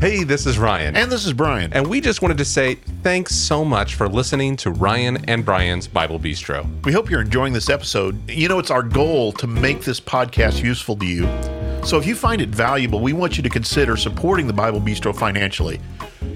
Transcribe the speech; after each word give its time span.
Hey, 0.00 0.24
this 0.24 0.46
is 0.46 0.56
Ryan. 0.58 0.96
And 0.96 1.12
this 1.12 1.26
is 1.26 1.34
Brian. 1.34 1.74
And 1.74 1.86
we 1.86 2.00
just 2.00 2.22
wanted 2.22 2.38
to 2.38 2.44
say 2.46 2.76
thanks 3.02 3.34
so 3.34 3.66
much 3.66 3.96
for 3.96 4.08
listening 4.08 4.56
to 4.56 4.70
Ryan 4.70 5.22
and 5.26 5.44
Brian's 5.44 5.86
Bible 5.86 6.18
Bistro. 6.18 6.66
We 6.86 6.92
hope 6.92 7.10
you're 7.10 7.20
enjoying 7.20 7.52
this 7.52 7.68
episode. 7.68 8.16
You 8.30 8.48
know, 8.48 8.58
it's 8.58 8.70
our 8.70 8.82
goal 8.82 9.30
to 9.32 9.46
make 9.46 9.82
this 9.82 10.00
podcast 10.00 10.64
useful 10.64 10.96
to 10.96 11.04
you. 11.04 11.28
So 11.84 11.98
if 11.98 12.06
you 12.06 12.14
find 12.14 12.40
it 12.40 12.48
valuable, 12.48 13.00
we 13.00 13.12
want 13.12 13.36
you 13.36 13.42
to 13.42 13.50
consider 13.50 13.94
supporting 13.98 14.46
the 14.46 14.54
Bible 14.54 14.80
Bistro 14.80 15.14
financially. 15.14 15.82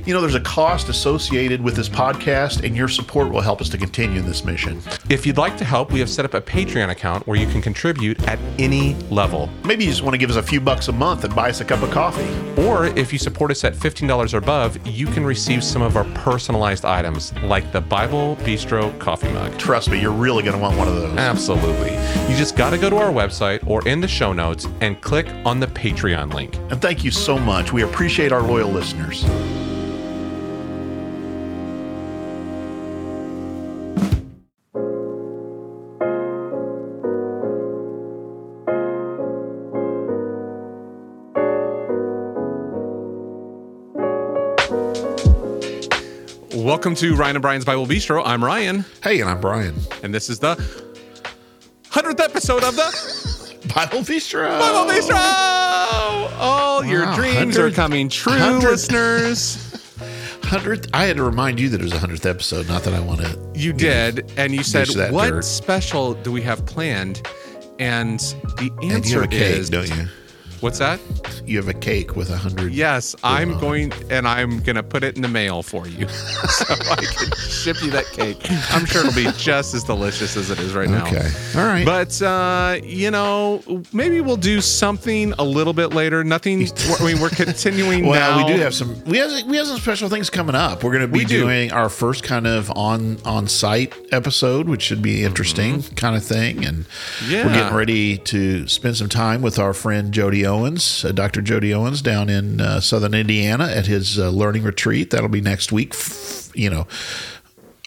You 0.06 0.12
know, 0.12 0.20
there's 0.20 0.34
a 0.34 0.40
cost 0.40 0.88
associated 0.88 1.62
with 1.62 1.76
this 1.76 1.88
podcast, 1.88 2.64
and 2.64 2.76
your 2.76 2.88
support 2.88 3.30
will 3.30 3.40
help 3.40 3.60
us 3.60 3.68
to 3.70 3.78
continue 3.78 4.20
this 4.20 4.44
mission. 4.44 4.82
If 5.08 5.26
you'd 5.26 5.38
like 5.38 5.56
to 5.58 5.64
help, 5.64 5.92
we 5.92 6.00
have 6.00 6.10
set 6.10 6.24
up 6.24 6.34
a 6.34 6.40
Patreon 6.40 6.90
account 6.90 7.26
where 7.26 7.38
you 7.38 7.46
can 7.46 7.62
contribute 7.62 8.22
at 8.28 8.38
any 8.58 8.94
level. 9.10 9.48
Maybe 9.64 9.84
you 9.84 9.90
just 9.90 10.02
want 10.02 10.14
to 10.14 10.18
give 10.18 10.30
us 10.30 10.36
a 10.36 10.42
few 10.42 10.60
bucks 10.60 10.88
a 10.88 10.92
month 10.92 11.24
and 11.24 11.34
buy 11.34 11.50
us 11.50 11.60
a 11.60 11.64
cup 11.64 11.82
of 11.82 11.90
coffee. 11.90 12.28
Or 12.62 12.86
if 12.86 13.12
you 13.12 13.18
support 13.18 13.50
us 13.50 13.64
at 13.64 13.74
$15 13.74 14.34
or 14.34 14.36
above, 14.36 14.86
you 14.86 15.06
can 15.06 15.24
receive 15.24 15.64
some 15.64 15.82
of 15.82 15.96
our 15.96 16.04
personalized 16.14 16.84
items, 16.84 17.32
like 17.42 17.72
the 17.72 17.80
Bible 17.80 18.36
Bistro 18.42 18.98
coffee 18.98 19.32
mug. 19.32 19.56
Trust 19.58 19.90
me, 19.90 20.00
you're 20.00 20.12
really 20.12 20.42
going 20.42 20.56
to 20.56 20.62
want 20.62 20.76
one 20.76 20.88
of 20.88 20.94
those. 20.94 21.16
Absolutely. 21.18 21.92
You 22.30 22.36
just 22.36 22.56
got 22.56 22.70
to 22.70 22.78
go 22.78 22.90
to 22.90 22.96
our 22.96 23.10
website 23.10 23.66
or 23.66 23.86
in 23.88 24.00
the 24.00 24.08
show 24.08 24.32
notes 24.32 24.66
and 24.80 25.00
click 25.00 25.26
on 25.44 25.60
the 25.60 25.66
Patreon 25.66 26.32
link. 26.32 26.56
And 26.70 26.80
thank 26.80 27.04
you 27.04 27.10
so 27.10 27.38
much. 27.38 27.72
We 27.72 27.82
appreciate 27.82 28.32
our 28.32 28.42
loyal 28.42 28.70
listeners. 28.70 29.24
Welcome 46.84 46.96
to 46.96 47.16
Ryan 47.16 47.36
and 47.36 47.40
Brian's 47.42 47.64
Bible 47.64 47.86
Bistro. 47.86 48.20
I'm 48.26 48.44
Ryan, 48.44 48.84
Hey, 49.02 49.22
and 49.22 49.30
I'm 49.30 49.40
Brian. 49.40 49.74
and 50.02 50.14
this 50.14 50.28
is 50.28 50.38
the 50.38 50.54
100th 51.88 52.20
episode 52.20 52.62
of 52.62 52.76
the 52.76 53.56
Bible 53.74 54.00
Bistro. 54.00 54.46
Bible 54.60 54.92
Bistro. 54.92 55.16
All 56.38 56.84
your 56.84 57.06
Wow, 57.06 57.16
dreams 57.16 57.56
are 57.56 57.62
100 57.70 57.74
coming 57.74 58.10
true, 58.10 58.34
100 58.34 58.68
listeners. 58.68 59.82
Hundredth. 60.42 60.90
I 60.92 61.04
had 61.04 61.16
to 61.16 61.22
remind 61.22 61.58
you 61.58 61.70
that 61.70 61.80
it 61.80 61.84
was 61.84 61.94
a 61.94 61.98
hundredth 61.98 62.26
episode. 62.26 62.68
Not 62.68 62.82
that 62.82 62.92
I 62.92 63.00
want 63.00 63.22
to. 63.22 63.38
You 63.54 63.72
did, 63.72 64.30
and 64.36 64.52
you 64.54 64.62
said, 64.62 64.88
Dish 64.88 64.96
that 64.96 65.10
"What 65.10 65.30
dirt." 65.30 65.42
special 65.46 66.12
do 66.12 66.30
we 66.30 66.42
have 66.42 66.66
planned?" 66.66 67.26
And 67.78 68.20
the 68.58 68.70
And 68.82 68.84
you 68.84 68.90
answer 68.90 69.14
have 69.22 69.24
a 69.24 69.28
cake, 69.28 69.56
is, 69.56 69.70
don't 69.70 69.88
you? 69.88 70.06
"What's 70.64 70.78
that?" 70.78 70.98
You 71.46 71.58
have 71.58 71.68
a 71.68 71.74
cake 71.74 72.16
with 72.16 72.30
a 72.30 72.36
hundred. 72.36 72.72
Yes, 72.72 73.14
I'm 73.22 73.54
on 73.54 73.60
going, 73.60 73.92
and 74.10 74.26
I'm 74.26 74.60
gonna 74.60 74.82
put 74.82 75.04
it 75.04 75.14
in 75.16 75.22
the 75.22 75.28
mail 75.28 75.62
for 75.62 75.86
you, 75.86 76.08
so 76.08 76.64
I 76.90 76.96
can 76.96 77.30
ship 77.36 77.82
you 77.82 77.90
that 77.90 78.06
cake. 78.06 78.38
I'm 78.72 78.86
sure 78.86 79.02
it'll 79.06 79.14
be 79.14 79.30
just 79.38 79.74
as 79.74 79.84
delicious 79.84 80.36
as 80.36 80.50
it 80.50 80.58
is 80.58 80.74
right 80.74 80.88
now. 80.88 81.06
Okay. 81.06 81.28
All 81.56 81.64
right. 81.66 81.84
But 81.84 82.20
uh, 82.22 82.78
you 82.82 83.10
know, 83.10 83.62
maybe 83.92 84.20
we'll 84.20 84.36
do 84.38 84.60
something 84.60 85.32
a 85.38 85.44
little 85.44 85.72
bit 85.74 85.88
later. 85.94 86.24
Nothing. 86.24 86.66
I 87.00 87.04
mean, 87.04 87.20
we're 87.20 87.28
continuing. 87.30 88.06
well, 88.06 88.38
now. 88.38 88.46
we 88.46 88.52
do 88.54 88.58
have 88.60 88.74
some. 88.74 89.02
We 89.04 89.18
have 89.18 89.46
we 89.46 89.56
have 89.58 89.66
some 89.66 89.78
special 89.78 90.08
things 90.08 90.30
coming 90.30 90.54
up. 90.54 90.82
We're 90.82 90.92
going 90.92 91.02
to 91.02 91.08
be 91.08 91.20
We 91.20 91.24
do. 91.26 91.40
doing 91.42 91.72
our 91.72 91.88
first 91.90 92.24
kind 92.24 92.46
of 92.46 92.70
on 92.70 93.18
on 93.24 93.48
site 93.48 93.92
episode, 94.12 94.68
which 94.68 94.82
should 94.82 95.02
be 95.02 95.24
interesting, 95.24 95.82
kind 95.94 96.16
of 96.16 96.24
thing. 96.24 96.64
And 96.64 96.84
Mm-hmm. 96.84 97.30
Yeah. 97.32 97.46
we're 97.46 97.54
getting 97.54 97.74
ready 97.76 98.18
to 98.18 98.66
spend 98.68 98.96
some 98.96 99.08
time 99.08 99.42
with 99.42 99.58
our 99.58 99.72
friend 99.74 100.12
Jody 100.12 100.44
Owens, 100.54 101.04
uh, 101.04 101.12
Dr. 101.12 101.42
Jody 101.42 101.74
Owens, 101.74 102.00
down 102.00 102.28
in 102.28 102.60
uh, 102.60 102.80
Southern 102.80 103.14
Indiana 103.14 103.64
at 103.66 103.86
his 103.86 104.18
uh, 104.18 104.30
learning 104.30 104.62
retreat. 104.62 105.10
That'll 105.10 105.28
be 105.28 105.40
next 105.40 105.72
week. 105.72 105.94
You 106.54 106.70
know, 106.70 106.86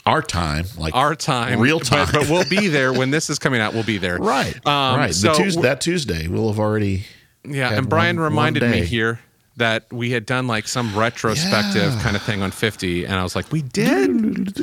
our 0.05 0.21
time, 0.21 0.65
like 0.77 0.93
our 0.95 1.15
time, 1.15 1.59
real 1.59 1.79
time. 1.79 2.07
But, 2.11 2.29
we'll 2.29 2.47
be 2.49 2.67
there 2.77 2.93
when 2.93 3.11
this 3.11 3.29
is 3.29 3.39
coming 3.39 3.61
out. 3.61 3.73
We'll 3.73 3.83
be 3.83 3.97
there. 3.97 4.17
Right. 4.17 4.55
Um, 4.65 4.97
right. 4.99 5.13
So 5.15 5.33
Tuesday, 5.33 5.61
that 5.61 5.81
Tuesday, 5.81 6.27
we'll 6.27 6.49
have 6.49 6.59
already. 6.59 7.05
Yeah, 7.45 7.71
and 7.73 7.87
Brian 7.87 8.17
one- 8.17 8.23
one 8.23 8.31
reminded 8.33 8.69
me 8.69 8.83
here 8.85 9.19
that 9.57 9.91
we 9.91 10.11
had 10.11 10.25
done 10.25 10.47
like 10.47 10.67
some 10.67 10.95
retrospective 10.97 11.93
Yeah. 11.93 12.01
kind 12.01 12.15
of 12.15 12.21
thing 12.23 12.41
on 12.41 12.51
50 12.51 13.05
and 13.05 13.15
I 13.15 13.23
was 13.23 13.35
like, 13.35 13.51
"We 13.51 13.61
did?" 13.63 14.55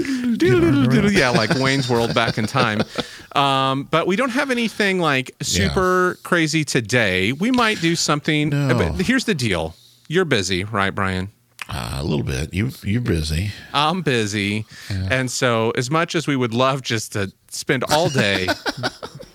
Yeah, 0.43 1.31
like 1.31 1.51
Wayne's 1.57 1.89
World 1.89 2.15
back 2.15 2.39
in 2.39 2.47
time. 2.47 2.83
Um, 3.35 3.85
but 3.91 4.07
we 4.07 4.17
don't 4.17 4.31
have 4.31 4.51
anything 4.51 4.99
like 5.01 5.35
super 5.43 6.19
crazy 6.23 6.65
today. 6.65 7.33
We 7.33 7.51
might 7.51 7.81
do 7.81 7.97
something 7.97 8.49
No. 8.51 8.93
here's 8.93 9.25
the 9.25 9.35
deal. 9.35 9.75
You're 10.09 10.25
busy, 10.25 10.65
right, 10.65 10.95
Brian? 10.95 11.31
Uh, 11.69 11.97
a 11.99 12.05
little 12.05 12.25
bit. 12.25 12.53
You 12.53 12.71
you're 12.83 13.01
busy. 13.01 13.51
I'm 13.73 14.03
busy. 14.03 14.67
And 14.91 15.31
so, 15.31 15.71
as 15.73 15.91
much 15.91 16.15
as 16.15 16.27
we 16.27 16.37
would 16.37 16.53
love 16.53 16.83
just 16.83 17.13
to 17.15 17.33
spend 17.51 17.85
all 17.85 18.11
day 18.11 18.47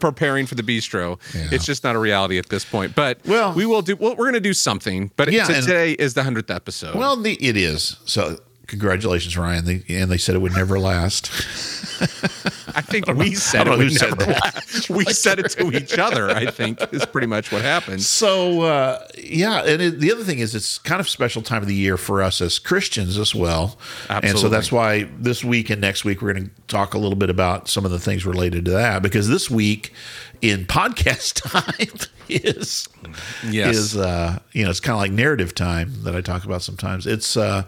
preparing 0.00 0.46
for 0.46 0.54
the 0.54 0.62
bistro, 0.62 1.18
Yeah. 1.34 1.48
it's 1.52 1.64
just 1.64 1.84
not 1.84 1.94
a 1.96 1.98
reality 1.98 2.38
at 2.38 2.48
this 2.48 2.64
point. 2.64 2.94
But 2.94 3.18
Well- 3.26 3.52
we 3.52 3.66
will 3.66 3.82
do. 3.82 3.96
Well, 3.96 4.12
we're 4.16 4.24
going 4.26 4.34
to 4.34 4.40
do 4.40 4.54
something. 4.54 5.10
But 5.16 5.32
Yeah, 5.32 5.44
today 5.44 5.92
is 5.92 6.14
the 6.14 6.22
hundredth 6.22 6.50
episode. 6.50 6.94
Well, 6.94 7.16
the, 7.16 7.34
it 7.34 7.56
is. 7.56 7.96
So 8.04 8.38
congratulations, 8.68 9.36
Ryan. 9.36 9.64
They, 9.64 9.82
and 9.88 10.08
they 10.10 10.18
said 10.18 10.36
it 10.36 10.38
would 10.38 10.52
never 10.52 10.78
last. 10.78 11.26
I 12.76 12.80
think 12.82 13.06
we 13.08 13.34
said 13.34 13.66
it. 13.66 13.76
would 13.76 14.00
never 14.00 14.32
last. 14.32 14.88
We 14.88 15.04
said 15.06 15.40
it 15.40 15.50
to 15.52 15.72
each 15.76 15.98
other. 15.98 16.30
I 16.30 16.46
think 16.46 16.80
is 16.92 17.04
pretty 17.04 17.26
much 17.26 17.50
what 17.50 17.62
happened. 17.62 18.02
So 18.02 18.62
uh, 18.62 19.04
yeah, 19.18 19.64
and 19.64 19.82
it, 19.82 19.98
the 19.98 20.12
other 20.12 20.22
thing 20.22 20.38
is 20.38 20.54
it's 20.54 20.78
kind 20.78 21.00
of 21.00 21.06
a 21.06 21.10
special 21.10 21.42
time 21.42 21.62
of 21.62 21.68
the 21.68 21.74
year 21.74 21.96
for 21.96 22.22
us 22.22 22.40
as 22.40 22.60
Christians 22.60 23.18
as 23.18 23.34
well. 23.34 23.78
Absolutely. 24.08 24.30
And 24.30 24.38
so 24.38 24.48
that's 24.48 24.70
why 24.70 25.04
this 25.18 25.42
week 25.42 25.70
and 25.70 25.80
next 25.80 26.04
week 26.04 26.22
we're 26.22 26.32
going 26.34 26.46
to 26.46 26.52
talk 26.68 26.94
a 26.94 26.98
little 26.98 27.16
bit 27.18 27.30
about 27.30 27.68
some 27.68 27.84
of 27.84 27.90
the 27.90 27.98
things 27.98 28.24
related 28.24 28.64
to 28.66 28.70
that 28.72 29.02
because 29.02 29.28
this 29.28 29.50
week 29.50 29.92
in 30.40 30.66
podcast 30.66 31.42
time 31.50 32.08
is 32.28 32.88
Yes. 33.48 33.74
is 33.74 33.96
uh, 33.96 34.38
you 34.52 34.62
know 34.64 34.70
it's 34.70 34.80
kind 34.80 34.94
of 34.94 35.00
like 35.00 35.10
narrative 35.10 35.54
time 35.54 35.92
that 36.04 36.14
I 36.14 36.20
talk 36.20 36.44
about 36.44 36.62
sometimes. 36.62 37.06
It's 37.06 37.36
uh, 37.36 37.64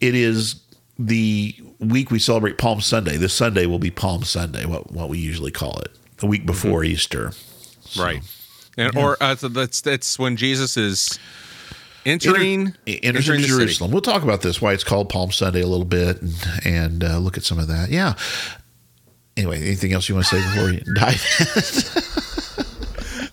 it 0.00 0.14
is 0.14 0.60
the 0.98 1.54
week 1.78 2.10
we 2.10 2.18
celebrate 2.18 2.58
Palm 2.58 2.80
Sunday. 2.80 3.16
This 3.16 3.32
Sunday 3.32 3.66
will 3.66 3.78
be 3.78 3.90
Palm 3.90 4.22
Sunday, 4.24 4.64
what 4.66 4.90
what 4.92 5.08
we 5.08 5.18
usually 5.18 5.50
call 5.52 5.78
it, 5.80 5.92
the 6.18 6.26
week 6.26 6.46
before 6.46 6.84
Easter. 6.84 7.32
right. 7.98 8.22
And 8.76 8.96
or 8.96 9.16
uh, 9.20 9.34
so 9.36 9.48
that's 9.48 9.80
that's 9.80 10.18
when 10.18 10.36
Jesus 10.36 10.76
is 10.76 11.18
entering 12.06 12.74
Enter- 12.86 13.06
entering 13.18 13.40
city. 13.40 13.46
Jerusalem. 13.48 13.90
We'll 13.90 14.02
talk 14.02 14.22
about 14.22 14.42
this, 14.42 14.60
why 14.62 14.72
it's 14.72 14.84
called 14.84 15.08
Palm 15.08 15.32
Sunday 15.32 15.62
a 15.62 15.66
little 15.66 15.84
bit, 15.84 16.22
and, 16.22 16.34
and 16.64 17.04
uh, 17.04 17.18
look 17.18 17.36
at 17.36 17.42
some 17.44 17.58
of 17.58 17.66
that. 17.68 17.90
Yeah. 17.90 18.14
Anyway, 19.36 19.58
anything 19.62 19.92
else 19.92 20.08
you 20.08 20.14
want 20.14 20.26
to 20.26 20.36
say 20.36 20.42
before 20.48 20.66
we 20.70 20.82
dive? 20.94 21.20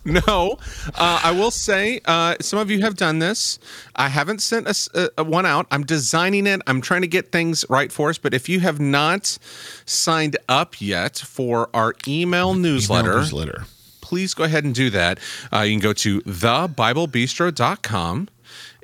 No, 0.27 0.59
uh, 0.93 1.19
I 1.23 1.31
will 1.31 1.49
say 1.49 1.99
uh, 2.05 2.35
some 2.39 2.59
of 2.59 2.69
you 2.69 2.81
have 2.81 2.95
done 2.95 3.17
this. 3.17 3.57
I 3.95 4.09
haven't 4.09 4.39
sent 4.39 4.67
a, 4.67 5.11
a 5.17 5.23
one 5.23 5.47
out. 5.47 5.65
I'm 5.71 5.83
designing 5.83 6.45
it. 6.45 6.61
I'm 6.67 6.79
trying 6.79 7.01
to 7.01 7.07
get 7.07 7.31
things 7.31 7.65
right 7.69 7.91
for 7.91 8.09
us. 8.09 8.19
But 8.19 8.35
if 8.35 8.47
you 8.47 8.59
have 8.59 8.79
not 8.79 9.39
signed 9.85 10.37
up 10.47 10.79
yet 10.79 11.17
for 11.17 11.69
our 11.73 11.95
email 12.07 12.53
newsletter, 12.53 13.15
Newsletter. 13.15 13.63
please 14.01 14.35
go 14.35 14.43
ahead 14.43 14.63
and 14.63 14.75
do 14.75 14.91
that. 14.91 15.17
Uh, 15.51 15.61
you 15.61 15.73
can 15.73 15.79
go 15.81 15.93
to 15.93 16.21
thebiblebistro.com. 16.21 18.29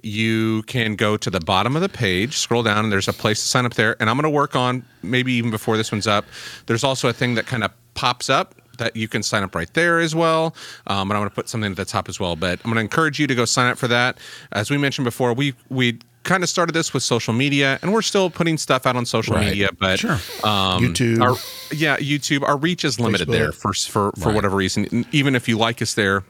You 0.03 0.63
can 0.63 0.95
go 0.95 1.15
to 1.17 1.29
the 1.29 1.39
bottom 1.39 1.75
of 1.75 1.83
the 1.83 1.89
page, 1.89 2.37
scroll 2.37 2.63
down, 2.63 2.85
and 2.85 2.91
there's 2.91 3.07
a 3.07 3.13
place 3.13 3.39
to 3.41 3.47
sign 3.47 3.65
up 3.67 3.75
there. 3.75 3.95
And 3.99 4.09
I'm 4.09 4.15
going 4.15 4.23
to 4.23 4.29
work 4.31 4.55
on 4.55 4.83
maybe 5.03 5.33
even 5.33 5.51
before 5.51 5.77
this 5.77 5.91
one's 5.91 6.07
up. 6.07 6.25
There's 6.65 6.83
also 6.83 7.07
a 7.09 7.13
thing 7.13 7.35
that 7.35 7.45
kind 7.45 7.63
of 7.63 7.69
pops 7.93 8.27
up 8.29 8.55
that 8.81 8.95
you 8.95 9.07
can 9.07 9.23
sign 9.23 9.43
up 9.43 9.55
right 9.55 9.71
there 9.73 9.99
as 9.99 10.13
well. 10.13 10.53
Um, 10.87 11.09
and 11.09 11.13
I'm 11.17 11.21
going 11.21 11.29
to 11.29 11.35
put 11.35 11.47
something 11.49 11.71
at 11.71 11.77
the 11.77 11.85
top 11.85 12.09
as 12.09 12.19
well. 12.19 12.35
But 12.35 12.59
I'm 12.65 12.71
going 12.71 12.75
to 12.75 12.81
encourage 12.81 13.19
you 13.19 13.27
to 13.27 13.35
go 13.35 13.45
sign 13.45 13.71
up 13.71 13.77
for 13.77 13.87
that. 13.87 14.17
As 14.51 14.69
we 14.69 14.77
mentioned 14.77 15.05
before, 15.05 15.33
we 15.33 15.53
we 15.69 15.99
kind 16.23 16.43
of 16.43 16.49
started 16.49 16.73
this 16.73 16.93
with 16.93 17.01
social 17.01 17.33
media, 17.33 17.79
and 17.81 17.91
we're 17.93 18.01
still 18.03 18.29
putting 18.29 18.55
stuff 18.57 18.85
out 18.85 18.95
on 18.95 19.05
social 19.05 19.35
Right. 19.35 19.47
media. 19.47 19.69
But 19.79 19.99
Sure. 19.99 20.19
um, 20.43 20.83
YouTube. 20.83 21.21
our, 21.21 21.35
yeah, 21.75 21.97
YouTube. 21.97 22.43
Our 22.47 22.57
reach 22.57 22.83
is 22.85 22.99
limited 22.99 23.27
Facebook. 23.27 23.31
there 23.31 23.51
for 23.51 23.73
for 23.73 24.11
for 24.19 24.27
Right. 24.29 24.35
whatever 24.35 24.55
reason. 24.55 25.05
Even 25.11 25.35
if 25.35 25.47
you 25.47 25.57
like 25.57 25.81
us 25.81 25.93
there, 25.95 26.23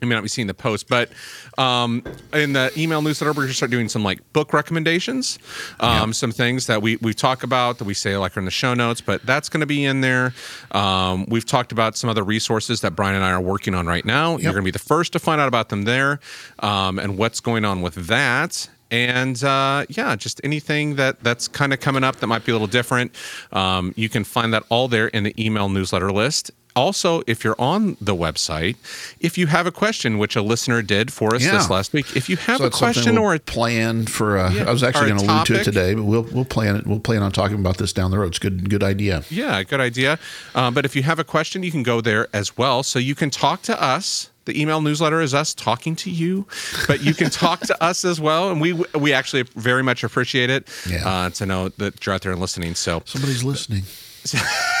you 0.00 0.08
may 0.08 0.14
not 0.14 0.22
be 0.22 0.28
seeing 0.28 0.46
the 0.46 0.54
post, 0.54 0.88
but 0.88 1.10
um, 1.56 2.02
in 2.32 2.52
the 2.52 2.72
email 2.76 3.02
newsletter, 3.02 3.30
we're 3.32 3.42
going 3.42 3.48
to 3.48 3.54
start 3.54 3.70
doing 3.70 3.88
some 3.88 4.02
like 4.02 4.32
book 4.32 4.52
recommendations, 4.52 5.38
um, 5.80 6.12
some 6.12 6.32
things 6.32 6.66
that 6.66 6.82
we 6.82 6.96
we 6.96 7.14
talk 7.14 7.42
about 7.42 7.78
that 7.78 7.84
we 7.84 7.94
say 7.94 8.16
like 8.16 8.36
are 8.36 8.40
in 8.40 8.44
the 8.44 8.50
show 8.50 8.74
notes, 8.74 9.00
but 9.00 9.24
that's 9.24 9.48
going 9.48 9.60
to 9.60 9.66
be 9.66 9.84
in 9.84 10.00
there. 10.00 10.34
Um, 10.72 11.26
we've 11.28 11.46
talked 11.46 11.72
about 11.72 11.96
some 11.96 12.10
other 12.10 12.22
resources 12.22 12.80
that 12.82 12.92
Brian 12.92 13.14
and 13.14 13.24
I 13.24 13.32
are 13.32 13.40
working 13.40 13.74
on 13.74 13.86
right 13.86 14.04
now. 14.04 14.36
You're 14.36 14.52
going 14.52 14.62
to 14.64 14.68
be 14.68 14.70
the 14.70 14.78
first 14.78 15.12
to 15.14 15.18
find 15.18 15.40
out 15.40 15.48
about 15.48 15.68
them 15.68 15.82
there, 15.82 16.20
um, 16.60 16.98
and 16.98 17.18
what's 17.18 17.40
going 17.40 17.64
on 17.64 17.82
with 17.82 17.94
that 18.06 18.68
and 18.90 19.42
uh, 19.44 19.84
yeah, 19.88 20.16
just 20.16 20.40
anything 20.44 20.96
that 20.96 21.22
that's 21.22 21.48
kind 21.48 21.72
of 21.72 21.80
coming 21.80 22.04
up 22.04 22.16
that 22.16 22.26
might 22.26 22.44
be 22.44 22.52
a 22.52 22.54
little 22.54 22.66
different. 22.66 23.14
Um, 23.52 23.92
you 23.96 24.08
can 24.08 24.24
find 24.24 24.52
that 24.54 24.64
all 24.68 24.88
there 24.88 25.08
in 25.08 25.24
the 25.24 25.34
email 25.42 25.68
newsletter 25.68 26.10
list. 26.10 26.50
Also, 26.78 27.22
if 27.26 27.42
you're 27.44 27.60
on 27.60 27.96
the 28.00 28.14
website, 28.14 28.76
if 29.20 29.36
you 29.36 29.46
have 29.48 29.66
a 29.66 29.72
question, 29.72 30.18
which 30.18 30.36
a 30.36 30.42
listener 30.42 30.80
did 30.82 31.12
for 31.12 31.34
us 31.34 31.42
Yeah. 31.42 31.52
this 31.58 31.68
last 31.68 31.92
week, 31.92 32.06
if 32.16 32.28
you 32.30 32.36
have 32.36 32.58
So 32.58 32.66
a 32.66 32.70
question 32.70 33.14
we'll 33.16 33.24
or 33.24 33.34
a 33.34 33.38
plan 33.40 34.06
for. 34.06 34.38
Uh, 34.38 34.50
Yeah, 34.52 34.68
I 34.68 34.72
was 34.72 34.82
actually 34.82 35.08
going 35.08 35.20
to 35.20 35.26
allude 35.32 35.46
to 35.46 35.54
it 35.60 35.64
today, 35.64 35.94
but 35.94 36.04
we'll 36.04 36.26
we'll 36.34 36.44
plan 36.56 36.76
it. 36.76 36.86
We'll 36.86 37.00
plan 37.00 37.22
on 37.22 37.32
talking 37.32 37.58
about 37.58 37.76
this 37.78 37.92
down 37.92 38.10
the 38.10 38.18
road. 38.18 38.28
It's 38.28 38.38
good 38.38 38.70
good 38.70 38.82
idea. 38.84 39.24
Yeah, 39.30 39.62
good 39.64 39.80
idea. 39.80 40.18
Um, 40.54 40.72
but 40.74 40.84
if 40.84 40.94
you 40.96 41.02
have 41.02 41.18
a 41.18 41.24
question, 41.24 41.62
you 41.62 41.70
can 41.72 41.82
go 41.82 42.00
there 42.00 42.28
as 42.32 42.56
well. 42.56 42.82
So 42.82 42.98
you 42.98 43.14
can 43.14 43.30
talk 43.30 43.62
to 43.62 43.74
us. 43.82 44.30
The 44.44 44.58
email 44.62 44.80
newsletter 44.80 45.20
is 45.20 45.34
us 45.34 45.52
talking 45.52 45.94
to 45.96 46.10
you, 46.10 46.46
but 46.86 47.02
you 47.02 47.12
can 47.12 47.28
talk 47.44 47.60
to 47.66 47.74
us 47.84 48.04
as 48.04 48.18
well, 48.20 48.50
and 48.50 48.60
we 48.62 48.72
we 48.94 49.12
actually 49.12 49.42
very 49.56 49.82
much 49.82 50.02
appreciate 50.04 50.48
it 50.48 50.62
Yeah. 50.88 51.06
uh, 51.08 51.30
to 51.38 51.44
know 51.44 51.68
that 51.76 52.04
you're 52.06 52.14
out 52.14 52.22
there 52.22 52.32
and 52.32 52.40
listening. 52.40 52.74
So 52.74 53.02
Somebody's 53.04 53.44
listening. 53.44 53.82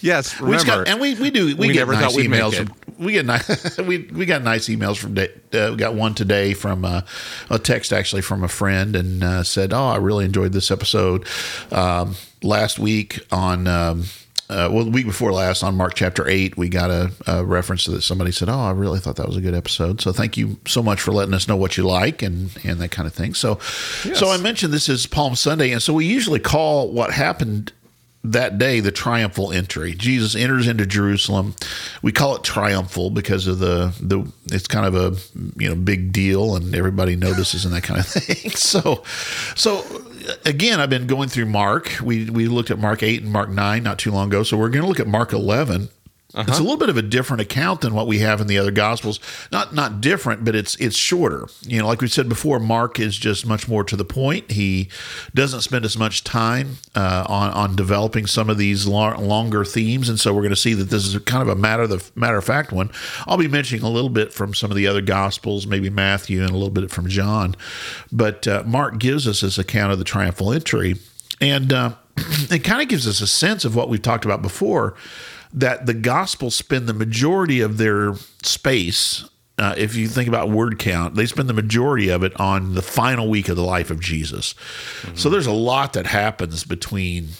yes, 0.00 0.40
We 0.40 0.46
remember, 0.46 0.66
got, 0.66 0.88
and 0.88 1.00
we, 1.00 1.14
we 1.14 1.30
do 1.30 1.46
we, 1.46 1.54
we 1.54 1.66
get 1.68 1.80
never 1.80 1.92
nice 1.92 2.02
thought 2.02 2.14
we'd 2.14 2.30
make 2.30 2.40
emails. 2.40 2.60
it. 2.60 2.68
From, 2.68 3.04
we 3.04 3.12
get 3.12 3.26
nice 3.26 3.78
we 3.78 3.98
we 4.12 4.26
got 4.26 4.42
nice 4.42 4.68
emails 4.68 4.96
from 4.96 5.16
uh, 5.16 5.70
we 5.70 5.76
got 5.76 5.94
one 5.94 6.14
today 6.14 6.54
from 6.54 6.84
uh, 6.84 7.02
a 7.50 7.58
text 7.58 7.92
actually 7.92 8.22
from 8.22 8.42
a 8.42 8.48
friend 8.48 8.96
and 8.96 9.22
uh, 9.22 9.42
said, 9.42 9.72
"Oh, 9.72 9.86
I 9.86 9.96
really 9.96 10.24
enjoyed 10.24 10.52
this 10.52 10.70
episode." 10.70 11.26
Um, 11.70 12.16
last 12.42 12.78
week 12.78 13.20
on. 13.30 13.66
Um, 13.66 14.04
uh, 14.50 14.66
well, 14.72 14.82
the 14.82 14.90
week 14.90 15.04
before 15.04 15.30
last 15.30 15.62
on 15.62 15.74
Mark 15.76 15.92
chapter 15.92 16.26
8, 16.26 16.56
we 16.56 16.70
got 16.70 16.88
a, 16.90 17.12
a 17.26 17.44
reference 17.44 17.84
to 17.84 17.90
that. 17.90 18.00
Somebody 18.00 18.32
said, 18.32 18.48
Oh, 18.48 18.58
I 18.58 18.70
really 18.70 18.98
thought 18.98 19.16
that 19.16 19.26
was 19.26 19.36
a 19.36 19.42
good 19.42 19.52
episode. 19.54 20.00
So 20.00 20.10
thank 20.10 20.38
you 20.38 20.58
so 20.66 20.82
much 20.82 21.02
for 21.02 21.12
letting 21.12 21.34
us 21.34 21.48
know 21.48 21.56
what 21.56 21.76
you 21.76 21.82
like 21.82 22.22
and, 22.22 22.50
and 22.64 22.80
that 22.80 22.90
kind 22.90 23.06
of 23.06 23.12
thing. 23.12 23.34
So, 23.34 23.58
so 24.14 24.30
I 24.30 24.38
mentioned 24.38 24.72
this 24.72 24.88
is 24.88 25.06
Palm 25.06 25.34
Sunday. 25.34 25.70
And 25.70 25.82
so 25.82 25.92
we 25.92 26.06
usually 26.06 26.40
call 26.40 26.90
what 26.90 27.12
happened 27.12 27.72
that 28.32 28.58
day 28.58 28.80
the 28.80 28.92
triumphal 28.92 29.52
entry. 29.52 29.94
Jesus 29.94 30.34
enters 30.34 30.66
into 30.66 30.86
Jerusalem. 30.86 31.54
We 32.02 32.12
call 32.12 32.36
it 32.36 32.44
triumphal 32.44 33.10
because 33.10 33.46
of 33.46 33.58
the 33.58 33.94
the 34.00 34.30
it's 34.46 34.66
kind 34.66 34.86
of 34.86 34.94
a 34.94 35.16
you 35.60 35.68
know 35.68 35.74
big 35.74 36.12
deal 36.12 36.56
and 36.56 36.74
everybody 36.74 37.16
notices 37.16 37.64
and 37.64 37.74
that 37.74 37.82
kind 37.82 38.00
of 38.00 38.06
thing. 38.06 38.50
So 38.52 39.02
so 39.54 39.84
again, 40.44 40.80
I've 40.80 40.90
been 40.90 41.06
going 41.06 41.28
through 41.28 41.46
Mark. 41.46 41.98
We 42.02 42.28
we 42.30 42.48
looked 42.48 42.70
at 42.70 42.78
Mark 42.78 43.02
8 43.02 43.22
and 43.22 43.32
Mark 43.32 43.50
9 43.50 43.82
not 43.82 43.98
too 43.98 44.10
long 44.10 44.28
ago. 44.28 44.42
So 44.42 44.56
we're 44.56 44.68
going 44.70 44.82
to 44.82 44.88
look 44.88 45.00
at 45.00 45.06
Mark 45.06 45.32
11. 45.32 45.88
It's 46.34 46.58
a 46.58 46.62
little 46.62 46.76
bit 46.76 46.90
of 46.90 46.98
a 46.98 47.02
different 47.02 47.40
account 47.40 47.80
than 47.80 47.94
what 47.94 48.06
we 48.06 48.18
have 48.18 48.42
in 48.42 48.48
the 48.48 48.58
other 48.58 48.70
gospels. 48.70 49.18
Not 49.50 49.74
not 49.74 50.02
different, 50.02 50.44
but 50.44 50.54
it's 50.54 50.76
it's 50.76 50.94
shorter. 50.94 51.46
You 51.62 51.80
know, 51.80 51.86
like 51.86 52.02
we 52.02 52.08
said 52.08 52.28
before, 52.28 52.60
Mark 52.60 53.00
is 53.00 53.16
just 53.16 53.46
much 53.46 53.66
more 53.66 53.82
to 53.84 53.96
the 53.96 54.04
point. 54.04 54.50
He 54.50 54.90
doesn't 55.34 55.62
spend 55.62 55.86
as 55.86 55.96
much 55.96 56.24
time 56.24 56.76
uh, 56.94 57.24
on 57.26 57.50
on 57.52 57.76
developing 57.76 58.26
some 58.26 58.50
of 58.50 58.58
these 58.58 58.86
lo- 58.86 59.18
longer 59.18 59.64
themes, 59.64 60.10
and 60.10 60.20
so 60.20 60.34
we're 60.34 60.42
going 60.42 60.50
to 60.50 60.56
see 60.56 60.74
that 60.74 60.90
this 60.90 61.06
is 61.06 61.18
kind 61.22 61.40
of 61.40 61.48
a 61.48 61.58
matter 61.58 61.84
of 61.84 61.88
the 61.88 62.10
matter 62.14 62.36
of 62.36 62.44
fact 62.44 62.72
one. 62.72 62.90
I'll 63.26 63.38
be 63.38 63.48
mentioning 63.48 63.82
a 63.82 63.88
little 63.88 64.10
bit 64.10 64.30
from 64.34 64.52
some 64.52 64.70
of 64.70 64.76
the 64.76 64.86
other 64.86 65.00
gospels, 65.00 65.66
maybe 65.66 65.88
Matthew, 65.88 66.42
and 66.42 66.50
a 66.50 66.54
little 66.54 66.68
bit 66.68 66.90
from 66.90 67.08
John, 67.08 67.56
but 68.12 68.46
uh, 68.46 68.64
Mark 68.66 68.98
gives 68.98 69.26
us 69.26 69.40
this 69.40 69.56
account 69.56 69.92
of 69.92 69.98
the 69.98 70.04
triumphal 70.04 70.52
entry, 70.52 70.96
and 71.40 71.72
uh, 71.72 71.94
it 72.50 72.64
kind 72.64 72.82
of 72.82 72.88
gives 72.88 73.08
us 73.08 73.22
a 73.22 73.26
sense 73.26 73.64
of 73.64 73.74
what 73.74 73.88
we've 73.88 74.02
talked 74.02 74.26
about 74.26 74.42
before 74.42 74.94
that 75.52 75.86
the 75.86 75.94
gospel 75.94 76.50
spend 76.50 76.86
the 76.86 76.94
majority 76.94 77.60
of 77.60 77.78
their 77.78 78.14
space. 78.42 79.28
Uh, 79.56 79.74
if 79.76 79.96
you 79.96 80.06
think 80.06 80.28
about 80.28 80.50
word 80.50 80.78
count, 80.78 81.16
they 81.16 81.26
spend 81.26 81.48
the 81.48 81.54
majority 81.54 82.08
of 82.08 82.22
it 82.22 82.38
on 82.38 82.74
the 82.74 82.82
final 82.82 83.28
week 83.28 83.48
of 83.48 83.56
the 83.56 83.64
life 83.64 83.90
of 83.90 83.98
Jesus. 83.98 84.54
So 85.14 85.28
there's 85.28 85.48
a 85.48 85.52
lot 85.52 85.94
that 85.94 86.06
happens 86.06 86.62
between 86.62 87.30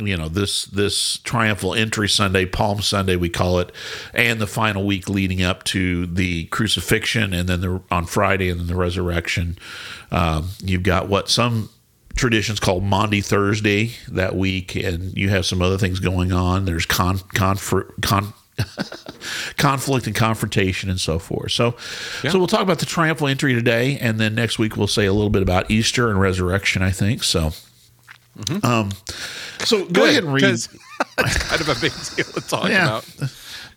you 0.00 0.16
know 0.16 0.28
this 0.28 0.64
this 0.66 1.18
triumphal 1.18 1.74
entry 1.74 2.08
Sunday, 2.08 2.46
Palm 2.46 2.82
Sunday 2.82 3.16
we 3.16 3.28
call 3.28 3.58
it, 3.58 3.72
and 4.14 4.40
the 4.40 4.46
final 4.46 4.84
week 4.84 5.08
leading 5.08 5.42
up 5.42 5.64
to 5.64 6.06
the 6.06 6.46
crucifixion, 6.46 7.32
and 7.32 7.48
then 7.48 7.60
the, 7.60 7.82
on 7.90 8.06
Friday 8.06 8.48
and 8.50 8.60
then 8.60 8.66
the 8.66 8.74
resurrection. 8.74 9.58
Um, 10.10 10.50
you've 10.62 10.82
got 10.82 11.08
what 11.08 11.28
some 11.28 11.70
traditions 12.16 12.60
called 12.60 12.82
Maundy 12.84 13.20
Thursday 13.20 13.92
that 14.08 14.34
week, 14.36 14.74
and 14.76 15.16
you 15.16 15.28
have 15.30 15.46
some 15.46 15.62
other 15.62 15.78
things 15.78 16.00
going 16.00 16.32
on. 16.32 16.64
There's 16.64 16.86
con, 16.86 17.18
confer, 17.34 17.84
con 18.02 18.32
conflict 19.56 20.06
and 20.06 20.14
confrontation 20.14 20.90
and 20.90 21.00
so 21.00 21.18
forth. 21.18 21.52
So, 21.52 21.76
so 22.28 22.38
we'll 22.38 22.46
talk 22.46 22.60
about 22.62 22.78
the 22.78 22.86
triumphal 22.86 23.26
entry 23.28 23.54
today, 23.54 23.98
and 23.98 24.18
then 24.20 24.34
next 24.34 24.58
week 24.58 24.76
we'll 24.76 24.86
say 24.86 25.06
a 25.06 25.12
little 25.12 25.30
bit 25.30 25.42
about 25.42 25.70
Easter 25.70 26.10
and 26.10 26.20
resurrection. 26.20 26.82
I 26.82 26.90
think 26.90 27.22
so. 27.24 27.52
Um, 28.62 28.90
so 29.60 29.84
go 29.86 30.04
ahead 30.04 30.24
and 30.24 30.32
read. 30.32 30.42
kind 31.16 31.60
of 31.60 31.68
a 31.68 31.74
big 31.80 31.92
deal 32.16 32.24
to 32.32 32.40
talk 32.40 32.68
Yeah. 32.68 32.84
about. 32.86 33.04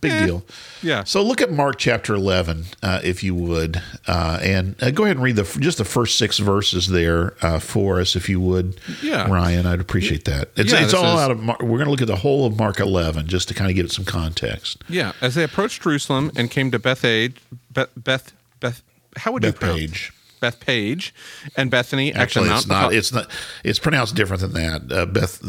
Big 0.03 0.11
Eh, 0.11 0.25
deal. 0.27 0.45
yeah. 0.81 1.03
So 1.03 1.23
look 1.23 1.41
at 1.41 1.51
Mark 1.51 1.77
chapter 1.79 2.13
11, 2.13 2.65
uh, 2.83 2.99
if 3.03 3.23
you 3.23 3.33
would, 3.33 3.81
uh, 4.07 4.39
and 4.41 4.75
uh, 4.83 4.91
go 4.91 5.03
ahead 5.05 5.15
and 5.17 5.23
read 5.23 5.35
the 5.37 5.43
just 5.59 5.77
the 5.79 5.85
first 5.85 6.17
six 6.17 6.37
verses 6.37 6.87
there 6.87 7.33
uh, 7.41 7.59
for 7.59 7.99
us, 7.99 8.15
if 8.15 8.29
you 8.29 8.39
would. 8.39 8.79
Yeah. 9.01 9.27
Ryan, 9.29 9.65
I'd 9.65 9.79
appreciate 9.81 10.25
that. 10.25 10.49
It's, 10.55 10.71
Yeah, 10.71 10.83
it's 10.83 10.93
all 10.93 11.15
is- 11.17 11.21
out 11.21 11.31
of. 11.31 11.39
Mark. 11.41 11.61
We're 11.61 11.69
going 11.77 11.85
to 11.85 11.91
look 11.91 12.01
at 12.01 12.07
the 12.07 12.17
whole 12.17 12.45
of 12.45 12.57
Mark 12.59 12.79
11 12.79 13.27
just 13.27 13.47
to 13.47 13.53
kind 13.53 13.69
of 13.71 13.75
give 13.75 13.85
it 13.85 13.91
some 13.91 14.05
context. 14.05 14.83
Yeah, 14.87 15.13
as 15.21 15.35
they 15.35 15.43
approached 15.43 15.81
Jerusalem 15.81 16.31
and 16.35 16.51
came 16.51 16.69
to 16.71 16.79
Bethage, 16.79 17.37
Beth, 17.71 17.89
Beth, 17.97 18.31
Beth, 18.59 18.81
how 19.17 19.31
would 19.31 19.43
you 19.43 19.51
pronounce 19.53 19.81
Bethpage. 19.81 20.11
Bethpage 20.41 21.11
and 21.55 21.71
Bethany. 21.71 22.13
Actually, 22.13 22.49
at 22.49 22.57
it's 22.57 22.67
not. 22.67 22.93
It's 22.93 23.13
not. 23.13 23.29
It's 23.63 23.79
pronounced 23.79 24.15
different 24.15 24.41
than 24.41 24.51
that. 24.53 24.91
Uh, 24.91 25.05
Beth 25.05 25.39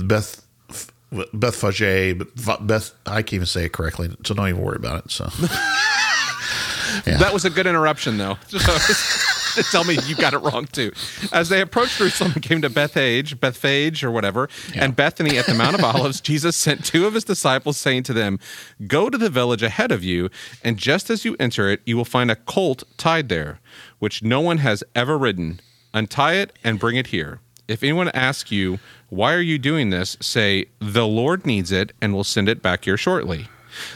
Beth. 1.33 1.55
Fage, 1.55 2.67
Beth, 2.67 2.95
I 3.07 3.23
can't 3.23 3.35
even 3.35 3.47
say 3.47 3.67
it 3.67 3.73
correctly, 3.73 4.15
so 4.25 4.35
don't 4.35 4.49
even 4.49 4.61
worry 4.63 4.77
about 4.77 5.05
it. 5.05 5.11
So, 5.11 5.25
That 7.05 7.31
was 7.33 7.45
a 7.45 7.51
good 7.51 7.67
interruption, 7.67 8.19
though. 8.19 8.39
So, 9.55 9.63
tell 9.71 9.85
me 9.85 9.97
you 10.07 10.17
got 10.17 10.35
it 10.35 10.39
wrong 10.39 10.67
too. 10.67 10.91
As 11.33 11.49
they 11.49 11.61
approached 11.61 11.99
Jerusalem 11.99 12.33
and 12.35 12.43
came 12.43 12.61
to 12.63 12.69
Bethage, 12.71 13.39
Bethphage, 13.39 14.03
or 14.03 14.11
whatever, 14.11 14.49
and 14.75 14.97
Bethany 14.97 15.39
at 15.39 15.47
the 15.47 15.55
Mount 15.55 15.77
of 15.77 15.85
Olives, 15.85 16.21
Jesus 16.21 16.57
sent 16.57 16.85
two 16.85 17.07
of 17.07 17.15
his 17.15 17.23
disciples, 17.23 17.77
saying 17.77 18.03
to 18.05 18.13
them, 18.13 18.41
"Go 18.89 19.09
to 19.09 19.17
the 19.17 19.31
village 19.31 19.63
ahead 19.63 19.93
of 19.93 20.03
you, 20.03 20.29
and 20.65 20.77
just 20.77 21.09
as 21.09 21.25
you 21.25 21.37
enter 21.39 21.71
it, 21.71 21.83
you 21.87 21.97
will 21.97 22.05
find 22.05 22.33
a 22.33 22.37
colt 22.37 22.83
tied 22.97 23.29
there, 23.29 23.61
which 24.01 24.25
no 24.25 24.41
one 24.41 24.59
has 24.59 24.83
ever 24.97 25.17
ridden. 25.17 25.61
Untie 25.93 26.35
it 26.35 26.53
and 26.65 26.81
bring 26.81 26.97
it 26.97 27.09
here." 27.09 27.39
If 27.69 27.85
anyone 27.85 28.09
asks 28.09 28.51
you, 28.51 28.81
Why 29.15 29.33
are 29.35 29.41
you 29.41 29.59
doing 29.59 29.91
this? 29.91 30.17
say, 30.21 30.67
The 30.81 31.07
Lord 31.07 31.47
needs 31.47 31.71
it 31.71 31.93
and 32.03 32.13
we'll 32.13 32.25
send 32.25 32.49
it 32.49 32.63
back 32.63 32.85
here 32.85 32.97
shortly. 32.97 33.47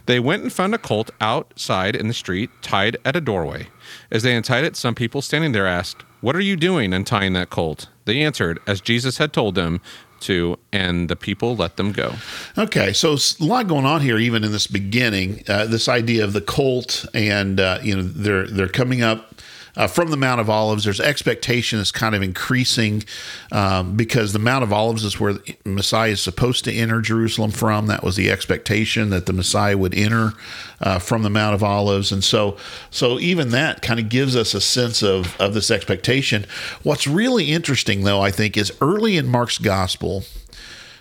They 0.07 0.21
went 0.21 0.45
and 0.45 0.53
found 0.53 0.77
a 0.77 0.79
colt 0.79 1.11
outside 1.21 1.97
in 1.97 2.07
the 2.07 2.15
street, 2.15 2.51
tied 2.63 2.97
at 3.05 3.17
a 3.17 3.21
doorway. 3.21 3.67
As 4.13 4.23
they 4.23 4.37
untied 4.37 4.63
it, 4.63 4.77
some 4.77 4.95
people 4.95 5.21
standing 5.21 5.51
there 5.51 5.67
asked, 5.67 6.05
What 6.21 6.37
are 6.37 6.41
you 6.41 6.55
doing 6.55 6.93
untying 6.95 7.33
that 7.33 7.51
colt? 7.51 7.89
They 8.05 8.21
answered, 8.21 8.61
as 8.65 8.81
Jesus 8.81 9.19
had 9.19 9.33
told 9.33 9.57
them 9.57 9.81
to, 10.21 10.57
and 10.73 11.09
the 11.09 11.17
people 11.17 11.57
let 11.57 11.77
them 11.77 11.91
go. 11.91 12.15
Okay, 12.57 12.93
so 12.93 13.15
a 13.15 13.45
lot 13.45 13.67
going 13.67 13.87
on 13.87 14.01
here, 14.01 14.19
even 14.19 14.45
in 14.45 14.53
this 14.53 14.69
beginning. 14.69 15.43
Uh, 15.49 15.67
this 15.67 15.89
idea 15.89 16.23
of 16.23 16.33
the 16.33 16.41
colt, 16.41 17.05
and 17.13 17.59
uh, 17.59 17.81
you 17.83 17.97
know, 17.97 18.03
they're 18.03 18.47
they're 18.47 18.69
coming 18.69 19.03
up 19.03 19.35
uh, 19.79 19.87
from 19.87 20.11
the 20.11 20.17
Mount 20.17 20.41
of 20.41 20.51
Olives. 20.51 20.85
There's 20.85 21.01
expectation 21.01 21.79
is 21.79 21.93
kind 21.93 22.15
of 22.15 22.23
increasing 22.23 23.05
um, 23.53 23.97
because 23.97 24.33
the 24.33 24.39
Mount 24.41 24.65
of 24.65 24.73
Olives 24.73 25.05
is 25.05 25.19
where 25.19 25.35
the 25.35 25.57
Messiah 25.65 26.11
is 26.11 26.21
supposed 26.21 26.65
to 26.65 26.73
enter 26.73 27.01
Jerusalem 27.01 27.53
from. 27.53 27.87
That 27.87 28.03
was 28.03 28.17
the 28.17 28.31
expectation 28.31 29.11
that 29.11 29.27
the 29.27 29.33
Messiah 29.33 29.79
would 29.79 29.95
enter 29.95 30.33
uh, 30.81 30.99
from 30.99 31.23
the 31.23 31.31
Mount 31.31 31.55
of 31.55 31.63
Olives, 31.63 32.13
and 32.13 32.23
so 32.23 32.57
so 32.91 33.19
even 33.21 33.51
that 33.51 33.81
kind 33.81 34.01
of 34.01 34.09
gives 34.09 34.37
us 34.37 34.53
a 34.53 34.61
sense 34.61 35.03
of 35.03 35.41
of 35.41 35.55
this 35.55 35.71
expectation. 35.71 36.45
What's 36.83 37.07
really 37.07 37.53
interesting, 37.53 38.03
though, 38.03 38.21
I 38.21 38.33
think, 38.33 38.57
is 38.57 38.73
early 38.81 39.17
in 39.17 39.29
Mark's 39.29 39.59
gospel. 39.59 40.25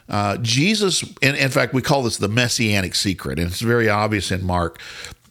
Uh, 0.09 0.37
Jesus, 0.37 1.03
and 1.21 1.35
in 1.35 1.49
fact, 1.49 1.73
we 1.73 1.81
call 1.81 2.03
this 2.03 2.15
the 2.15 2.29
messianic 2.29 2.95
secret, 2.95 3.39
and 3.39 3.49
it's 3.49 3.59
very 3.59 3.89
obvious 3.89 4.31
in 4.31 4.45
Mark. 4.45 4.79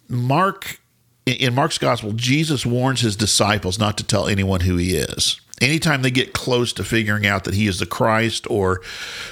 Mark, 0.07 0.81
in 1.27 1.55
Mark's 1.55 1.79
gospel, 1.79 2.13
Jesus 2.13 2.65
warns 2.65 3.01
his 3.01 3.17
disciples 3.17 3.79
not 3.79 3.99
to 3.99 4.05
tell 4.05 4.29
anyone 4.29 4.61
who 4.61 4.77
he 4.77 4.97
is. 4.97 5.41
Anytime 5.61 6.03
they 6.03 6.11
get 6.11 6.35
close 6.35 6.73
to 6.75 6.85
figuring 6.85 7.27
out 7.27 7.45
that 7.45 7.55
he 7.55 7.67
is 7.67 7.79
the 7.79 7.87
Christ 7.87 8.49
or 8.51 8.83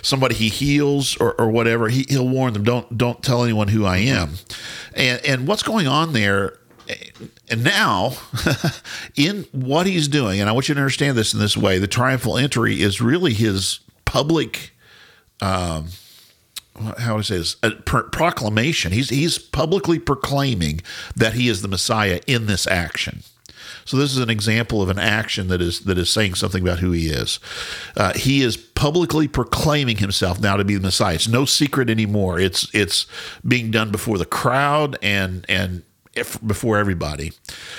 somebody 0.02 0.34
he 0.34 0.48
heals 0.48 1.16
or, 1.18 1.38
or 1.38 1.50
whatever, 1.50 1.88
he, 1.88 2.06
he'll 2.08 2.28
warn 2.28 2.54
them, 2.54 2.64
don't 2.64 2.96
don't 2.96 3.22
tell 3.22 3.44
anyone 3.44 3.68
who 3.68 3.84
I 3.84 3.98
am. 3.98 4.36
And 4.94 5.24
and 5.24 5.46
what's 5.46 5.62
going 5.62 5.86
on 5.86 6.14
there 6.14 6.58
and 7.50 7.64
now, 7.64 8.12
in 9.16 9.46
what 9.52 9.86
he's 9.86 10.08
doing, 10.08 10.40
and 10.40 10.48
I 10.48 10.52
want 10.52 10.68
you 10.68 10.74
to 10.74 10.80
understand 10.80 11.16
this 11.16 11.34
in 11.34 11.40
this 11.40 11.56
way 11.56 11.78
the 11.78 11.86
triumphal 11.86 12.38
entry 12.38 12.80
is 12.80 13.00
really 13.00 13.34
his 13.34 13.80
public 14.04 14.72
um, 15.40 15.88
how 16.98 17.18
I 17.18 17.22
say 17.22 17.38
this? 17.38 17.56
A 17.62 17.70
pro- 17.70 18.08
proclamation. 18.08 18.92
He's 18.92 19.10
he's 19.10 19.38
publicly 19.38 19.98
proclaiming 19.98 20.80
that 21.14 21.34
he 21.34 21.48
is 21.48 21.62
the 21.62 21.68
Messiah 21.68 22.20
in 22.26 22.46
this 22.46 22.66
action. 22.66 23.22
So 23.84 23.96
this 23.96 24.12
is 24.12 24.18
an 24.18 24.30
example 24.30 24.80
of 24.82 24.88
an 24.88 24.98
action 24.98 25.48
that 25.48 25.60
is 25.60 25.80
that 25.80 25.98
is 25.98 26.10
saying 26.10 26.34
something 26.34 26.62
about 26.62 26.78
who 26.78 26.92
he 26.92 27.08
is. 27.08 27.38
Uh, 27.96 28.14
he 28.14 28.42
is 28.42 28.56
publicly 28.56 29.28
proclaiming 29.28 29.98
himself 29.98 30.40
now 30.40 30.56
to 30.56 30.64
be 30.64 30.74
the 30.74 30.80
Messiah. 30.80 31.14
It's 31.14 31.28
no 31.28 31.44
secret 31.44 31.90
anymore. 31.90 32.38
It's 32.38 32.68
it's 32.74 33.06
being 33.46 33.70
done 33.70 33.90
before 33.90 34.18
the 34.18 34.26
crowd 34.26 34.98
and 35.02 35.44
and 35.48 35.82
if, 36.16 36.44
before 36.46 36.78
everybody. 36.78 37.32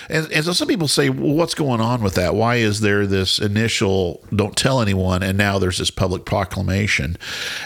And, 0.10 0.32
and 0.32 0.46
so 0.46 0.54
some 0.54 0.68
people 0.68 0.88
say, 0.88 1.10
well, 1.10 1.34
what's 1.34 1.56
going 1.56 1.82
on 1.82 2.02
with 2.02 2.16
that? 2.16 2.36
Why 2.36 2.56
is 2.56 2.82
there 2.82 3.08
this 3.08 3.40
initial 3.40 4.24
don't 4.36 4.56
tell 4.56 4.82
anyone 4.82 5.24
and 5.24 5.38
now 5.38 5.60
there's 5.60 5.78
this 5.78 5.92
public 5.92 6.26
proclamation? 6.26 7.18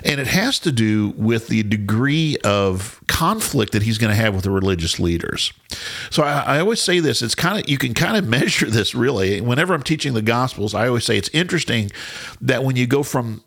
And 0.04 0.20
it 0.20 0.28
has 0.28 0.60
to 0.60 0.72
do 0.72 1.10
with 1.18 1.48
the 1.48 1.64
degree 1.64 2.38
of 2.44 3.02
conflict 3.08 3.74
that 3.74 3.84
he's 3.84 3.98
going 3.98 4.12
to 4.12 4.16
have 4.16 4.36
with 4.36 4.44
the 4.44 4.52
religious 4.52 5.00
leaders. 5.00 5.54
So 6.10 6.24
I, 6.24 6.58
I 6.58 6.60
always 6.60 6.82
say 6.82 7.00
this, 7.00 7.22
it's 7.22 7.36
kind 7.36 7.60
of, 7.60 7.70
you 7.70 7.78
can 7.78 7.94
kind 7.94 8.18
of 8.18 8.28
measure 8.30 8.70
this 8.70 8.94
really. 8.94 9.42
Whenever 9.42 9.74
I'm 9.74 9.84
teaching 9.84 10.14
the 10.14 10.22
Gospels, 10.22 10.74
I 10.74 10.88
always 10.88 11.06
say 11.06 11.18
it's 11.18 11.30
interesting 11.30 11.92
that 12.42 12.64
when 12.64 12.76
you 12.76 12.88
go 12.88 13.04
from, 13.04 13.44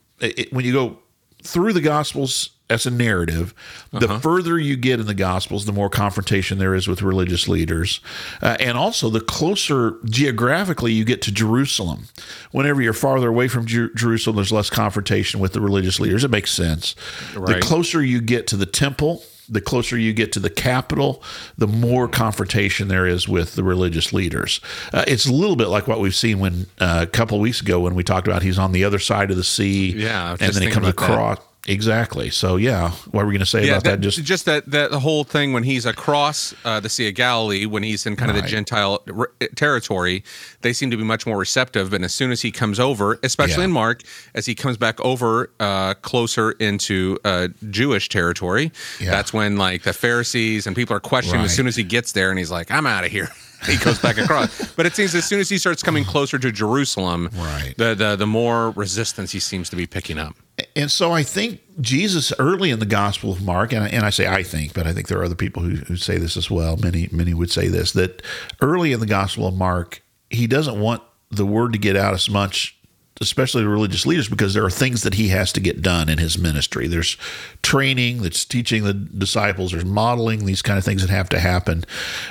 when 0.50 0.64
you 0.64 0.73
go 0.73 1.01
through 1.42 1.72
the 1.72 1.80
Gospels 1.80 2.50
as 2.70 2.87
a 2.87 2.90
narrative. 2.90 3.54
The 3.90 4.06
uh-huh. 4.06 4.18
further 4.20 4.58
you 4.58 4.76
get 4.76 4.99
in 4.99 5.06
the 5.06 5.14
Gospels, 5.14 5.66
the 5.66 5.72
more 5.72 5.90
confrontation 5.90 6.58
there 6.58 6.75
is 6.75 6.88
with 6.88 7.02
religious 7.02 7.46
leaders. 7.46 8.00
Uh, 8.40 8.56
and 8.58 8.78
also, 8.78 9.11
the 9.11 9.20
closer 9.20 9.99
geographically 10.04 10.92
you 10.92 11.04
get 11.04 11.22
to 11.22 11.32
Jerusalem. 11.32 12.08
Whenever 12.50 12.80
you're 12.80 12.92
farther 12.92 13.28
away 13.28 13.49
from 13.49 13.66
Jer- 13.66 13.92
Jerusalem, 13.94 14.37
there's 14.37 14.52
less 14.52 14.70
confrontation 14.70 15.38
with 15.38 15.52
the 15.52 15.61
religious 15.61 16.00
leaders. 16.00 16.25
It 16.25 16.30
makes 16.30 16.50
sense. 16.50 16.94
Right. 17.34 17.56
The 17.56 17.61
closer 17.61 18.02
you 18.02 18.20
get 18.20 18.46
to 18.49 18.56
the 18.56 18.66
temple, 18.66 19.22
the 19.49 19.61
closer 19.61 19.96
you 19.99 20.12
get 20.12 20.32
to 20.32 20.40
the 20.40 20.50
capital, 20.50 21.22
the 21.58 21.66
more 21.66 22.08
confrontation 22.08 22.88
there 22.88 23.06
is 23.06 23.28
with 23.28 23.54
the 23.54 23.64
religious 23.64 24.12
leaders. 24.12 24.61
Uh, 24.92 25.04
it's 25.06 25.26
a 25.26 25.32
little 25.32 25.56
bit 25.56 25.68
like 25.68 25.87
what 25.87 26.00
we've 26.00 26.14
seen 26.14 26.38
when 26.38 26.66
uh, 26.80 27.00
a 27.02 27.06
couple 27.06 27.37
of 27.37 27.42
weeks 27.42 27.61
ago 27.61 27.80
when 27.80 27.94
we 27.94 28.02
talked 28.02 28.26
about 28.26 28.42
he's 28.42 28.58
on 28.58 28.72
the 28.72 28.84
other 28.84 28.99
side 28.99 29.30
of 29.30 29.37
the 29.37 29.44
sea. 29.44 29.92
Yeah, 29.92 30.37
and 30.40 30.52
then 30.52 30.62
he 30.62 30.70
comes 30.70 30.88
across. 30.88 31.38
That. 31.38 31.46
Exactly. 31.69 32.28
So 32.31 32.57
yeah, 32.57 32.90
what 32.90 33.23
were 33.23 33.26
we 33.26 33.35
going 33.35 33.40
to 33.40 33.47
say 33.47 33.66
yeah, 33.66 33.75
about 33.75 33.85
that, 33.85 33.90
that? 33.90 34.00
Just 34.00 34.25
just 34.25 34.47
that 34.47 34.69
that 34.73 34.90
the 34.90 34.99
whole 34.99 35.23
thing 35.23 35.52
when 35.52 35.62
he's 35.62 35.87
across 35.87 36.52
uh, 36.64 36.81
the 36.81 36.88
Sea 36.88 37.09
of 37.09 37.14
Galilee, 37.14 37.66
when 37.66 37.85
he's 37.85 38.04
in 38.04 38.16
kind 38.16 38.33
right. 38.33 38.38
of 38.38 38.42
the 38.42 38.49
Gentile 38.49 39.00
r- 39.16 39.31
territory, 39.54 40.25
they 40.62 40.73
seem 40.73 40.90
to 40.90 40.97
be 40.97 41.04
much 41.04 41.25
more 41.25 41.38
receptive. 41.38 41.92
And 41.92 42.04
as 42.04 42.12
soon 42.12 42.33
as 42.33 42.42
he 42.42 42.50
comes 42.50 42.81
over, 42.81 43.21
especially 43.23 43.59
yeah. 43.59 43.66
in 43.66 43.73
Mark, 43.73 44.02
as 44.35 44.45
he 44.45 44.57
comes 44.57 44.76
back 44.76 45.00
over 45.02 45.50
uh, 45.61 45.95
closer 45.95 46.50
into 46.52 47.19
uh, 47.25 47.49
Jewish 47.71 48.09
territory, 48.09 48.73
yeah. 48.99 49.12
that's 49.12 49.33
when 49.33 49.57
like 49.57 49.85
the 49.85 49.92
Pharisees 49.92 50.66
and 50.66 50.75
people 50.75 50.97
are 50.97 51.00
questioning 51.00 51.42
right. 51.42 51.45
as 51.45 51.54
soon 51.54 51.69
as 51.69 51.76
he 51.76 51.85
gets 51.85 52.11
there, 52.11 52.31
and 52.31 52.40
he's 52.40 52.50
like, 52.50 52.73
"I'm 52.73 52.87
out 52.87 53.04
of 53.04 53.12
here." 53.12 53.28
he 53.66 53.76
goes 53.76 54.00
back 54.00 54.19
across. 54.19 54.73
But 54.73 54.87
it 54.87 54.95
seems 54.95 55.14
as 55.14 55.25
soon 55.25 55.38
as 55.38 55.49
he 55.49 55.59
starts 55.59 55.83
coming 55.83 56.04
closer 56.04 56.38
to 56.38 56.50
Jerusalem, 56.50 57.31
right. 57.35 57.75
the, 57.76 57.95
the 57.95 58.16
the 58.16 58.26
more 58.26 58.71
resistance 58.71 59.31
he 59.31 59.38
seems 59.38 59.71
to 59.71 59.76
be 59.76 59.87
picking 59.87 60.19
up. 60.19 60.35
And 60.75 60.91
so 60.91 61.12
I 61.12 61.23
think 61.23 61.61
Jesus 61.81 62.33
early 62.38 62.71
in 62.71 62.79
the 62.79 62.87
Gospel 62.87 63.33
of 63.33 63.43
Mark, 63.43 63.73
and 63.73 63.85
I, 63.85 63.88
and 63.88 64.05
I 64.05 64.11
say 64.11 64.26
I 64.26 64.43
think, 64.43 64.75
but 64.75 64.87
I 64.87 64.93
think 64.93 65.09
there 65.09 65.19
are 65.19 65.25
other 65.25 65.35
people 65.35 65.62
who, 65.62 65.76
who 65.76 65.97
say 65.97 66.19
this 66.19 66.37
as 66.37 66.50
well. 66.50 66.76
Many 66.76 67.09
many 67.12 67.35
would 67.35 67.50
say 67.50 67.69
this 67.69 67.93
that 67.93 68.23
early 68.61 68.93
in 68.93 69.00
the 69.00 69.07
Gospel 69.07 69.47
of 69.47 69.55
Mark, 69.55 70.02
he 70.31 70.47
doesn't 70.47 70.81
want 70.81 71.02
the 71.31 71.47
word 71.47 71.73
to 71.73 71.79
get 71.79 71.97
out 71.97 72.14
as 72.14 72.29
much 72.29 72.76
especially 73.21 73.62
the 73.62 73.69
religious 73.69 74.05
leaders, 74.05 74.29
because 74.29 74.52
there 74.52 74.64
are 74.64 74.71
things 74.71 75.02
that 75.02 75.14
he 75.14 75.29
has 75.29 75.52
to 75.52 75.61
get 75.61 75.81
done 75.81 76.09
in 76.09 76.19
his 76.19 76.37
ministry. 76.37 76.88
There's 76.88 77.17
training, 77.62 78.23
that's 78.23 78.45
teaching 78.45 78.85
the 78.85 78.95
disciples, 78.95 79.73
there's 79.73 79.85
modeling, 79.85 80.45
these 80.45 80.62
kind 80.62 80.79
of 80.79 80.85
things 80.85 81.02
that 81.02 81.11
have 81.11 81.29
to 81.31 81.38
happen. 81.38 81.85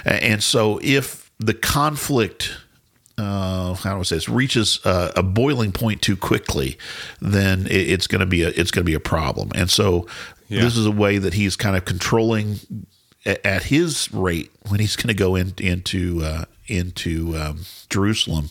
And 0.03 0.43
so 0.43 0.79
if 0.83 1.31
the 1.39 1.53
conflict 1.53 2.57
uh, 3.21 3.73
how 3.75 3.93
do 3.93 3.99
I 3.99 4.03
say 4.03 4.15
this 4.15 4.29
reaches 4.29 4.79
uh, 4.85 5.11
a 5.15 5.23
boiling 5.23 5.71
point 5.71 6.01
too 6.01 6.17
quickly, 6.17 6.77
then 7.21 7.67
it, 7.67 7.89
it's 7.89 8.07
going 8.07 8.19
to 8.19 8.25
be 8.25 8.43
a 8.43 8.49
it's 8.49 8.71
going 8.71 8.83
to 8.83 8.89
be 8.89 8.93
a 8.93 8.99
problem. 8.99 9.51
And 9.55 9.69
so 9.69 10.07
yeah. 10.47 10.61
this 10.61 10.75
is 10.75 10.85
a 10.85 10.91
way 10.91 11.17
that 11.17 11.33
he's 11.33 11.55
kind 11.55 11.75
of 11.75 11.85
controlling 11.85 12.59
at, 13.25 13.45
at 13.45 13.63
his 13.63 14.11
rate 14.13 14.51
when 14.67 14.79
he's 14.79 14.95
going 14.95 15.09
to 15.09 15.13
go 15.13 15.35
in, 15.35 15.53
into 15.57 16.21
uh, 16.23 16.45
into 16.67 17.37
um, 17.37 17.65
Jerusalem. 17.89 18.49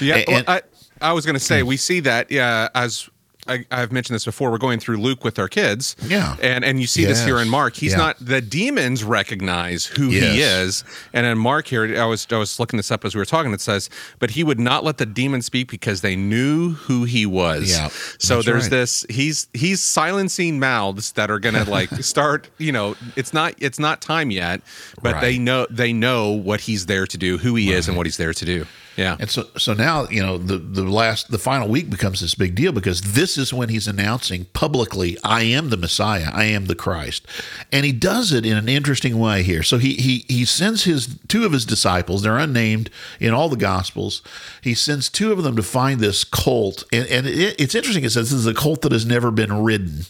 Yeah, 0.00 0.16
and, 0.16 0.26
well, 0.28 0.44
I 0.46 0.62
I 1.00 1.12
was 1.12 1.24
going 1.24 1.34
to 1.34 1.40
say 1.40 1.62
we 1.62 1.76
see 1.76 2.00
that 2.00 2.30
yeah 2.30 2.68
as 2.74 3.08
I, 3.46 3.64
have 3.70 3.92
mentioned 3.92 4.14
this 4.14 4.24
before. 4.24 4.50
We're 4.50 4.58
going 4.58 4.80
through 4.80 4.98
Luke 4.98 5.24
with 5.24 5.38
our 5.38 5.48
kids, 5.48 5.96
yeah, 6.02 6.36
and 6.42 6.64
and 6.64 6.80
you 6.80 6.86
see 6.86 7.02
yes. 7.02 7.10
this 7.10 7.24
here 7.24 7.38
in 7.38 7.48
Mark. 7.48 7.74
He's 7.74 7.92
yeah. 7.92 7.98
not 7.98 8.16
the 8.20 8.40
demons 8.40 9.02
recognize 9.02 9.86
who 9.86 10.08
yes. 10.08 10.22
he 10.22 10.42
is, 10.42 10.84
and 11.12 11.26
in 11.26 11.38
Mark 11.38 11.66
here, 11.66 12.00
I 12.00 12.04
was 12.04 12.26
I 12.30 12.36
was 12.36 12.60
looking 12.60 12.76
this 12.76 12.90
up 12.90 13.04
as 13.04 13.14
we 13.14 13.18
were 13.18 13.24
talking. 13.24 13.52
It 13.52 13.60
says, 13.60 13.90
but 14.18 14.30
he 14.30 14.44
would 14.44 14.60
not 14.60 14.84
let 14.84 14.98
the 14.98 15.06
demons 15.06 15.46
speak 15.46 15.70
because 15.70 16.00
they 16.00 16.16
knew 16.16 16.72
who 16.72 17.04
he 17.04 17.26
was. 17.26 17.70
Yeah, 17.70 17.88
so 18.18 18.42
there's 18.42 18.64
right. 18.64 18.70
this. 18.70 19.06
He's 19.08 19.48
he's 19.54 19.82
silencing 19.82 20.58
mouths 20.58 21.12
that 21.12 21.30
are 21.30 21.38
gonna 21.38 21.64
like 21.64 21.90
start. 22.02 22.50
You 22.58 22.72
know, 22.72 22.96
it's 23.16 23.32
not 23.32 23.54
it's 23.58 23.78
not 23.78 24.00
time 24.02 24.30
yet, 24.30 24.60
but 25.02 25.14
right. 25.14 25.20
they 25.20 25.38
know 25.38 25.66
they 25.70 25.92
know 25.92 26.30
what 26.30 26.60
he's 26.60 26.86
there 26.86 27.06
to 27.06 27.18
do, 27.18 27.38
who 27.38 27.54
he 27.54 27.70
right. 27.70 27.78
is, 27.78 27.88
and 27.88 27.96
what 27.96 28.06
he's 28.06 28.16
there 28.16 28.34
to 28.34 28.44
do. 28.44 28.66
Yeah. 28.96 29.16
And 29.18 29.30
so 29.30 29.46
so 29.56 29.72
now, 29.72 30.08
you 30.08 30.22
know, 30.22 30.36
the 30.38 30.58
the 30.58 30.82
last 30.84 31.30
the 31.30 31.38
final 31.38 31.68
week 31.68 31.90
becomes 31.90 32.20
this 32.20 32.34
big 32.34 32.54
deal 32.54 32.72
because 32.72 33.00
this 33.00 33.38
is 33.38 33.52
when 33.52 33.68
he's 33.68 33.86
announcing 33.86 34.46
publicly, 34.52 35.16
I 35.24 35.42
am 35.42 35.70
the 35.70 35.76
Messiah, 35.76 36.30
I 36.32 36.44
am 36.44 36.66
the 36.66 36.74
Christ. 36.74 37.26
And 37.72 37.84
he 37.84 37.92
does 37.92 38.32
it 38.32 38.44
in 38.44 38.56
an 38.56 38.68
interesting 38.68 39.18
way 39.18 39.42
here. 39.42 39.62
So 39.62 39.78
he 39.78 39.94
he 39.94 40.24
he 40.28 40.44
sends 40.44 40.84
his 40.84 41.18
two 41.28 41.44
of 41.44 41.52
his 41.52 41.64
disciples, 41.64 42.22
they're 42.22 42.38
unnamed 42.38 42.90
in 43.18 43.32
all 43.32 43.48
the 43.48 43.56
gospels. 43.56 44.22
He 44.60 44.74
sends 44.74 45.08
two 45.08 45.32
of 45.32 45.42
them 45.42 45.56
to 45.56 45.62
find 45.62 46.00
this 46.00 46.24
colt. 46.24 46.84
And 46.92 47.06
and 47.06 47.26
it, 47.26 47.60
it's 47.60 47.74
interesting 47.74 48.04
it 48.04 48.10
says 48.10 48.30
this 48.30 48.40
is 48.40 48.46
a 48.46 48.54
colt 48.54 48.82
that 48.82 48.92
has 48.92 49.06
never 49.06 49.30
been 49.30 49.62
ridden. 49.62 50.06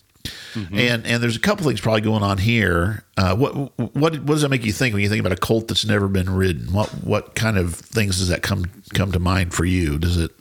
Mm-hmm. 0.54 0.78
And 0.78 1.06
and 1.06 1.22
there's 1.22 1.36
a 1.36 1.40
couple 1.40 1.66
things 1.66 1.80
probably 1.80 2.00
going 2.00 2.22
on 2.22 2.38
here. 2.38 3.04
Uh, 3.16 3.36
what 3.36 3.52
what 3.78 3.96
what 3.96 4.26
does 4.26 4.42
that 4.42 4.48
make 4.48 4.64
you 4.64 4.72
think 4.72 4.94
when 4.94 5.02
you 5.02 5.08
think 5.08 5.20
about 5.20 5.32
a 5.32 5.40
colt 5.40 5.68
that's 5.68 5.84
never 5.84 6.08
been 6.08 6.30
ridden? 6.30 6.72
What 6.72 6.88
what 7.04 7.34
kind 7.34 7.58
of 7.58 7.74
things 7.74 8.18
does 8.18 8.28
that 8.28 8.42
come 8.42 8.66
come 8.94 9.12
to 9.12 9.18
mind 9.18 9.54
for 9.54 9.64
you? 9.64 9.98
Does 9.98 10.16
it 10.16 10.32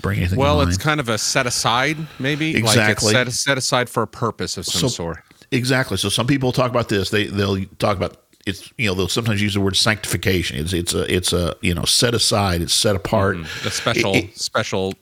bring 0.00 0.18
anything? 0.18 0.38
Well, 0.38 0.60
it's 0.60 0.78
kind 0.78 1.00
of 1.00 1.08
a 1.08 1.18
set 1.18 1.46
aside, 1.46 1.98
maybe 2.18 2.56
exactly 2.56 3.12
like 3.12 3.26
set, 3.26 3.32
set 3.32 3.58
aside 3.58 3.88
for 3.88 4.02
a 4.02 4.08
purpose 4.08 4.56
of 4.56 4.66
some 4.66 4.82
so, 4.82 4.88
sort. 4.88 5.18
Exactly. 5.50 5.96
So 5.96 6.08
some 6.08 6.26
people 6.26 6.52
talk 6.52 6.70
about 6.70 6.88
this. 6.88 7.10
They 7.10 7.26
they'll 7.26 7.64
talk 7.78 7.96
about 7.96 8.16
it's 8.46 8.72
you 8.78 8.88
know 8.88 8.94
they'll 8.94 9.08
sometimes 9.08 9.42
use 9.42 9.54
the 9.54 9.60
word 9.60 9.76
sanctification. 9.76 10.58
It's 10.58 10.72
it's 10.72 10.94
a 10.94 11.14
it's 11.14 11.32
a 11.32 11.54
you 11.60 11.74
know 11.74 11.84
set 11.84 12.14
aside. 12.14 12.62
It's 12.62 12.74
set 12.74 12.96
apart. 12.96 13.36
Mm-hmm. 13.36 13.64
The 13.64 13.70
special 13.70 14.14
it, 14.14 14.24
it, 14.24 14.38
special 14.38 14.94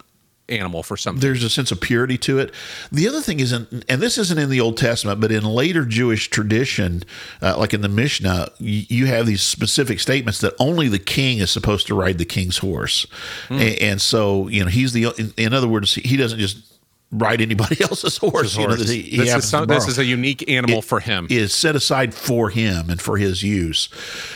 animal 0.49 0.83
for 0.83 0.97
something. 0.97 1.21
There's 1.21 1.43
a 1.43 1.51
sense 1.51 1.73
of 1.73 1.81
purity 1.81 2.19
to 2.19 2.39
it. 2.39 2.53
The 2.93 3.09
other 3.09 3.21
thing 3.21 3.41
isn't, 3.41 3.85
and 3.89 4.01
this 4.01 4.19
isn't 4.19 4.39
in 4.39 4.51
the 4.51 4.61
Old 4.61 4.77
Testament, 4.77 5.21
but 5.21 5.33
in 5.33 5.45
later 5.45 5.85
Jewish 5.85 6.29
tradition, 6.29 7.03
uh, 7.43 7.57
like 7.59 7.75
in 7.75 7.81
the 7.81 7.89
Mishnah, 7.89 8.51
you, 8.59 8.85
you, 8.89 9.07
have 9.07 9.27
these 9.27 9.43
specific 9.43 10.01
statements 10.01 10.41
that 10.41 10.55
only 10.59 10.89
the 10.89 10.99
king 10.99 11.39
is 11.39 11.51
supposed 11.51 11.87
to 11.89 11.95
ride 11.95 12.19
the 12.19 12.25
king's 12.25 12.59
horse, 12.59 13.07
mm. 13.49 13.61
and, 13.61 13.83
and, 13.83 14.01
so 14.01 14.49
you 14.49 14.63
know 14.63 14.71
he's 14.71 14.93
the. 14.93 15.07
In, 15.19 15.33
in 15.37 15.55
other 15.55 15.69
words, 15.69 15.95
he 15.95 16.17
doesn't 16.17 16.39
just 16.39 16.76
ride 17.13 17.41
anybody 17.41 17.81
else's 17.83 18.17
horse. 18.17 18.57
You 18.57 18.67
know, 18.67 18.75
he, 18.75 19.03
he 19.03 19.17
this, 19.19 19.35
is 19.35 19.49
some, 19.49 19.67
this, 19.67 19.87
is 19.89 19.99
a 19.99 20.05
unique 20.05 20.49
animal 20.51 20.79
it 20.79 20.85
for 20.85 21.01
him. 21.01 21.27
Is 21.31 21.55
set 21.55 21.77
aside 21.77 22.15
for 22.15 22.51
him 22.51 22.91
and 22.91 23.01
for 23.01 23.17
his 23.17 23.43
use, 23.43 23.89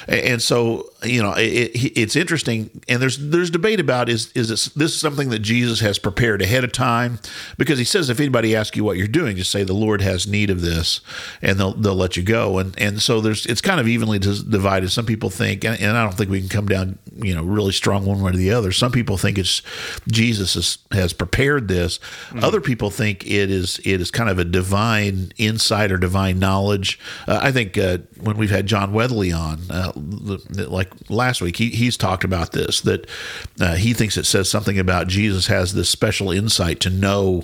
and 0.07 0.41
so 0.41 0.91
you 1.03 1.23
know 1.23 1.35
it, 1.37 1.71
it's 1.75 2.17
interesting. 2.17 2.71
And 2.89 3.03
there's 3.03 3.19
there's 3.19 3.51
debate 3.51 3.81
about 3.81 4.09
is 4.09 4.33
is 4.33 4.49
this, 4.49 4.67
this 4.67 4.97
something 4.97 5.31
that 5.31 5.41
Jesus 5.41 5.81
has 5.81 5.99
prepared 5.99 6.43
ahead 6.43 6.65
of 6.65 6.73
time? 6.73 7.19
Because 7.59 7.79
he 7.79 7.85
says 7.85 8.09
if 8.09 8.21
anybody 8.21 8.55
asks 8.55 8.77
you 8.77 8.85
what 8.85 8.97
you're 8.97 9.09
doing, 9.09 9.37
just 9.37 9.51
say 9.51 9.65
the 9.65 9.73
Lord 9.73 10.01
has 10.01 10.27
need 10.27 10.51
of 10.51 10.61
this, 10.61 11.01
and 11.43 11.59
they'll 11.59 11.73
they'll 11.73 11.95
let 11.95 12.17
you 12.17 12.23
go. 12.23 12.59
And 12.59 12.81
and 12.81 13.03
so 13.03 13.21
there's 13.21 13.47
it's 13.47 13.61
kind 13.61 13.81
of 13.81 13.89
evenly 13.89 14.19
divided. 14.19 14.91
Some 14.91 15.07
people 15.07 15.31
think, 15.31 15.65
and, 15.65 15.81
and 15.81 15.97
I 15.97 16.05
don't 16.05 16.15
think 16.15 16.31
we 16.31 16.41
can 16.41 16.49
come 16.49 16.67
down 16.67 16.99
you 17.17 17.35
know 17.35 17.43
really 17.43 17.73
strong 17.73 18.07
one 18.07 18.23
way 18.23 18.31
or 18.31 18.37
the 18.37 18.53
other. 18.53 18.73
Some 18.73 18.93
people 18.93 19.17
think 19.17 19.39
it's 19.39 19.63
Jesus 20.09 20.55
has, 20.55 20.79
has 20.93 21.13
prepared 21.13 21.69
this. 21.69 21.99
Mm-hmm. 21.99 22.45
Other 22.45 22.60
people 22.61 22.91
think 22.91 23.27
it 23.27 23.51
is 23.51 23.79
it 23.85 24.01
is 24.01 24.11
kind 24.11 24.31
of 24.31 24.39
a 24.39 24.45
divine 24.45 25.33
insight 25.37 25.91
or 25.93 25.99
divine 25.99 26.39
knowledge. 26.39 26.99
Uh, 27.27 27.41
I 27.43 27.53
think 27.53 27.77
uh, 27.77 27.99
when 28.21 28.37
we've 28.37 28.51
had 28.51 28.67
John 28.67 28.93
Weatherly 28.93 29.33
on, 29.33 29.61
uh, 29.71 29.93
like 29.95 30.93
last 31.09 31.41
week, 31.41 31.57
he, 31.57 31.71
he's 31.71 31.97
talked 31.97 32.25
about 32.25 32.53
this 32.53 32.81
that 32.83 33.07
uh, 33.61 33.75
he 33.75 33.95
thinks 33.95 34.17
it 34.17 34.27
says 34.27 34.51
something 34.51 34.79
about 34.79 35.09
Jesus 35.09 35.47
has 35.47 35.75
this 35.75 35.89
special 35.89 36.31
insight 36.31 36.81
to 36.81 36.91
know 36.91 37.43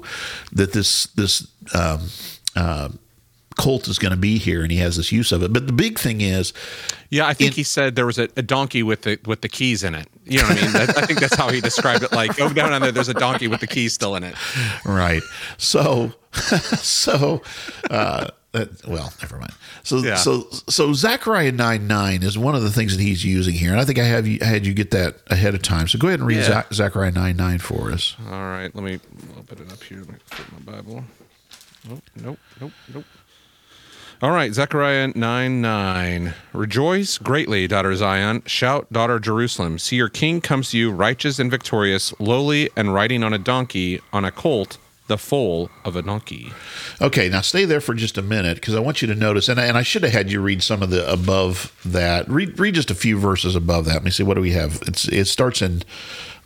that 0.53 0.73
this 0.73 1.07
this. 1.09 1.47
Um, 1.75 2.09
uh, 2.55 2.89
colt 3.57 3.89
is 3.89 3.99
going 3.99 4.11
to 4.13 4.19
be 4.19 4.39
here 4.39 4.63
and 4.63 4.71
he 4.71 4.79
has 4.79 4.97
this 4.97 5.11
use 5.11 5.33
of 5.33 5.43
it 5.43 5.53
but 5.53 5.67
the 5.67 5.73
big 5.73 5.99
thing 5.99 6.21
is 6.21 6.53
yeah 7.11 7.27
i 7.27 7.35
think 7.35 7.53
in, 7.53 7.57
he 7.57 7.63
said 7.63 7.97
there 7.97 8.07
was 8.07 8.19
a, 8.19 8.29
a, 8.37 8.43
donkey 8.43 8.83
with 8.83 9.03
the 9.03 9.19
with 9.25 9.41
the 9.41 9.49
keys 9.49 9.83
in 9.83 9.95
it 9.95 10.07
you 10.25 10.39
know 10.39 10.49
what 10.49 10.59
i 10.59 10.63
mean 10.63 10.73
that, 10.73 10.99
i 10.99 11.07
think 11.07 11.19
that's 11.19 11.35
how 11.37 11.49
he 11.51 11.61
described 11.61 12.03
it 12.03 12.13
like 12.13 12.37
go 12.37 12.49
down 12.53 12.73
on 12.73 12.83
there 12.83 12.93
there's 12.93 13.09
a 13.09 13.15
donkey 13.15 13.49
with 13.49 13.61
the 13.61 13.67
keys 13.67 13.93
still 13.93 14.15
in 14.15 14.23
it 14.23 14.35
right 14.85 15.23
so 15.57 16.13
so 16.33 17.43
uh 17.91 18.29
well, 18.87 19.13
never 19.21 19.39
mind. 19.39 19.53
So 19.83 19.99
Yeah. 19.99 20.15
so 20.17 20.49
so 20.69 20.93
Zechariah 20.93 21.53
nine 21.53 21.87
nine 21.87 22.23
is 22.23 22.39
one 22.39 22.55
of 22.55 22.63
the 22.63 22.71
things 22.71 22.97
that 22.97 23.03
he's 23.03 23.25
using 23.25 23.55
here, 23.55 23.71
and 23.71 23.81
I 23.81 23.85
think 23.85 23.99
I 23.99 24.05
have 24.05 24.27
you 24.27 24.39
I 24.41 24.47
had 24.47 24.67
you 24.67 24.73
get 24.73 24.91
that 24.93 25.17
ahead 25.29 25.55
of 25.55 25.63
time. 25.63 25.89
So 25.89 25.99
go 25.99 26.09
ahead 26.09 26.21
and 26.21 26.29
read 26.29 26.39
Yeah. 26.39 26.63
Zechariah 26.73 27.13
nine 27.13 27.37
nine 27.37 27.59
for 27.59 27.91
us. 27.91 28.17
All 28.27 28.33
right, 28.33 28.75
let 28.75 28.85
me 28.85 28.99
open 29.39 29.63
it 29.63 29.73
up 29.73 29.83
here. 29.83 29.99
Let 29.99 30.09
me 30.09 30.17
my 30.53 30.73
Bible. 30.73 31.05
Nope, 31.89 32.03
nope, 32.17 32.39
nope, 32.61 32.73
nope. 32.95 33.05
All 34.23 34.31
right, 34.31 34.55
Zechariah 34.55 35.13
9 35.15 35.61
9. 35.61 36.35
Rejoice 36.55 37.19
greatly, 37.19 37.67
daughter 37.67 37.95
Zion. 37.95 38.43
Shout, 38.47 38.91
daughter 38.91 39.19
Jerusalem. 39.19 39.79
See, 39.79 39.97
your 39.97 40.09
king 40.09 40.41
comes 40.41 40.71
to 40.71 40.79
you, 40.79 40.91
righteous 40.91 41.39
and 41.39 41.51
victorious, 41.51 42.19
lowly 42.19 42.71
and 42.77 42.95
riding 42.95 43.23
on 43.23 43.35
a 43.35 43.39
donkey, 43.39 44.01
on 44.15 44.25
a 44.25 44.31
colt, 44.31 44.79
the 45.07 45.19
foal 45.19 45.69
of 45.85 45.97
a 45.97 46.03
donkey. 46.03 46.51
Okay, 47.03 47.29
now 47.29 47.43
stay 47.43 47.67
there 47.67 47.83
for 47.83 47.93
just 47.93 48.17
a 48.17 48.23
minute 48.23 48.55
because 48.55 48.75
I 48.75 48.81
want 48.81 49.03
you 49.03 49.09
to 49.09 49.15
notice, 49.15 49.51
and 49.51 49.61
I, 49.61 49.67
and 49.67 49.77
I 49.77 49.83
should 49.83 50.03
have 50.03 50.13
had 50.13 50.33
you 50.33 50.41
read 50.41 50.63
some 50.63 50.83
of 50.83 50.89
the 50.89 51.07
above 51.13 51.79
that. 51.85 52.27
Read 52.27 52.59
read 52.59 52.75
just 52.75 52.91
a 52.91 52.95
few 52.95 53.19
verses 53.19 53.55
above 53.55 53.85
that. 53.85 53.95
Let 53.95 54.05
me 54.05 54.11
see. 54.11 54.23
What 54.23 54.35
do 54.35 54.41
we 54.41 54.53
have? 54.53 54.81
It's 54.87 55.07
it 55.09 55.27
starts 55.27 55.61
in. 55.61 55.83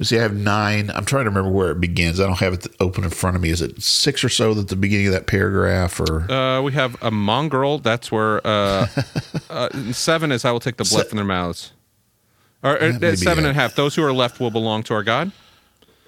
Me 0.00 0.04
see. 0.06 0.18
I 0.18 0.22
have 0.22 0.34
nine. 0.34 0.90
I'm 0.94 1.04
trying 1.04 1.24
to 1.24 1.30
remember 1.30 1.50
where 1.50 1.70
it 1.70 1.80
begins. 1.80 2.20
I 2.20 2.26
don't 2.26 2.38
have 2.40 2.54
it 2.54 2.66
open 2.80 3.04
in 3.04 3.10
front 3.10 3.36
of 3.36 3.42
me. 3.42 3.50
Is 3.50 3.60
it 3.60 3.82
six 3.82 4.24
or 4.24 4.30
so 4.30 4.58
at 4.58 4.68
the 4.68 4.74
beginning 4.74 5.08
of 5.08 5.12
that 5.12 5.26
paragraph, 5.26 6.00
or 6.00 6.22
Uh, 6.32 6.62
we 6.62 6.72
have 6.72 6.96
a 7.02 7.10
mongrel. 7.10 7.78
That's 7.78 8.10
where 8.10 8.40
uh, 8.46 8.86
uh, 9.50 9.68
seven 9.92 10.32
is 10.32 10.46
I 10.46 10.52
will 10.52 10.58
take 10.60 10.78
the 10.78 10.84
blood 10.84 11.02
Se- 11.02 11.08
from 11.10 11.16
their 11.16 11.26
mouths. 11.26 11.72
Or, 12.62 12.78
be 12.78 13.14
seven 13.16 13.44
and 13.44 13.50
a 13.56 13.60
half. 13.60 13.74
Those 13.74 13.94
who 13.94 14.02
are 14.02 14.12
left 14.12 14.40
will 14.40 14.50
belong 14.50 14.82
to 14.84 14.94
our 14.94 15.02
God. 15.02 15.32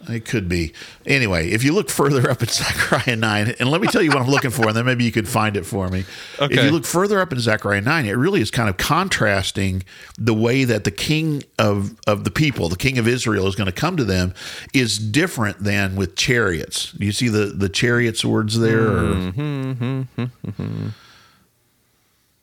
It 0.09 0.25
could 0.25 0.49
be. 0.49 0.73
Anyway, 1.07 1.51
if 1.51 1.63
you 1.63 1.73
look 1.73 1.89
further 1.89 2.29
up 2.31 2.43
in 2.43 2.49
Zechariah 2.49 3.17
9, 3.17 3.55
and 3.59 3.71
let 3.71 3.81
me 3.81 3.87
tell 3.87 4.03
you 4.03 4.11
what 4.11 4.19
I'm 4.19 4.29
looking 4.29 4.51
for, 4.51 4.69
and 4.69 4.77
then 4.77 4.85
maybe 4.85 5.05
you 5.05 5.13
could 5.13 5.29
find 5.29 5.57
it 5.57 5.65
for 5.65 5.89
me. 5.89 6.05
If 6.41 6.65
you 6.65 6.71
look 6.71 6.85
further 6.85 7.21
up 7.21 7.33
in 7.33 7.39
Zechariah 7.39 7.81
9, 7.81 8.07
it 8.07 8.13
really 8.13 8.41
is 8.41 8.51
kind 8.51 8.69
of 8.69 8.77
contrasting 8.77 9.85
the 10.19 10.35
way 10.35 10.65
that 10.65 10.85
the 10.85 10.91
king 10.91 11.45
of, 11.59 11.99
of 12.07 12.25
the 12.25 12.31
people, 12.31 12.69
the 12.69 12.77
king 12.77 12.99
of 12.99 13.07
Israel, 13.07 13.47
is 13.47 13.55
going 13.55 13.67
to 13.67 13.73
come 13.73 13.97
to 13.97 14.05
them 14.05 14.35
is 14.75 14.99
different 14.99 15.61
than 15.61 15.95
with 15.95 16.17
chariots. 16.17 16.95
You 16.99 17.13
see 17.13 17.29
the, 17.29 17.47
the 17.47 17.69
chariots 17.69 18.25
words 18.25 18.59
there? 18.59 18.89
Or, 18.89 19.15
mm-hmm, 19.15 19.41
mm-hmm, 19.41 20.23
mm-hmm. 20.23 20.89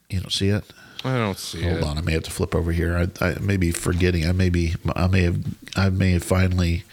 you 0.10 0.20
don't 0.20 0.32
see 0.32 0.50
it? 0.50 0.64
I 1.04 1.18
don't 1.18 1.38
see 1.38 1.64
Hold 1.64 1.78
it. 1.78 1.84
on, 1.84 1.98
I 1.98 2.02
may 2.02 2.14
have 2.14 2.24
to 2.24 2.32
flip 2.32 2.54
over 2.54 2.72
here. 2.72 3.08
I, 3.22 3.26
I 3.26 3.40
may 3.40 3.56
be 3.56 3.72
forgetting. 3.72 4.28
I 4.28 4.34
may 4.34 4.50
be. 4.50 4.76
I 4.96 5.08
may 5.08 5.22
have. 5.22 5.40
I 5.78 5.90
may 5.90 6.12
have 6.12 6.24
finally 6.24 6.84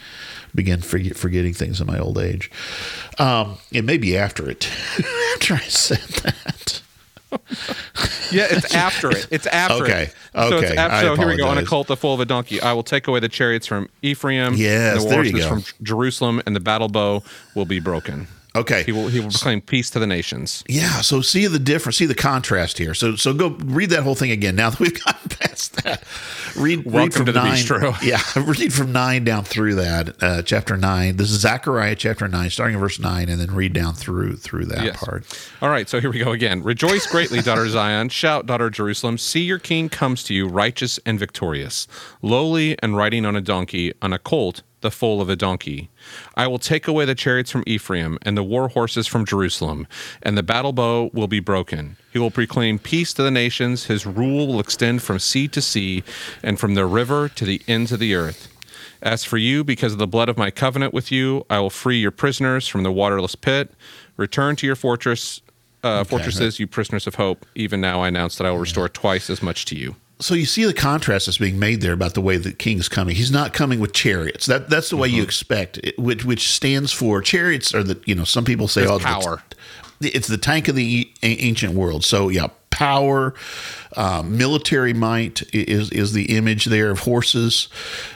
forget, 0.65 1.15
forgetting 1.17 1.53
things 1.53 1.79
in 1.81 1.87
my 1.87 1.99
old 1.99 2.17
age. 2.17 2.49
Um, 3.19 3.57
it 3.71 3.83
may 3.85 3.97
be 3.97 4.17
after 4.17 4.49
it. 4.49 4.67
after 5.35 5.53
I 5.55 5.59
said 5.59 5.99
that. 6.23 6.81
Yeah, 8.31 8.47
it's 8.49 8.73
after 8.73 9.11
it. 9.11 9.27
It's 9.31 9.45
after 9.47 9.83
Okay. 9.83 10.03
it. 10.03 10.13
So, 10.33 10.57
it's 10.59 10.71
Okay. 10.71 10.75
after, 10.77 11.07
so 11.07 11.15
here 11.15 11.27
we 11.27 11.37
go. 11.37 11.47
On 11.47 11.57
a 11.57 11.65
colt, 11.65 11.87
the 11.87 11.97
foal 11.97 12.13
of 12.13 12.19
a 12.19 12.25
donkey. 12.25 12.61
I 12.61 12.73
will 12.73 12.83
take 12.83 13.07
away 13.07 13.19
the 13.19 13.29
chariots 13.29 13.67
from 13.67 13.89
Ephraim. 14.01 14.53
Yes, 14.55 14.93
and 14.97 15.05
the 15.05 15.09
there 15.09 15.23
you 15.25 15.31
horses 15.31 15.49
go. 15.49 15.55
from 15.75 15.83
Jerusalem, 15.85 16.41
and 16.45 16.55
the 16.55 16.59
battle 16.59 16.87
bow 16.87 17.23
will 17.55 17.65
be 17.65 17.79
broken. 17.79 18.27
Okay. 18.57 18.83
He 18.83 18.91
will. 18.91 19.07
He 19.07 19.19
will 19.19 19.29
proclaim 19.29 19.61
peace 19.61 19.89
to 19.91 19.99
the 19.99 20.07
nations. 20.07 20.63
Yeah. 20.67 21.01
So 21.01 21.21
see 21.21 21.47
the 21.47 21.59
difference. 21.59 21.97
See 21.97 22.05
the 22.05 22.15
contrast 22.15 22.77
here. 22.77 22.93
So 22.93 23.15
so 23.15 23.33
go 23.33 23.49
read 23.63 23.89
that 23.91 24.03
whole 24.03 24.15
thing 24.15 24.31
again. 24.31 24.55
Now 24.55 24.69
that 24.71 24.79
we've 24.79 25.03
gotten 25.05 25.29
past 25.29 25.83
that, 25.83 26.03
read 26.55 26.83
read 26.85 27.13
from 27.13 27.25
to 27.27 27.31
the 27.31 27.39
nine. 27.39 27.53
bistro. 27.53 27.95
Yeah, 28.07 28.21
read 28.35 28.73
from 28.73 28.91
nine 28.91 29.23
down 29.23 29.43
through 29.43 29.75
that 29.75 30.23
uh, 30.23 30.41
chapter 30.43 30.77
nine. 30.77 31.17
This 31.17 31.31
is 31.31 31.39
Zechariah 31.41 31.95
chapter 31.95 32.27
nine, 32.27 32.49
starting 32.49 32.75
in 32.75 32.79
verse 32.79 32.99
nine, 32.99 33.29
and 33.29 33.39
then 33.39 33.53
read 33.53 33.73
down 33.73 33.93
through 33.93 34.37
through 34.37 34.65
that 34.65 34.83
Yes. 34.83 34.97
part. 35.03 35.25
All 35.61 35.69
right, 35.69 35.87
so 35.89 35.99
here 35.99 36.11
we 36.11 36.19
go 36.19 36.31
again. 36.31 36.63
Rejoice 36.63 37.05
greatly, 37.07 37.41
daughter 37.41 37.67
Zion. 37.69 38.09
Shout, 38.09 38.45
daughter 38.45 38.69
Jerusalem. 38.69 39.17
See, 39.17 39.41
your 39.41 39.59
king 39.59 39.89
comes 39.89 40.23
to 40.23 40.33
you, 40.33 40.47
righteous 40.47 40.99
and 41.05 41.19
victorious, 41.19 41.87
lowly 42.21 42.77
and 42.81 42.95
riding 42.95 43.25
on 43.25 43.35
a 43.35 43.41
donkey, 43.41 43.93
on 44.01 44.13
a 44.13 44.19
colt, 44.19 44.61
the 44.81 44.91
foal 44.91 45.21
of 45.21 45.29
a 45.29 45.35
donkey. 45.35 45.89
I 46.35 46.47
will 46.47 46.59
take 46.59 46.87
away 46.87 47.05
the 47.05 47.15
chariots 47.15 47.51
from 47.51 47.63
Ephraim 47.65 48.17
and 48.21 48.37
the 48.37 48.43
war 48.43 48.69
horses 48.69 49.07
from 49.07 49.25
Jerusalem, 49.25 49.87
and 50.21 50.37
the 50.37 50.43
battle 50.43 50.73
bow 50.73 51.09
will 51.13 51.27
be 51.27 51.39
broken. 51.39 51.97
He 52.13 52.19
will 52.19 52.31
proclaim 52.31 52.79
peace 52.79 53.13
to 53.13 53.23
the 53.23 53.31
nations. 53.31 53.85
His 53.85 54.05
rule 54.05 54.47
will 54.47 54.59
extend 54.59 55.01
from 55.01 55.19
sea 55.19 55.47
to 55.49 55.61
sea 55.61 56.03
and 56.43 56.59
from 56.59 56.75
the 56.75 56.85
river 56.85 57.29
to 57.29 57.45
the 57.45 57.61
ends 57.67 57.91
of 57.91 57.99
the 57.99 58.15
earth. 58.15 58.53
As 59.01 59.23
for 59.23 59.37
you, 59.37 59.63
because 59.63 59.93
of 59.93 59.99
the 59.99 60.07
blood 60.07 60.29
of 60.29 60.37
my 60.37 60.49
covenant 60.49 60.93
with 60.93 61.11
you, 61.11 61.45
I 61.49 61.59
will 61.59 61.69
free 61.69 61.99
your 61.99 62.11
prisoners 62.11 62.67
from 62.67 62.83
the 62.83 62.91
waterless 62.91 63.35
pit. 63.35 63.71
Return 64.15 64.55
to 64.55 64.65
your 64.65 64.75
fortress, 64.75 65.41
uh, 65.83 66.03
fortresses, 66.03 66.59
you 66.59 66.65
prisoners 66.65 67.05
of 67.05 67.15
hope. 67.15 67.45
Even 67.53 67.79
now, 67.79 68.01
I 68.01 68.07
announce 68.07 68.37
that 68.37 68.47
I 68.47 68.51
will 68.51 68.57
restore 68.57 68.89
twice 68.89 69.29
as 69.29 69.43
much 69.43 69.65
to 69.65 69.75
you. 69.75 69.95
So 70.19 70.33
you 70.33 70.45
see 70.45 70.65
the 70.65 70.73
contrast 70.73 71.25
that's 71.27 71.37
being 71.37 71.59
made 71.59 71.81
there 71.81 71.93
about 71.93 72.13
the 72.15 72.21
way 72.21 72.37
the 72.37 72.51
king's 72.51 72.89
coming. 72.89 73.15
He's 73.15 73.31
not 73.31 73.53
coming 73.53 73.79
with 73.79 73.93
chariots. 73.93 74.45
That 74.47 74.69
that's 74.69 74.89
the 74.89 74.97
way 74.97 75.07
Mm-hmm. 75.09 75.17
you 75.17 75.23
expect. 75.23 75.77
It, 75.79 75.97
which 75.99 76.25
which 76.25 76.51
stands 76.51 76.91
for 76.91 77.21
chariots 77.21 77.73
are 77.73 77.83
the 77.83 77.99
you 78.05 78.15
know 78.15 78.23
some 78.23 78.45
people 78.45 78.67
say 78.67 78.81
It's 78.83 78.91
oh 78.91 78.99
power. 78.99 79.43
It's, 80.01 80.15
it's 80.15 80.27
the 80.27 80.37
tank 80.37 80.67
of 80.67 80.75
the 80.75 81.11
a- 81.23 81.27
ancient 81.43 81.73
world. 81.73 82.03
So 82.05 82.29
yeah, 82.29 82.47
power, 82.69 83.33
um, 83.95 84.37
military 84.37 84.93
might 84.93 85.41
is 85.53 85.89
is 85.91 86.13
the 86.13 86.35
image 86.37 86.65
there 86.65 86.91
of 86.91 86.99
horses. 86.99 87.67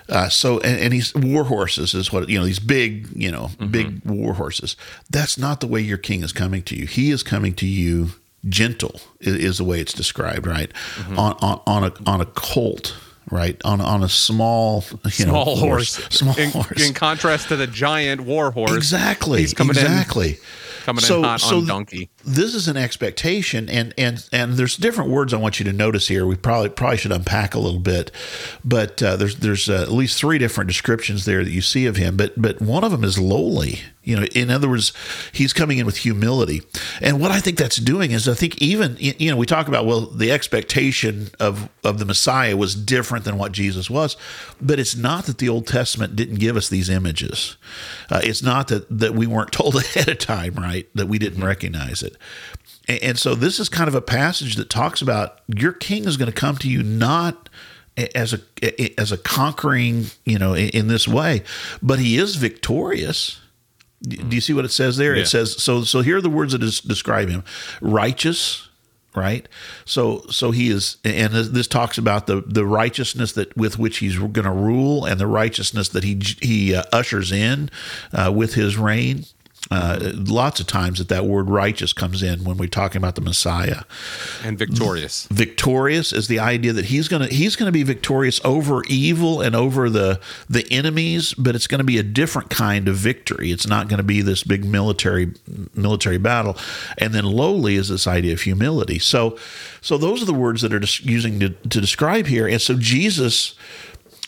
Uh, 0.09 0.29
so 0.29 0.59
and, 0.59 0.79
and 0.79 0.93
he's 0.93 1.13
war 1.15 1.43
horses 1.45 1.93
is 1.93 2.11
what 2.11 2.29
you 2.29 2.37
know 2.39 2.45
these 2.45 2.59
big 2.59 3.09
you 3.15 3.31
know 3.31 3.47
Mm-hmm. 3.59 3.67
big 3.71 4.05
war 4.05 4.33
horses. 4.35 4.75
That's 5.09 5.37
not 5.37 5.59
the 5.61 5.67
way 5.67 5.81
your 5.81 5.97
king 5.97 6.23
is 6.23 6.31
coming 6.33 6.61
to 6.63 6.75
you. 6.75 6.85
He 6.87 7.09
is 7.11 7.23
coming 7.23 7.53
to 7.55 7.65
you 7.67 8.11
gentle 8.49 8.99
i- 9.25 9.29
is 9.29 9.57
the 9.57 9.63
way 9.63 9.79
it's 9.79 9.93
described, 9.93 10.47
right? 10.47 10.71
Mm-hmm. 10.95 11.19
On, 11.19 11.33
on 11.41 11.61
on 11.67 11.83
a 11.83 11.93
on 12.09 12.21
a 12.21 12.25
colt, 12.25 12.95
right? 13.29 13.59
On 13.63 13.79
on 13.81 14.03
a 14.03 14.09
small 14.09 14.83
you 15.17 15.25
know, 15.25 15.31
Small 15.43 15.55
horse. 15.57 15.91
small 16.09 16.37
in, 16.37 16.51
horse. 16.51 16.87
In 16.87 16.93
contrast 16.93 17.49
to 17.49 17.55
the 17.55 17.67
giant 17.67 18.21
war 18.21 18.51
horse. 18.51 18.71
exactly, 18.75 19.41
He's 19.41 19.53
coming 19.53 19.75
exactly. 19.77 20.29
in, 20.31 20.37
coming 20.85 21.03
So- 21.03 21.19
in 21.19 21.23
hot 21.25 21.41
so 21.41 21.57
on 21.57 21.67
donkey. 21.67 22.09
This 22.25 22.53
is 22.55 22.67
an 22.67 22.77
expectation, 22.77 23.69
and 23.69 23.93
and 23.97 24.27
and 24.31 24.53
there's 24.53 24.75
different 24.77 25.09
words 25.11 25.33
I 25.33 25.37
want 25.37 25.59
you 25.59 25.65
to 25.65 25.73
notice 25.73 26.07
here. 26.07 26.25
We 26.25 26.35
probably 26.35 26.69
probably 26.69 26.97
should 26.97 27.11
unpack 27.11 27.53
a 27.55 27.59
little 27.59 27.79
bit, 27.79 28.11
but 28.65 29.01
uh, 29.03 29.15
there's 29.15 29.35
there's 29.37 29.69
uh, 29.69 29.81
at 29.83 29.91
least 29.91 30.17
three 30.19 30.37
different 30.39 30.67
descriptions 30.67 31.25
there 31.25 31.43
that 31.43 31.51
you 31.51 31.61
see 31.61 31.85
of 31.85 31.95
him. 31.97 32.17
But 32.17 32.39
but 32.41 32.59
one 32.61 32.83
of 32.83 32.91
them 32.91 33.03
is 33.03 33.17
lowly. 33.19 33.79
You 34.03 34.15
know, 34.15 34.23
in 34.33 34.49
other 34.49 34.67
words, 34.67 34.93
he's 35.31 35.53
coming 35.53 35.77
in 35.77 35.85
with 35.85 35.97
humility. 35.97 36.63
And 37.01 37.19
what 37.19 37.29
I 37.29 37.39
think 37.39 37.57
that's 37.57 37.77
doing 37.77 38.11
is, 38.11 38.27
I 38.27 38.33
think 38.33 38.59
even 38.59 38.97
you 38.99 39.29
know, 39.29 39.37
we 39.37 39.45
talk 39.45 39.67
about 39.67 39.85
well, 39.85 40.07
the 40.07 40.31
expectation 40.31 41.29
of 41.39 41.69
of 41.83 41.99
the 41.99 42.05
Messiah 42.05 42.57
was 42.57 42.73
different 42.73 43.25
than 43.25 43.37
what 43.37 43.51
Jesus 43.51 43.89
was, 43.89 44.17
but 44.59 44.79
it's 44.79 44.95
not 44.95 45.25
that 45.25 45.37
the 45.37 45.49
Old 45.49 45.67
Testament 45.67 46.15
didn't 46.15 46.39
give 46.39 46.57
us 46.57 46.67
these 46.67 46.89
images. 46.89 47.57
Uh, 48.09 48.21
it's 48.23 48.41
not 48.41 48.69
that 48.69 48.87
that 48.89 49.13
we 49.13 49.27
weren't 49.27 49.51
told 49.51 49.75
ahead 49.75 50.09
of 50.09 50.17
time, 50.17 50.55
right? 50.55 50.87
That 50.95 51.07
we 51.07 51.19
didn't 51.19 51.43
recognize 51.43 52.01
it. 52.01 52.17
And, 52.87 53.03
and 53.03 53.19
so 53.19 53.35
this 53.35 53.59
is 53.59 53.69
kind 53.69 53.87
of 53.87 53.93
a 53.93 54.01
passage 54.01 54.55
that 54.55 54.69
talks 54.69 55.03
about 55.03 55.41
your 55.47 55.73
king 55.73 56.05
is 56.05 56.17
going 56.17 56.31
to 56.31 56.37
come 56.37 56.57
to 56.57 56.69
you 56.69 56.81
not 56.81 57.49
as 58.15 58.33
a 58.33 58.99
as 58.99 59.11
a 59.11 59.17
conquering, 59.17 60.05
you 60.25 60.39
know, 60.39 60.53
in, 60.53 60.69
in 60.69 60.87
this 60.87 61.07
way, 61.07 61.43
but 61.81 61.99
he 61.99 62.17
is 62.17 62.35
victorious. 62.35 63.40
Do 64.03 64.35
you 64.35 64.41
see 64.41 64.53
what 64.53 64.65
it 64.65 64.71
says 64.71 64.97
there? 64.97 65.15
Yeah. 65.15 65.21
It 65.23 65.27
says 65.27 65.61
so. 65.61 65.83
So 65.83 66.01
here 66.01 66.17
are 66.17 66.21
the 66.21 66.29
words 66.29 66.53
that 66.53 66.59
des- 66.59 66.87
describe 66.87 67.29
him: 67.29 67.43
righteous, 67.81 68.67
right? 69.15 69.47
So 69.85 70.25
so 70.29 70.51
he 70.51 70.69
is, 70.69 70.97
and 71.03 71.33
this- 71.33 71.49
this 71.49 71.67
talks 71.67 71.97
about 71.97 72.25
the 72.27 72.41
the 72.47 72.65
righteousness 72.65 73.33
that 73.33 73.55
with 73.55 73.77
which 73.77 73.97
he's 73.99 74.17
going 74.17 74.33
to 74.33 74.49
rule, 74.51 75.05
and 75.05 75.19
the 75.19 75.27
righteousness 75.27 75.89
that 75.89 76.03
he 76.03 76.19
he 76.41 76.73
uh, 76.75 76.83
ushers 76.91 77.31
in 77.31 77.69
uh, 78.13 78.31
with 78.33 78.55
his 78.55 78.77
reign. 78.77 79.25
Uh, 79.69 80.11
lots 80.15 80.59
of 80.59 80.67
times 80.67 80.97
that 80.97 81.07
that 81.07 81.25
word 81.25 81.49
righteous 81.49 81.93
comes 81.93 82.23
in 82.23 82.43
when 82.43 82.57
we're 82.57 82.67
talking 82.67 82.97
about 82.97 83.15
the 83.15 83.21
Messiah. 83.21 83.83
And 84.43 84.57
victorious. 84.57 85.27
victorious 85.27 86.11
is 86.11 86.27
the 86.27 86.39
idea 86.39 86.73
that 86.73 86.85
he's 86.85 87.07
to 87.21 87.33
he's 87.33 87.55
to 87.67 87.71
be 87.71 87.83
victorious 87.83 88.41
over 88.43 88.83
evil 88.87 89.39
and 89.39 89.55
over 89.55 89.89
the 89.89 90.19
the 90.49 90.65
enemies 90.71 91.33
but 91.35 91.55
it's 91.55 91.67
to 91.79 91.85
be 91.85 91.99
a 91.99 92.03
different 92.03 92.49
kind 92.49 92.87
of 92.87 92.95
victory. 92.95 93.51
It's 93.51 93.67
not 93.67 93.87
to 93.97 94.03
be 94.03 94.21
this 94.21 94.43
big 94.43 94.65
military 94.65 95.33
military 95.75 96.17
battle. 96.17 96.57
And 96.97 97.13
then 97.13 97.25
lowly 97.25 97.75
is 97.75 97.89
this 97.89 98.07
idea 98.07 98.33
of 98.33 98.41
humility. 98.41 98.99
So 98.99 99.37
so 99.79 99.97
those 99.97 100.21
are 100.21 100.25
the 100.25 100.33
words 100.33 100.61
that 100.63 100.73
are 100.73 100.79
just 100.79 101.05
using 101.05 101.39
to, 101.39 101.49
to 101.49 101.81
describe 101.81 102.25
here. 102.25 102.47
And 102.47 102.61
so 102.61 102.75
Jesus 102.75 103.55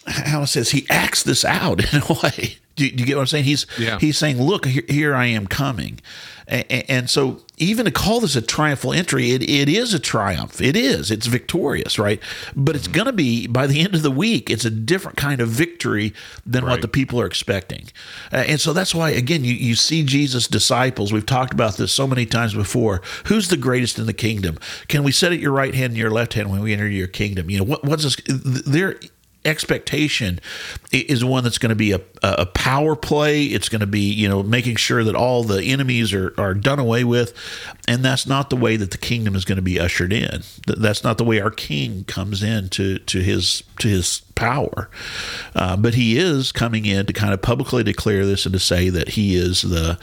how 0.08 0.44
it 0.44 0.48
says 0.48 0.72
he 0.72 0.86
acts 0.90 1.24
this 1.24 1.44
out 1.46 1.80
in 1.94 2.02
a 2.02 2.14
way. 2.24 2.58
Do, 2.76 2.90
do 2.90 3.02
you 3.02 3.06
get 3.06 3.16
what 3.16 3.22
I'm 3.22 3.28
saying? 3.28 3.44
He's 3.46 3.68
Yeah. 3.78 4.00
he's 4.00 4.18
saying, 4.18 4.42
"Look, 4.42 4.66
here, 4.66 4.84
here 4.90 5.14
I 5.16 5.28
am 5.28 5.46
coming," 5.46 6.00
and, 6.48 6.66
and 6.90 7.10
so 7.10 7.42
even 7.58 7.86
to 7.86 7.92
call 7.92 8.20
this 8.20 8.36
a 8.36 8.42
triumphal 8.42 8.94
entry, 8.94 9.30
it, 9.30 9.44
it 9.48 9.70
is 9.70 9.94
a 9.94 10.00
triumph. 10.00 10.60
It 10.60 10.76
is. 10.76 11.12
It's 11.12 11.28
victorious, 11.28 12.00
right? 12.00 12.20
But 12.56 12.76
it's 12.76 12.88
going 12.88 13.06
to 13.06 13.14
be 13.14 13.46
by 13.46 13.68
the 13.68 13.82
end 13.82 13.94
of 13.94 14.02
the 14.02 14.10
week. 14.10 14.50
It's 14.50 14.66
a 14.66 14.72
different 14.72 15.18
kind 15.18 15.40
of 15.40 15.50
victory 15.50 16.16
than 16.48 16.66
what 16.66 16.82
the 16.82 16.88
people 16.88 17.22
are 17.22 17.28
expecting, 17.28 17.90
uh, 18.32 18.38
and 18.38 18.60
so 18.60 18.74
that's 18.74 18.96
why 18.96 19.12
again 19.12 19.44
you 19.44 19.54
you 19.54 19.76
see 19.76 20.04
Jesus' 20.04 20.48
disciples. 20.48 21.14
We've 21.14 21.24
talked 21.28 21.54
about 21.54 21.78
this 21.78 21.92
so 21.94 22.08
many 22.08 22.26
times 22.26 22.56
before. 22.56 23.04
Who's 23.26 23.50
the 23.50 23.58
greatest 23.58 24.00
in 24.00 24.08
the 24.08 24.14
kingdom? 24.14 24.58
Can 24.88 25.04
we 25.04 25.12
sit 25.12 25.32
at 25.32 25.38
your 25.40 25.52
right 25.52 25.76
hand 25.76 25.92
and 25.92 25.98
your 25.98 26.10
left 26.10 26.34
hand 26.34 26.50
when 26.50 26.62
we 26.62 26.74
enter 26.74 26.88
your 26.88 27.06
kingdom? 27.08 27.52
You 27.52 27.60
know 27.60 27.66
what? 27.66 27.84
What's 27.84 28.02
this? 28.04 28.18
Their 28.28 28.96
expectation 29.46 30.40
is 30.92 31.24
one 31.26 31.44
that's 31.44 31.58
going 31.58 31.70
to 31.70 31.76
be 31.76 31.92
a, 31.92 32.02
a 32.22 32.46
power 32.46 32.96
play. 32.96 33.44
It's 33.46 33.70
going 33.70 33.82
to 33.82 33.88
be, 33.88 34.00
you 34.00 34.30
know, 34.30 34.44
making 34.44 34.78
sure 34.78 35.04
that 35.04 35.16
all 35.16 35.44
the 35.44 35.64
enemies 35.64 36.14
are, 36.14 36.34
are 36.38 36.54
done 36.54 36.80
away 36.80 37.04
with. 37.04 37.34
And 37.88 38.04
that's 38.04 38.26
not 38.26 38.50
the 38.50 38.56
way 38.56 38.78
that 38.78 38.92
the 38.92 38.98
kingdom 38.98 39.36
is 39.36 39.46
going 39.46 39.58
to 39.58 39.62
be 39.62 39.80
ushered 39.80 40.14
in. 40.14 40.44
That's 40.66 41.04
not 41.04 41.18
the 41.18 41.24
way 41.24 41.42
our 41.42 41.52
king 41.52 42.06
comes 42.06 42.44
in 42.44 42.70
to, 42.70 43.00
to 43.00 43.20
his, 43.20 43.64
to 43.80 43.88
his 43.88 44.22
power. 44.36 44.90
Uh, 45.56 45.76
but 45.78 45.96
he 45.96 46.18
is 46.18 46.52
coming 46.52 46.86
in 46.86 47.06
to 47.06 47.14
kind 47.14 47.34
of 47.34 47.42
publicly 47.42 47.84
declare 47.84 48.26
this 48.26 48.46
and 48.46 48.54
to 48.54 48.60
say 48.60 48.90
that 48.90 49.10
he 49.10 49.36
is 49.36 49.62
the, 49.64 50.00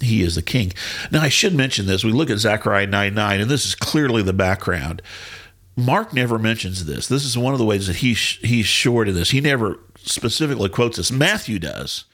he 0.00 0.22
is 0.22 0.34
the 0.34 0.42
king. 0.42 0.72
Now 1.10 1.22
I 1.22 1.28
should 1.28 1.54
mention 1.54 1.86
this. 1.86 2.04
We 2.04 2.12
look 2.12 2.30
at 2.30 2.38
Zechariah 2.38 2.86
9, 2.86 3.14
9, 3.14 3.40
and 3.40 3.50
this 3.50 3.66
is 3.66 3.74
clearly 3.74 4.22
the 4.22 4.32
background. 4.32 5.02
Mark 5.76 6.12
never 6.12 6.38
mentions 6.38 6.84
this. 6.84 7.08
This 7.08 7.24
is 7.24 7.38
one 7.38 7.52
of 7.54 7.58
the 7.58 7.64
ways 7.64 7.86
that 7.86 7.96
he 7.96 8.14
he's 8.14 8.66
short 8.66 9.08
of 9.08 9.14
this. 9.14 9.30
He 9.30 9.40
never 9.40 9.78
specifically 9.96 10.68
quotes 10.68 10.96
this. 10.96 11.10
Matthew 11.10 11.58
does. 11.58 12.04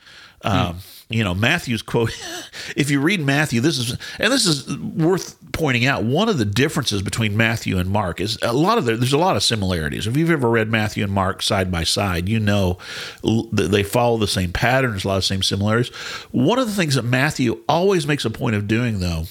Um, 0.42 0.78
You 1.08 1.22
know, 1.22 1.34
Matthew's 1.34 1.82
quote. 1.82 2.10
If 2.76 2.90
you 2.90 3.00
read 3.00 3.20
Matthew, 3.20 3.60
this 3.60 3.78
is 3.78 3.96
and 4.18 4.32
this 4.32 4.44
is 4.44 4.76
worth 4.78 5.36
pointing 5.52 5.86
out. 5.86 6.02
One 6.02 6.28
of 6.28 6.36
the 6.36 6.44
differences 6.44 7.00
between 7.00 7.36
Matthew 7.36 7.78
and 7.78 7.88
Mark 7.88 8.20
is 8.20 8.38
a 8.42 8.52
lot 8.52 8.76
of 8.76 8.84
the, 8.84 8.96
there's 8.96 9.12
a 9.12 9.18
lot 9.18 9.36
of 9.36 9.42
similarities. 9.44 10.06
If 10.06 10.16
you've 10.16 10.30
ever 10.30 10.50
read 10.50 10.68
Matthew 10.68 11.04
and 11.04 11.12
Mark 11.12 11.42
side 11.42 11.70
by 11.70 11.84
side, 11.84 12.28
you 12.28 12.40
know 12.40 12.78
that 13.22 13.68
they 13.70 13.82
follow 13.84 14.18
the 14.18 14.26
same 14.26 14.52
patterns, 14.52 15.04
a 15.04 15.08
lot 15.08 15.16
of 15.16 15.24
same 15.24 15.42
similarities. 15.42 15.88
One 16.32 16.58
of 16.58 16.66
the 16.66 16.74
things 16.74 16.96
that 16.96 17.04
Matthew 17.04 17.62
always 17.68 18.06
makes 18.06 18.24
a 18.24 18.30
point 18.30 18.56
of 18.56 18.66
doing, 18.66 18.98
though, 18.98 19.24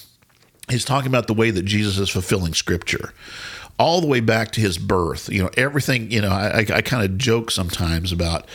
he's 0.70 0.84
talking 0.84 1.08
about 1.08 1.26
the 1.26 1.34
way 1.34 1.50
that 1.50 1.64
Jesus 1.66 1.98
is 1.98 2.08
fulfilling 2.08 2.54
scripture 2.54 3.12
all 3.78 4.00
the 4.00 4.06
way 4.06 4.20
back 4.20 4.52
to 4.52 4.60
his 4.60 4.78
birth 4.78 5.28
you 5.28 5.42
know 5.42 5.50
everything 5.56 6.10
you 6.10 6.20
know 6.20 6.30
i, 6.30 6.60
I, 6.60 6.80
kind 6.80 7.04
of 7.04 7.18
joke 7.18 7.50
sometimes 7.50 8.10
about 8.10 8.46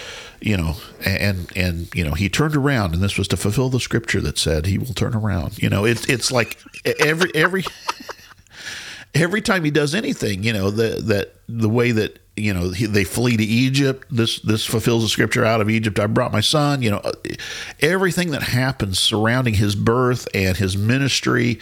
you 0.42 0.58
know 0.58 0.76
and 1.06 1.52
and 1.56 1.94
you 1.94 2.04
know 2.04 2.14
he 2.14 2.28
turned 2.30 2.56
around 2.56 2.94
and 2.94 3.04
this 3.04 3.18
was 3.18 3.28
to 3.30 3.38
fulfill 3.38 3.70
the 3.70 3.80
scripture 3.80 4.20
that 4.22 4.38
said 4.38 4.66
he 4.66 4.78
will 4.78 4.94
turn 4.94 5.16
around. 5.16 5.62
You 5.62 5.70
know 5.70 5.86
it's 5.86 6.06
it's 6.06 6.32
like 6.32 6.58
every 7.00 7.32
every 7.36 7.64
every 9.14 9.42
time 9.42 9.64
he 9.64 9.72
does 9.72 9.94
anything, 9.94 10.44
you 10.44 10.54
know, 10.54 10.70
the, 10.72 11.02
that 11.04 11.36
the 11.48 11.70
way 11.70 11.92
that 11.92 12.18
you 12.38 12.54
know 12.54 12.70
he, 12.70 12.86
they 12.86 13.04
flee 13.04 13.36
to 13.36 13.44
Egypt, 13.44 14.08
this 14.10 14.40
this 14.40 14.66
fulfills 14.66 15.04
the 15.04 15.10
scripture 15.10 15.44
out 15.44 15.60
of 15.60 15.70
Egypt. 15.70 16.00
I 16.00 16.08
brought 16.08 16.32
my 16.32 16.40
son. 16.40 16.82
You 16.82 16.92
know, 16.92 17.12
everything 17.82 18.32
that 18.32 18.42
happens 18.42 19.00
surrounding 19.00 19.56
his 19.56 19.76
birth 19.76 20.28
and 20.34 20.56
his 20.56 20.78
ministry, 20.78 21.60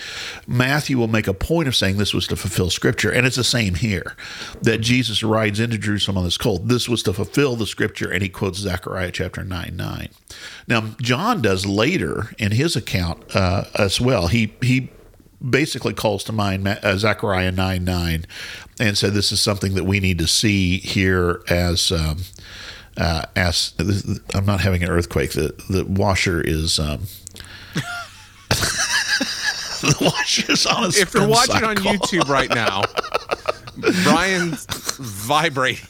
Matthew 0.47 0.97
will 0.97 1.07
make 1.07 1.27
a 1.27 1.33
point 1.33 1.67
of 1.67 1.75
saying 1.75 1.97
this 1.97 2.13
was 2.13 2.27
to 2.27 2.35
fulfill 2.35 2.69
scripture, 2.69 3.11
and 3.11 3.25
it's 3.25 3.35
the 3.35 3.43
same 3.43 3.75
here. 3.75 4.15
That 4.61 4.79
Jesus 4.79 5.23
rides 5.23 5.59
into 5.59 5.77
Jerusalem 5.77 6.19
on 6.19 6.23
this 6.23 6.37
colt. 6.37 6.67
This 6.67 6.87
was 6.87 7.01
to 7.03 7.13
fulfill 7.13 7.55
the 7.55 7.67
scripture, 7.67 8.11
and 8.11 8.21
he 8.21 8.29
quotes 8.29 8.59
Zechariah 8.59 9.11
chapter 9.11 9.43
nine 9.43 9.75
nine. 9.75 10.09
Now 10.67 10.81
John 11.01 11.41
does 11.41 11.65
later 11.65 12.29
in 12.37 12.51
his 12.51 12.75
account 12.75 13.35
uh, 13.35 13.63
as 13.75 13.99
well. 13.99 14.27
He 14.27 14.53
he 14.61 14.91
basically 15.47 15.93
calls 15.93 16.23
to 16.25 16.31
mind 16.31 16.67
uh, 16.67 16.97
Zechariah 16.97 17.51
9 17.51 17.83
9 17.83 18.25
and 18.79 18.97
said 18.97 19.13
this 19.13 19.31
is 19.31 19.41
something 19.41 19.73
that 19.75 19.83
we 19.85 19.99
need 19.99 20.17
to 20.19 20.27
see 20.27 20.77
here 20.79 21.41
as. 21.49 21.91
Um, 21.91 22.17
uh, 22.97 23.23
as 23.33 23.73
I'm 24.33 24.45
not 24.45 24.59
having 24.59 24.83
an 24.83 24.89
earthquake. 24.89 25.31
The 25.31 25.53
the 25.69 25.85
washer 25.85 26.41
is 26.41 26.79
um, 26.79 27.03
the 28.49 29.95
washer 30.01 30.51
is 30.51 30.65
on 30.65 30.83
a 30.83 30.87
If 30.87 31.13
you're 31.13 31.27
watching 31.27 31.63
on. 31.63 31.77
YouTube 31.77 32.27
right 32.27 32.49
now, 32.49 32.81
Brian's 34.03 34.65
vibrating 34.99 35.87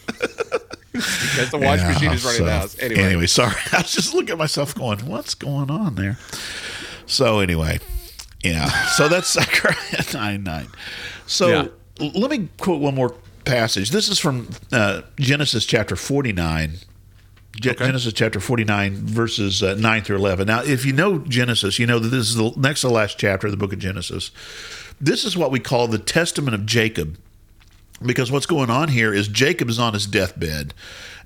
because 0.92 1.50
the 1.50 1.58
wash 1.58 1.80
Yeah, 1.80 1.94
machine 1.94 2.12
is 2.12 2.24
running 2.24 2.40
so, 2.40 2.46
house. 2.46 2.78
Anyway, 2.80 3.02
anyway, 3.02 3.28
sorry. 3.28 3.56
I 3.74 3.82
was 3.82 3.92
just 3.92 4.14
looking 4.14 4.32
at 4.32 4.38
myself 4.38 4.76
going, 4.76 5.00
what's 5.08 5.34
going 5.34 5.72
on 5.72 5.96
there? 5.96 6.18
So 7.08 7.40
anyway, 7.40 7.80
yeah. 8.44 8.70
So 8.96 9.08
that's 9.08 9.32
Zechariah 9.34 10.04
9 10.14 10.44
9. 10.44 10.68
So 11.28 11.48
Yeah. 11.48 11.68
let 12.00 12.32
me 12.32 12.50
quote 12.58 12.82
one 12.82 12.96
more 12.96 13.16
passage. 13.46 13.92
This 13.92 14.10
is 14.10 14.20
from 14.20 14.50
uh, 14.72 15.02
Genesis 15.18 15.66
chapter 15.66 15.96
49. 15.96 16.74
Ge- 17.60 17.68
Okay. 17.68 17.86
Genesis 17.86 18.14
chapter 18.14 18.40
49, 18.40 18.94
verses 18.96 19.62
uh, 19.64 19.76
9 19.76 20.02
through 20.04 20.18
11. 20.18 20.48
Now, 20.48 20.62
if 20.64 20.86
you 20.86 20.94
know 20.94 21.20
Genesis, 21.20 21.78
you 21.80 21.86
know 21.88 22.00
that 22.00 22.10
this 22.10 22.30
is 22.30 22.36
the 22.36 22.52
next 22.58 22.82
to 22.82 22.88
the 22.88 22.94
last 22.94 23.18
chapter 23.18 23.48
of 23.48 23.52
the 23.52 23.58
book 23.58 23.74
of 23.74 23.80
Genesis. 23.80 24.32
This 25.02 25.26
is 25.26 25.36
what 25.36 25.52
we 25.52 25.60
call 25.60 25.88
the 25.88 25.98
Testament 25.98 26.54
of 26.56 26.66
Jacob 26.66 27.18
because 28.02 28.32
what's 28.32 28.46
going 28.46 28.70
on 28.70 28.90
here 28.90 29.14
is 29.14 29.28
Jacob 29.28 29.68
is 29.70 29.78
on 29.80 29.94
his 29.94 30.06
deathbed 30.06 30.74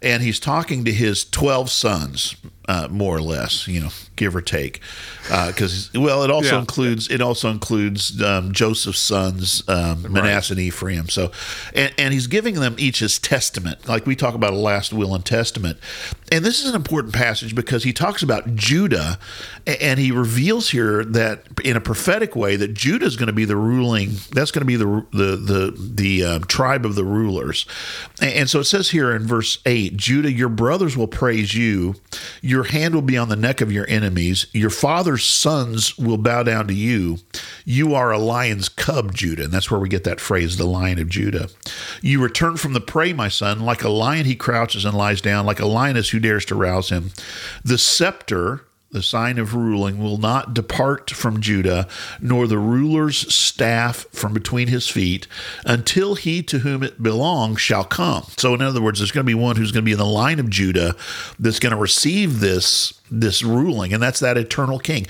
and 0.03 0.21
he's 0.23 0.39
talking 0.39 0.83
to 0.85 0.91
his 0.91 1.25
12 1.25 1.69
sons 1.69 2.35
uh, 2.67 2.87
more 2.89 3.15
or 3.17 3.21
less 3.21 3.67
you 3.67 3.79
know 3.81 3.89
give 4.15 4.35
or 4.35 4.41
take 4.41 4.79
because 5.47 5.89
well 5.93 6.23
it 6.23 6.29
also 6.31 6.53
Yeah. 6.55 6.59
includes 6.59 7.09
it 7.09 7.19
also 7.21 7.49
includes 7.49 8.21
um, 8.21 8.51
Joseph's 8.53 8.99
sons 8.99 9.67
um, 9.67 10.05
Manasseh 10.11 10.53
and 10.53 10.61
Ephraim. 10.61 11.09
So 11.09 11.31
and, 11.73 11.93
and 11.97 12.13
he's 12.13 12.27
giving 12.27 12.55
them 12.55 12.75
each 12.77 12.99
his 12.99 13.17
testament. 13.19 13.87
Like 13.87 14.05
we 14.05 14.15
talk 14.15 14.33
about 14.35 14.53
a 14.53 14.57
last 14.57 14.93
will 14.93 15.15
and 15.15 15.25
testament. 15.25 15.77
And 16.31 16.43
this 16.45 16.63
is 16.63 16.69
an 16.69 16.75
important 16.75 17.13
passage 17.13 17.53
because 17.55 17.83
he 17.83 17.91
talks 17.93 18.21
about 18.23 18.55
Judah 18.55 19.17
and 19.67 19.99
he 19.99 20.11
reveals 20.11 20.69
here 20.69 21.03
that 21.05 21.43
in 21.63 21.75
a 21.75 21.81
prophetic 21.81 22.35
way 22.35 22.55
that 22.55 22.73
Judah 22.73 23.05
is 23.05 23.15
going 23.15 23.27
to 23.27 23.33
be 23.33 23.45
the 23.45 23.55
ruling 23.57 24.11
that's 24.31 24.51
going 24.51 24.61
to 24.61 24.65
be 24.65 24.75
the 24.75 25.05
the 25.11 25.35
the 25.35 25.75
the 25.77 26.23
um, 26.23 26.43
tribe 26.45 26.85
of 26.85 26.95
the 26.95 27.03
rulers. 27.03 27.65
And, 28.21 28.31
and 28.33 28.49
so 28.49 28.59
it 28.59 28.65
says 28.65 28.91
here 28.91 29.11
in 29.15 29.25
verse 29.27 29.59
8 29.65 29.92
Judah 29.95 30.31
your 30.31 30.49
brothers 30.49 30.97
will 30.97 31.07
praise 31.07 31.53
you. 31.53 31.95
Your 32.41 32.63
hand 32.63 32.95
will 32.95 33.01
be 33.01 33.17
on 33.17 33.29
the 33.29 33.35
neck 33.35 33.61
of 33.61 33.71
your 33.71 33.87
enemies. 33.87 34.47
Your 34.51 34.69
father's 34.69 35.23
sons 35.23 35.97
will 35.97 36.17
bow 36.17 36.43
down 36.43 36.67
to 36.67 36.73
you. 36.73 37.19
You 37.65 37.93
are 37.95 38.11
a 38.11 38.17
lion's 38.17 38.69
cub 38.69 39.13
Judah. 39.13 39.45
And 39.45 39.51
that's 39.51 39.71
where 39.71 39.79
we 39.79 39.89
get 39.89 40.03
that 40.03 40.19
phrase 40.19 40.57
the 40.57 40.65
lion 40.65 40.99
of 40.99 41.09
Judah. 41.09 41.49
You 42.01 42.21
return 42.21 42.57
from 42.57 42.73
the 42.73 42.81
prey 42.81 43.13
my 43.13 43.29
son. 43.29 43.61
Like 43.61 43.83
a 43.83 43.89
lion 43.89 44.25
he 44.25 44.35
crouches 44.35 44.85
and 44.85 44.97
lies 44.97 45.21
down. 45.21 45.45
Like 45.45 45.59
a 45.59 45.67
lioness 45.67 46.09
who 46.09 46.19
dares 46.19 46.45
to 46.45 46.55
rouse 46.55 46.89
him. 46.89 47.11
The 47.63 47.77
scepter 47.77 48.65
the 48.93 49.03
sign 49.03 49.37
of 49.37 49.53
ruling 49.53 49.97
will 49.97 50.17
not 50.17 50.53
depart 50.53 51.09
from 51.09 51.41
Judah, 51.41 51.87
nor 52.21 52.47
the 52.47 52.57
ruler's 52.57 53.33
staff 53.33 54.05
from 54.11 54.33
between 54.33 54.67
his 54.69 54.87
feet, 54.87 55.27
until 55.65 56.15
he 56.15 56.41
to 56.43 56.59
whom 56.59 56.83
it 56.83 57.03
belongs 57.03 57.59
shall 57.59 57.83
come. 57.83 58.25
So, 58.37 58.53
in 58.53 58.61
other 58.61 58.81
words, 58.81 58.99
there's 58.99 59.11
going 59.11 59.25
to 59.25 59.29
be 59.29 59.33
one 59.33 59.55
who's 59.55 59.71
going 59.71 59.83
to 59.83 59.85
be 59.85 59.91
in 59.91 59.97
the 59.97 60.05
line 60.05 60.39
of 60.39 60.49
Judah 60.49 60.95
that's 61.39 61.59
going 61.59 61.75
to 61.75 61.81
receive 61.81 62.39
this 62.39 62.93
this 63.13 63.43
ruling, 63.43 63.93
and 63.93 64.01
that's 64.01 64.19
that 64.19 64.37
eternal 64.37 64.79
king. 64.79 65.05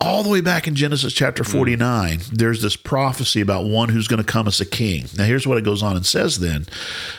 All 0.00 0.22
the 0.22 0.28
way 0.28 0.40
back 0.40 0.66
in 0.66 0.74
Genesis 0.74 1.12
chapter 1.12 1.44
49, 1.44 2.20
there's 2.32 2.60
this 2.60 2.76
prophecy 2.76 3.40
about 3.40 3.64
one 3.64 3.90
who's 3.90 4.08
going 4.08 4.22
to 4.22 4.30
come 4.30 4.48
as 4.48 4.60
a 4.60 4.66
king. 4.66 5.06
Now, 5.16 5.24
here's 5.24 5.46
what 5.46 5.56
it 5.56 5.64
goes 5.64 5.82
on 5.82 5.96
and 5.96 6.04
says 6.04 6.40
then 6.40 6.66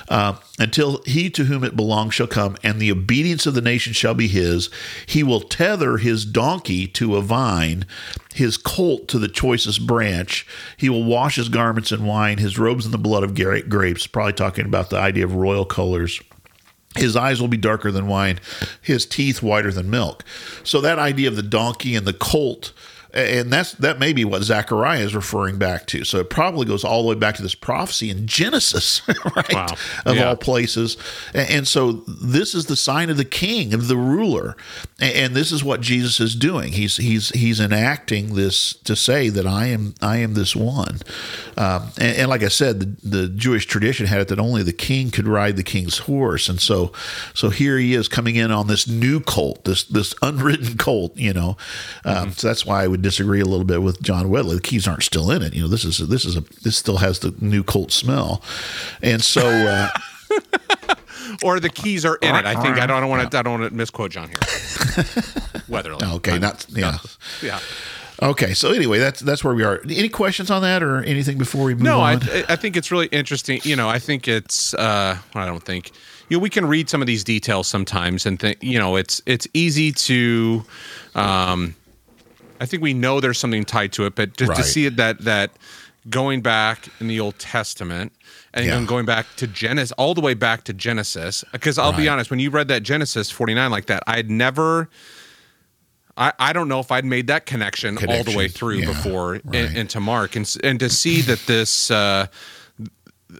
uh, 0.10 0.36
until 0.60 1.02
he 1.04 1.30
to 1.32 1.45
whom 1.45 1.63
it 1.63 1.76
belongs 1.76 2.13
shall 2.13 2.28
come, 2.28 2.58
and 2.63 2.80
the 2.80 2.91
obedience 2.91 3.45
of 3.45 3.54
the 3.56 3.62
nation 3.62 3.93
shall 3.93 4.13
be 4.13 4.28
his. 4.28 4.69
He 5.06 5.24
will 5.24 5.41
tether 5.41 5.98
his 5.98 6.26
donkey 6.26 6.86
to 6.88 7.15
a 7.15 7.21
vine, 7.21 7.86
his 8.34 8.58
colt 8.58 9.08
to 9.08 9.19
the 9.19 9.30
choicest 9.30 9.88
branch. 9.88 10.45
He 10.76 10.89
will 10.89 11.06
wash 11.06 11.38
his 11.38 11.50
garments 11.50 11.93
in 11.93 12.06
wine, 12.06 12.39
his 12.39 12.60
robes 12.60 12.86
in 12.86 12.91
the 12.91 12.98
blood 12.98 13.24
of 13.24 13.34
grapes. 13.69 14.06
Probably 14.06 14.34
talking 14.34 14.65
about 14.65 14.89
the 14.89 14.98
idea 14.98 15.24
of 15.24 15.34
royal 15.34 15.65
colors. 15.65 16.21
His 16.98 17.16
eyes 17.16 17.42
will 17.42 17.48
be 17.48 17.58
darker 17.58 17.92
than 17.92 18.08
wine, 18.08 18.40
his 18.82 19.06
teeth 19.06 19.42
whiter 19.42 19.72
than 19.72 19.90
milk. 19.90 20.24
So 20.64 20.80
that 20.82 20.98
idea 20.98 21.28
of 21.28 21.36
the 21.36 21.44
donkey 21.44 21.96
and 21.96 22.08
the 22.08 22.14
colt 22.14 22.72
and 23.15 23.51
that's 23.51 23.71
that 23.73 23.97
may 23.99 24.13
be 24.13 24.25
what 24.25 24.43
Zechariah 24.43 24.99
is 24.99 25.15
referring 25.15 25.58
back 25.58 25.86
to. 25.88 26.04
So 26.04 26.19
it 26.19 26.30
probably 26.30 26.65
goes 26.65 26.84
all 26.84 27.01
the 27.04 27.10
way 27.10 27.15
back 27.15 27.36
to 27.36 27.41
this 27.41 27.56
prophecy 27.56 28.10
in 28.10 28.28
Genesis, 28.28 29.01
right? 29.36 29.54
Wow. 29.54 29.67
Of 30.06 30.15
Yeah. 30.17 30.30
all 30.30 30.36
places. 30.36 30.97
And, 31.34 31.65
so 31.65 31.91
this 32.21 32.54
is 32.54 32.67
the 32.67 32.75
sign 32.75 33.10
of 33.10 33.17
the 33.17 33.25
king, 33.25 33.73
of 33.73 33.88
the 33.88 33.97
ruler. 33.97 34.56
And, 34.99 35.15
and 35.15 35.36
this 35.36 35.51
is 35.51 35.63
what 35.63 35.82
Jesus 35.82 36.19
is 36.19 36.36
doing. 36.36 36.73
He's 36.73 36.97
he's 36.97 37.30
he's 37.30 37.60
enacting 37.60 38.36
this 38.36 38.73
to 38.84 38.95
say 38.95 39.30
that 39.30 39.47
I 39.47 39.67
am 39.67 39.95
I 40.01 40.17
am 40.17 40.34
this 40.34 40.56
one. 40.56 40.99
Um, 41.58 41.89
and, 41.97 42.17
and 42.17 42.30
like 42.30 42.43
I 42.43 42.49
said, 42.49 42.80
the, 42.82 43.08
the 43.21 43.28
Jewish 43.30 43.65
tradition 43.65 44.06
had 44.08 44.19
it 44.21 44.28
that 44.28 44.39
only 44.39 44.62
the 44.63 44.73
king 44.73 45.10
could 45.10 45.28
ride 45.28 45.56
the 45.56 45.63
king's 45.63 45.99
horse. 45.99 46.49
And 46.49 46.60
so 46.60 46.91
so 47.34 47.49
here 47.49 47.78
he 47.78 47.93
is 47.95 48.08
coming 48.08 48.36
in 48.36 48.51
on 48.51 48.67
this 48.67 48.88
new 48.88 49.19
colt, 49.21 49.63
this 49.65 49.84
this 49.86 50.13
unridden 50.21 50.78
colt, 50.78 51.15
you 51.17 51.34
know. 51.34 51.56
Um, 52.04 52.32
so 52.34 52.47
that's 52.47 52.65
why 52.65 52.84
I 52.84 52.88
would 52.88 53.01
disagree 53.06 53.39
a 53.39 53.46
little 53.46 53.65
bit 53.65 53.82
with 53.82 54.02
John 54.02 54.30
Wesley. 54.30 54.56
The 54.56 54.62
keys 54.62 54.88
aren't 54.88 55.04
still 55.04 55.32
in 55.32 55.41
it. 55.41 55.54
You 55.54 55.62
know, 55.63 55.68
this 55.68 55.86
is 55.86 55.98
this 56.10 56.26
is 56.26 56.36
a 56.36 56.41
this 56.63 56.76
still 56.76 56.98
has 56.98 57.20
the 57.20 57.34
new 57.39 57.63
colt 57.63 57.91
smell. 57.91 58.41
And 59.02 59.24
so 59.24 59.48
uh, 59.48 59.89
Or 61.44 61.60
the 61.60 61.70
keys 61.70 62.06
are 62.06 62.15
in 62.15 62.36
it. 62.36 62.46
I 62.46 62.62
think 62.62 62.80
I 62.80 62.86
don't 62.86 63.10
want 63.10 63.32
to. 63.32 63.38
I 63.38 63.41
don't 63.41 63.60
want 63.60 63.72
to 63.72 63.76
misquote 63.76 64.12
John 64.12 64.30
here. 64.30 65.06
Weatherly. 65.68 66.06
okay, 66.15 66.39
not 66.39 66.65
yeah. 66.70 66.98
Yeah. 67.41 67.60
Okay, 68.22 68.54
so 68.54 68.72
anyway, 68.72 69.00
that's 69.00 69.20
that's 69.20 69.44
where 69.44 69.54
we 69.54 69.63
are. 69.63 69.82
Any 69.84 70.10
questions 70.10 70.50
on 70.50 70.62
that 70.62 70.82
or 70.82 71.04
anything 71.04 71.38
before 71.38 71.65
we 71.65 71.74
move 71.74 71.82
on. 71.82 71.86
No, 71.86 72.00
I? 72.00 72.13
I 72.50 72.56
think 72.56 72.78
it's 72.78 72.91
really 72.91 73.08
interesting. 73.08 73.60
You 73.63 73.76
know, 73.76 73.89
I 73.89 74.00
think 74.00 74.28
it's. 74.28 74.74
Uh, 74.74 75.18
I 75.34 75.46
don't 75.46 75.63
think. 75.63 75.91
You 76.30 76.38
know, 76.38 76.41
we 76.41 76.50
can 76.50 76.65
read 76.65 76.89
some 76.89 77.02
of 77.02 77.08
these 77.08 77.24
details 77.24 77.68
sometimes, 77.68 78.26
and 78.26 78.39
think. 78.39 78.58
You 78.62 78.80
know, 78.80 78.96
it's 78.96 79.22
it's 79.26 79.48
easy 79.54 79.91
to. 79.91 80.63
Um, 81.15 81.76
I 82.60 82.65
think 82.65 82.82
we 82.82 82.94
know 82.94 83.20
there's 83.20 83.38
something 83.39 83.65
tied 83.65 83.91
to 83.94 84.06
it, 84.06 84.15
but 84.15 84.38
to, 84.38 84.46
Right. 84.48 84.58
to 84.58 84.63
see 84.63 84.86
it 84.86 84.96
that 84.98 85.20
that 85.22 85.52
going 86.10 86.41
back 86.41 86.88
in 87.00 87.08
the 87.08 87.20
Old 87.20 87.39
Testament 87.39 88.13
and 88.54 88.65
Yeah. 88.65 88.84
going 88.86 89.06
back 89.06 89.26
to 89.38 89.48
Genesis, 89.48 89.91
all 89.94 90.13
the 90.13 90.22
way 90.22 90.34
back 90.36 90.63
to 90.65 90.74
Genesis, 90.74 91.44
because 91.52 91.78
I'll 91.78 91.94
be 91.94 92.08
honest, 92.08 92.30
when 92.30 92.39
you 92.39 92.50
read 92.52 92.68
that 92.68 92.84
Genesis 92.84 93.32
49 93.32 93.72
like 93.72 93.88
that, 93.88 94.04
I 94.08 94.18
had 94.18 94.30
never. 94.30 94.89
I, 96.18 96.32
I 96.39 96.54
don't 96.54 96.70
know 96.70 96.80
if 96.80 96.94
I'd 96.94 97.04
made 97.04 97.28
that 97.28 97.46
connection, 97.46 97.98
all 98.08 98.24
the 98.24 98.38
way 98.38 98.48
through 98.48 98.76
yeah, 98.78 98.86
before 98.86 99.32
right. 99.44 99.56
in, 99.56 99.76
into 99.76 100.00
Mark, 100.00 100.38
and 100.38 100.50
and 100.63 100.80
to 100.80 100.89
see 100.89 101.20
that 101.22 101.39
this 101.46 101.91
uh, 101.91 102.28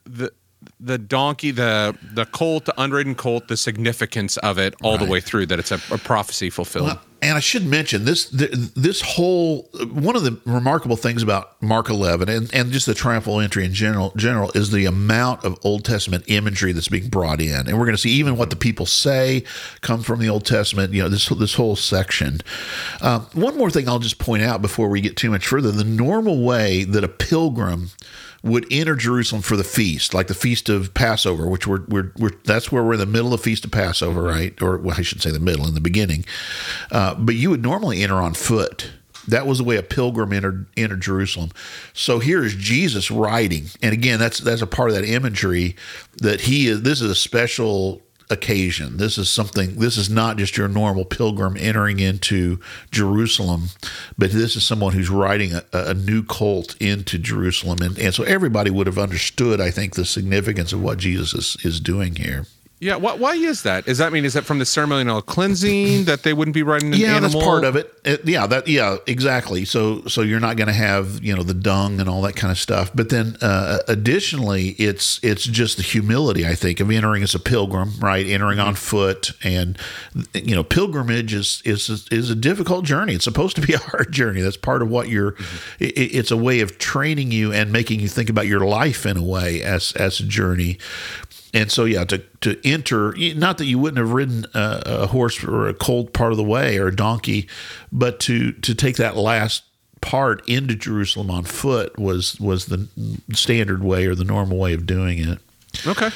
the 0.06 0.32
the 0.80 0.98
donkey, 0.98 1.52
the 1.52 1.98
the 2.14 2.26
colt, 2.26 2.66
the 2.66 2.82
unridden 2.82 3.16
colt, 3.16 3.48
the 3.48 3.58
significance 3.58 4.38
of 4.38 4.58
it 4.58 4.76
all 4.84 4.98
the 4.98 5.06
way 5.06 5.22
through 5.22 5.46
that 5.48 5.60
it's 5.60 5.72
a, 5.72 5.80
a 5.92 5.98
prophecy 5.98 6.50
fulfilled. 6.50 6.88
Well, 6.88 7.02
and 7.22 7.38
I 7.38 7.40
should 7.40 7.66
mention 7.66 8.06
this 8.06 8.26
this 8.30 9.02
whole 9.02 9.70
one 9.92 10.16
of 10.16 10.24
the 10.24 10.40
remarkable 10.46 10.98
things 10.98 11.24
about 11.24 11.60
Mark 11.62 11.90
11 11.90 12.30
and, 12.30 12.54
and 12.54 12.72
just 12.72 12.86
the 12.86 12.94
triumphal 12.94 13.40
entry 13.40 13.66
in 13.66 13.74
general 13.74 14.12
general 14.16 14.52
is 14.54 14.72
the 14.72 14.86
amount 14.86 15.44
of 15.44 15.58
Old 15.64 15.86
Testament 15.86 16.26
imagery 16.28 16.72
that's 16.72 16.90
being 16.90 17.08
brought 17.08 17.42
in, 17.42 17.68
and 17.68 17.80
we're 17.80 17.86
going 17.86 17.96
to 17.96 18.02
see 18.02 18.12
even 18.12 18.38
what 18.38 18.50
the 18.50 18.56
people 18.56 18.86
say 18.86 19.44
come 19.82 20.04
from 20.04 20.20
the 20.20 20.30
Old 20.30 20.46
Testament. 20.46 20.94
You 20.94 21.04
know 21.04 21.10
this 21.10 21.28
this 21.30 21.56
whole 21.56 21.76
section. 21.76 22.42
Um, 23.02 23.28
one 23.34 23.58
more 23.58 23.72
thing 23.72 23.88
I'll 23.88 24.00
just 24.00 24.20
point 24.20 24.44
out 24.44 24.62
before 24.62 24.90
we 24.90 25.00
get 25.00 25.16
too 25.16 25.32
much 25.32 25.48
further: 25.48 25.72
the 25.72 25.84
normal 25.84 26.44
way 26.44 26.84
that 26.84 27.04
a 27.04 27.10
pilgrim 27.10 27.92
would 28.46 28.68
enter 28.72 28.96
Jerusalem 28.96 29.42
for 29.42 29.58
the 29.58 29.64
feast, 29.64 30.14
like 30.14 30.28
the 30.28 30.36
feast 30.36 30.70
of 30.70 30.94
Passover, 30.94 31.48
which 31.48 31.66
we're, 31.66 31.84
we're, 31.88 32.12
we're 32.18 32.32
that's 32.44 32.72
where 32.72 32.84
we're 32.84 32.94
in 32.94 33.00
the 33.00 33.08
middle 33.08 33.34
of 33.34 33.40
the 33.40 33.44
feast 33.44 33.66
of 33.66 33.72
Passover, 33.72 34.22
right? 34.22 34.60
Or 34.62 34.78
well, 34.78 34.96
I 34.98 35.02
should 35.02 35.22
say 35.22 35.32
the 35.32 35.40
middle, 35.40 35.68
in 35.68 35.74
the 35.74 35.82
beginning. 35.82 36.26
Uh, 36.92 37.16
but 37.16 37.36
you 37.36 37.50
would 37.50 37.64
normally 37.64 38.04
enter 38.04 38.16
on 38.16 38.36
foot. 38.36 38.92
That 39.28 39.48
was 39.48 39.58
the 39.58 39.64
way 39.64 39.78
a 39.78 39.84
pilgrim 39.84 40.32
entered 40.32 40.68
entered 40.78 41.02
Jerusalem. 41.02 41.50
So 41.94 42.20
here 42.20 42.44
is 42.44 42.54
Jesus 42.54 43.10
riding, 43.10 43.66
and 43.82 43.92
again, 43.92 44.20
that's 44.20 44.38
that's 44.38 44.62
a 44.62 44.68
part 44.68 44.90
of 44.90 44.96
that 44.96 45.06
imagery 45.06 45.76
that 46.18 46.42
he 46.42 46.68
is. 46.68 46.84
This 46.84 47.02
is 47.02 47.10
a 47.10 47.16
special 47.16 48.04
occasion. 48.30 48.98
This 48.98 49.18
is 49.18 49.30
something. 49.30 49.76
This 49.76 49.98
is 49.98 50.10
not 50.10 50.38
just 50.38 50.58
your 50.58 50.68
normal 50.68 51.06
pilgrim 51.06 51.56
entering 51.58 52.00
into 52.00 52.60
Jerusalem, 52.92 53.70
but 54.18 54.32
this 54.32 54.56
is 54.56 54.64
someone 54.64 54.94
who's 54.94 55.10
riding 55.10 55.54
a, 55.54 55.64
a 55.72 55.94
new 55.94 56.24
cult 56.24 56.76
into 56.82 57.18
Jerusalem, 57.18 57.80
and 57.82 57.98
and 57.98 58.14
so 58.14 58.24
everybody 58.24 58.70
would 58.70 58.88
have 58.88 58.98
understood. 58.98 59.62
I 59.62 59.72
think 59.72 59.96
the 59.96 60.06
significance 60.06 60.74
of 60.74 60.82
what 60.82 60.98
Jesus 60.98 61.34
is 61.34 61.58
is 61.64 61.80
doing 61.80 62.16
here. 62.16 62.46
Yeah, 62.86 62.96
why, 62.98 63.14
why 63.16 63.34
is 63.36 63.64
that? 63.64 63.88
Is 63.88 63.98
that 63.98 64.14
mean 64.14 64.26
is 64.26 64.34
that 64.34 64.44
from 64.46 64.60
the 64.60 64.66
ceremonial 64.66 65.22
cleansing 65.22 66.06
that 66.06 66.22
they 66.24 66.34
wouldn't 66.34 66.54
be 66.54 66.64
riding 66.64 66.94
an 66.94 67.00
yeah, 67.00 67.16
animal? 67.16 67.30
that's 67.40 67.44
part 67.46 67.64
of 67.64 67.76
it. 67.76 67.92
It- 68.04 68.26
Yeah, 68.26 68.46
that 68.48 68.68
yeah, 68.68 68.98
exactly. 69.08 69.66
So 69.66 70.04
so 70.08 70.22
you're 70.22 70.40
not 70.40 70.56
going 70.58 70.68
to 70.68 70.74
have 70.74 71.24
you 71.24 71.36
know 71.36 71.44
the 71.44 71.54
dung 71.56 72.00
and 72.00 72.08
all 72.08 72.22
that 72.22 72.36
kind 72.36 72.52
of 72.52 72.60
stuff. 72.60 72.92
But 72.94 73.10
then 73.10 73.38
uh, 73.42 73.80
additionally, 73.88 74.70
it's 74.78 75.20
it's 75.24 75.44
just 75.46 75.78
the 75.78 75.84
humility 75.84 76.46
I 76.48 76.56
think 76.56 76.80
of 76.80 76.92
entering 76.92 77.24
as 77.24 77.34
a 77.36 77.40
pilgrim, 77.40 77.94
right? 78.00 78.26
Entering 78.26 78.60
on 78.60 78.76
foot, 78.76 79.32
and 79.44 79.78
you 80.34 80.56
know, 80.56 80.64
pilgrimage 80.64 81.34
is 81.34 81.62
is 81.66 81.90
is 82.12 82.30
a 82.30 82.36
difficult 82.36 82.86
journey. 82.86 83.16
It's 83.16 83.24
supposed 83.24 83.56
to 83.56 83.62
be 83.62 83.74
a 83.74 83.80
hard 83.80 84.12
journey. 84.12 84.42
That's 84.42 84.58
part 84.58 84.82
of 84.82 84.90
what 84.90 85.10
you're. 85.10 85.36
It, 85.80 85.94
it's 86.20 86.32
a 86.32 86.38
way 86.38 86.60
of 86.62 86.78
training 86.78 87.32
you 87.32 87.52
and 87.52 87.72
making 87.72 88.00
you 88.00 88.08
think 88.08 88.30
about 88.30 88.46
your 88.48 88.62
life 88.62 89.06
in 89.06 89.18
a 89.18 89.24
way 89.24 89.64
as 89.64 89.92
as 89.94 90.20
a 90.20 90.24
journey. 90.24 90.78
And 91.56 91.72
so, 91.72 91.86
yeah, 91.86 92.04
to, 92.04 92.18
to 92.42 92.60
enter, 92.66 93.16
not 93.36 93.58
that 93.60 93.66
you 93.66 93.80
wouldn't 93.80 93.98
have 93.98 94.12
ridden 94.12 94.46
a, 94.54 94.84
a 94.86 95.08
horse 95.08 95.42
or 95.42 95.70
a 95.70 95.74
colt 95.74 96.12
part 96.12 96.32
of 96.32 96.38
the 96.38 96.44
way 96.44 96.78
or 96.78 96.88
a 96.88 96.96
donkey, 96.96 97.48
but 97.94 98.20
to 98.22 98.52
to 98.52 98.76
take 98.76 98.98
that 98.98 99.16
last 99.16 99.64
part 100.02 100.48
into 100.50 100.76
Jerusalem 100.76 101.32
on 101.32 101.46
foot 101.46 101.98
was 101.98 102.38
was 102.42 102.66
the 102.66 102.90
standard 103.32 103.86
way 103.86 104.06
or 104.06 104.16
the 104.16 104.26
normal 104.26 104.58
way 104.58 104.74
of 104.74 104.86
doing 104.86 105.18
it. 105.18 105.40
Okay. 105.88 106.10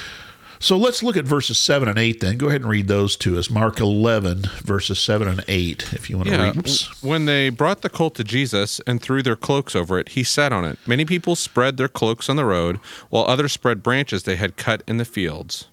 So 0.62 0.78
let's 0.78 1.02
look 1.02 1.16
at 1.16 1.24
verses 1.26 1.58
seven 1.58 1.88
and 1.88 1.98
eight. 1.98 2.20
Then 2.20 2.38
go 2.38 2.48
ahead 2.50 2.62
and 2.62 2.70
read 2.70 2.88
those 2.90 3.16
to 3.18 3.40
us. 3.40 3.50
Mark 3.50 3.80
eleven, 3.80 4.44
verses 4.64 5.00
seven 5.00 5.28
and 5.30 5.44
eight. 5.48 5.94
If 5.94 6.10
you 6.10 6.18
want 6.18 6.30
to 6.30 6.36
Yeah. 6.36 6.44
read. 6.44 6.58
Oops. 6.58 7.02
When 7.02 7.26
they 7.26 7.50
brought 7.50 7.82
the 7.82 7.90
colt 7.90 8.16
to 8.16 8.24
Jesus 8.26 8.82
and 8.86 9.02
threw 9.02 9.24
their 9.24 9.38
cloaks 9.38 9.74
over 9.76 9.98
it, 9.98 10.10
he 10.10 10.24
sat 10.24 10.52
on 10.52 10.66
it. 10.66 10.78
Many 10.86 11.06
people 11.06 11.36
spread 11.38 11.78
their 11.78 11.88
cloaks 11.88 12.28
on 12.30 12.36
the 12.36 12.44
road, 12.46 12.80
while 13.10 13.24
others 13.26 13.54
spread 13.54 13.82
branches 13.82 14.24
they 14.24 14.36
had 14.36 14.58
cut 14.58 14.84
in 14.86 14.98
the 14.98 15.06
fields. 15.06 15.66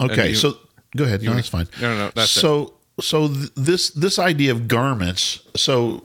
Okay, 0.00 0.30
you- 0.30 0.34
so 0.36 0.58
go 0.96 1.04
ahead. 1.04 1.22
No, 1.22 1.34
that's 1.34 1.48
fine. 1.48 1.68
No, 1.80 1.96
no, 1.96 2.10
that's 2.14 2.36
it. 2.36 2.40
so. 2.40 2.74
So 3.00 3.28
th- 3.28 3.50
this 3.56 3.88
this 3.90 4.18
idea 4.18 4.50
of 4.50 4.68
garments. 4.68 5.38
So 5.56 6.02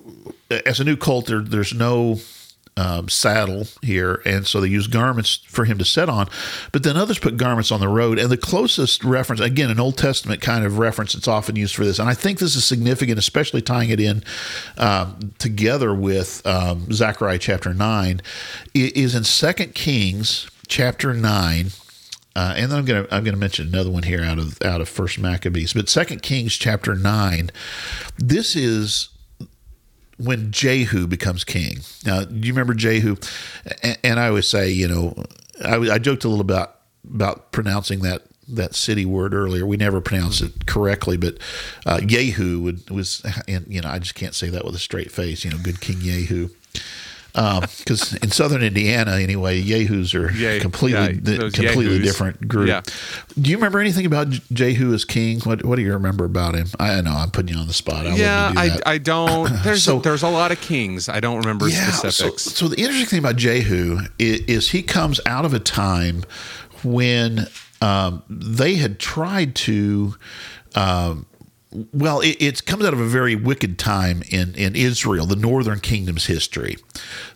as 0.65 0.80
a 0.80 0.84
new 0.86 0.95
cult, 0.95 1.25
there, 1.25 1.41
there's 1.41 1.73
no 1.73 2.21
um, 2.78 3.08
saddle 3.08 3.68
here, 3.82 4.22
and 4.26 4.46
so 4.46 4.60
they 4.60 4.68
use 4.68 4.88
garments 4.88 5.40
for 5.48 5.66
him 5.66 5.78
to 5.78 5.86
sit 5.86 6.10
on. 6.10 6.28
But 6.72 6.84
then 6.84 6.98
others 6.98 7.20
put 7.20 7.38
garments 7.38 7.72
on 7.72 7.80
the 7.80 7.88
road, 7.88 8.20
and 8.20 8.30
the 8.30 8.38
closest 8.38 9.04
reference, 9.04 9.40
again, 9.40 9.72
an 9.72 9.80
Old 9.80 9.98
Testament 9.98 10.42
kind 10.42 10.66
of 10.66 10.78
reference 10.78 11.14
that's 11.14 11.28
often 11.28 11.56
used 11.56 11.76
for 11.76 11.86
this, 11.86 12.00
and 12.00 12.10
I 12.10 12.14
think 12.14 12.40
this 12.40 12.56
is 12.56 12.66
significant, 12.66 13.18
especially 13.18 13.62
tying 13.62 13.90
it 13.90 14.00
in 14.00 14.24
um, 14.78 15.34
together 15.40 15.94
with 15.94 16.46
um, 16.46 16.92
Zechariah 16.92 17.40
chapter 17.40 17.74
nine, 17.74 18.22
is 18.74 19.16
in 19.16 19.24
Second 19.24 19.74
Kings 19.74 20.50
chapter 20.68 21.14
nine. 21.14 21.68
Uh, 22.36 22.54
and 22.58 22.70
then 22.70 22.80
I'm 22.80 22.86
gonna 22.86 23.08
I'm 23.12 23.24
gonna 23.24 23.38
mention 23.38 23.68
another 23.68 23.90
one 23.90 24.04
here 24.04 24.22
out 24.22 24.38
of 24.38 24.62
out 24.62 24.82
of 24.82 24.90
First 24.90 25.18
Maccabees, 25.18 25.72
but 25.72 25.88
Second 25.88 26.22
Kings 26.22 26.54
chapter 26.56 26.94
nine. 26.94 27.50
This 28.18 28.58
is 28.58 29.08
when 30.17 30.51
Jehu 30.51 31.08
becomes 31.08 31.43
king. 31.43 31.80
Now, 32.06 32.23
do 32.23 32.47
you 32.47 32.54
remember 32.54 32.73
Jehu? 32.73 33.17
And, 33.84 33.97
and 34.04 34.19
I 34.19 34.28
always 34.30 34.47
say, 34.47 34.69
you 34.69 34.88
know, 34.88 35.23
I, 35.63 35.75
I 35.93 35.99
joked 35.99 36.23
a 36.23 36.30
little 36.30 36.41
about 36.41 36.75
about 37.13 37.51
pronouncing 37.51 37.99
that 37.99 38.23
that 38.47 38.75
city 38.75 39.06
word 39.06 39.34
earlier. 39.34 39.65
We 39.65 39.78
never 39.78 40.01
pronounce 40.01 40.41
it 40.41 40.65
correctly, 40.67 41.17
but 41.17 41.38
uh, 41.86 41.99
would, 42.01 42.89
was, 42.89 43.25
and 43.47 43.65
you 43.67 43.82
know, 43.82 43.89
I 43.89 43.99
just 43.99 44.15
can't 44.15 44.36
say 44.36 44.49
that 44.49 44.65
with 44.65 44.75
a 44.75 44.80
straight 44.80 45.12
face. 45.12 45.43
You 45.43 45.51
know, 45.51 45.58
good 45.58 45.82
King 45.82 45.97
Yehu. 45.97 46.51
Because 47.36 48.13
in 48.15 48.32
southern 48.32 48.63
Indiana, 48.63 49.17
anyway, 49.17 49.62
Yehus 49.62 50.13
are 50.15 50.60
completely 50.62 51.15
yeah, 51.15 51.38
di- 51.38 51.52
completely 51.52 52.00
different 52.00 52.48
group. 52.48 52.67
Yeah. 52.69 52.82
Do 53.39 53.50
you 53.50 53.58
remember 53.58 53.80
anything 53.80 54.06
about 54.06 54.30
Jehu 54.30 54.93
as 54.93 55.04
king? 55.04 55.41
What 55.41 55.65
What 55.65 55.76
do 55.76 55.82
you 55.82 55.91
remember 55.93 56.24
about 56.24 56.56
him? 56.56 56.67
I 56.80 57.02
know 57.02 57.12
I'm 57.12 57.32
putting 57.32 57.54
you 57.54 57.60
on 57.60 57.67
the 57.67 57.74
spot. 57.74 58.08
I 58.08 58.15
yeah, 58.15 58.52
do 58.54 58.60
I. 58.60 58.80
I 58.93 58.98
don't. 58.98 59.52
There's 59.63 59.84
So- 59.84 60.00
there's 60.00 60.24
a 60.24 60.30
lot 60.30 60.52
of 60.52 60.62
kings. 60.62 61.10
I 61.10 61.19
don't 61.19 61.39
remember 61.39 61.69
so, 61.69 61.91
specifics. 62.10 62.43
so 62.43 62.67
the 62.67 62.78
interesting 62.80 63.06
thing 63.08 63.19
about 63.19 63.36
Jehu 63.36 64.00
is, 64.17 64.39
is 64.41 64.69
he 64.71 64.82
comes 64.82 65.19
out 65.26 65.43
of 65.45 65.54
a 65.54 65.60
time 65.60 66.24
when 66.84 67.48
um, 67.82 68.24
they 68.30 68.76
had 68.76 69.00
tried 69.00 69.56
to. 69.56 70.15
Um, 70.76 71.26
well, 71.94 72.22
it, 72.22 72.38
it 72.40 72.66
comes 72.66 72.86
out 72.86 72.94
of 72.94 73.00
a 73.00 73.06
very 73.06 73.36
wicked 73.36 73.78
time 73.78 74.24
in, 74.30 74.56
in 74.56 74.76
Israel, 74.76 75.26
the 75.26 75.36
northern 75.36 75.80
kingdom's 75.80 76.26
history. 76.26 76.78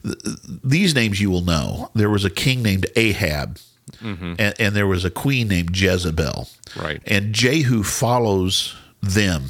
Th- 0.04 0.18
These 0.64 0.96
names 0.96 1.20
you 1.20 1.30
will 1.30 1.42
know. 1.42 1.92
There 1.94 2.10
was 2.10 2.26
a 2.26 2.30
king 2.30 2.62
named 2.62 2.88
Ahab, 2.96 3.60
mm-hmm. 3.98 4.36
and, 4.40 4.54
and 4.60 4.76
there 4.76 4.88
was 4.88 5.06
a 5.06 5.10
queen 5.10 5.48
named 5.48 5.76
Jezebel. 5.76 6.48
Right. 6.76 7.02
And 7.06 7.34
Jehu 7.34 7.84
follows 7.84 8.76
them. 9.02 9.46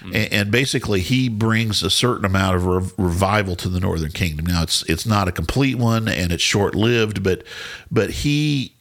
Mm. 0.00 0.14
and, 0.14 0.32
and, 0.32 0.50
basically 0.50 1.00
he 1.00 1.28
brings 1.28 1.82
a 1.82 1.90
certain 1.90 2.24
amount 2.24 2.56
of 2.56 2.66
re- 2.66 2.90
revival 2.96 3.56
to 3.56 3.68
the 3.68 3.80
northern 3.80 4.12
kingdom. 4.12 4.46
Now 4.46 4.62
it's 4.62 4.82
it's 4.84 5.06
not 5.06 5.26
a 5.26 5.32
complete 5.32 5.76
one 5.76 6.06
and 6.06 6.32
it's 6.32 6.42
short 6.42 6.74
lived, 6.74 7.22
but 7.22 7.44
but 7.90 8.10
he 8.10 8.74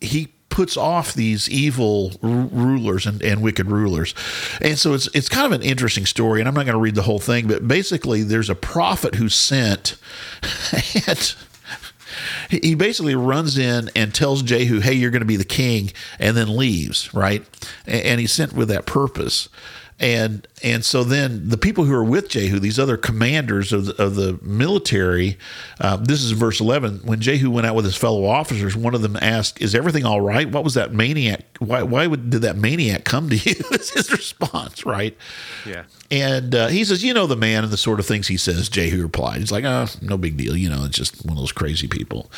he 0.00 0.34
puts 0.48 0.76
off 0.76 1.12
these 1.12 1.48
evil 1.48 2.12
r- 2.22 2.30
rulers 2.30 3.06
and, 3.06 3.22
and 3.22 3.42
wicked 3.42 3.66
rulers. 3.70 4.14
And 4.60 4.78
so 4.78 4.94
it's 4.94 5.08
it's 5.14 5.28
kind 5.28 5.46
of 5.46 5.52
an 5.52 5.62
interesting 5.62 6.06
story, 6.06 6.40
and 6.40 6.48
I'm 6.48 6.54
not 6.54 6.66
going 6.66 6.74
to 6.74 6.80
read 6.80 6.94
the 6.94 7.02
whole 7.02 7.18
thing, 7.18 7.46
but 7.46 7.66
basically 7.66 8.22
there's 8.22 8.50
a 8.50 8.54
prophet 8.54 9.16
who's 9.16 9.34
sent 9.34 9.96
and 11.06 11.34
he 12.48 12.74
basically 12.74 13.14
runs 13.14 13.58
in 13.58 13.90
and 13.94 14.14
tells 14.14 14.42
Jehu, 14.42 14.80
"Hey, 14.80 14.94
you're 14.94 15.10
going 15.10 15.20
to 15.20 15.26
be 15.26 15.36
the 15.36 15.44
king," 15.44 15.92
and 16.18 16.36
then 16.36 16.56
leaves. 16.56 17.12
Right, 17.12 17.44
and 17.86 18.20
he's 18.20 18.32
sent 18.32 18.52
with 18.52 18.68
that 18.68 18.86
purpose 18.86 19.48
and 19.98 20.46
and 20.62 20.84
so 20.84 21.04
then 21.04 21.50
the 21.50 21.58
people 21.58 21.84
who 21.84 21.92
are 21.92 22.04
with 22.04 22.30
Jehu, 22.30 22.58
these 22.58 22.78
other 22.78 22.96
commanders 22.96 23.74
of 23.74 23.86
the, 23.86 24.02
of 24.02 24.14
the 24.14 24.38
military, 24.42 25.36
uh, 25.80 25.96
this 25.96 26.22
is 26.22 26.30
verse 26.30 26.60
eleven. 26.60 27.00
When 27.04 27.20
Jehu 27.20 27.50
went 27.50 27.66
out 27.66 27.74
with 27.74 27.84
his 27.84 27.96
fellow 27.96 28.24
officers, 28.24 28.74
one 28.74 28.94
of 28.94 29.02
them 29.02 29.18
asked, 29.20 29.60
"Is 29.60 29.74
everything 29.74 30.06
all 30.06 30.22
right? 30.22 30.50
What 30.50 30.64
was 30.64 30.72
that 30.72 30.94
maniac? 30.94 31.44
Why 31.58 31.82
why 31.82 32.06
would, 32.06 32.30
did 32.30 32.40
that 32.40 32.56
maniac 32.56 33.04
come 33.04 33.28
to 33.28 33.36
you?" 33.50 33.54
Is 33.72 33.90
his 33.90 34.10
response, 34.10 34.86
right? 34.86 35.14
Yeah. 35.66 35.84
And 36.10 36.54
uh, 36.54 36.68
he 36.68 36.84
says, 36.84 37.04
"You 37.04 37.12
know 37.12 37.26
the 37.26 37.36
man 37.36 37.62
and 37.62 37.72
the 37.72 37.76
sort 37.76 38.00
of 38.00 38.06
things 38.06 38.28
he 38.28 38.38
says." 38.38 38.70
Jehu 38.70 39.02
replied, 39.02 39.40
"He's 39.40 39.52
like, 39.52 39.64
oh, 39.64 39.86
no 40.00 40.16
big 40.16 40.38
deal. 40.38 40.56
You 40.56 40.70
know, 40.70 40.84
it's 40.86 40.96
just 40.96 41.22
one 41.26 41.36
of 41.36 41.42
those 41.42 41.52
crazy 41.52 41.86
people." 41.86 42.30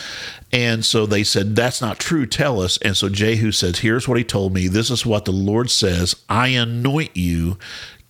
And 0.52 0.85
so 0.85 1.07
they 1.07 1.22
said, 1.22 1.54
"That's 1.54 1.81
not 1.81 2.00
true. 2.00 2.26
Tell 2.26 2.61
us." 2.61 2.78
And 2.78 2.96
so 2.96 3.09
Jehu 3.09 3.52
says, 3.52 3.78
"Here's 3.78 4.09
what 4.09 4.18
he 4.18 4.24
told 4.24 4.54
me. 4.54 4.66
This 4.66 4.90
is 4.90 5.07
what 5.07 5.24
the 5.24 5.33
Lord 5.33 5.70
says: 5.70 6.16
I 6.28 6.48
anoint 6.48 7.16
you." 7.16 7.59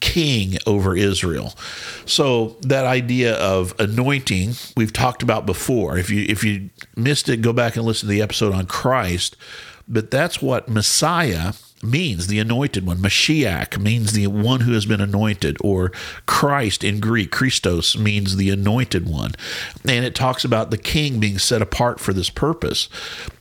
King 0.01 0.59
over 0.67 0.97
Israel. 0.97 1.55
So 2.07 2.57
that 2.63 2.85
idea 2.85 3.35
of 3.35 3.75
anointing 3.79 4.53
we've 4.77 4.93
talked 4.93 5.23
about 5.23 5.47
before. 5.47 5.99
If 5.99 6.11
you 6.11 6.25
if 6.29 6.45
you 6.45 6.71
missed 6.97 7.29
it, 7.29 7.43
go 7.43 7.53
back 7.53 7.77
and 7.77 7.85
listen 7.85 8.09
to 8.09 8.13
the 8.13 8.23
episode 8.23 8.53
on 8.53 8.67
Christ. 8.67 9.37
But 9.89 10.11
that's 10.11 10.43
what 10.43 10.69
Messiah 10.69 11.53
means 11.83 12.27
the 12.27 12.39
anointed 12.39 12.87
one. 12.87 12.99
Mashiach 12.99 13.79
means 13.79 14.13
the 14.13 14.27
one 14.27 14.61
who 14.61 14.73
has 14.73 14.87
been 14.87 15.01
anointed, 15.01 15.57
or 15.61 15.93
Christ 16.27 16.83
in 16.83 17.01
Greek, 17.01 17.31
Christos 17.31 17.97
means 17.97 18.37
the 18.37 18.51
anointed 18.51 19.09
one. 19.09 19.33
And 19.85 20.05
it 20.05 20.15
talks 20.15 20.45
about 20.45 20.71
the 20.71 20.79
king 20.79 21.21
being 21.21 21.39
set 21.39 21.63
apart 21.63 22.01
for 22.01 22.13
this 22.13 22.31
purpose. 22.31 22.89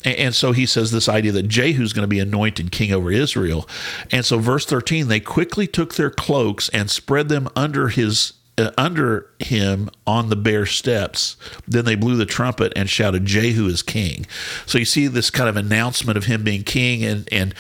And, 0.06 0.36
so 0.36 0.52
he 0.52 0.66
says 0.66 0.92
this 0.92 1.10
idea 1.10 1.32
that 1.32 1.48
Jehu's 1.48 1.94
going 1.94 2.04
to 2.04 2.08
be 2.08 2.20
anointed 2.20 2.72
king 2.72 2.92
over 2.92 3.12
Israel. 3.12 3.68
And 4.12 4.26
so, 4.26 4.38
verse 4.38 4.66
13, 4.66 5.08
they 5.08 5.20
quickly 5.20 5.68
took 5.68 5.96
their 5.96 6.12
cloaks 6.12 6.70
and 6.70 6.90
spread 6.90 7.30
them 7.30 7.50
under 7.56 7.90
his 7.90 8.34
Uh, 8.60 8.72
under 8.76 9.30
him 9.38 9.88
on 10.08 10.30
the 10.30 10.36
bare 10.36 10.66
steps. 10.66 11.38
Then 11.68 11.86
they 11.86 11.94
blew 11.94 12.16
the 12.16 12.26
trumpet 12.26 12.74
and 12.76 12.90
shouted, 12.90 13.24
Jehu 13.24 13.68
is 13.68 13.84
king. 13.84 14.26
So 14.66 14.80
you 14.80 14.86
see 14.86 15.06
this 15.06 15.30
kind 15.30 15.48
of 15.48 15.56
announcement 15.56 16.18
of 16.18 16.26
him 16.26 16.44
being 16.44 16.64
king, 16.64 17.04
and, 17.04 17.30
and 17.32 17.54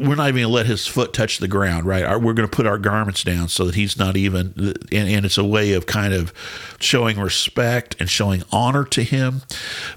we're 0.00 0.16
not 0.16 0.26
even 0.26 0.40
going 0.40 0.48
to 0.48 0.48
let 0.48 0.66
his 0.66 0.88
foot 0.88 1.12
touch 1.12 1.38
the 1.38 1.46
ground, 1.46 1.86
right? 1.86 2.20
We're 2.20 2.34
going 2.34 2.48
to 2.48 2.56
put 2.56 2.66
our 2.66 2.78
garments 2.78 3.22
down 3.22 3.46
so 3.46 3.64
that 3.66 3.76
he's 3.76 3.96
not 3.96 4.16
even, 4.16 4.52
and, 4.90 5.08
and 5.08 5.24
it's 5.24 5.38
a 5.38 5.44
way 5.44 5.72
of 5.72 5.86
kind 5.86 6.12
of 6.12 6.32
showing 6.80 7.20
respect 7.20 7.94
and 8.00 8.10
showing 8.10 8.42
honor 8.50 8.84
to 8.86 9.04
him. 9.04 9.42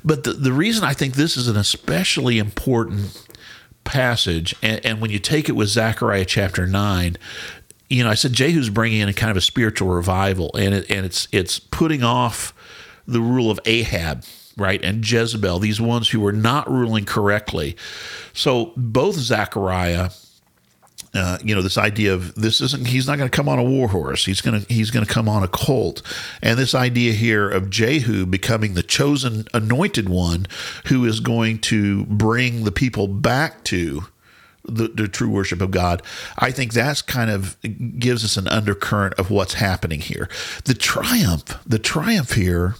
But 0.06 0.24
the, 0.24 0.34
the 0.34 0.54
reason 0.54 0.84
I 0.84 0.94
think 0.94 1.16
this 1.16 1.36
is 1.36 1.48
an 1.48 1.58
especially 1.58 2.38
important 2.38 3.28
passage, 3.84 4.56
and, 4.62 4.86
and 4.86 5.02
when 5.02 5.10
you 5.10 5.20
take 5.20 5.50
it 5.50 5.54
with 5.54 5.70
Zechariah 5.70 6.26
chapter 6.26 6.68
9, 6.68 7.18
you 7.94 8.04
know, 8.04 8.10
I 8.10 8.16
said 8.16 8.34
Jehu's 8.34 8.72
bringing 8.72 9.02
in 9.02 9.10
a 9.10 9.14
kind 9.14 9.30
of 9.30 9.38
a 9.38 9.42
spiritual 9.42 9.90
revival, 9.90 10.52
and 10.56 10.74
it, 10.74 10.90
and 10.90 11.06
it's 11.06 11.28
it's 11.32 11.60
putting 11.60 12.04
off 12.04 12.54
the 13.08 13.22
rule 13.22 13.52
of 13.52 13.60
Ahab, 13.66 14.24
right, 14.58 14.84
and 14.84 15.08
Jezebel, 15.08 15.60
these 15.60 15.80
ones 15.80 16.10
who 16.10 16.20
were 16.20 16.34
not 16.34 16.70
ruling 16.70 17.06
correctly. 17.06 17.78
So 18.34 18.74
both 18.76 19.16
Zechariah. 19.16 20.10
Uh, 21.16 21.38
you 21.44 21.54
know 21.54 21.62
this 21.62 21.78
idea 21.78 22.12
of 22.12 22.34
this 22.34 22.60
isn't 22.60 22.88
he's 22.88 23.06
not 23.06 23.20
going 23.20 23.30
to 23.30 23.36
come 23.36 23.48
on 23.48 23.60
a 23.60 23.64
war 23.64 23.88
horse 23.88 24.26
he's 24.26 24.42
going 24.42 24.60
to 24.60 24.74
he's 24.74 24.90
going 24.90 25.06
to 25.06 25.12
come 25.12 25.30
on 25.30 25.44
a 25.44 25.48
colt 25.48 26.02
and 26.42 26.58
this 26.58 26.74
idea 26.74 27.14
here 27.14 27.48
of 27.48 27.70
jehu 27.70 28.26
becoming 28.26 28.74
the 28.74 28.82
chosen 28.82 29.46
anointed 29.54 30.10
one 30.10 30.48
who 30.86 31.06
is 31.06 31.20
going 31.20 31.60
to 31.60 32.04
bring 32.06 32.64
the 32.64 32.72
people 32.72 33.08
back 33.08 33.64
to 33.64 34.06
the, 34.66 34.88
the, 34.88 35.08
true 35.08 35.30
worship 35.30 35.62
of 35.62 35.72
God. 35.72 36.02
I 36.38 36.52
think 36.52 36.74
that's 36.74 37.02
kind 37.02 37.30
of 37.30 37.58
gives 38.00 38.24
us 38.24 38.38
an 38.38 38.48
undercurrent 38.48 39.16
of 39.16 39.30
what's 39.30 39.56
happening 39.56 40.00
here. 40.00 40.30
The 40.66 40.74
triumph, 40.74 41.60
the 41.68 41.80
triumph 41.80 42.34
here, 42.34 42.76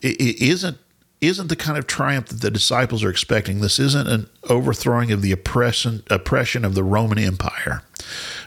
it, 0.00 0.20
it 0.20 0.42
isn't 0.42 0.78
isn't 1.20 1.48
the 1.48 1.56
kind 1.56 1.76
of 1.76 1.86
triumph 1.88 2.28
that 2.28 2.40
the 2.40 2.50
disciples 2.50 3.02
are 3.02 3.10
expecting. 3.10 3.60
This 3.60 3.80
isn't 3.80 4.06
an 4.06 4.30
overthrowing 4.48 5.10
of 5.10 5.22
the 5.22 5.32
oppression 5.32 6.04
oppression 6.10 6.64
of 6.64 6.74
the 6.74 6.84
Roman 6.84 7.18
Empire, 7.18 7.82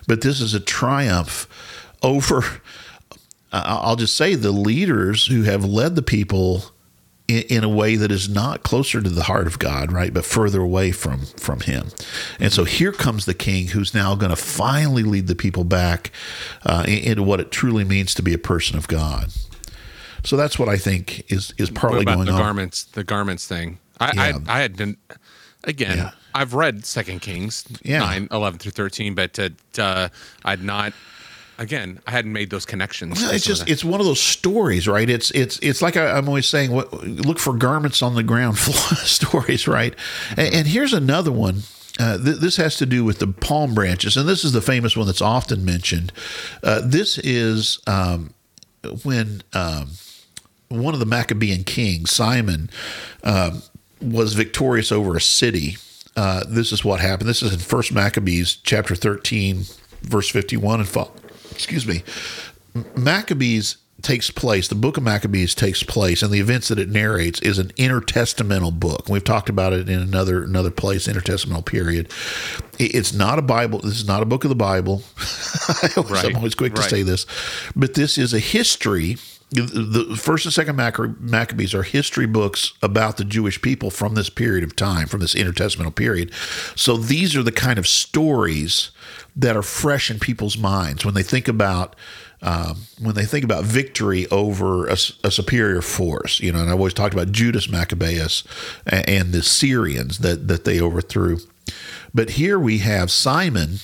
but 0.08 0.22
this 0.22 0.40
is 0.40 0.54
a 0.54 0.60
triumph 0.60 1.48
over. 2.02 2.44
I'll 3.54 3.98
just 3.98 4.16
say 4.16 4.36
the 4.36 4.54
leaders 4.54 5.28
who 5.28 5.44
have 5.44 5.66
led 5.66 5.96
the 5.96 6.02
people 6.02 6.72
in, 7.32 7.58
in, 7.58 7.64
a 7.64 7.70
way 7.70 7.96
that 7.96 8.12
is 8.12 8.30
not 8.30 8.64
closer 8.64 9.02
to 9.02 9.10
the 9.10 9.24
heart 9.24 9.48
of 9.48 9.60
God, 9.60 9.92
right, 9.92 10.14
but 10.14 10.26
further 10.26 10.62
away 10.62 10.92
from 10.92 11.26
from 11.38 11.62
Him. 11.62 11.88
And 12.40 12.52
so 12.52 12.64
here 12.64 12.92
comes 12.92 13.26
the 13.26 13.34
King, 13.34 13.68
who's 13.68 13.94
now 13.94 14.16
going 14.16 14.30
to 14.30 14.36
finally 14.36 15.04
lead 15.04 15.28
the 15.28 15.36
people 15.36 15.64
back 15.64 16.12
uh, 16.66 16.86
into 16.88 17.24
what 17.24 17.40
it 17.40 17.52
truly 17.52 17.84
means 17.84 18.14
to 18.16 18.22
be 18.22 18.34
a 18.34 18.38
person 18.38 18.78
of 18.78 18.88
God. 18.88 19.32
So 20.24 20.38
that's 20.38 20.60
what 20.60 20.70
I 20.70 20.78
think 20.78 21.32
is 21.32 21.54
is 21.58 21.70
partly 21.70 22.06
going 22.06 22.26
the 22.26 22.34
on. 22.34 22.40
Garments, 22.40 22.84
the 22.84 23.04
garments 23.04 23.48
thing. 23.48 23.80
I 24.00 24.12
yeah. 24.14 24.40
I, 24.48 24.58
I, 24.58 24.62
had 24.62 24.78
been 24.78 24.98
again. 25.64 25.98
Yeah. 25.98 26.12
I've 26.34 26.54
read 26.54 26.86
Second 26.86 27.22
Kings 27.22 27.66
yeah. 27.84 28.00
9, 28.00 28.30
11 28.32 28.60
through 28.60 28.72
thirteen, 28.72 29.16
but 29.16 29.38
uh, 29.78 30.10
I'd 30.46 30.64
not 30.64 30.94
again, 31.62 32.00
I 32.08 32.12
hadn't 32.12 32.34
made 32.34 32.50
those 32.50 32.66
connections. 32.66 33.22
Well, 33.22 33.32
it's 33.32 33.46
just 33.46 33.70
it's 33.70 33.84
one 33.84 34.00
of 34.00 34.06
those 34.06 34.20
stories, 34.20 34.88
right? 34.88 35.10
It's 35.10 35.32
it's 35.32 35.60
it's 35.60 35.82
like 35.82 35.96
I, 35.96 36.18
am 36.18 36.28
always 36.28 36.48
saying, 36.48 36.72
what 36.72 36.92
look 37.04 37.40
for 37.40 37.54
garments 37.54 38.02
on 38.02 38.16
the 38.16 38.24
ground 38.24 38.58
floor 38.60 38.98
stories, 38.98 39.68
right? 39.68 39.96
Mm-hmm. 39.96 40.40
And, 40.40 40.56
and, 40.56 40.68
here's 40.68 40.92
another 40.92 41.32
one. 41.32 41.62
Uh, 42.00 42.18
th- 42.18 42.38
this 42.38 42.56
has 42.56 42.78
to 42.78 42.86
do 42.86 43.06
with 43.06 43.20
the 43.20 43.28
palm 43.28 43.76
branches, 43.76 44.18
and 44.18 44.28
this 44.28 44.44
is 44.44 44.54
the 44.54 44.62
famous 44.62 44.98
one 44.98 45.06
that's 45.06 45.22
often 45.22 45.64
mentioned. 45.64 46.12
Uh, 46.64 46.82
this 46.84 47.20
is 47.20 47.80
um, 47.86 48.34
when 49.04 49.44
um, 49.54 49.92
one 50.70 50.94
of 50.94 51.00
the 51.00 51.06
Maccabean 51.06 51.64
kings, 51.64 52.10
Simon, 52.10 52.70
um, 53.24 53.62
was 54.02 54.34
victorious 54.34 54.92
over 54.92 55.16
a 55.16 55.22
city. 55.22 55.78
Uh, 56.16 56.44
this 56.48 56.72
is 56.72 56.84
what 56.84 57.00
happened. 57.00 57.30
This 57.30 57.44
is 57.44 57.54
in 57.54 57.60
First 57.60 57.94
Maccabees 57.94 58.56
chapter 58.56 58.96
thirteen, 58.96 59.66
verse 60.02 60.30
fifty-one 60.30 60.80
and 60.80 60.90
follow 60.90 61.12
excuse 61.64 61.86
me, 61.86 62.04
Maccabees 62.96 63.78
takes 64.02 64.32
place, 64.32 64.68
the 64.68 64.76
book 64.76 64.98
of 64.98 65.04
Maccabees 65.04 65.54
takes 65.54 65.84
place, 65.84 66.22
and 66.22 66.32
the 66.32 66.40
events 66.40 66.68
that 66.70 66.80
it 66.80 66.90
narrates 66.90 67.40
is 67.42 67.60
an 67.60 67.68
intertestamental 67.70 68.80
book. 68.80 69.08
We've 69.08 69.24
talked 69.24 69.50
about 69.50 69.74
it 69.74 69.90
in 69.90 70.00
another 70.00 70.44
another 70.44 70.72
place, 70.72 71.08
intertestamental 71.08 71.66
period. 71.66 72.12
It's 72.80 73.14
not 73.14 73.40
a 73.40 73.42
Bible. 73.42 73.80
This 73.80 73.98
is 73.98 74.08
not 74.08 74.22
a 74.22 74.26
book 74.26 74.44
of 74.44 74.50
the 74.50 74.56
Bible. 74.56 75.04
right. 76.10 76.26
I'm 76.26 76.36
always 76.36 76.56
quick 76.56 76.74
right. 76.74 76.84
to 76.84 76.90
say 76.90 77.04
this, 77.04 77.26
but 77.76 77.94
this 77.94 78.18
is 78.18 78.34
a 78.34 78.40
history. 78.40 79.18
The 79.52 80.16
first 80.18 80.46
and 80.46 80.54
second 80.54 80.78
Maccabees 80.78 81.74
are 81.74 81.84
history 81.84 82.26
books 82.26 82.72
about 82.82 83.18
the 83.18 83.26
Jewish 83.26 83.62
people 83.62 83.92
from 83.92 84.16
this 84.16 84.30
period 84.30 84.64
of 84.64 84.78
time, 84.78 85.08
from 85.08 85.20
this 85.20 85.36
intertestamental 85.36 85.94
period. 85.94 86.32
So 86.78 86.96
these 86.96 87.36
are 87.36 87.44
the 87.44 87.52
kind 87.52 87.78
of 87.78 87.86
stories 87.86 88.92
that 89.36 89.56
are 89.56 89.62
fresh 89.62 90.12
in 90.12 90.20
people's 90.20 90.58
minds 90.58 91.06
when 91.06 91.14
they 91.14 91.24
think 91.24 91.48
about 91.48 91.96
um, 92.44 92.78
when 93.00 93.14
they 93.14 93.26
think 93.26 93.46
about 93.46 93.64
victory 93.64 94.28
over 94.30 94.88
a, 94.88 94.98
a, 95.24 95.30
superior 95.30 95.82
force. 95.82 96.40
You 96.40 96.52
know, 96.52 96.60
and 96.60 96.70
I've 96.70 96.78
always 96.78 96.96
talked 96.96 97.14
about 97.14 97.32
Judas 97.32 97.70
Maccabeus 97.70 98.44
and, 98.88 99.08
and 99.08 99.32
the 99.32 99.44
Syrians 99.44 100.20
that 100.20 100.48
that 100.48 100.66
they 100.66 100.82
overthrew. 100.82 101.38
But 102.14 102.32
here 102.32 102.60
we 102.60 102.80
have 102.80 103.12
Simon 103.12 103.78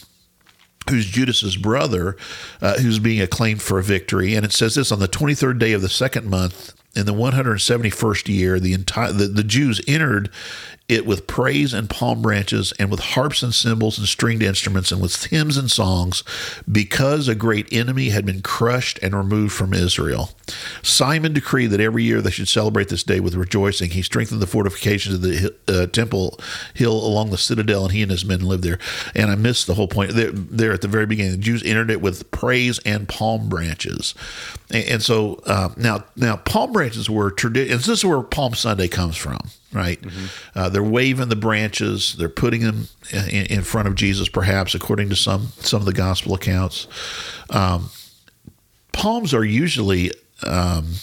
who's 0.90 1.06
Judas's 1.06 1.58
brother, 1.58 2.16
uh, 2.62 2.80
who's 2.80 3.00
being 3.00 3.22
acclaimed 3.22 3.62
for 3.62 3.80
a 3.80 3.84
victory. 3.84 4.36
And 4.36 4.46
it 4.46 4.54
says 4.54 4.76
this 4.76 4.92
on 4.92 5.00
the 5.00 5.08
23rd 5.08 5.60
day 5.60 5.74
of 5.74 5.82
the 5.82 5.90
second 5.90 6.30
month 6.30 6.74
in 6.96 7.06
the 7.06 7.14
171st 7.14 8.34
year, 8.34 8.60
the 8.60 8.74
entire 8.74 9.12
the, 9.12 9.28
the 9.28 9.44
Jews 9.44 9.82
entered 9.88 10.30
it 10.90 11.06
with 11.06 11.28
praise 11.28 11.74
and 11.74 11.90
palm 11.90 12.22
branches 12.22 12.72
and 12.80 12.90
with 12.90 13.02
harps 13.02 13.44
and 13.44 13.54
cymbals 13.54 13.98
and 13.98 14.08
stringed 14.08 14.42
instruments 14.42 14.90
and 14.90 15.02
with 15.02 15.26
hymns 15.26 15.58
and 15.58 15.70
songs 15.70 16.24
because 16.72 17.28
a 17.28 17.36
great 17.36 17.68
enemy 17.74 18.10
had 18.10 18.26
been 18.26 18.42
crushed 18.42 18.98
and 19.04 19.14
removed 19.14 19.54
from 19.54 19.74
Israel. 19.74 20.32
Simon 20.82 21.34
decreed 21.34 21.72
that 21.72 21.82
every 21.82 22.04
year 22.04 22.22
they 22.22 22.32
should 22.32 22.48
celebrate 22.48 22.88
this 22.88 23.04
day 23.04 23.20
with 23.20 23.36
rejoicing. 23.36 23.90
He 23.90 24.02
strengthened 24.02 24.42
the 24.42 24.48
fortifications 24.48 25.16
of 25.16 25.22
the 25.24 25.54
uh, 25.68 25.88
temple 25.88 26.40
hill 26.74 26.94
along 26.94 27.32
the 27.32 27.38
citadel 27.38 27.84
and 27.84 27.92
he 27.92 28.02
and 28.02 28.12
his 28.12 28.24
men 28.24 28.40
lived 28.40 28.64
there. 28.64 28.80
And 29.14 29.30
I 29.30 29.36
missed 29.36 29.68
the 29.68 29.74
whole 29.74 29.90
point 29.90 30.12
there, 30.12 30.32
there 30.32 30.72
at 30.72 30.82
the 30.82 30.88
very 30.88 31.06
beginning. 31.06 31.34
The 31.34 31.38
Jews 31.38 31.64
entered 31.64 31.92
it 31.92 32.02
with 32.02 32.32
praise 32.32 32.80
and 32.86 33.10
palm 33.10 33.50
branches. 33.50 34.16
And, 34.72 34.86
and 34.86 35.04
so 35.04 35.42
uh, 35.46 35.70
now, 35.76 36.06
now 36.16 36.38
palm 36.38 36.72
branches 36.72 37.10
were 37.10 37.30
tradition. 37.30 37.76
This 37.76 37.90
is 37.90 38.06
where 38.06 38.22
Palm 38.22 38.54
Sunday 38.54 38.88
comes 38.88 39.18
from 39.18 39.40
right? 39.74 40.02
Mm-hmm. 40.02 40.26
Uh, 40.58 40.70
they're 40.70 40.84
waving 40.84 41.30
the 41.30 41.36
branches. 41.36 42.16
They're 42.18 42.30
putting 42.30 42.62
them 42.62 42.88
in, 43.12 43.46
in, 43.48 43.62
front 43.64 43.88
of 43.88 43.96
Jesus, 43.96 44.30
perhaps 44.30 44.76
according 44.76 45.10
to 45.10 45.16
some 45.16 45.48
some 45.60 45.82
of 45.82 45.86
the 45.86 45.94
gospel 45.94 46.34
accounts. 46.34 46.88
Um, 47.50 47.90
palms 48.94 49.34
are 49.34 49.44
usually 49.44 50.12
um, 50.44 50.94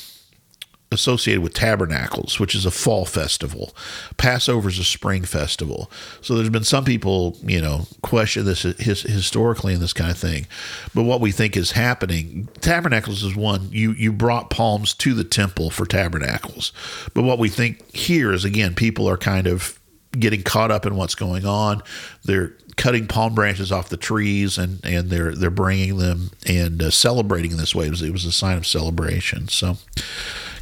associated 0.95 1.43
with 1.43 1.53
tabernacles, 1.53 2.41
which 2.41 2.55
is 2.55 2.65
a 2.65 2.71
fall 2.71 3.05
festival. 3.05 3.75
Passover 4.17 4.69
is 4.69 4.79
a 4.79 4.85
spring 4.85 5.25
festival. 5.25 5.91
So 6.23 6.35
there's 6.35 6.49
been 6.49 6.65
some 6.65 6.85
people, 6.85 7.37
you 7.43 7.61
know, 7.61 7.87
question 8.03 8.45
this 8.47 8.63
his, 8.63 9.03
historically 9.03 9.75
and 9.75 9.83
this 9.83 9.93
kind 9.93 10.11
of 10.11 10.19
thing. 10.19 10.47
But 10.95 11.03
what 11.03 11.21
we 11.21 11.33
think 11.33 11.57
is 11.57 11.73
happening, 11.73 12.49
tabernacles 12.61 13.23
is 13.23 13.37
one 13.37 13.69
you 13.71 13.93
you 13.93 14.13
brought 14.13 14.51
palms 14.51 14.95
to 14.95 15.13
the 15.13 15.25
temple 15.25 15.71
for 15.71 15.85
tabernacles. 15.85 16.73
But 17.13 17.25
what 17.25 17.39
we 17.39 17.49
think 17.49 17.95
here 17.95 18.33
is 18.33 18.45
again, 18.45 18.75
people 18.75 19.09
are 19.09 19.19
kind 19.19 19.47
of 19.47 19.79
getting 20.19 20.43
caught 20.43 20.71
up 20.71 20.87
in 20.87 20.97
what's 20.97 21.15
going 21.15 21.47
on. 21.47 21.83
They're 22.25 22.53
cutting 22.77 23.07
palm 23.07 23.35
branches 23.35 23.71
off 23.71 23.89
the 23.89 23.97
trees 23.97 24.59
and 24.59 24.85
and 24.85 25.09
they're 25.09 25.33
they're 25.35 25.51
bringing 25.51 25.99
them 25.99 26.31
and 26.47 26.83
uh, 26.83 26.91
celebrating 26.91 27.53
in 27.53 27.57
this 27.57 27.75
way. 27.75 27.87
It 27.87 27.91
was, 27.91 28.03
it 28.03 28.13
was 28.13 28.25
a 28.25 28.33
sign 28.33 28.57
of 28.57 28.67
celebration. 28.67 29.49
So 29.49 29.79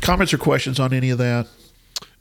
Comments 0.03 0.34
or 0.34 0.38
questions 0.38 0.80
on 0.80 0.92
any 0.92 1.11
of 1.11 1.18
that? 1.18 1.46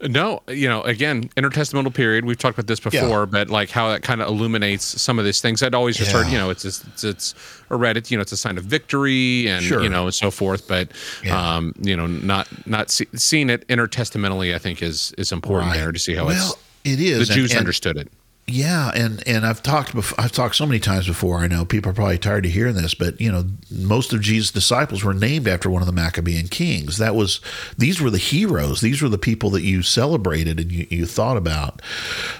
No, 0.04 0.42
you 0.48 0.68
know, 0.68 0.82
again, 0.84 1.30
intertestamental 1.30 1.94
period. 1.94 2.26
We've 2.26 2.38
talked 2.38 2.58
about 2.58 2.68
this 2.68 2.80
before, 2.80 3.22
yeah. 3.22 3.26
but 3.26 3.50
like 3.50 3.70
how 3.70 3.90
that 3.90 4.04
kind 4.04 4.22
of 4.22 4.28
illuminates 4.30 5.02
some 5.02 5.20
of 5.20 5.26
these 5.26 5.42
things. 5.42 5.62
I'd 5.62 5.76
always 5.76 5.98
just 5.98 6.12
yeah. 6.12 6.24
heard, 6.24 6.32
you 6.32 6.38
know, 6.38 6.50
it's 6.52 6.64
it's 6.66 7.04
it's 7.04 7.34
a 7.70 7.76
Reddit, 7.76 8.10
you 8.10 8.18
know, 8.18 8.22
it's 8.22 8.32
a 8.32 8.38
sign 8.38 8.58
of 8.58 8.64
victory 8.64 9.48
and 9.48 9.64
sure. 9.64 9.82
you 9.82 9.90
know 9.90 10.06
and 10.06 10.14
so 10.14 10.32
forth. 10.32 10.68
But 10.68 10.92
yeah. 11.24 11.56
um, 11.56 11.74
you 11.82 11.96
know, 11.96 12.08
not 12.08 12.48
not 12.68 12.90
see, 12.90 13.08
seeing 13.16 13.50
it 13.50 13.68
intertestamentally, 13.68 14.56
I 14.56 14.60
think 14.60 14.82
is 14.82 15.12
is 15.18 15.32
important 15.32 15.72
right. 15.72 15.78
there 15.78 15.92
to 15.92 16.00
see 16.00 16.16
how 16.16 16.26
well, 16.26 16.52
it's. 16.52 16.71
It 16.84 17.00
is. 17.00 17.28
The 17.28 17.34
Jews 17.34 17.52
and, 17.52 17.58
and, 17.58 17.60
understood 17.60 17.98
it. 17.98 18.12
Yeah, 18.48 18.92
and 18.94 19.26
and 19.28 19.46
I've 19.46 19.64
talked 19.64 19.94
before, 19.94 20.20
I've 20.20 20.32
talked 20.32 20.56
so 20.56 20.66
many 20.66 20.80
times 20.80 21.08
before. 21.08 21.38
I 21.38 21.48
know 21.48 21.64
people 21.64 21.92
are 21.92 21.94
probably 21.94 22.18
tired 22.18 22.46
of 22.46 22.52
hearing 22.52 22.76
this, 22.76 22.94
but 22.94 23.20
you 23.22 23.32
know, 23.32 23.46
most 23.70 24.14
of 24.14 24.22
Jesus' 24.22 24.52
disciples 24.52 25.04
were 25.04 25.14
named 25.14 25.48
after 25.48 25.70
one 25.70 25.82
of 25.82 25.86
the 25.86 25.94
Maccabean 25.94 26.48
kings. 26.48 26.98
That 26.98 27.16
was 27.16 27.40
these 27.78 28.02
were 28.02 28.10
the 28.10 28.18
heroes. 28.18 28.82
These 28.82 29.02
were 29.02 29.10
the 29.10 29.18
people 29.18 29.52
that 29.52 29.62
you 29.62 29.84
celebrated 29.84 30.60
and 30.60 30.72
you, 30.72 30.88
you 30.90 31.06
thought 31.06 31.38
about. 31.38 31.82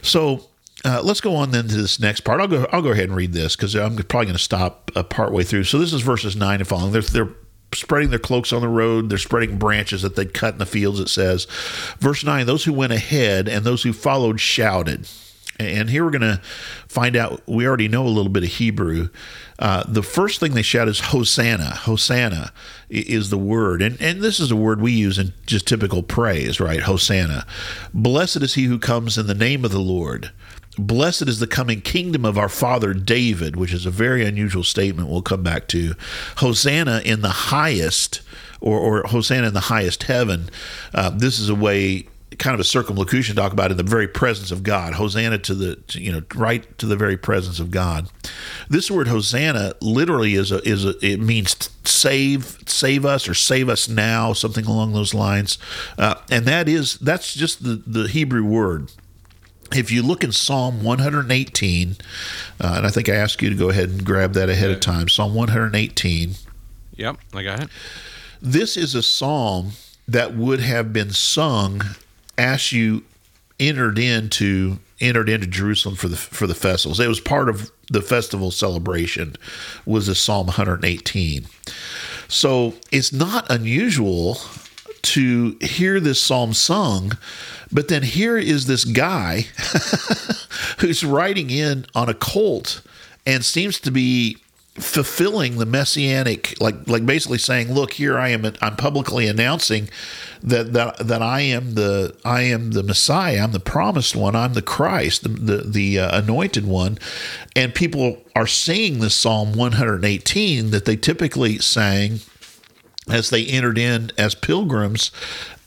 So 0.02 0.48
uh, 0.84 1.02
let's 1.04 1.22
go 1.22 1.36
on 1.36 1.52
then 1.52 1.68
to 1.68 1.78
this 1.78 2.00
next 2.00 2.22
part. 2.22 2.42
I'll 2.42 2.48
go. 2.48 2.68
I'll 2.72 2.82
go 2.82 2.92
ahead 2.92 3.06
and 3.06 3.16
read 3.16 3.34
this 3.34 3.56
because 3.56 3.76
I'm 3.76 3.96
probably 3.96 4.26
going 4.26 4.38
to 4.38 4.40
stop 4.40 4.92
uh, 4.96 5.04
part 5.04 5.32
way 5.32 5.44
through. 5.44 5.66
So 5.66 5.78
this 5.78 5.94
is 5.94 6.02
verses 6.02 6.36
nine 6.36 6.60
and 6.60 6.68
following. 6.68 6.92
They're, 6.92 7.02
they're 7.02 7.30
spreading 7.74 8.10
their 8.10 8.20
cloaks 8.20 8.52
on 8.54 8.62
the 8.62 8.68
road. 8.68 9.10
They're 9.10 9.18
spreading 9.18 9.58
branches 9.58 10.02
that 10.02 10.16
they'd 10.16 10.34
cut 10.34 10.54
in 10.54 10.60
the 10.60 10.66
fields. 10.66 11.00
It 11.00 11.10
says, 11.10 11.48
verse 12.00 12.24
nine: 12.24 12.46
Those 12.46 12.66
who 12.66 12.74
went 12.74 12.94
ahead 12.94 13.48
and 13.48 13.64
those 13.66 13.84
who 13.84 13.94
followed 13.94 14.40
shouted. 14.40 15.08
And 15.60 15.92
here 15.92 16.04
we're 16.04 16.12
going 16.12 16.22
to 16.22 16.42
find 16.88 17.16
out, 17.16 17.44
we 17.46 17.68
already 17.68 17.88
know 17.88 18.04
a 18.04 18.10
little 18.10 18.32
bit 18.32 18.44
of 18.44 18.50
Hebrew. 18.50 19.10
Uh, 19.60 19.84
the 19.88 20.02
first 20.02 20.40
thing 20.40 20.54
they 20.54 20.64
shout 20.64 20.88
is 20.88 21.00
Hosanna. 21.00 21.76
Hosanna 21.76 22.52
is 22.90 23.30
the 23.30 23.38
word. 23.38 23.84
And, 23.84 24.02
and 24.02 24.22
this 24.22 24.40
is 24.40 24.50
a 24.50 24.56
word 24.56 24.82
we 24.82 24.92
use 24.92 25.20
in 25.20 25.34
just 25.46 25.68
typical 25.68 26.02
praise, 26.02 26.60
right? 26.60 26.82
Hosanna. 26.82 27.46
Blessed 27.94 28.38
is 28.38 28.56
he 28.56 28.64
who 28.64 28.80
comes 28.80 29.20
in 29.20 29.28
the 29.28 29.36
name 29.36 29.64
of 29.64 29.70
the 29.70 29.80
Lord. 29.80 30.32
Blessed 30.78 31.24
is 31.24 31.40
the 31.40 31.48
coming 31.48 31.82
kingdom 31.82 32.24
of 32.26 32.38
our 32.38 32.50
father 32.50 32.94
David, 32.94 33.56
which 33.56 33.74
is 33.74 33.86
a 33.86 33.92
very 33.92 34.26
unusual 34.26 34.64
statement 34.64 35.10
we'll 35.10 35.22
come 35.22 35.44
back 35.44 35.68
to. 35.70 35.96
Hosanna 36.38 37.02
in 37.04 37.22
the 37.22 37.30
highest, 37.30 38.22
or, 38.62 38.80
or 38.80 39.04
Hosanna 39.08 39.48
in 39.48 39.54
the 39.54 39.62
highest 39.62 40.04
heaven. 40.04 40.50
Uh, 40.94 41.10
this 41.10 41.40
is 41.40 41.50
a 41.50 41.56
way 41.56 42.08
kind 42.38 42.54
of 42.54 42.60
a 42.60 42.64
circumlocution 42.66 43.36
talk 43.36 43.52
about 43.54 43.72
in 43.72 43.78
the 43.78 43.84
very 43.84 44.08
presence 44.08 44.52
of 44.52 44.64
God. 44.64 44.94
Hosanna 44.94 45.38
to 45.40 45.54
the 45.54 45.76
to, 45.76 46.02
you 46.02 46.12
know 46.12 46.22
right 46.36 46.78
to 46.78 46.86
the 46.86 46.96
very 46.96 47.18
presence 47.18 47.60
of 47.60 47.72
God. 47.72 48.10
This 48.70 48.90
word 48.90 49.08
Hosanna 49.08 49.74
literally 49.82 50.36
is 50.36 50.52
a 50.52 50.68
is 50.68 50.86
a 50.86 50.94
it 51.06 51.20
means 51.20 51.70
save 51.84 52.60
save 52.66 53.06
us 53.06 53.28
or 53.28 53.34
save 53.34 53.70
us 53.70 53.88
now 53.88 54.34
something 54.34 54.66
along 54.66 54.94
those 54.94 55.14
lines, 55.14 55.58
uh, 55.98 56.16
and 56.30 56.46
that 56.46 56.70
is 56.70 56.98
that's 57.00 57.34
just 57.34 57.64
the 57.64 57.82
the 57.86 58.08
Hebrew 58.08 58.44
word. 58.44 58.92
If 59.74 59.92
you 59.92 60.04
look 60.04 60.24
in 60.24 60.32
Psalm 60.32 60.84
118, 60.84 61.96
uh, 62.60 62.74
and 62.78 62.86
I 62.86 62.90
think 62.90 63.10
I 63.10 63.16
asked 63.16 63.42
you 63.42 63.50
to 63.50 63.56
go 63.56 63.70
ahead 63.70 63.90
and 63.90 64.06
grab 64.06 64.34
that 64.34 64.50
ahead 64.50 64.72
of 64.72 64.80
time, 64.80 65.08
Psalm 65.08 65.34
118. 65.34 66.36
Yep, 66.96 67.18
I 67.34 67.44
got 67.44 67.64
it. 67.64 67.70
This 68.42 68.76
is 68.76 68.96
a 68.96 69.04
psalm 69.04 69.72
that 70.08 70.36
would 70.36 70.60
have 70.60 70.92
been 70.92 71.12
sung 71.12 71.82
as 72.38 72.72
you 72.72 73.04
entered 73.60 74.00
into 74.00 74.80
entered 75.00 75.30
into 75.30 75.48
Jerusalem 75.48 75.96
for 75.96 76.08
the 76.08 76.16
for 76.16 76.48
the 76.48 76.56
festivals. 76.56 77.00
It 77.00 77.08
was 77.08 77.20
part 77.20 77.50
of 77.50 77.72
the 77.90 78.02
festival 78.02 78.52
celebration 78.52 79.36
was 79.86 80.08
a 80.08 80.16
Psalm 80.16 80.48
118. 80.48 81.46
So 82.28 82.74
it's 82.92 83.12
not 83.12 83.50
unusual 83.52 84.38
to 85.02 85.58
hear 85.62 86.00
this 86.00 86.22
psalm 86.22 86.54
sung, 86.54 87.18
but 87.72 87.88
then 87.88 88.04
here 88.04 88.38
is 88.38 88.66
this 88.66 88.84
guy 88.84 89.42
who's 90.80 91.04
riding 91.04 91.50
in 91.50 91.86
on 91.96 92.10
a 92.10 92.14
colt 92.14 92.82
and 93.26 93.46
seems 93.46 93.80
to 93.80 93.92
be 93.92 94.38
fulfilling 94.76 95.58
the 95.58 95.66
messianic 95.66 96.60
like 96.62 96.76
like 96.88 97.06
basically 97.06 97.38
saying 97.38 97.74
look 97.74 97.94
here 97.94 98.18
I 98.18 98.30
am 98.30 98.46
I'm 98.62 98.78
publicly 98.78 99.28
announcing 99.28 99.90
that 100.44 100.74
that 100.74 100.98
that 101.08 101.22
I 101.22 101.42
am 101.42 101.76
the 101.76 102.16
I 102.26 102.42
am 102.44 102.72
the 102.72 102.84
Messiah. 102.84 103.44
I'm 103.44 103.52
the 103.52 103.60
promised 103.60 104.16
one. 104.16 104.36
I'm 104.36 104.54
the 104.54 104.62
Christ 104.62 105.24
the 105.24 105.30
the, 105.30 105.58
the 105.58 106.00
uh, 106.00 106.20
anointed 106.20 106.66
one. 106.66 106.98
And 107.56 107.76
people 107.76 108.22
are 108.36 108.48
singing 108.48 109.00
this 109.00 109.16
Psalm 109.16 109.54
118 109.54 110.72
that 110.72 110.86
they 110.86 110.96
typically 110.96 111.60
sang 111.60 112.20
as 113.10 113.30
they 113.30 113.46
entered 113.46 113.78
in 113.78 114.12
as 114.18 114.36
pilgrims 114.36 115.12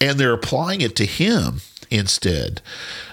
and 0.00 0.18
they're 0.18 0.32
applying 0.32 0.80
it 0.80 0.96
to 0.96 1.04
him 1.04 1.60
instead 1.94 2.60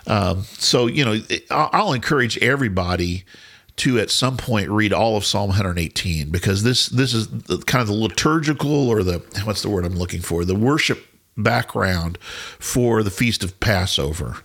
um, 0.07 0.43
so 0.43 0.87
you 0.87 1.05
know 1.05 1.19
I'll 1.49 1.93
encourage 1.93 2.37
everybody 2.39 3.23
to 3.77 3.99
at 3.99 4.11
some 4.11 4.37
point 4.37 4.69
read 4.69 4.93
all 4.93 5.17
of 5.17 5.25
Psalm 5.25 5.49
118 5.49 6.29
because 6.29 6.63
this 6.63 6.87
this 6.87 7.13
is 7.13 7.27
kind 7.65 7.81
of 7.81 7.87
the 7.87 7.93
liturgical 7.93 8.89
or 8.89 9.01
the 9.03 9.19
what's 9.43 9.61
the 9.61 9.69
word 9.69 9.85
I'm 9.85 9.95
looking 9.95 10.21
for 10.21 10.45
the 10.45 10.55
worship 10.55 11.05
background 11.37 12.17
for 12.59 13.03
the 13.03 13.11
feast 13.11 13.43
of 13.43 13.59
Passover. 13.59 14.37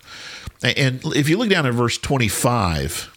And 0.63 1.01
if 1.05 1.29
you 1.29 1.37
look 1.37 1.49
down 1.49 1.65
at 1.65 1.73
verse 1.73 1.97
25 1.97 3.13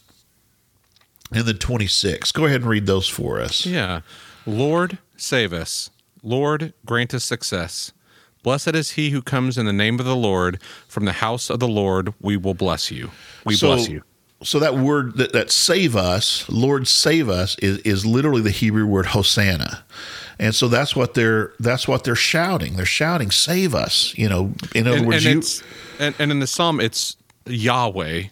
and 1.33 1.45
then 1.45 1.57
26, 1.57 2.33
go 2.33 2.45
ahead 2.45 2.61
and 2.61 2.71
read 2.71 2.87
those 2.87 3.09
for 3.09 3.41
us. 3.41 3.65
Yeah. 3.65 4.01
Lord, 4.47 4.99
save 5.17 5.53
us. 5.53 5.91
Lord, 6.23 6.75
grant 6.85 7.15
us 7.15 7.25
success. 7.25 7.93
Blessed 8.43 8.75
is 8.75 8.93
he 8.93 9.11
who 9.11 9.23
comes 9.23 9.59
in 9.59 9.67
the 9.67 9.73
name 9.73 10.01
of 10.01 10.07
the 10.07 10.17
Lord. 10.17 10.61
From 10.89 11.05
the 11.05 11.13
house 11.13 11.51
of 11.51 11.61
the 11.61 11.69
Lord, 11.69 12.15
we 12.21 12.37
will 12.37 12.55
bless 12.55 12.91
you. 12.91 13.11
We 13.45 13.55
so, 13.55 13.75
bless 13.75 13.89
you 13.89 14.03
so 14.43 14.59
that 14.59 14.77
word 14.77 15.17
that, 15.17 15.33
that 15.33 15.51
save 15.51 15.97
us, 15.97 16.49
Lord 16.49 16.89
save 16.89 17.29
us, 17.29 17.57
is, 17.59 17.79
is 17.79 18.07
literally 18.07 18.41
the 18.41 18.51
Hebrew 18.51 18.87
word 18.87 19.07
Hosanna. 19.07 19.85
And 20.39 20.55
so 20.55 20.69
that's 20.69 20.97
what 20.97 21.15
they're 21.15 21.53
that's 21.61 21.87
what 21.87 22.05
they're 22.05 22.15
shouting. 22.15 22.77
They're 22.77 22.87
shouting, 22.87 23.31
"Save 23.31 23.75
us!" 23.75 24.17
You 24.17 24.29
know, 24.29 24.55
in 24.75 24.87
other 24.87 24.99
and, 24.99 25.07
words, 25.07 25.27
and 25.27 25.45
you. 25.45 25.67
And, 25.99 26.15
and, 26.19 26.33
in 26.33 26.41
the 26.41 26.47
psalm, 26.47 26.81
it's 26.81 27.17
Yahweh, 27.45 28.25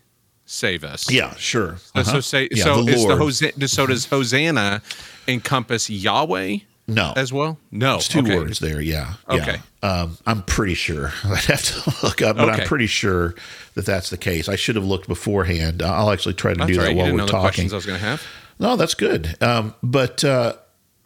save 0.47 0.85
us. 0.85 1.11
Yeah, 1.11 1.35
sure. 1.35 1.73
Uh-huh. 1.95 2.05
So 2.05 2.21
say 2.21 2.49
yeah, 2.51 2.65
so. 2.65 2.83
The 2.83 2.93
is 2.93 3.07
the 3.07 3.17
Hosanna, 3.17 3.69
so 3.69 3.87
does 3.87 4.07
Hosanna 4.07 4.81
encompass 5.27 5.91
Yahweh? 5.91 6.59
No, 6.89 7.13
as 7.17 7.33
well. 7.33 7.59
No, 7.71 7.97
it's 7.97 8.09
two 8.09 8.21
okay. 8.21 8.37
words 8.37 8.59
there. 8.59 8.81
Yeah. 8.81 9.15
Okay. 9.29 9.59
Yeah. 9.83 9.89
Um, 9.89 10.19
I'm 10.27 10.43
pretty 10.43 10.75
sure. 10.75 11.13
I'd 11.25 11.45
have 11.45 11.63
to 11.63 12.07
look 12.07 12.23
up, 12.23 12.37
but 12.37 12.49
okay. 12.49 12.63
I'm 12.63 12.67
pretty 12.67 12.87
sure 12.87 13.35
that 13.75 13.87
that's 13.87 14.11
the 14.11 14.17
case. 14.17 14.49
I 14.49 14.57
should 14.57 14.77
have 14.77 14.85
looked 14.85 15.07
beforehand. 15.07 15.83
I'll 15.83 16.11
actually 16.11 16.35
try 16.35 16.55
to 16.55 16.59
that's 16.59 16.73
do 16.73 16.79
right. 16.79 16.87
that 16.87 16.97
while 16.97 17.13
we're 17.13 17.27
talking. 17.27 17.41
questions 17.41 17.73
I 17.73 17.77
was 17.77 17.87
going 17.87 18.01
to 18.01 18.05
have. 18.05 18.23
No, 18.59 18.77
that's 18.77 18.95
good. 18.95 19.41
Um, 19.43 19.75
but 19.83 20.25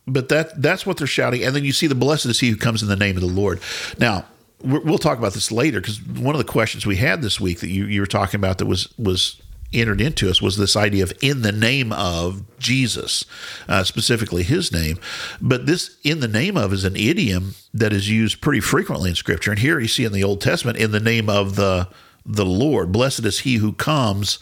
but 0.06 0.28
that 0.28 0.60
that's 0.60 0.86
what 0.86 0.96
they're 0.96 1.06
shouting, 1.06 1.44
and 1.44 1.54
then 1.54 1.64
you 1.64 1.72
see 1.72 1.86
the 1.86 1.94
blessed 1.94 2.26
is 2.26 2.40
he 2.40 2.50
who 2.50 2.56
comes 2.56 2.82
in 2.82 2.88
the 2.88 2.96
name 2.96 3.16
of 3.16 3.22
the 3.22 3.28
Lord. 3.28 3.60
Now, 3.98 4.24
we're- 4.62 4.82
we'll 4.84 4.98
talk 4.98 5.18
about 5.18 5.32
this 5.34 5.50
later 5.50 5.80
because 5.80 6.00
one 6.02 6.34
of 6.34 6.38
the 6.38 6.50
questions 6.50 6.86
we 6.86 6.96
had 6.96 7.22
this 7.22 7.40
week 7.40 7.60
that 7.60 7.68
you, 7.68 7.86
you 7.86 8.00
were 8.00 8.06
talking 8.06 8.38
about 8.38 8.58
that 8.58 8.66
was 8.66 8.88
was 8.98 9.41
entered 9.72 10.00
into 10.00 10.28
us 10.30 10.40
was 10.42 10.56
this 10.56 10.76
idea 10.76 11.02
of 11.02 11.12
in 11.22 11.42
the 11.42 11.52
name 11.52 11.92
of 11.92 12.42
Jesus, 12.58 13.24
uh, 13.68 13.84
specifically 13.84 14.42
His 14.42 14.72
name. 14.72 14.98
But 15.40 15.66
this 15.66 15.96
in 16.02 16.20
the 16.20 16.28
name 16.28 16.56
of 16.56 16.72
is 16.72 16.84
an 16.84 16.96
idiom 16.96 17.54
that 17.74 17.92
is 17.92 18.08
used 18.10 18.40
pretty 18.40 18.60
frequently 18.60 19.10
in 19.10 19.16
Scripture, 19.16 19.50
and 19.50 19.60
here 19.60 19.78
you 19.80 19.88
see 19.88 20.04
in 20.04 20.12
the 20.12 20.24
Old 20.24 20.40
Testament 20.40 20.78
in 20.78 20.90
the 20.90 21.00
name 21.00 21.28
of 21.28 21.56
the 21.56 21.88
the 22.24 22.46
Lord. 22.46 22.92
Blessed 22.92 23.24
is 23.24 23.40
he 23.40 23.56
who 23.56 23.72
comes 23.72 24.38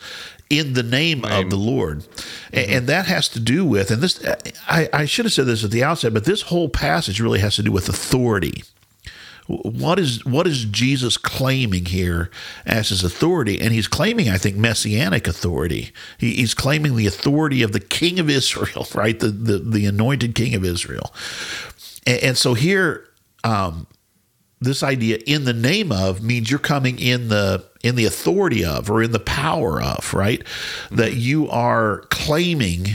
in 0.50 0.74
the 0.74 0.82
name, 0.82 1.24
of 1.24 1.48
the 1.48 1.56
Lord. 1.56 2.04
A- 2.52 2.68
And, 2.68 2.86
that 2.88 3.06
has 3.06 3.28
to 3.30 3.40
do 3.40 3.64
with, 3.64 3.90
and 3.92 4.02
this, 4.02 4.22
I, 4.68 4.88
I 4.92 5.04
should 5.06 5.24
have 5.24 5.32
said 5.32 5.46
this 5.46 5.62
at 5.64 5.70
the 5.70 5.84
outset, 5.84 6.12
but 6.12 6.24
this 6.24 6.42
whole 6.42 6.68
passage 6.68 7.20
really 7.20 7.38
has 7.38 7.54
to 7.56 7.62
do 7.62 7.70
with 7.72 7.88
authority. 7.88 8.64
What 9.50 9.98
is 9.98 10.24
what 10.24 10.46
is 10.46 10.64
Jesus 10.64 11.16
claiming 11.16 11.86
here 11.86 12.30
as 12.64 12.90
his 12.90 13.02
authority? 13.02 13.60
And 13.60 13.72
he's 13.72 13.88
claiming, 13.88 14.28
I 14.28 14.38
think, 14.38 14.56
messianic 14.56 15.26
authority. 15.26 15.92
He, 16.18 16.34
he's 16.34 16.54
claiming 16.54 16.96
the 16.96 17.06
authority 17.06 17.62
of 17.62 17.72
the 17.72 17.80
King 17.80 18.18
of 18.18 18.30
Israel, 18.30 18.86
right? 18.94 19.18
The 19.18 19.28
the, 19.28 19.58
the 19.58 19.86
anointed 19.86 20.34
King 20.34 20.54
of 20.54 20.64
Israel. 20.64 21.12
And, 22.06 22.22
and 22.22 22.38
so 22.38 22.54
here, 22.54 23.08
um, 23.44 23.86
this 24.60 24.82
idea 24.82 25.18
in 25.26 25.44
the 25.44 25.52
name 25.52 25.90
of 25.90 26.22
means 26.22 26.50
you're 26.50 26.58
coming 26.58 26.98
in 26.98 27.28
the 27.28 27.64
in 27.82 27.96
the 27.96 28.04
authority 28.04 28.64
of 28.64 28.90
or 28.90 29.02
in 29.02 29.12
the 29.12 29.18
power 29.18 29.82
of 29.82 30.12
right 30.12 30.46
that 30.90 31.14
you 31.14 31.48
are 31.48 32.02
claiming 32.10 32.86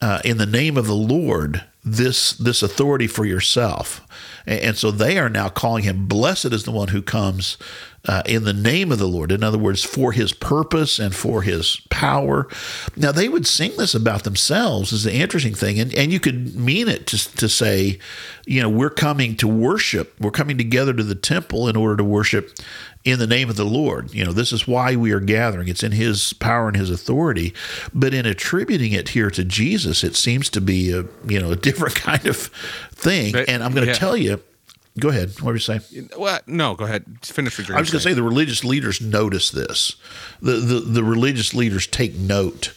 uh, 0.00 0.20
in 0.24 0.38
the 0.38 0.46
name 0.46 0.76
of 0.76 0.86
the 0.86 0.94
lord 0.94 1.62
this 1.84 2.32
this 2.32 2.62
authority 2.62 3.06
for 3.06 3.24
yourself 3.24 4.00
and, 4.46 4.76
so 4.76 4.90
they 4.90 5.18
are 5.18 5.28
now 5.28 5.48
calling 5.48 5.84
him 5.84 6.06
blessed 6.06 6.46
is 6.46 6.64
the 6.64 6.70
one 6.70 6.88
who 6.88 7.02
comes 7.02 7.58
uh, 8.06 8.22
in 8.24 8.44
the 8.44 8.52
name 8.52 8.92
of 8.92 8.98
the 8.98 9.08
lord. 9.08 9.32
In 9.32 9.42
other 9.42 9.58
words 9.58 9.82
for 9.82 10.12
his 10.12 10.32
purpose 10.32 10.98
and 10.98 11.14
for 11.14 11.42
his 11.42 11.80
power. 11.90 12.46
Now 12.94 13.10
they 13.10 13.28
would 13.28 13.46
sing 13.46 13.72
this 13.76 13.94
about 13.94 14.22
themselves 14.24 14.92
is 14.92 15.02
the 15.02 15.14
interesting 15.14 15.54
thing. 15.54 15.80
And, 15.80 15.92
and 15.94 16.12
you 16.12 16.20
could 16.20 16.54
mean 16.54 16.88
it 16.88 17.06
to, 17.08 17.36
to 17.36 17.48
say 17.48 17.98
you 18.46 18.62
know 18.62 18.68
we're 18.68 18.90
coming 18.90 19.36
to 19.36 19.48
worship. 19.48 20.14
We're 20.20 20.30
coming 20.30 20.56
together 20.56 20.92
to 20.92 21.02
the 21.02 21.16
temple 21.16 21.68
in 21.68 21.76
order 21.76 21.96
to 21.96 22.04
worship 22.04 22.52
in 23.06 23.20
the 23.20 23.26
name 23.26 23.48
of 23.48 23.54
the 23.56 23.64
Lord. 23.64 24.12
You 24.12 24.24
know, 24.24 24.32
this 24.32 24.52
is 24.52 24.66
why 24.66 24.96
we 24.96 25.12
are 25.12 25.20
gathering. 25.20 25.68
It's 25.68 25.84
in 25.84 25.92
his 25.92 26.32
power 26.34 26.66
and 26.66 26.76
his 26.76 26.90
authority. 26.90 27.54
But 27.94 28.12
in 28.12 28.26
attributing 28.26 28.92
it 28.92 29.10
here 29.10 29.30
to 29.30 29.44
Jesus, 29.44 30.02
it 30.02 30.16
seems 30.16 30.50
to 30.50 30.60
be 30.60 30.90
a, 30.90 31.04
you 31.26 31.40
know, 31.40 31.52
a 31.52 31.56
different 31.68 31.94
kind 31.94 32.26
of 32.26 32.36
thing. 32.92 33.32
But- 33.32 33.48
and 33.48 33.62
I'm 33.62 33.72
going 33.72 33.86
to 33.86 33.92
yeah. 33.92 33.98
tell 33.98 34.16
you, 34.16 34.42
go 34.98 35.08
ahead. 35.08 35.30
What 35.40 35.46
were 35.46 35.52
you 35.54 35.60
saying? 35.60 36.10
What? 36.16 36.48
No, 36.48 36.74
go 36.74 36.84
ahead. 36.84 37.04
Finish 37.22 37.56
what 37.58 37.68
you're 37.68 37.76
I 37.76 37.80
was 37.80 37.90
going 37.90 38.00
to 38.00 38.08
say 38.08 38.12
the 38.12 38.24
religious 38.24 38.64
leaders 38.64 39.00
notice 39.00 39.52
this. 39.52 39.94
The, 40.42 40.54
the, 40.54 40.80
the 40.80 41.04
religious 41.04 41.54
leaders 41.54 41.86
take 41.86 42.16
note 42.16 42.74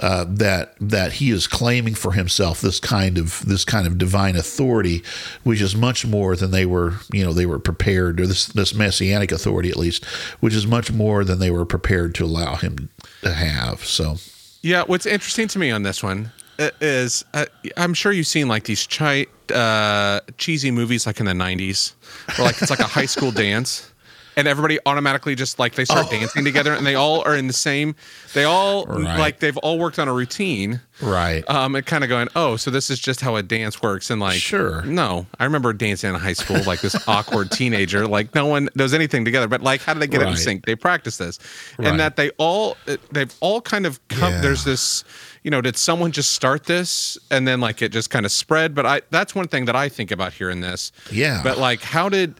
uh, 0.00 0.24
that 0.28 0.74
that 0.80 1.14
he 1.14 1.30
is 1.30 1.46
claiming 1.46 1.94
for 1.94 2.12
himself 2.12 2.60
this 2.60 2.80
kind 2.80 3.18
of 3.18 3.44
this 3.46 3.64
kind 3.64 3.86
of 3.86 3.98
divine 3.98 4.36
authority, 4.36 5.02
which 5.42 5.60
is 5.60 5.74
much 5.74 6.06
more 6.06 6.36
than 6.36 6.50
they 6.50 6.66
were 6.66 6.94
you 7.12 7.24
know 7.24 7.32
they 7.32 7.46
were 7.46 7.58
prepared 7.58 8.20
or 8.20 8.26
this 8.26 8.46
this 8.46 8.74
messianic 8.74 9.32
authority 9.32 9.70
at 9.70 9.76
least, 9.76 10.04
which 10.40 10.54
is 10.54 10.66
much 10.66 10.92
more 10.92 11.24
than 11.24 11.38
they 11.38 11.50
were 11.50 11.64
prepared 11.64 12.14
to 12.14 12.24
allow 12.24 12.56
him 12.56 12.88
to 13.22 13.32
have. 13.32 13.84
So 13.84 14.16
Yeah, 14.62 14.84
what's 14.86 15.06
interesting 15.06 15.48
to 15.48 15.58
me 15.58 15.70
on 15.70 15.82
this 15.82 16.02
one 16.02 16.32
is 16.80 17.24
uh, 17.34 17.46
I'm 17.76 17.94
sure 17.94 18.12
you've 18.12 18.26
seen 18.26 18.48
like 18.48 18.64
these 18.64 18.86
chi- 18.86 19.26
uh, 19.54 20.20
cheesy 20.38 20.70
movies 20.70 21.06
like 21.06 21.20
in 21.20 21.26
the 21.26 21.32
90s 21.32 21.92
where 22.36 22.46
like 22.46 22.60
it's 22.60 22.70
like 22.70 22.80
a 22.80 22.84
high 22.84 23.06
school 23.06 23.30
dance 23.46 23.92
and 24.36 24.46
everybody 24.46 24.78
automatically 24.86 25.34
just 25.34 25.58
like 25.58 25.74
they 25.74 25.84
start 25.84 26.10
dancing 26.10 26.44
together 26.44 26.72
and 26.74 26.86
they 26.86 26.94
all 26.94 27.22
are 27.22 27.34
in 27.34 27.46
the 27.46 27.52
same 27.52 27.94
they 28.34 28.44
all 28.44 28.84
Right. 28.86 29.18
like 29.18 29.40
they've 29.40 29.56
all 29.58 29.78
worked 29.78 29.98
on 29.98 30.08
a 30.08 30.12
routine 30.12 30.80
right. 31.00 31.48
um 31.48 31.74
and 31.74 31.84
kind 31.86 32.04
of 32.04 32.08
going 32.10 32.28
oh 32.36 32.56
so 32.56 32.70
this 32.70 32.90
is 32.90 32.98
just 33.00 33.20
how 33.20 33.36
a 33.36 33.42
dance 33.42 33.80
works 33.82 34.10
and 34.10 34.20
like 34.20 34.38
Sure. 34.40 34.82
no 34.82 35.26
i 35.38 35.44
remember 35.44 35.72
dancing 35.72 36.10
in 36.10 36.16
high 36.20 36.34
school 36.34 36.62
like 36.64 36.80
this 36.82 36.96
awkward 37.08 37.50
teenager 37.50 38.06
like 38.06 38.34
no 38.34 38.46
one 38.46 38.68
does 38.76 38.92
anything 38.94 39.24
together 39.24 39.48
but 39.48 39.62
like 39.62 39.80
how 39.80 39.94
did 39.94 40.00
they 40.00 40.06
get 40.06 40.20
it 40.22 40.28
in 40.28 40.36
sync 40.36 40.66
they 40.66 40.74
practice 40.76 41.16
this 41.16 41.38
Right. 41.78 41.88
and 41.88 41.98
that 42.00 42.16
they 42.16 42.30
all 42.38 42.76
they've 43.12 43.34
all 43.40 43.60
kind 43.60 43.86
of 43.86 44.06
come 44.08 44.32
Yeah. 44.34 44.40
there's 44.42 44.64
this 44.64 45.04
you 45.42 45.50
know 45.50 45.60
did 45.60 45.76
someone 45.76 46.12
just 46.12 46.32
start 46.32 46.64
this 46.64 47.16
and 47.30 47.46
then 47.48 47.60
like 47.60 47.80
it 47.80 47.90
just 47.92 48.10
kind 48.10 48.26
of 48.26 48.32
spread 48.32 48.74
but 48.74 48.84
i 48.84 49.00
that's 49.10 49.34
one 49.34 49.48
thing 49.48 49.64
that 49.66 49.76
i 49.76 49.88
think 49.88 50.10
about 50.10 50.32
here 50.34 50.50
in 50.50 50.60
this 50.60 50.92
Yeah. 51.10 51.40
but 51.42 51.56
like 51.58 51.80
how 51.82 52.08
did 52.08 52.34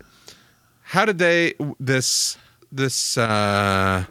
how 0.90 1.04
did 1.04 1.18
they 1.18 1.54
this 1.80 2.36
this 2.72 3.16
uh 3.18 4.04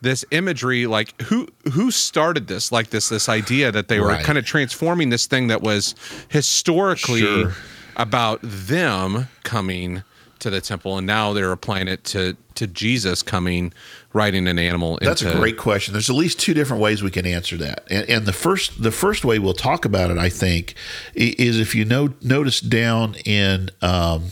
this 0.00 0.24
imagery 0.30 0.86
like 0.86 1.20
who 1.22 1.46
who 1.72 1.90
started 1.90 2.46
this 2.46 2.70
like 2.70 2.90
this 2.90 3.08
this 3.08 3.28
idea 3.28 3.72
that 3.72 3.88
they 3.88 4.00
were 4.00 4.08
Right. 4.08 4.24
kind 4.24 4.36
of 4.38 4.44
transforming 4.44 5.10
this 5.10 5.26
thing 5.26 5.46
that 5.48 5.62
was 5.62 5.94
historically 6.28 7.20
Sure. 7.20 7.52
about 7.96 8.40
them 8.42 9.28
coming 9.44 10.02
to 10.40 10.50
the 10.50 10.60
temple 10.60 10.98
and 10.98 11.06
now 11.06 11.32
they're 11.32 11.52
applying 11.52 11.88
it 11.88 12.04
to 12.04 12.36
to 12.54 12.66
Jesus 12.66 13.22
coming 13.22 13.72
riding 14.12 14.46
an 14.46 14.58
animal 14.58 14.98
That's 15.00 15.22
a 15.22 15.32
great 15.32 15.56
question. 15.56 15.92
There's 15.92 16.10
at 16.10 16.16
least 16.16 16.38
two 16.38 16.54
different 16.54 16.80
ways 16.82 17.02
we 17.02 17.10
can 17.10 17.26
answer 17.26 17.56
that, 17.56 17.84
and, 17.90 18.08
and 18.08 18.26
the 18.26 18.32
first 18.32 18.80
the 18.82 18.92
first 18.92 19.24
way 19.24 19.38
we'll 19.40 19.54
talk 19.54 19.84
about 19.84 20.10
it, 20.12 20.18
I 20.18 20.28
think, 20.28 20.74
is 21.14 21.58
if 21.58 21.74
you 21.74 21.84
know 21.84 22.14
notice 22.22 22.60
down 22.60 23.14
in. 23.24 23.70
Um, 23.82 24.24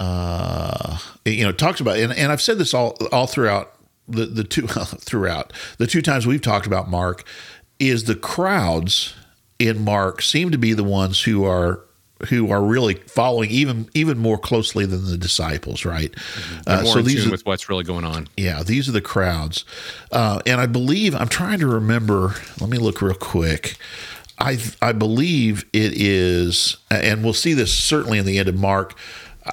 uh, 0.00 0.98
you 1.26 1.44
know, 1.44 1.52
talks 1.52 1.78
about, 1.80 1.98
and, 1.98 2.12
and 2.12 2.32
I've 2.32 2.42
said 2.42 2.58
this 2.58 2.72
all 2.74 2.96
all 3.12 3.26
throughout 3.26 3.74
the 4.08 4.24
the 4.26 4.44
two 4.44 4.66
throughout 4.66 5.52
the 5.78 5.86
two 5.86 6.02
times 6.02 6.26
we've 6.26 6.42
talked 6.42 6.66
about 6.66 6.90
Mark, 6.90 7.24
is 7.78 8.04
the 8.04 8.16
crowds 8.16 9.14
in 9.58 9.84
Mark 9.84 10.22
seem 10.22 10.50
to 10.50 10.58
be 10.58 10.72
the 10.72 10.82
ones 10.82 11.22
who 11.22 11.44
are 11.44 11.84
who 12.28 12.50
are 12.50 12.62
really 12.62 12.94
following 12.94 13.50
even 13.50 13.88
even 13.94 14.18
more 14.18 14.38
closely 14.38 14.86
than 14.86 15.04
the 15.04 15.18
disciples, 15.18 15.84
right? 15.84 16.14
They're 16.64 16.78
Uh, 16.78 16.82
more 16.82 16.92
so 16.94 17.02
these 17.02 17.26
are 17.26 17.30
with 17.30 17.44
what's 17.44 17.68
really 17.68 17.84
going 17.84 18.04
on 18.04 18.26
yeah, 18.38 18.62
these 18.62 18.88
are 18.88 18.92
the 18.92 19.00
crowds. 19.02 19.66
Uh, 20.10 20.40
and 20.46 20.60
I 20.60 20.66
believe, 20.66 21.14
I'm 21.14 21.28
trying 21.28 21.60
to 21.60 21.66
remember, 21.66 22.34
let 22.58 22.70
me 22.70 22.78
look 22.78 23.02
real 23.02 23.14
quick. 23.14 23.76
I, 24.38 24.58
I 24.80 24.92
believe 24.92 25.66
it 25.74 25.92
is, 25.94 26.78
and 26.90 27.22
we'll 27.22 27.34
see 27.34 27.52
this 27.52 27.72
certainly 27.76 28.18
in 28.18 28.24
the 28.24 28.38
end 28.38 28.48
of 28.48 28.58
Mark. 28.58 28.94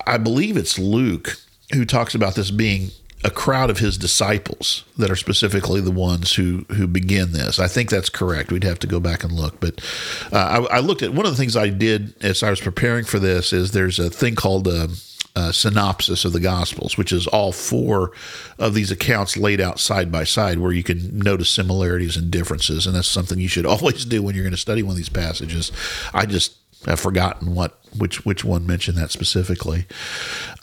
I 0.05 0.17
believe 0.17 0.57
it's 0.57 0.77
Luke 0.77 1.37
who 1.73 1.85
talks 1.85 2.15
about 2.15 2.35
this 2.35 2.51
being 2.51 2.91
a 3.23 3.31
crowd 3.31 3.69
of 3.69 3.79
his 3.79 3.97
disciples 3.97 4.83
that 4.97 5.09
are 5.09 5.15
specifically 5.15 5.81
the 5.81 5.91
ones 5.91 6.33
who 6.35 6.65
who 6.69 6.87
begin 6.87 7.31
this. 7.31 7.59
I 7.59 7.67
think 7.67 7.89
that's 7.89 8.09
correct. 8.09 8.51
We'd 8.51 8.63
have 8.63 8.79
to 8.79 8.87
go 8.87 8.99
back 8.99 9.23
and 9.23 9.33
look, 9.33 9.59
but 9.59 9.81
uh, 10.31 10.67
I, 10.69 10.77
I 10.77 10.79
looked 10.79 11.01
at 11.01 11.13
one 11.13 11.25
of 11.25 11.31
the 11.31 11.37
things 11.37 11.57
I 11.57 11.69
did 11.69 12.13
as 12.23 12.43
I 12.43 12.49
was 12.49 12.61
preparing 12.61 13.05
for 13.05 13.19
this 13.19 13.53
is 13.53 13.71
there's 13.71 13.97
a 13.97 14.09
thing 14.09 14.35
called 14.35 14.67
a, 14.67 14.89
a 15.35 15.51
synopsis 15.51 16.25
of 16.25 16.33
the 16.33 16.39
Gospels, 16.39 16.95
which 16.95 17.11
is 17.11 17.25
all 17.27 17.51
four 17.51 18.11
of 18.59 18.75
these 18.75 18.91
accounts 18.91 19.35
laid 19.35 19.59
out 19.59 19.79
side 19.79 20.11
by 20.11 20.23
side, 20.23 20.59
where 20.59 20.71
you 20.71 20.83
can 20.83 21.17
notice 21.17 21.49
similarities 21.49 22.17
and 22.17 22.29
differences, 22.29 22.85
and 22.85 22.95
that's 22.95 23.07
something 23.07 23.39
you 23.39 23.47
should 23.47 23.65
always 23.65 24.05
do 24.05 24.21
when 24.21 24.35
you're 24.35 24.43
going 24.43 24.51
to 24.51 24.57
study 24.57 24.83
one 24.83 24.91
of 24.91 24.97
these 24.97 25.09
passages. 25.09 25.71
I 26.13 26.27
just 26.27 26.55
have 26.85 26.99
forgotten 26.99 27.53
what 27.53 27.79
which 27.97 28.25
which 28.25 28.43
one 28.43 28.65
mentioned 28.65 28.97
that 28.97 29.11
specifically. 29.11 29.85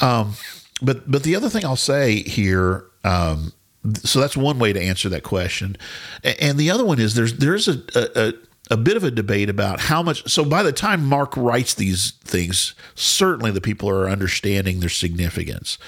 Um, 0.01 0.35
but 0.83 1.11
but 1.11 1.23
the 1.23 1.37
other 1.37 1.49
thing 1.49 1.65
I'll 1.65 1.77
say 1.77 2.23
here, 2.23 2.85
um, 3.05 3.53
so 4.03 4.21
that's 4.21 4.37
one 4.37 4.59
way 4.59 4.73
to 4.73 4.81
answer 4.81 5.09
that 5.09 5.23
question, 5.23 5.77
and 6.23 6.59
the 6.59 6.71
other 6.71 6.85
one 6.85 6.99
is 6.99 7.15
there's 7.15 7.35
there's 7.35 7.69
a, 7.69 7.83
a 7.95 8.33
a 8.71 8.77
bit 8.77 8.97
of 8.97 9.05
a 9.05 9.11
debate 9.11 9.51
about 9.51 9.81
how 9.81 10.03
much. 10.03 10.29
So 10.31 10.45
by 10.45 10.63
the 10.63 10.73
time 10.73 11.05
Mark 11.05 11.37
writes 11.37 11.75
these 11.75 12.13
things, 12.25 12.75
certainly 12.95 13.51
the 13.51 13.61
people 13.61 13.89
are 13.91 14.09
understanding 14.09 14.81
their 14.81 14.89
significance. 14.89 15.79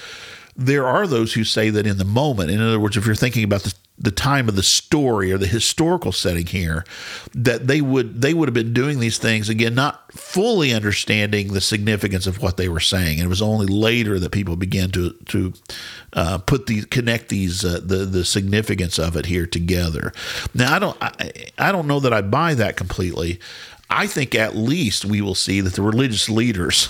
There 0.55 0.87
are 0.87 1.07
those 1.07 1.33
who 1.33 1.43
say 1.43 1.69
that 1.69 1.87
in 1.87 1.97
the 1.97 2.05
moment, 2.05 2.51
in 2.51 2.61
other 2.61 2.79
words, 2.79 2.97
if 2.97 3.05
you're 3.05 3.15
thinking 3.15 3.43
about 3.43 3.63
the, 3.63 3.73
the 3.99 4.11
time 4.11 4.47
of 4.47 4.55
the 4.55 4.63
story 4.63 5.31
or 5.31 5.37
the 5.37 5.47
historical 5.47 6.11
setting 6.11 6.45
here, 6.45 6.85
that 7.33 7.67
they 7.67 7.81
would 7.81 8.21
they 8.21 8.33
would 8.33 8.47
have 8.47 8.53
been 8.53 8.73
doing 8.73 8.99
these 8.99 9.17
things 9.17 9.49
again, 9.49 9.73
not 9.73 10.11
fully 10.11 10.73
understanding 10.73 11.53
the 11.53 11.61
significance 11.61 12.27
of 12.27 12.41
what 12.41 12.57
they 12.57 12.69
were 12.69 12.79
saying. 12.79 13.19
And 13.19 13.25
it 13.25 13.29
was 13.29 13.41
only 13.41 13.65
later 13.65 14.19
that 14.19 14.31
people 14.31 14.55
began 14.55 14.91
to 14.91 15.13
to 15.25 15.53
uh, 16.13 16.37
put 16.39 16.67
these 16.67 16.85
connect 16.85 17.29
these 17.29 17.65
uh, 17.65 17.79
the 17.83 18.05
the 18.05 18.23
significance 18.23 18.99
of 18.99 19.15
it 19.15 19.25
here 19.25 19.47
together. 19.47 20.13
Now 20.53 20.75
I 20.75 20.79
don't 20.79 20.97
I, 21.01 21.31
I 21.57 21.71
don't 21.71 21.87
know 21.87 21.99
that 21.99 22.13
I 22.13 22.21
buy 22.21 22.53
that 22.53 22.77
completely. 22.77 23.39
I 23.89 24.05
think 24.05 24.35
at 24.35 24.55
least 24.55 25.05
we 25.05 25.21
will 25.21 25.35
see 25.35 25.61
that 25.61 25.73
the 25.73 25.81
religious 25.81 26.29
leaders 26.29 26.89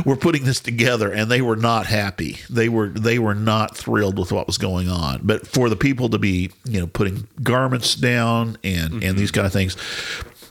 were 0.04 0.16
putting 0.16 0.44
this 0.44 0.60
together 0.60 1.10
and 1.10 1.30
they 1.30 1.40
were 1.40 1.56
not 1.56 1.86
happy. 1.86 2.38
They 2.50 2.68
were 2.68 2.88
they 2.88 3.18
were 3.18 3.34
not 3.34 3.76
thrilled 3.76 4.18
with 4.18 4.30
what 4.30 4.46
was 4.46 4.58
going 4.58 4.90
on. 4.90 5.20
But 5.22 5.46
for 5.46 5.70
the 5.70 5.76
people 5.76 6.10
to 6.10 6.18
be, 6.18 6.50
you 6.64 6.80
know, 6.80 6.86
putting 6.86 7.26
garments 7.42 7.94
down 7.94 8.58
and 8.62 8.92
and 8.92 9.02
mm-hmm. 9.02 9.18
these 9.18 9.30
kind 9.30 9.46
of 9.46 9.52
things, 9.54 9.76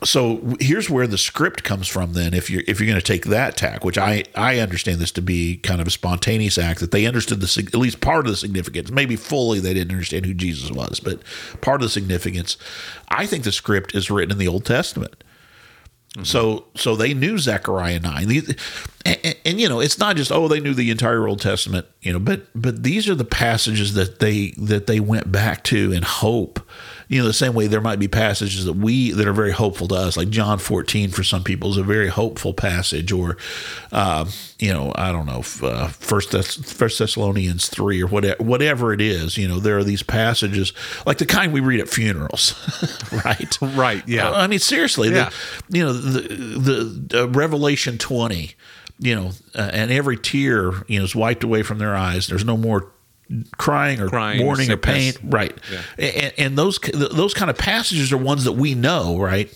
so 0.03 0.55
here's 0.59 0.89
where 0.89 1.07
the 1.07 1.17
script 1.17 1.63
comes 1.63 1.87
from. 1.87 2.13
Then, 2.13 2.33
if 2.33 2.49
you're 2.49 2.63
if 2.67 2.79
you're 2.79 2.87
going 2.87 2.99
to 2.99 3.05
take 3.05 3.25
that 3.25 3.57
tack, 3.57 3.83
which 3.83 3.97
I 3.97 4.23
I 4.35 4.59
understand 4.59 4.99
this 4.99 5.11
to 5.13 5.21
be 5.21 5.57
kind 5.57 5.81
of 5.81 5.87
a 5.87 5.91
spontaneous 5.91 6.57
act 6.57 6.79
that 6.79 6.91
they 6.91 7.05
understood 7.05 7.41
the 7.41 7.63
at 7.67 7.79
least 7.79 8.01
part 8.01 8.25
of 8.25 8.31
the 8.31 8.37
significance. 8.37 8.91
Maybe 8.91 9.15
fully 9.15 9.59
they 9.59 9.73
didn't 9.73 9.91
understand 9.91 10.25
who 10.25 10.33
Jesus 10.33 10.71
was, 10.71 10.99
but 10.99 11.21
part 11.61 11.81
of 11.81 11.87
the 11.87 11.89
significance. 11.89 12.57
I 13.09 13.25
think 13.25 13.43
the 13.43 13.51
script 13.51 13.95
is 13.95 14.09
written 14.09 14.31
in 14.31 14.37
the 14.37 14.47
Old 14.47 14.65
Testament. 14.65 15.23
Mm-hmm. 16.13 16.25
So, 16.25 16.65
so 16.75 16.95
they 16.95 17.15
knew 17.15 17.39
Zechariah 17.39 17.99
nine, 17.99 18.29
and, 18.29 18.55
and, 19.03 19.35
and, 19.45 19.59
you 19.59 19.67
know, 19.67 19.79
it's 19.79 19.97
not 19.97 20.15
just 20.15 20.31
oh 20.31 20.47
they 20.47 20.59
knew 20.59 20.75
the 20.75 20.91
entire 20.91 21.27
Old 21.27 21.41
Testament, 21.41 21.87
you 22.01 22.13
know, 22.13 22.19
but 22.19 22.45
but 22.53 22.83
these 22.83 23.09
are 23.09 23.15
the 23.15 23.25
passages 23.25 23.95
that 23.95 24.19
they 24.19 24.53
that 24.57 24.85
they 24.85 24.99
went 24.99 25.31
back 25.31 25.63
to 25.65 25.91
in 25.91 26.03
hope. 26.03 26.59
You 27.13 27.21
know, 27.21 27.27
the 27.27 27.33
same 27.33 27.53
way 27.53 27.67
there 27.67 27.79
might 27.79 27.99
be 27.99 28.07
passages 28.07 28.65
that 28.65 28.73
we 28.73 29.11
that 29.11 29.27
are 29.27 29.33
very 29.33 29.51
hopeful 29.51 29.87
to 29.89 29.95
us, 29.95 30.17
like 30.17 30.31
John 30.31 30.57
fourteen 30.57 31.11
for 31.11 31.23
some 31.23 31.43
people 31.43 31.69
is 31.69 31.77
a 31.77 31.83
very 31.83 32.07
hopeful 32.07 32.55
passage, 32.55 33.11
or 33.11 33.37
uh, 33.91 34.25
you 34.57 34.73
know, 34.73 34.91
I 34.95 35.11
don't 35.11 35.27
know, 35.27 35.43
uh, 35.67 35.89
First 35.89 36.31
Thess- 36.31 36.55
First 36.55 36.97
Thessalonians 36.97 37.67
three 37.69 38.01
or 38.01 38.07
whatever 38.07 38.41
whatever 38.43 38.93
it 38.93 38.99
is. 39.01 39.37
You 39.37 39.47
know, 39.47 39.59
there 39.59 39.77
are 39.77 39.83
these 39.83 40.01
passages 40.01 40.73
like 41.05 41.19
the 41.19 41.27
kind 41.27 41.53
we 41.53 41.59
read 41.59 41.79
at 41.81 41.87
funerals, 41.87 42.55
right? 43.25 43.57
Right, 43.61 44.01
yeah. 44.07 44.31
I 44.31 44.47
mean, 44.47 44.57
seriously, 44.59 45.09
Yeah. 45.11 45.29
the, 45.69 45.77
you 45.77 45.85
know, 45.85 45.93
the 45.93 46.99
the 47.09 47.23
uh, 47.23 47.27
Revelation 47.27 47.99
twenty, 47.99 48.53
you 48.97 49.15
know, 49.15 49.31
uh, 49.53 49.69
and 49.71 49.91
every 49.91 50.17
tear, 50.17 50.71
you 50.87 50.97
know, 50.97 51.05
is 51.05 51.15
wiped 51.15 51.43
away 51.43 51.61
from 51.61 51.77
their 51.77 51.95
eyes. 51.95 52.25
There's 52.25 52.45
no 52.45 52.57
more 52.57 52.89
crying 53.57 53.99
or 53.99 54.09
Crying, 54.09 54.39
mourning 54.39 54.71
or 54.71 54.77
pain, 54.77 55.13
right? 55.23 55.57
And, 55.97 56.33
and 56.37 56.57
those 56.57 56.79
those 56.93 57.33
kind 57.33 57.49
of 57.49 57.57
passages 57.57 58.11
are 58.11 58.17
ones 58.17 58.43
that 58.43 58.53
we 58.53 58.75
know, 58.75 59.17
right? 59.17 59.49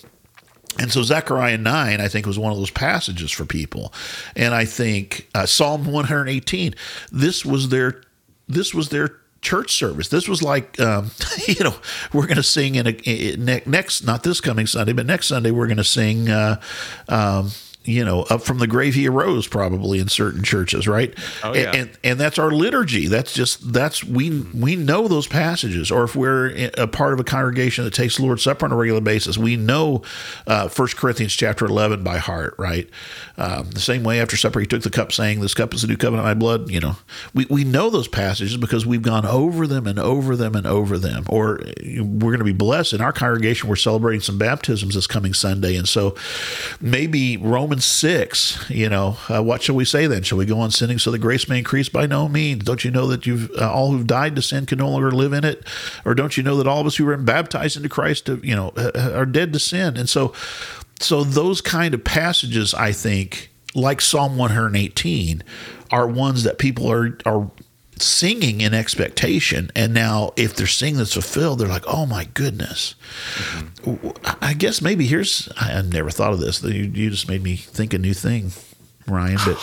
And 0.80 0.92
so 0.92 1.02
Zechariah 1.02 1.58
9, 1.58 2.02
I 2.02 2.08
think, 2.08 2.26
was 2.26 2.38
one 2.38 2.52
of 2.52 2.58
those 2.58 2.70
passages 2.70 3.32
for 3.32 3.46
people. 3.46 3.94
And 4.36 4.54
I 4.54 4.66
think 4.66 5.28
uh, 5.34 5.46
Psalm 5.46 5.92
118, 5.92 6.76
this 7.12 7.46
was 7.46 7.70
their 7.70 8.04
this 8.48 8.74
was 8.74 8.90
their 8.90 9.18
church 9.42 9.72
service. 9.74 10.10
This 10.10 10.28
was 10.28 10.42
like, 10.42 10.80
um, 10.80 11.12
you 11.48 11.64
know, 11.64 11.76
we're 12.14 12.28
going 12.28 12.38
to 12.38 12.44
sing 12.44 12.76
in 12.76 12.88
a 12.88 12.92
in, 12.92 13.46
next, 13.66 14.04
not 14.04 14.24
this 14.24 14.42
coming 14.42 14.68
Sunday, 14.68 14.94
but 14.94 15.06
next 15.06 15.28
Sunday 15.28 15.52
we're 15.52 15.68
going 15.68 15.78
to 15.78 15.84
sing, 15.84 16.30
uh, 16.30 16.62
um, 17.10 17.52
you 17.88 18.04
know, 18.06 18.24
up 18.24 18.42
from 18.44 18.60
the 18.60 18.68
grave 18.68 18.94
he 18.94 19.08
arose, 19.08 19.48
probably 19.48 19.98
in 20.00 20.08
certain 20.10 20.44
churches, 20.44 20.88
right? 20.88 21.14
Oh, 21.44 21.54
And- 21.54 21.56
yeah. 21.56 21.72
and 21.76 21.90
and 22.04 22.20
that's 22.20 22.38
our 22.38 22.52
liturgy. 22.52 23.08
That's 23.08 23.34
just 23.34 23.74
that's 23.74 24.04
we 24.04 24.42
we 24.54 24.76
know 24.76 25.08
those 25.08 25.26
passages. 25.28 25.90
Or 25.90 26.04
if 26.04 26.16
we're 26.16 26.70
a 26.78 26.88
part 26.88 27.14
of 27.14 27.20
a 27.20 27.24
congregation 27.24 27.86
that 27.86 27.94
takes 27.94 28.18
the 28.18 28.24
Lord's 28.24 28.44
Supper 28.44 28.66
on 28.66 28.72
a 28.72 28.76
regular 28.76 29.02
basis, 29.02 29.38
we 29.38 29.56
know 29.56 30.04
uh, 30.46 30.68
First 30.68 30.98
Corinthians 30.98 31.34
chapter 31.34 31.66
eleven 31.66 32.04
by 32.04 32.18
heart. 32.18 32.56
Right. 32.58 32.90
Um, 33.38 33.70
the 33.70 33.80
same 33.80 34.04
way 34.04 34.20
after 34.20 34.36
supper, 34.36 34.60
he 34.60 34.66
took 34.66 34.82
the 34.82 34.90
cup, 34.90 35.12
saying, 35.12 35.40
"This 35.42 35.54
cup 35.54 35.74
is 35.74 35.82
the 35.82 35.88
new 35.88 35.96
covenant 35.98 36.26
in 36.26 36.30
my 36.30 36.34
blood." 36.34 36.70
You 36.70 36.80
know, 36.80 36.96
we 37.34 37.46
we 37.50 37.64
know 37.64 37.90
those 37.90 38.08
passages 38.08 38.58
because 38.58 38.86
we've 38.86 39.02
gone 39.04 39.26
over 39.26 39.68
them 39.68 39.86
and 39.88 40.00
over 40.00 40.36
them 40.36 40.56
and 40.56 40.66
over 40.68 40.98
them. 40.98 41.24
Or 41.30 41.62
uh, 41.62 41.72
we're 42.04 42.32
going 42.32 42.40
to 42.40 42.44
be 42.44 42.52
blessed 42.54 42.94
in 42.94 43.02
our 43.02 43.14
congregation. 43.14 43.70
We're 43.70 43.76
celebrating 43.78 44.22
some 44.22 44.38
baptisms 44.38 44.96
this 44.96 45.08
coming 45.08 45.34
Sunday, 45.34 45.76
and 45.78 45.88
so 45.88 46.16
maybe 46.82 47.38
Romans 47.38 47.77
six. 47.80 48.70
You 48.70 48.90
know, 48.90 49.18
uh, 49.30 49.42
what 49.42 49.62
shall 49.62 49.76
we 49.76 49.86
say 49.86 50.08
then? 50.08 50.24
Shall 50.24 50.38
we 50.38 50.46
go 50.46 50.60
on 50.60 50.72
sinning 50.72 51.00
so 51.00 51.12
the 51.12 51.18
grace 51.18 51.48
may 51.48 51.60
increase? 51.60 51.90
By 51.90 52.06
no 52.06 52.28
means. 52.28 52.64
Don't 52.64 52.84
you 52.84 52.92
know 52.92 53.08
that 53.08 53.26
you've 53.26 53.52
uh, 53.58 53.72
all 53.72 53.92
who've 53.92 54.08
died 54.08 54.36
to 54.36 54.42
sin 54.42 54.66
can 54.66 54.78
no 54.78 54.90
longer 54.90 55.12
live 55.12 55.34
in 55.34 55.44
it? 55.44 55.66
Or 56.06 56.14
don't 56.16 56.38
you 56.38 56.44
know 56.44 56.58
that 56.58 56.68
all 56.68 56.82
of 56.82 56.88
us 56.88 56.96
who 56.96 57.06
were 57.06 57.18
baptized 57.18 57.78
into 57.78 57.90
Christ, 57.90 58.30
you 58.30 58.56
know, 58.56 58.72
are 58.96 59.26
dead 59.26 59.54
to 59.54 59.60
sin? 59.60 59.98
And 59.98 60.10
so, 60.10 60.34
so 61.00 61.24
those 61.24 61.62
kind 61.62 61.94
of 61.94 62.04
passages, 62.04 62.74
I 62.74 62.92
think, 62.92 63.52
like 63.76 64.02
Psalm 64.02 64.38
one 64.38 64.52
hundred 64.52 64.76
eighteen, 64.76 65.44
are 65.92 66.08
ones 66.08 66.44
that 66.44 66.58
people 66.58 66.92
are 66.92 67.18
are 67.26 67.50
singing 68.02 68.62
in 68.62 68.74
expectation 68.74 69.72
and 69.76 69.94
now 69.94 70.32
if 70.36 70.56
they're 70.56 70.68
seeing 70.68 70.98
this 70.98 71.14
fulfilled 71.14 71.60
they're 71.60 71.68
like 71.68 71.86
oh 71.88 72.06
my 72.06 72.26
goodness 72.34 72.96
mm-hmm. 73.36 74.10
I 74.42 74.54
guess 74.54 74.82
maybe 74.82 75.06
here's 75.06 75.50
I, 75.60 75.74
I 75.74 75.82
never 75.82 76.10
thought 76.10 76.34
of 76.34 76.40
this. 76.40 76.64
You, 76.64 76.84
you 76.84 77.10
just 77.10 77.30
made 77.30 77.44
me 77.44 77.56
think 77.56 77.94
a 77.94 77.98
new 77.98 78.14
thing, 78.14 78.52
Ryan. 79.08 79.38
But 79.46 79.58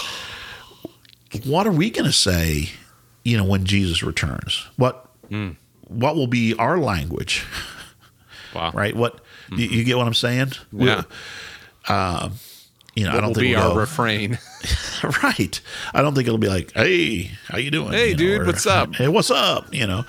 what 1.47 1.67
are 1.67 1.73
we 1.73 1.91
going 1.91 2.07
to 2.07 2.13
say? 2.13 2.71
You 3.25 3.37
know, 3.37 3.45
when 3.45 3.65
Jesus 3.65 4.03
returns, 4.03 4.67
what 4.77 5.09
mm. 5.31 5.57
what 5.89 6.17
will 6.17 6.27
be 6.27 6.55
our 6.55 6.79
language? 6.79 7.45
Wow. 8.55 8.71
Right? 8.75 8.95
What 8.95 9.17
mm-hmm. 9.17 9.59
you, 9.59 9.67
you 9.67 9.85
get 9.85 9.97
what 9.97 10.07
I'm 10.07 10.15
saying? 10.15 10.53
Yeah. 10.73 11.03
Um, 11.89 12.35
You 12.95 13.05
know, 13.05 13.13
I 13.13 13.21
don't 13.21 13.35
think 13.35 13.47
be 13.47 13.55
we'll 13.55 13.63
our 13.63 13.75
go- 13.75 13.81
refrain? 13.81 14.39
right. 15.23 15.61
I 15.93 16.03
don't 16.03 16.15
think 16.15 16.27
it'll 16.27 16.39
be 16.39 16.49
like, 16.49 16.73
"Hey, 16.73 17.31
how 17.49 17.59
you 17.59 17.71
doing? 17.71 17.93
Hey, 17.93 18.09
You 18.09 18.13
know, 18.13 18.19
dude, 18.19 18.47
what's 18.47 18.67
up? 18.67 18.95
Hey, 18.95 19.09
what's 19.09 19.31
up? 19.31 19.73
You 19.75 19.87
know, 19.87 20.05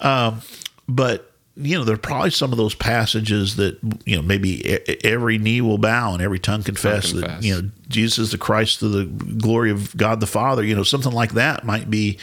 um, 0.00 0.42
but 0.88 1.32
you 1.60 1.76
know, 1.76 1.82
there 1.82 1.96
are 1.96 1.98
probably 1.98 2.30
some 2.30 2.52
of 2.52 2.58
those 2.58 2.74
passages 2.74 3.56
that 3.56 3.78
you 4.04 4.14
know 4.14 4.22
maybe 4.22 4.78
every 5.04 5.38
knee 5.38 5.60
will 5.60 5.78
bow 5.78 6.12
and 6.12 6.22
every 6.22 6.38
tongue 6.38 6.62
confess, 6.62 7.12
that 7.12 7.22
confess. 7.22 7.42
you 7.44 7.54
know 7.54 7.70
Jesus 7.88 8.18
is 8.18 8.30
the 8.30 8.38
Christ 8.38 8.78
to 8.80 8.88
the 8.88 9.04
glory 9.34 9.70
of 9.72 9.96
God 9.96 10.20
the 10.20 10.26
Father. 10.26 10.62
You 10.62 10.76
know, 10.76 10.84
something 10.84 11.12
like 11.12 11.32
that 11.32 11.64
might 11.64 11.90
be 11.90 12.18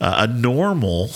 uh, 0.00 0.26
a 0.28 0.32
normal, 0.32 1.04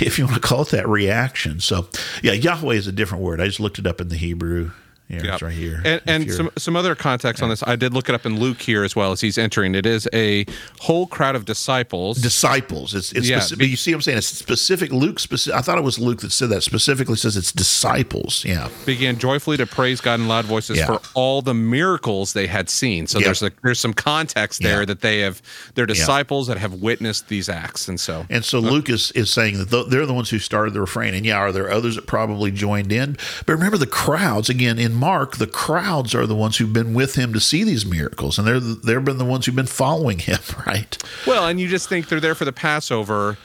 if 0.00 0.18
you 0.18 0.24
want 0.24 0.36
to 0.36 0.40
call 0.48 0.62
it 0.62 0.68
that, 0.68 0.88
reaction. 0.88 1.60
So, 1.60 1.88
yeah, 2.22 2.32
Yahweh 2.32 2.76
is 2.76 2.86
a 2.86 2.92
different 2.92 3.22
word. 3.22 3.40
I 3.40 3.46
just 3.46 3.60
looked 3.60 3.78
it 3.78 3.86
up 3.86 4.00
in 4.00 4.08
the 4.08 4.16
Hebrew. 4.16 4.70
Yeah, 5.08 5.22
Yep. 5.24 5.32
it's 5.34 5.42
right 5.42 5.52
here. 5.54 5.80
And, 5.84 6.02
and 6.06 6.30
some 6.32 6.50
some 6.58 6.76
other 6.76 6.94
context 6.94 7.42
on 7.42 7.48
this. 7.48 7.62
I 7.66 7.76
did 7.76 7.94
look 7.94 8.08
it 8.10 8.14
up 8.14 8.26
in 8.26 8.38
Luke 8.38 8.60
here 8.60 8.84
as 8.84 8.94
well 8.94 9.10
as 9.12 9.20
he's 9.22 9.38
entering. 9.38 9.74
It 9.74 9.86
is 9.86 10.06
a 10.12 10.44
whole 10.80 11.06
crowd 11.06 11.34
of 11.34 11.44
disciples. 11.46 12.20
disciples. 12.20 12.94
It's 12.94 13.12
it's 13.12 13.28
Yeah, 13.28 13.40
specific, 13.40 13.68
you 13.70 13.76
see 13.76 13.92
what 13.92 13.96
I'm 13.98 14.02
saying? 14.02 14.18
It's 14.18 14.26
specific. 14.26 14.92
Luke 14.92 15.18
specific. 15.18 15.58
I 15.58 15.62
thought 15.62 15.78
it 15.78 15.84
was 15.84 15.98
Luke 15.98 16.20
that 16.20 16.32
said 16.32 16.50
that 16.50 16.62
specifically 16.62 17.16
says 17.16 17.36
it's 17.36 17.52
disciples. 17.52 18.44
Yeah. 18.44 18.68
began 18.84 19.18
joyfully 19.18 19.56
to 19.56 19.66
praise 19.66 20.00
God 20.00 20.20
in 20.20 20.28
loud 20.28 20.44
voices 20.44 20.76
Yeah. 20.78 20.86
for 20.86 21.00
all 21.14 21.40
the 21.42 21.54
miracles 21.54 22.32
they 22.34 22.46
had 22.46 22.68
seen. 22.68 23.06
So 23.06 23.18
Yeah. 23.18 23.26
there's 23.26 23.42
a, 23.42 23.50
there's 23.62 23.80
some 23.80 23.94
context 23.94 24.62
there 24.62 24.80
Yeah. 24.80 24.86
that 24.86 25.00
they 25.00 25.20
have 25.20 25.40
they're 25.74 25.86
disciples 25.86 26.48
that 26.48 26.58
have 26.58 26.74
witnessed 26.74 27.28
these 27.28 27.48
acts, 27.48 27.88
and 27.88 27.98
so 27.98 28.26
And 28.28 28.44
so 28.44 28.58
uh, 28.58 28.62
Luke 28.62 28.90
is, 28.90 29.10
is 29.12 29.30
saying 29.30 29.58
that 29.58 29.70
th- 29.70 29.86
they're 29.88 30.06
the 30.06 30.14
ones 30.14 30.28
who 30.30 30.38
started 30.38 30.74
the 30.74 30.80
refrain. 30.80 31.14
And 31.14 31.24
yeah, 31.24 31.36
are 31.36 31.52
there 31.52 31.70
others 31.70 31.94
that 31.96 32.06
probably 32.06 32.50
joined 32.50 32.92
in? 32.92 33.16
But 33.46 33.52
remember 33.54 33.78
the 33.78 33.86
crowds 33.86 34.48
again 34.50 34.78
in 34.78 34.97
Mark. 34.98 35.36
The 35.36 35.46
crowds 35.46 36.14
are 36.14 36.26
the 36.26 36.34
ones 36.34 36.56
who've 36.56 36.72
been 36.72 36.94
with 36.94 37.14
him 37.14 37.32
to 37.32 37.40
see 37.40 37.64
these 37.64 37.86
miracles, 37.86 38.38
and 38.38 38.46
they're 38.46 38.60
the- 38.60 38.74
they've 38.82 39.04
been 39.04 39.18
the 39.18 39.24
ones 39.24 39.46
who've 39.46 39.54
been 39.56 39.66
following 39.66 40.18
him. 40.18 40.38
Right. 40.66 40.98
well, 41.26 41.46
and 41.48 41.58
you 41.60 41.68
just 41.68 41.88
think 41.88 42.08
they're 42.08 42.20
there 42.20 42.34
for 42.34 42.44
the 42.44 42.52
Passover. 42.52 43.38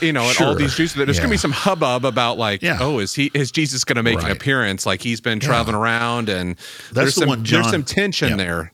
You 0.00 0.12
know, 0.12 0.22
and 0.28 0.40
all 0.42 0.54
these 0.54 0.74
Jews. 0.76 0.92
There's 0.94 1.18
going 1.18 1.28
to 1.28 1.32
be 1.32 1.36
some 1.38 1.50
hubbub 1.50 2.04
about 2.04 2.36
like, 2.38 2.62
Yeah. 2.62 2.76
oh, 2.80 2.98
is 2.98 3.14
he 3.14 3.30
is 3.34 3.50
Jesus 3.50 3.84
going 3.84 3.96
to 3.96 4.02
make 4.02 4.22
an 4.22 4.30
appearance? 4.30 4.84
Like 4.86 5.00
he's 5.02 5.20
been 5.20 5.40
traveling 5.40 5.74
around, 5.74 6.28
and 6.28 6.56
there's 6.92 7.14
the 7.14 7.20
some 7.22 7.28
one 7.28 7.42
John- 7.44 7.62
there's 7.62 7.72
some 7.72 7.82
tension 7.82 8.30
yeah. 8.30 8.36
there. 8.36 8.72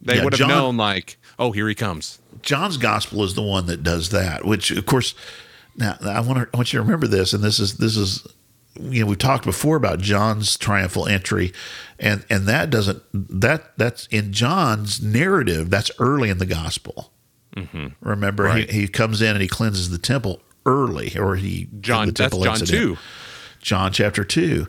They 0.00 0.16
Yeah, 0.16 0.24
would 0.24 0.32
have 0.32 0.38
John- 0.38 0.48
known 0.48 0.76
like, 0.78 1.18
oh, 1.38 1.52
here 1.52 1.68
he 1.68 1.74
comes. 1.74 2.18
John's 2.42 2.76
gospel 2.78 3.22
is 3.24 3.34
the 3.34 3.42
one 3.42 3.66
that 3.66 3.82
does 3.82 4.08
that, 4.10 4.44
which 4.44 4.70
of 4.70 4.86
course 4.86 5.14
now 5.76 5.96
I 6.00 6.20
want 6.20 6.38
to 6.40 6.48
I 6.52 6.56
want 6.56 6.72
you 6.72 6.78
to 6.78 6.82
remember 6.82 7.06
this, 7.06 7.32
and 7.34 7.44
this 7.44 7.60
is 7.60 7.76
this 7.76 7.96
is 7.96 8.26
you 8.80 9.00
know 9.02 9.06
we 9.10 9.16
talked 9.16 9.44
before 9.44 9.76
about 9.76 9.98
John's 10.00 10.56
triumphal 10.56 11.06
entry, 11.06 11.52
and 11.98 12.24
and 12.30 12.46
that 12.46 12.70
doesn't 12.70 13.02
that 13.12 13.76
that's 13.76 14.06
in 14.08 14.32
John's 14.32 15.02
narrative 15.02 15.70
that's 15.70 15.90
early 15.98 16.30
in 16.30 16.38
the 16.38 16.46
gospel. 16.46 17.12
Remember, 18.00 18.44
Mm-hmm. 18.44 18.52
Right. 18.56 18.70
he, 18.70 18.82
he 18.82 18.88
comes 18.88 19.20
in 19.20 19.30
and 19.30 19.42
he 19.42 19.48
cleanses 19.48 19.90
the 19.90 19.98
temple 19.98 20.40
early, 20.64 21.16
or 21.18 21.34
he 21.36 21.68
John, 21.80 22.06
the 22.06 22.12
that's 22.12 22.36
John 22.36 22.60
incident. 22.60 22.78
two. 22.96 22.96
John 23.68 23.92
chapter 23.92 24.24
two. 24.24 24.66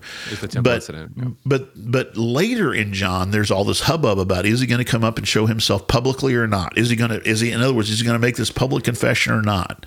But, 0.61 0.89
yeah. 0.89 1.29
But 1.45 1.91
but 1.91 2.17
later 2.17 2.73
in 2.73 2.91
John, 2.91 3.31
there's 3.31 3.49
all 3.49 3.63
this 3.63 3.81
hubbub 3.81 4.19
about 4.19 4.45
is 4.45 4.59
he 4.59 4.67
going 4.67 4.83
to 4.83 4.91
come 4.91 5.05
up 5.05 5.17
and 5.17 5.25
show 5.25 5.45
himself 5.45 5.87
publicly 5.87 6.35
or 6.35 6.47
not? 6.47 6.77
Is 6.77 6.89
he 6.89 6.97
going 6.97 7.11
to 7.11 7.27
is 7.27 7.39
he 7.39 7.51
in 7.51 7.61
other 7.61 7.73
words 7.73 7.89
is 7.89 7.99
he 7.99 8.05
going 8.05 8.19
to 8.19 8.25
make 8.25 8.35
this 8.35 8.51
public 8.51 8.83
confession 8.83 9.31
or 9.31 9.41
not? 9.41 9.85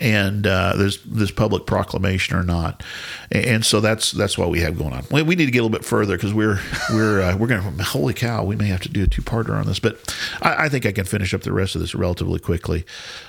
And 0.00 0.46
uh, 0.46 0.76
there's 0.76 1.02
this 1.02 1.32
public 1.32 1.66
proclamation 1.66 2.36
or 2.36 2.44
not? 2.44 2.84
And, 3.32 3.44
and 3.44 3.64
so 3.64 3.80
that's 3.80 4.12
that's 4.12 4.38
what 4.38 4.48
we 4.48 4.60
have 4.60 4.78
going 4.78 4.92
on. 4.92 5.04
We, 5.10 5.22
we 5.22 5.34
need 5.34 5.46
to 5.46 5.50
get 5.50 5.58
a 5.58 5.64
little 5.64 5.76
bit 5.76 5.84
further 5.84 6.16
because 6.16 6.32
we're 6.32 6.60
we're 6.90 7.20
uh, 7.20 7.36
we're 7.36 7.48
going 7.48 7.76
to 7.76 7.82
holy 7.82 8.14
cow 8.14 8.44
we 8.44 8.54
may 8.54 8.68
have 8.68 8.80
to 8.82 8.88
do 8.88 9.02
a 9.02 9.06
two 9.08 9.22
parter 9.22 9.58
on 9.58 9.66
this, 9.66 9.80
but 9.80 10.16
I, 10.40 10.66
I 10.66 10.68
think 10.68 10.86
I 10.86 10.92
can 10.92 11.04
finish 11.04 11.34
up 11.34 11.42
the 11.42 11.52
rest 11.52 11.74
of 11.74 11.80
this 11.80 11.94
relatively 11.94 12.38
quickly. 12.38 12.84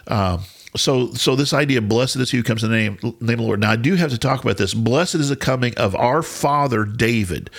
Um, 0.07 0.43
so 0.75 1.13
so 1.13 1.35
this 1.35 1.53
idea 1.53 1.77
of 1.77 1.87
blessed 1.87 2.15
is 2.17 2.31
he 2.31 2.37
who 2.37 2.43
comes 2.43 2.63
in 2.63 2.71
the 2.71 2.77
name, 2.77 2.97
name 3.01 3.13
of 3.13 3.37
the 3.37 3.43
Lord. 3.43 3.59
Now 3.59 3.71
I 3.71 3.75
do 3.75 3.95
have 3.95 4.11
to 4.11 4.17
talk 4.17 4.43
about 4.43 4.57
this. 4.57 4.73
Blessed 4.73 5.15
is 5.15 5.29
the 5.29 5.35
coming 5.35 5.75
of 5.77 5.95
our 5.95 6.23
father 6.23 6.85
David. 6.85 7.49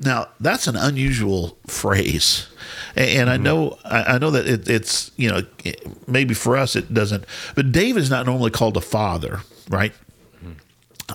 Now 0.00 0.28
that's 0.40 0.66
an 0.66 0.76
unusual 0.76 1.56
phrase, 1.66 2.48
and, 2.96 3.08
and 3.10 3.30
I 3.30 3.34
mm-hmm. 3.34 3.44
know 3.44 3.78
I, 3.84 4.18
know 4.18 4.30
that 4.32 4.46
it, 4.46 4.68
it's 4.68 5.12
you 5.16 5.30
know 5.30 5.42
maybe 6.06 6.34
for 6.34 6.56
us 6.56 6.74
it 6.74 6.92
doesn't, 6.92 7.24
but 7.54 7.72
David 7.72 8.02
is 8.02 8.10
not 8.10 8.26
normally 8.26 8.50
called 8.50 8.76
a 8.76 8.80
father, 8.80 9.40
right? 9.68 9.92
Mm-hmm. 10.44 10.52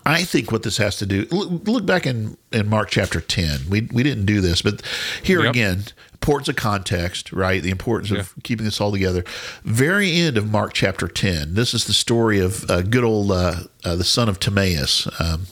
I 0.05 0.23
think 0.23 0.51
what 0.51 0.63
this 0.63 0.77
has 0.77 0.97
to 0.97 1.05
do. 1.05 1.27
Look, 1.31 1.67
look 1.67 1.85
back 1.85 2.05
in, 2.05 2.37
in 2.51 2.69
Mark 2.69 2.89
chapter 2.89 3.19
ten. 3.19 3.61
We 3.69 3.89
we 3.91 4.03
didn't 4.03 4.25
do 4.25 4.39
this, 4.39 4.61
but 4.61 4.81
here 5.23 5.41
Yep. 5.43 5.49
again, 5.49 5.83
importance 6.21 6.49
of 6.49 6.55
context, 6.57 7.31
right? 7.31 7.63
The 7.63 7.69
importance 7.69 8.11
Yeah. 8.11 8.19
of 8.19 8.33
keeping 8.43 8.65
this 8.65 8.81
all 8.81 8.91
together. 8.91 9.23
Very 9.63 10.11
end 10.17 10.37
of 10.37 10.49
Mark 10.51 10.73
chapter 10.73 11.07
ten. 11.07 11.53
This 11.53 11.73
is 11.73 11.85
the 11.85 11.93
story 11.93 12.39
of 12.39 12.69
uh, 12.69 12.81
good 12.81 13.03
old 13.05 13.31
uh, 13.31 13.61
uh, 13.85 13.95
the 13.95 14.03
son 14.03 14.27
of 14.27 14.37
Timaeus, 14.39 15.07
um, 15.19 15.47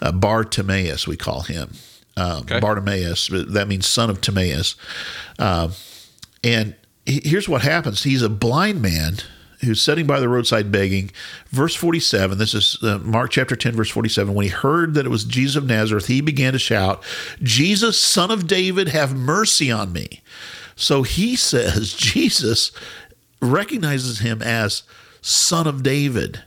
uh, 0.00 0.10
Bar 0.12 0.44
Timaeus, 0.44 1.06
we 1.06 1.16
call 1.16 1.42
him. 1.42 1.72
Um, 2.16 2.38
Okay. 2.38 2.58
Bartimaeus, 2.58 3.28
that 3.28 3.68
means 3.68 3.86
son 3.86 4.08
of 4.10 4.20
Timaeus. 4.20 4.74
Um, 5.38 5.72
and 6.42 6.74
he- 7.06 7.22
here's 7.24 7.48
what 7.48 7.62
happens 7.62 8.02
he's 8.02 8.22
a 8.22 8.28
blind 8.30 8.80
man 8.82 9.18
who's 9.64 9.82
sitting 9.82 10.06
by 10.06 10.20
the 10.20 10.28
roadside 10.28 10.70
begging. 10.70 11.10
Verse 11.48 11.74
47, 11.74 12.38
this 12.38 12.54
is 12.54 12.78
uh, 12.82 12.98
Mark 12.98 13.30
chapter 13.30 13.56
10, 13.56 13.74
verse 13.74 13.90
47. 13.90 14.34
When 14.34 14.44
he 14.44 14.50
heard 14.50 14.94
that 14.94 15.06
it 15.06 15.10
was 15.10 15.24
Jesus 15.24 15.56
of 15.56 15.66
Nazareth, 15.66 16.06
he 16.06 16.20
began 16.20 16.52
to 16.52 16.58
shout, 16.58 17.02
Jesus, 17.42 18.00
son 18.00 18.30
of 18.30 18.46
David, 18.46 18.88
have 18.88 19.16
mercy 19.16 19.70
on 19.70 19.92
me. 19.92 20.22
So 20.76 21.02
he 21.02 21.36
says, 21.36 21.94
Jesus 21.94 22.72
recognizes 23.40 24.20
him 24.20 24.42
as 24.42 24.82
son 25.20 25.66
of 25.66 25.82
David. 25.82 26.44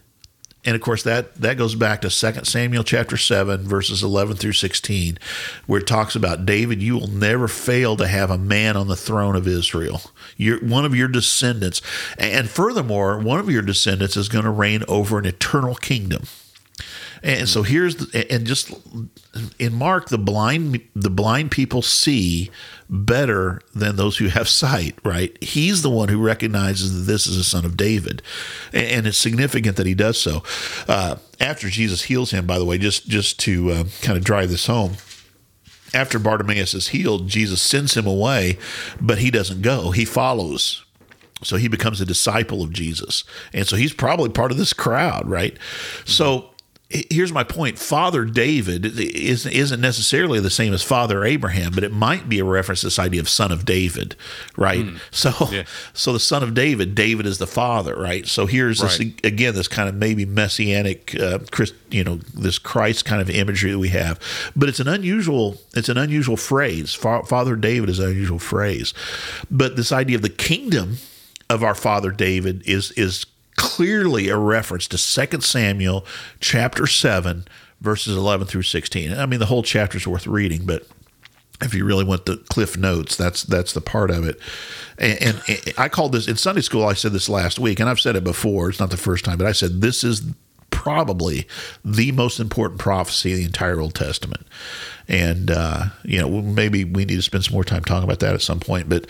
And 0.64 0.76
of 0.76 0.82
course, 0.82 1.01
that, 1.03 1.34
that 1.36 1.57
goes 1.57 1.74
back 1.74 2.01
to 2.01 2.09
2 2.09 2.45
Samuel 2.45 2.84
chapter 2.84 3.18
7, 3.18 3.62
verses 3.62 4.03
11 4.03 4.38
through 4.38 4.53
16, 4.53 5.18
where 5.66 5.82
it 5.82 5.88
talks 5.88 6.16
about 6.16 6.45
David, 6.45 6.84
you 6.84 6.97
will 6.97 7.07
never 7.07 7.47
fail 7.47 7.97
to 7.97 8.07
have 8.07 8.30
a 8.30 8.38
man 8.38 8.78
on 8.78 8.88
the 8.88 8.95
throne 8.95 9.36
of 9.36 9.47
Israel. 9.47 10.01
You're, 10.38 10.59
one 10.59 10.86
of 10.86 10.95
your 10.95 11.07
descendants. 11.07 11.82
And 12.20 12.47
furthermore, 12.47 13.18
one 13.18 13.39
of 13.39 13.49
your 13.49 13.64
descendants 13.64 14.16
is 14.16 14.30
going 14.30 14.45
to 14.45 14.51
reign 14.51 14.84
over 14.88 15.18
an 15.18 15.26
eternal 15.26 15.74
kingdom. 15.74 16.24
And 17.24 17.47
so 17.47 17.63
here's 17.63 17.97
the, 17.97 18.32
and 18.32 18.47
just 18.47 18.72
in 19.59 19.74
Mark, 19.74 20.09
the 20.09 20.17
blind 20.17 20.82
the 20.95 21.09
blind 21.09 21.51
people 21.51 21.82
see 21.82 22.49
better 22.89 23.61
than 23.76 23.95
those 23.95 24.17
who 24.17 24.28
have 24.28 24.49
sight. 24.63 24.97
Right? 25.03 25.38
He's 25.43 25.82
the 25.82 25.89
one 25.89 26.09
who 26.09 26.22
recognizes 26.22 26.93
that 27.05 27.11
this 27.11 27.28
is 27.28 27.38
a 27.38 27.43
son 27.43 27.65
of 27.65 27.78
David, 27.78 28.22
and 28.74 29.05
it's 29.05 29.17
significant 29.17 29.78
that 29.78 29.86
he 29.86 29.93
does 29.93 30.19
so. 30.19 30.43
Uh, 30.88 31.17
after 31.39 31.69
Jesus 31.69 32.03
heals 32.03 32.32
him, 32.32 32.45
by 32.45 32.57
the 32.57 32.65
way, 32.65 32.78
just 32.78 33.07
just 33.07 33.39
to 33.41 33.72
uh, 33.72 33.84
kind 34.01 34.17
of 34.17 34.24
drive 34.24 34.49
this 34.49 34.67
home. 34.67 34.93
After 35.93 36.19
Bartimaeus 36.19 36.74
is 36.74 36.89
healed, 36.89 37.28
Jesus 37.28 37.61
sends 37.61 37.97
him 37.97 38.07
away, 38.07 38.57
but 39.01 39.17
he 39.17 39.30
doesn't 39.30 39.61
go. 39.61 39.91
He 39.91 40.05
follows. 40.05 40.86
So 41.43 41.57
he 41.57 41.67
becomes 41.67 41.99
a 41.99 42.05
disciple 42.05 42.61
of 42.61 42.72
Jesus. 42.72 43.24
And 43.53 43.67
so 43.67 43.76
he's 43.76 43.93
probably 43.93 44.30
part 44.30 44.51
of 44.51 44.57
this 44.57 44.74
crowd, 44.74 45.28
right? 45.28 45.57
So 46.05 46.38
h- 46.38 46.50
here's 47.09 47.31
my 47.31 47.43
point. 47.43 47.79
Father 47.79 48.25
David 48.25 48.85
is, 48.99 49.45
isn't 49.45 49.79
necessarily 49.81 50.39
the 50.39 50.49
same 50.49 50.73
as 50.73 50.83
Father 50.83 51.23
Abraham, 51.23 51.71
but 51.73 51.83
it 51.83 51.91
might 51.91 52.27
be 52.29 52.39
a 52.39 52.43
reference 52.43 52.81
to 52.81 52.87
this 52.87 52.99
idea 52.99 53.21
of 53.21 53.29
son 53.29 53.51
of 53.51 53.65
David, 53.65 54.15
right? 54.57 54.85
So, 55.11 55.31
Yeah. 55.51 55.63
so 55.93 56.13
the 56.13 56.19
son 56.19 56.43
of 56.43 56.53
David, 56.53 56.95
David 56.95 57.25
is 57.25 57.37
the 57.37 57.47
father, 57.47 57.95
right? 57.95 58.27
So 58.27 58.45
here's 58.45 58.79
this 58.79 58.99
again, 59.23 59.53
this 59.55 59.67
kind 59.67 59.87
of 59.89 59.95
maybe 59.95 60.25
messianic, 60.25 61.15
uh, 61.19 61.39
Christ, 61.51 61.73
you 61.89 62.03
know, 62.03 62.15
this 62.33 62.57
Christ 62.59 63.05
kind 63.05 63.21
of 63.21 63.29
imagery 63.29 63.71
that 63.71 63.79
we 63.79 63.89
have, 63.89 64.19
but 64.55 64.67
it's 64.69 64.79
an 64.79 64.87
unusual, 64.87 65.57
it's 65.75 65.89
an 65.89 65.97
unusual 65.97 66.37
phrase. 66.37 66.93
Fa- 66.93 67.23
Father 67.25 67.55
David 67.55 67.89
is 67.89 67.99
an 67.99 68.09
unusual 68.09 68.39
phrase, 68.39 68.93
but 69.49 69.75
this 69.75 69.91
idea 69.91 70.15
of 70.15 70.21
the 70.21 70.29
kingdom 70.29 70.97
of 71.49 71.63
our 71.63 71.75
father 71.75 72.11
David 72.11 72.63
is 72.65 72.91
is 72.91 73.25
clearly 73.62 74.28
a 74.28 74.38
reference 74.38 74.88
to 74.88 74.97
2 74.97 75.41
Samuel 75.41 76.03
chapter 76.39 76.88
7 76.88 77.45
verses 77.80 78.18
11 78.18 78.47
through 78.47 78.64
16. 78.64 79.14
I 79.14 79.28
mean 79.28 79.39
the 79.39 79.45
whole 79.45 79.62
chapter 79.62 79.99
is 79.99 80.07
worth 80.07 80.26
reading, 80.26 80.66
but 80.66 80.88
if 81.62 81.76
you 81.76 81.86
really 81.86 82.03
want 82.03 82.26
the 82.26 82.38
cliff 82.38 82.76
notes, 82.76 83.16
that's 83.16 83.43
that's 83.43 83.74
the 83.74 83.82
part 83.82 84.09
of 84.09 84.26
it. 84.26 84.39
And, 84.97 85.43
and 85.47 85.74
I 85.78 85.89
called 85.89 86.12
this 86.12 86.28
in 86.28 86.38
Sunday 86.38 86.62
school. 86.62 86.86
I 86.86 86.93
said 86.93 87.12
this 87.12 87.30
last 87.30 87.59
week, 87.59 87.80
and 87.80 87.88
I've 87.88 87.99
said 87.99 88.16
it 88.16 88.24
before. 88.24 88.70
It's 88.70 88.80
not 88.80 88.89
the 88.89 88.97
first 88.97 89.26
time, 89.26 89.38
but 89.38 89.45
I 89.45 89.51
said 89.51 89.82
this 89.82 90.03
is 90.03 90.24
probably 90.72 91.47
the 91.86 92.11
most 92.11 92.39
important 92.39 92.80
prophecy 92.80 93.32
in 93.32 93.38
the 93.38 93.45
entire 93.45 93.80
Old 93.80 93.93
Testament. 93.93 94.47
And 95.07 95.51
uh, 95.51 95.86
you 96.03 96.19
know, 96.19 96.41
maybe 96.41 96.84
we 96.84 97.05
need 97.05 97.17
to 97.17 97.22
spend 97.22 97.43
some 97.43 97.53
more 97.53 97.63
time 97.63 97.84
talking 97.84 98.03
about 98.03 98.19
that 98.19 98.34
at 98.34 98.41
some 98.41 98.59
point. 98.59 98.89
But 98.89 99.05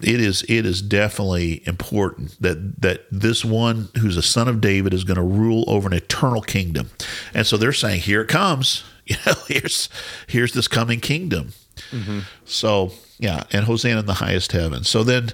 it 0.00 0.20
is 0.20 0.44
it 0.48 0.66
is 0.66 0.82
definitely 0.82 1.62
important 1.66 2.40
that 2.40 2.80
that 2.80 3.06
this 3.10 3.44
one 3.44 3.88
who's 4.00 4.16
a 4.16 4.22
son 4.22 4.48
of 4.48 4.60
David 4.60 4.94
is 4.94 5.04
going 5.04 5.16
to 5.16 5.22
rule 5.22 5.64
over 5.68 5.86
an 5.86 5.94
eternal 5.94 6.42
kingdom. 6.42 6.90
And 7.34 7.46
so 7.46 7.56
they're 7.56 7.72
saying, 7.72 8.00
"Here 8.00 8.22
it 8.22 8.28
comes." 8.28 8.84
You 9.04 9.16
know, 9.26 9.34
here's 9.48 9.88
here's 10.28 10.52
this 10.52 10.68
coming 10.68 11.00
kingdom. 11.00 11.54
So 12.44 12.92
yeah, 13.18 13.44
and 13.52 13.64
Hosanna 13.64 14.00
in 14.00 14.06
the 14.06 14.14
highest 14.14 14.50
heaven. 14.52 14.82
So 14.84 15.04
then 15.04 15.30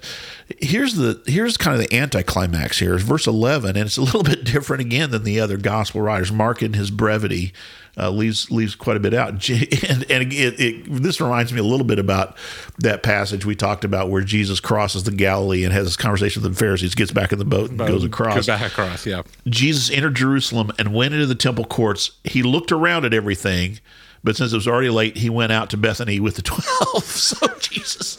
here's 0.58 0.94
the 0.94 1.22
here's 1.26 1.56
kind 1.56 1.80
of 1.80 1.88
the 1.88 1.96
anticlimax 1.96 2.78
here 2.78 2.94
is 2.94 3.02
verse 3.02 3.26
eleven, 3.26 3.70
and 3.76 3.86
it's 3.86 3.96
a 3.96 4.02
little 4.02 4.22
bit 4.24 4.44
different 4.44 4.82
again 4.82 5.10
than 5.10 5.24
the 5.24 5.40
other 5.40 5.56
gospel 5.56 6.02
writers. 6.02 6.30
Mark 6.30 6.62
in 6.62 6.74
his 6.74 6.90
brevity 6.90 7.52
uh, 7.96 8.10
leaves 8.10 8.50
leaves 8.50 8.74
quite 8.74 8.96
a 8.96 9.00
bit 9.00 9.14
out, 9.14 9.30
and 9.48 10.04
and 10.10 10.32
it, 10.32 10.60
it, 10.60 11.02
this 11.02 11.20
reminds 11.20 11.52
me 11.52 11.60
a 11.60 11.64
little 11.64 11.86
bit 11.86 11.98
about 11.98 12.36
that 12.78 13.02
passage 13.02 13.44
we 13.44 13.56
talked 13.56 13.84
about 13.84 14.10
where 14.10 14.22
Jesus 14.22 14.60
crosses 14.60 15.04
the 15.04 15.10
Galilee 15.10 15.64
and 15.64 15.72
has 15.72 15.86
this 15.86 15.96
conversation 15.96 16.42
with 16.42 16.52
the 16.52 16.58
Pharisees, 16.58 16.94
gets 16.94 17.10
back 17.10 17.32
in 17.32 17.38
the 17.38 17.44
boat 17.44 17.70
and 17.70 17.78
goes 17.78 18.04
across. 18.04 18.46
Go 18.46 18.52
back 18.52 18.70
across, 18.70 19.06
yeah. 19.06 19.22
Jesus 19.46 19.90
entered 19.90 20.14
Jerusalem 20.14 20.70
and 20.78 20.94
went 20.94 21.14
into 21.14 21.26
the 21.26 21.34
temple 21.34 21.64
courts. 21.64 22.12
He 22.24 22.42
looked 22.42 22.70
around 22.70 23.04
at 23.04 23.14
everything, 23.14 23.80
but 24.24 24.36
since 24.36 24.52
it 24.52 24.56
was 24.56 24.68
already 24.68 24.90
late, 24.90 25.16
he 25.16 25.30
went 25.30 25.52
out 25.52 25.70
to 25.70 25.76
Bethany 25.76 26.20
with 26.20 26.36
the 26.36 26.42
12. 26.42 27.04
So 27.04 27.46
Jesus 27.60 28.18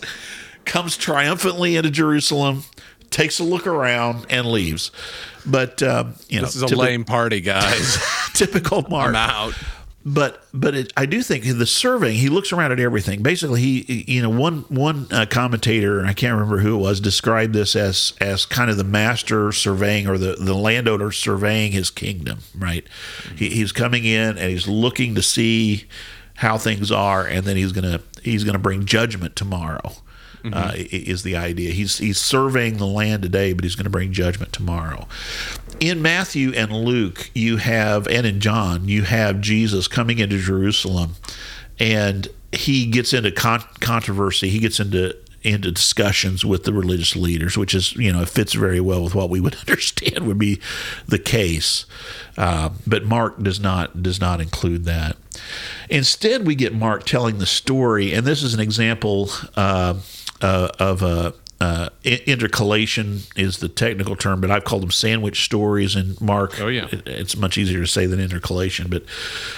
comes 0.66 0.96
triumphantly 0.98 1.76
into 1.76 1.90
Jerusalem, 1.90 2.64
takes 3.10 3.40
a 3.40 3.44
look 3.44 3.66
around, 3.68 4.26
and 4.30 4.48
leaves. 4.48 4.92
But, 5.46 5.82
um, 5.82 6.16
you 6.28 6.40
know, 6.40 6.46
This 6.46 6.56
is 6.58 6.64
a 6.64 6.68
typi- 6.68 6.78
lame 6.78 7.04
party, 7.06 7.42
guys. 7.42 7.98
typical 8.34 8.84
Mark 8.90 9.10
I'm 9.10 9.16
out. 9.16 9.54
But 10.06 10.46
but 10.54 10.76
it, 10.76 10.94
I 10.96 11.06
do 11.06 11.22
think 11.22 11.44
the 11.44 11.66
surveying. 11.66 12.18
He 12.18 12.30
looks 12.30 12.54
around 12.54 12.72
at 12.72 12.80
everything. 12.80 13.22
Basically, 13.22 13.62
he 13.62 14.06
you 14.08 14.22
know 14.22 14.30
one 14.30 14.60
one 14.70 15.08
uh, 15.12 15.26
commentator 15.30 16.00
and 16.00 16.08
I 16.08 16.14
can't 16.14 16.34
remember 16.34 16.60
who 16.60 16.76
it 16.76 16.80
was 16.80 17.02
described 17.02 17.54
this 17.54 17.76
as 17.76 18.14
as 18.22 18.46
kind 18.46 18.70
of 18.70 18.78
the 18.78 18.84
master 18.84 19.52
surveying 19.52 20.08
or 20.08 20.18
the 20.18 20.36
the 20.36 20.56
landowner 20.56 21.12
surveying 21.12 21.74
his 21.74 21.90
kingdom. 21.90 22.40
Right, 22.58 22.88
he, 23.36 23.50
he's 23.50 23.72
coming 23.72 24.06
in 24.06 24.38
and 24.38 24.50
he's 24.50 24.68
looking 24.68 25.16
to 25.16 25.22
see 25.22 25.86
how 26.36 26.58
things 26.58 26.92
are, 26.92 27.26
and 27.28 27.46
then 27.46 27.58
he's 27.58 27.74
gonna 27.74 28.00
he's 28.24 28.46
gonna 28.46 28.60
bring 28.60 28.86
judgment 28.86 29.36
tomorrow. 29.36 29.92
Uh, 30.44 30.72
is 30.76 31.24
the 31.24 31.36
idea. 31.36 31.72
He's 31.72 31.98
he's 31.98 32.18
surveying 32.18 32.78
the 32.78 32.86
land 32.86 33.24
today, 33.24 33.54
but 33.54 33.64
he's 33.64 33.76
going 33.76 33.86
to 33.86 33.90
bring 33.90 34.14
judgment 34.14 34.54
tomorrow. 34.54 35.08
In 35.80 36.02
Matthew 36.02 36.54
and 36.54 36.72
Luke, 36.72 37.30
you 37.34 37.58
have, 37.58 38.08
and 38.08 38.26
in 38.26 38.40
John, 38.40 38.88
you 38.88 39.04
have 39.04 39.42
Jesus 39.42 39.88
coming 39.88 40.20
into 40.20 40.38
Jerusalem, 40.38 41.16
and 41.80 42.28
he 42.52 42.86
gets 42.88 43.14
into 43.14 43.32
con- 43.32 43.64
controversy. 43.80 44.50
He 44.50 44.60
gets 44.60 44.80
into 44.80 45.16
into 45.42 45.72
discussions 45.72 46.44
with 46.44 46.66
the 46.66 46.74
religious 46.74 47.16
leaders, 47.16 47.58
which 47.58 47.74
is 47.74 47.96
you 47.96 48.12
know 48.12 48.26
fits 48.26 48.54
very 48.54 48.80
well 48.80 49.04
with 49.04 49.16
what 49.16 49.30
we 49.30 49.40
would 49.40 49.56
understand 49.68 50.28
would 50.28 50.40
be 50.40 50.60
the 51.08 51.20
case. 51.20 51.86
Uh, 52.38 52.70
but 52.86 53.06
Mark 53.06 53.42
does 53.42 53.60
not 53.60 54.02
does 54.04 54.20
not 54.20 54.42
include 54.42 54.86
that. 54.86 55.16
Instead, 55.90 56.46
we 56.46 56.56
get 56.56 56.74
Mark 56.74 57.06
telling 57.06 57.38
the 57.38 57.46
story, 57.46 58.14
and 58.14 58.26
this 58.26 58.44
is 58.44 58.54
an 58.54 58.60
example 58.60 59.30
uh, 59.56 59.96
uh, 60.42 60.70
of 60.80 61.02
a. 61.02 61.34
Uh, 61.62 61.90
in- 62.06 62.20
intercalation 62.20 63.20
is 63.36 63.58
the 63.58 63.68
technical 63.68 64.16
term, 64.16 64.40
but 64.40 64.50
I've 64.50 64.64
called 64.64 64.82
them 64.82 64.92
sandwich 64.92 65.44
stories. 65.44 65.94
And 65.94 66.20
Mark, 66.22 66.58
Oh, 66.62 66.68
yeah. 66.70 66.88
it- 66.90 67.06
it's 67.06 67.36
much 67.36 67.58
easier 67.58 67.82
to 67.82 67.86
say 67.88 68.06
than 68.06 68.18
intercalation, 68.22 68.88
but 68.90 69.04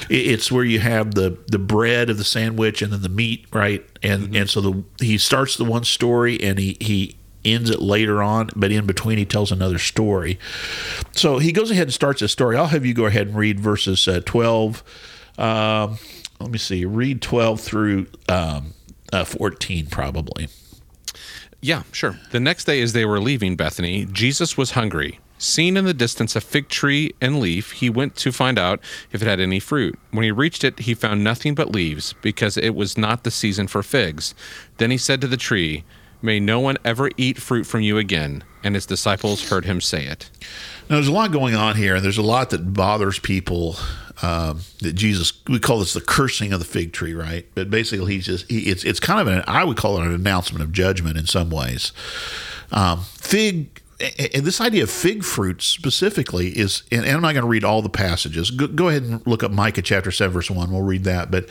it- 0.09 0.15
it's 0.15 0.51
where 0.51 0.63
you 0.63 0.79
have 0.79 1.13
the 1.13 1.37
the 1.47 1.59
bread 1.59 2.09
of 2.09 2.17
the 2.17 2.23
sandwich 2.23 2.81
and 2.81 2.91
then 2.91 3.03
the 3.03 3.09
meat, 3.09 3.45
right? 3.53 3.85
And 4.01 4.35
and 4.35 4.49
so 4.49 4.61
the 4.61 4.83
he 5.05 5.19
starts 5.19 5.55
the 5.57 5.63
one 5.63 5.83
story 5.83 6.41
and 6.41 6.57
he 6.57 6.75
he 6.81 7.17
ends 7.45 7.69
it 7.69 7.83
later 7.83 8.23
on, 8.23 8.49
but 8.55 8.71
in 8.71 8.87
between 8.87 9.19
he 9.19 9.25
tells 9.25 9.51
another 9.51 9.77
story. 9.77 10.39
So 11.11 11.37
he 11.37 11.51
goes 11.51 11.69
ahead 11.69 11.83
and 11.83 11.93
starts 11.93 12.21
his 12.21 12.31
story. 12.31 12.57
I'll 12.57 12.65
have 12.67 12.83
you 12.83 12.95
go 12.95 13.05
ahead 13.05 13.27
and 13.27 13.35
read 13.37 13.59
verses 13.59 14.07
uh, 14.07 14.21
twelve. 14.25 14.81
Um, 15.37 15.99
let 16.39 16.49
me 16.49 16.57
see. 16.57 16.83
Read 16.83 17.21
twelve 17.21 17.61
through 17.61 18.07
um, 18.27 18.73
uh, 19.13 19.23
fourteen, 19.23 19.85
probably. 19.85 20.47
Yeah, 21.61 21.83
sure. 21.91 22.19
The 22.31 22.39
next 22.39 22.65
day, 22.65 22.81
as 22.81 22.93
they 22.93 23.05
were 23.05 23.19
leaving 23.19 23.55
Bethany, 23.55 24.05
Jesus 24.05 24.57
was 24.57 24.71
hungry. 24.71 25.19
Seeing 25.37 25.75
in 25.75 25.85
the 25.85 25.93
distance 25.93 26.35
a 26.35 26.41
fig 26.41 26.69
tree 26.69 27.13
and 27.19 27.39
leaf, 27.39 27.71
he 27.71 27.89
went 27.89 28.15
to 28.17 28.31
find 28.31 28.59
out 28.59 28.79
if 29.11 29.21
it 29.21 29.27
had 29.27 29.39
any 29.39 29.59
fruit. 29.59 29.97
When 30.11 30.23
he 30.23 30.31
reached 30.31 30.63
it, 30.63 30.79
he 30.79 30.93
found 30.93 31.23
nothing 31.23 31.55
but 31.55 31.71
leaves, 31.71 32.13
because 32.21 32.57
it 32.57 32.75
was 32.75 32.97
not 32.97 33.23
the 33.23 33.31
season 33.31 33.67
for 33.67 33.81
figs. 33.81 34.35
Then 34.77 34.91
he 34.91 34.97
said 34.97 35.21
to 35.21 35.27
the 35.27 35.37
tree, 35.37 35.83
May 36.21 36.39
no 36.39 36.59
one 36.59 36.77
ever 36.85 37.09
eat 37.17 37.39
fruit 37.39 37.65
from 37.65 37.81
you 37.81 37.97
again. 37.97 38.43
And 38.63 38.75
his 38.75 38.85
disciples 38.85 39.49
heard 39.49 39.65
him 39.65 39.81
say 39.81 40.05
it. 40.05 40.29
Now, 40.87 40.97
there's 40.97 41.07
a 41.07 41.11
lot 41.11 41.31
going 41.31 41.55
on 41.55 41.75
here, 41.75 41.95
and 41.95 42.05
there's 42.05 42.19
a 42.19 42.21
lot 42.21 42.51
that 42.51 42.73
bothers 42.73 43.17
people 43.17 43.77
um, 44.21 44.61
that 44.81 44.93
Jesus 44.93 45.33
we 45.47 45.59
call 45.59 45.79
this 45.79 45.93
the 45.93 46.01
cursing 46.01 46.53
of 46.53 46.59
the 46.59 46.65
fig 46.65 46.93
tree, 46.93 47.13
right? 47.13 47.45
But 47.55 47.69
basically, 47.69 48.13
he's 48.13 48.25
just 48.25 48.49
he, 48.49 48.61
it's 48.61 48.83
it's 48.83 48.99
kind 48.99 49.19
of 49.19 49.27
an 49.27 49.43
I 49.47 49.63
would 49.63 49.77
call 49.77 49.97
it 49.97 50.05
an 50.05 50.13
announcement 50.13 50.63
of 50.63 50.71
judgment 50.71 51.17
in 51.17 51.25
some 51.25 51.49
ways. 51.49 51.91
Um, 52.71 53.01
fig 53.01 53.81
and 54.17 54.43
this 54.45 54.59
idea 54.59 54.83
of 54.83 54.89
fig 54.89 55.23
fruit 55.23 55.61
specifically 55.61 56.49
is, 56.49 56.83
and 56.91 57.05
I'm 57.05 57.21
not 57.21 57.33
going 57.33 57.43
to 57.43 57.47
read 57.47 57.63
all 57.63 57.81
the 57.81 57.89
passages. 57.89 58.51
Go, 58.51 58.67
go, 58.67 58.89
ahead 58.89 59.03
and 59.03 59.25
look 59.27 59.43
up 59.43 59.51
Micah 59.51 59.81
chapter 59.81 60.11
7, 60.11 60.33
verse 60.33 60.49
1. 60.49 60.71
We'll 60.71 60.81
read 60.81 61.03
that. 61.03 61.29
But 61.29 61.47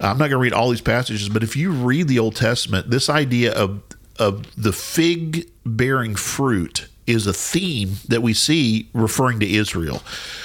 I'm 0.00 0.18
not 0.18 0.28
going 0.28 0.30
to 0.30 0.38
read 0.38 0.52
all 0.52 0.70
these 0.70 0.80
passages. 0.80 1.28
But 1.28 1.42
if 1.42 1.56
you 1.56 1.72
read 1.72 2.08
the 2.08 2.18
Old 2.18 2.36
Testament, 2.36 2.90
this 2.90 3.08
idea 3.08 3.52
of, 3.52 3.82
of 4.16 4.44
the 4.56 4.72
fig 4.72 5.50
bearing 5.64 6.14
fruit 6.14 6.88
is 7.08 7.26
a 7.26 7.32
theme 7.32 7.94
that 8.06 8.20
we 8.20 8.34
see 8.34 8.88
referring 8.92 9.40
to 9.40 9.50
Israel. 9.50 10.02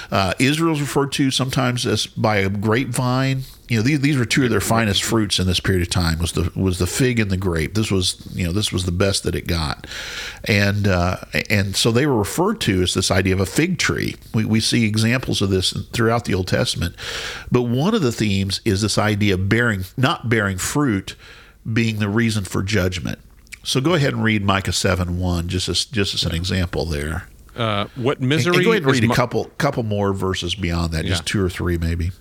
Uh, 0.10 0.34
Israel 0.40 0.74
is 0.74 0.82
referred 0.82 1.12
to 1.12 1.30
sometimes 1.30 1.86
as 1.86 2.08
by 2.08 2.38
a 2.38 2.50
grapevine. 2.50 3.42
You 3.68 3.78
know, 3.78 3.84
these, 3.84 4.00
these 4.00 4.18
were 4.18 4.26
two 4.26 4.46
of 4.46 4.50
their 4.50 4.62
finest 4.62 5.04
fruits 5.04 5.40
in 5.40 5.48
this 5.48 5.60
period 5.60 5.82
of 5.82 5.90
time 5.90 6.20
was 6.20 6.32
the 6.32 6.52
was 6.56 6.80
the 6.80 6.88
fig 6.88 7.20
and 7.20 7.30
the 7.30 7.38
grape. 7.38 7.74
This 7.74 7.92
was 7.92 8.26
you 8.34 8.46
know 8.46 8.54
this 8.54 8.72
was 8.72 8.86
the 8.86 8.92
best 8.92 9.24
that 9.24 9.36
it 9.36 9.48
got, 9.48 9.88
and 10.46 10.88
uh, 10.88 11.18
and 11.50 11.76
so 11.76 11.92
they 11.92 12.06
were 12.06 12.18
referred 12.18 12.62
to 12.62 12.82
as 12.82 12.94
this 12.94 13.12
idea 13.12 13.34
of 13.34 13.40
a 13.40 13.46
fig 13.46 13.78
tree. 13.78 14.16
We, 14.34 14.46
we 14.46 14.60
see 14.60 14.86
examples 14.86 15.42
of 15.42 15.50
this 15.50 15.72
throughout 15.92 16.26
the 16.26 16.34
Old 16.34 16.48
Testament, 16.48 16.96
but 17.52 17.64
one 17.64 17.96
of 17.96 18.02
the 18.02 18.12
themes 18.12 18.62
is 18.64 18.82
this 18.82 18.98
idea 18.98 19.34
of 19.34 19.50
bearing 19.50 19.86
not 19.98 20.30
bearing 20.30 20.58
fruit 20.58 21.16
being 21.72 22.00
the 22.00 22.10
reason 22.10 22.44
for 22.44 22.62
judgment. 22.64 23.20
So 23.64 23.82
go 23.82 23.94
ahead 23.94 24.14
and 24.14 24.24
read 24.24 24.44
Micah 24.44 24.74
seven 24.74 25.18
one, 25.18 25.48
just 25.48 25.70
as 25.70 25.86
just 25.86 26.14
as 26.14 26.26
an 26.26 26.36
example 26.36 26.86
there. 26.86 27.28
Uh, 27.56 27.88
what 27.96 28.20
misery? 28.20 28.50
And, 28.50 28.56
and 28.58 28.66
go 28.66 28.72
ahead 28.72 28.84
and 28.84 28.92
read 28.92 29.04
a 29.12 29.16
couple 29.16 29.46
couple 29.58 29.84
more 29.84 30.14
verses 30.14 30.56
beyond 30.56 30.92
that, 30.94 31.06
yeah. 31.06 31.12
just 31.12 31.26
two 31.26 31.44
or 31.44 31.50
three 31.50 31.78
maybe. 31.78 32.12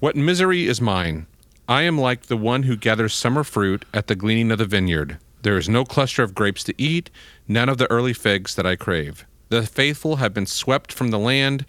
What 0.00 0.16
misery 0.16 0.66
is 0.66 0.80
mine? 0.80 1.26
I 1.68 1.82
am 1.82 1.98
like 1.98 2.26
the 2.26 2.36
one 2.36 2.64
who 2.64 2.76
gathers 2.76 3.14
summer 3.14 3.44
fruit 3.44 3.84
at 3.94 4.06
the 4.06 4.14
gleaning 4.14 4.50
of 4.50 4.58
the 4.58 4.66
vineyard. 4.66 5.18
There 5.42 5.56
is 5.56 5.68
no 5.68 5.84
cluster 5.84 6.22
of 6.22 6.34
grapes 6.34 6.62
to 6.64 6.74
eat, 6.76 7.10
none 7.48 7.68
of 7.68 7.78
the 7.78 7.90
early 7.90 8.12
figs 8.12 8.54
that 8.54 8.66
I 8.66 8.76
crave. 8.76 9.24
The 9.48 9.62
faithful 9.66 10.16
have 10.16 10.32
been 10.32 10.46
swept 10.46 10.92
from 10.92 11.10
the 11.10 11.18
land. 11.18 11.66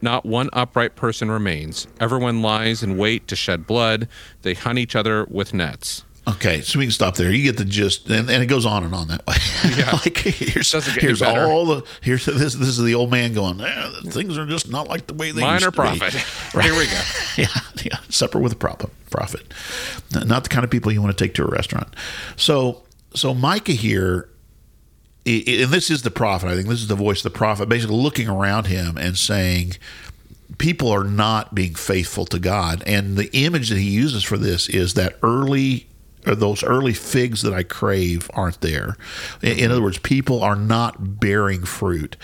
Not 0.00 0.24
one 0.24 0.50
upright 0.52 0.94
person 0.94 1.30
remains. 1.30 1.86
Everyone 1.98 2.42
lies 2.42 2.82
in 2.82 2.96
wait 2.96 3.26
to 3.28 3.36
shed 3.36 3.66
blood. 3.66 4.08
They 4.42 4.54
hunt 4.54 4.78
each 4.78 4.94
other 4.94 5.26
with 5.28 5.52
nets. 5.52 6.04
Okay, 6.26 6.62
so 6.62 6.78
we 6.78 6.86
can 6.86 6.92
stop 6.92 7.16
there. 7.16 7.30
You 7.30 7.42
get 7.42 7.58
the 7.58 7.66
gist, 7.66 8.08
and, 8.08 8.30
and 8.30 8.42
it 8.42 8.46
goes 8.46 8.64
on 8.64 8.82
and 8.82 8.94
on 8.94 9.08
that 9.08 9.26
way. 9.26 9.34
Yeah. 9.76 9.92
like 10.04 10.18
here's 10.18 10.72
here's 10.94 11.22
all 11.22 11.64
the 11.64 11.86
here's 12.02 12.26
this 12.26 12.54
this 12.54 12.68
is 12.68 12.82
the 12.82 12.94
old 12.94 13.10
man 13.10 13.32
going. 13.32 13.60
Eh, 13.62 13.90
things 14.08 14.36
are 14.36 14.44
just 14.44 14.70
not 14.70 14.88
like 14.88 15.06
the 15.06 15.14
way 15.14 15.30
they 15.30 15.40
minor 15.40 15.54
used 15.54 15.64
to 15.64 15.72
prophet. 15.72 16.14
Right. 16.54 16.64
Here 16.66 16.74
we 16.74 16.84
go. 16.84 17.00
yeah, 17.38 17.82
yeah. 17.82 17.98
Supper 18.10 18.38
with 18.38 18.52
a 18.52 18.56
prophet. 18.56 18.90
Prophet. 19.10 19.42
Not 20.12 20.44
the 20.44 20.50
kind 20.50 20.64
of 20.64 20.70
people 20.70 20.92
you 20.92 21.00
want 21.00 21.16
to 21.16 21.24
take 21.24 21.34
to 21.34 21.44
a 21.44 21.46
restaurant. 21.46 21.96
So 22.36 22.82
so 23.14 23.32
Micah 23.32 23.72
here, 23.72 24.28
and 25.24 25.72
this 25.72 25.90
is 25.90 26.02
the 26.02 26.10
prophet. 26.10 26.48
I 26.48 26.54
think 26.54 26.68
this 26.68 26.80
is 26.80 26.88
the 26.88 26.94
voice 26.94 27.24
of 27.24 27.32
the 27.32 27.38
prophet, 27.38 27.68
basically 27.68 27.96
looking 27.96 28.28
around 28.28 28.66
him 28.66 28.98
and 28.98 29.16
saying, 29.16 29.72
people 30.58 30.90
are 30.90 31.04
not 31.04 31.54
being 31.54 31.74
faithful 31.74 32.26
to 32.26 32.38
God. 32.38 32.82
And 32.86 33.16
the 33.16 33.30
image 33.32 33.70
that 33.70 33.78
he 33.78 33.90
uses 33.90 34.22
for 34.24 34.36
this 34.36 34.68
is 34.68 34.94
that 34.94 35.16
early 35.22 35.86
those 36.24 36.62
early 36.62 36.94
figs 36.94 37.42
that 37.42 37.52
I 37.52 37.62
crave 37.62 38.30
aren't 38.34 38.60
there. 38.60 38.96
In, 39.42 39.70
other 39.70 39.82
words, 39.82 39.98
people 39.98 40.42
are 40.42 40.56
not 40.56 41.20
bearing 41.20 41.64
fruit. 41.64 42.16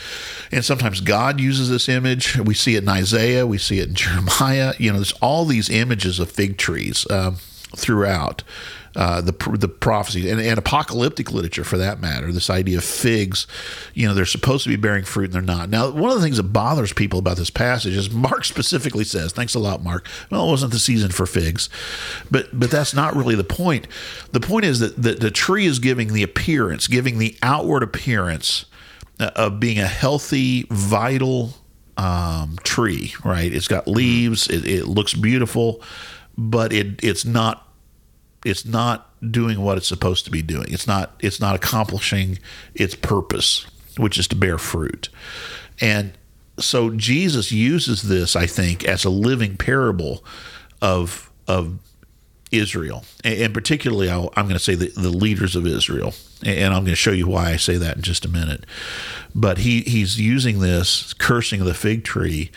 And 0.50 0.64
sometimes 0.64 1.00
God 1.00 1.40
uses 1.40 1.70
this 1.70 1.88
image. 1.88 2.38
We 2.38 2.54
see 2.54 2.76
it 2.76 2.82
in 2.82 2.88
Isaiah, 2.88 3.46
we 3.46 3.58
see 3.58 3.78
it 3.80 3.88
in 3.88 3.94
Jeremiah. 3.94 4.74
You 4.78 4.90
know, 4.90 4.98
there's 4.98 5.12
all 5.20 5.44
these 5.44 5.68
images 5.70 6.18
of 6.18 6.30
fig 6.30 6.56
trees 6.56 7.06
um, 7.10 7.36
throughout 7.76 8.42
uh, 8.96 9.20
the 9.20 9.32
the 9.56 9.68
prophecies 9.68 10.30
and, 10.30 10.40
and, 10.40 10.58
apocalyptic 10.58 11.30
literature 11.30 11.62
for 11.62 11.78
that 11.78 12.00
matter. 12.00 12.32
This 12.32 12.50
idea 12.50 12.78
of 12.78 12.84
figs, 12.84 13.46
you 13.94 14.06
know, 14.06 14.14
they're 14.14 14.26
supposed 14.26 14.64
to 14.64 14.68
be 14.68 14.74
bearing 14.74 15.04
fruit 15.04 15.26
and 15.26 15.32
they're 15.32 15.42
not. 15.42 15.70
Now, 15.70 15.90
one 15.90 16.10
of 16.10 16.16
the 16.16 16.22
things 16.22 16.38
that 16.38 16.52
bothers 16.52 16.92
people 16.92 17.20
about 17.20 17.36
this 17.36 17.50
passage 17.50 17.96
is 17.96 18.10
Mark 18.10 18.44
specifically 18.56 19.04
says, 19.04 19.32
"Thanks 19.32 19.54
a 19.54 19.60
lot, 19.60 19.84
Mark." 19.84 20.08
Well, 20.30 20.44
it 20.46 20.50
wasn't 20.50 20.72
the 20.72 20.80
season 20.80 21.12
for 21.12 21.24
figs, 21.24 21.68
but 22.30 22.48
but 22.52 22.70
that's 22.70 22.92
not 22.92 23.14
really 23.14 23.36
the 23.36 23.44
point. 23.44 23.86
The 24.32 24.40
point 24.40 24.64
is 24.64 24.80
that 24.80 25.00
the, 25.00 25.12
the 25.12 25.30
tree 25.30 25.66
is 25.66 25.78
giving 25.78 26.12
the 26.12 26.24
appearance, 26.24 26.88
giving 26.88 27.18
the 27.18 27.36
outward 27.42 27.84
appearance 27.84 28.64
uh, 29.20 29.30
of 29.36 29.60
being 29.60 29.78
a 29.78 29.86
healthy, 29.86 30.66
vital 30.68 31.54
um, 31.96 32.58
tree. 32.64 33.14
Right? 33.24 33.52
It's 33.52 33.68
got 33.68 33.86
leaves. 33.86 34.48
It, 34.48 34.66
it 34.66 34.88
looks 34.88 35.14
beautiful, 35.14 35.80
but 36.40 36.72
it 36.72 37.04
it's 37.04 37.24
not 37.24 37.68
it's 38.46 38.64
not 38.64 39.08
doing 39.30 39.60
what 39.60 39.76
it's 39.76 39.86
supposed 39.86 40.24
to 40.24 40.30
be 40.30 40.40
doing. 40.40 40.66
It's 40.68 40.86
not 40.86 41.12
it's 41.20 41.38
not 41.38 41.54
accomplishing 41.54 42.38
its 42.74 42.94
purpose, 42.94 43.66
which 43.98 44.18
is 44.18 44.26
to 44.28 44.36
bear 44.36 44.56
fruit. 44.56 45.10
And 45.80 46.12
so 46.58 46.90
Jesus 46.90 47.52
uses 47.52 48.02
this, 48.02 48.34
I 48.34 48.46
think, 48.46 48.84
as 48.84 49.04
a 49.04 49.10
living 49.10 49.56
parable 49.56 50.24
of 50.80 51.30
of 51.46 51.78
Israel, 52.50 53.04
and 53.22 53.54
particularly 53.54 54.10
i 54.10 54.16
am 54.16 54.30
going 54.32 54.54
to 54.54 54.58
say 54.58 54.74
the, 54.74 54.88
the 54.88 55.10
leaders 55.10 55.54
of 55.54 55.66
Israel, 55.66 56.14
and 56.44 56.74
I'm 56.74 56.82
going 56.82 56.86
to 56.86 56.96
show 56.96 57.12
you 57.12 57.28
why 57.28 57.50
I 57.50 57.56
say 57.56 57.76
that 57.76 57.96
in 57.96 58.02
just 58.02 58.24
a 58.24 58.28
minute. 58.28 58.64
But 59.34 59.58
he 59.58 59.82
he's 59.82 60.18
using 60.18 60.60
this 60.60 61.12
cursing 61.12 61.60
of 61.60 61.66
the 61.66 61.74
fig 61.74 62.02
tree 62.02 62.50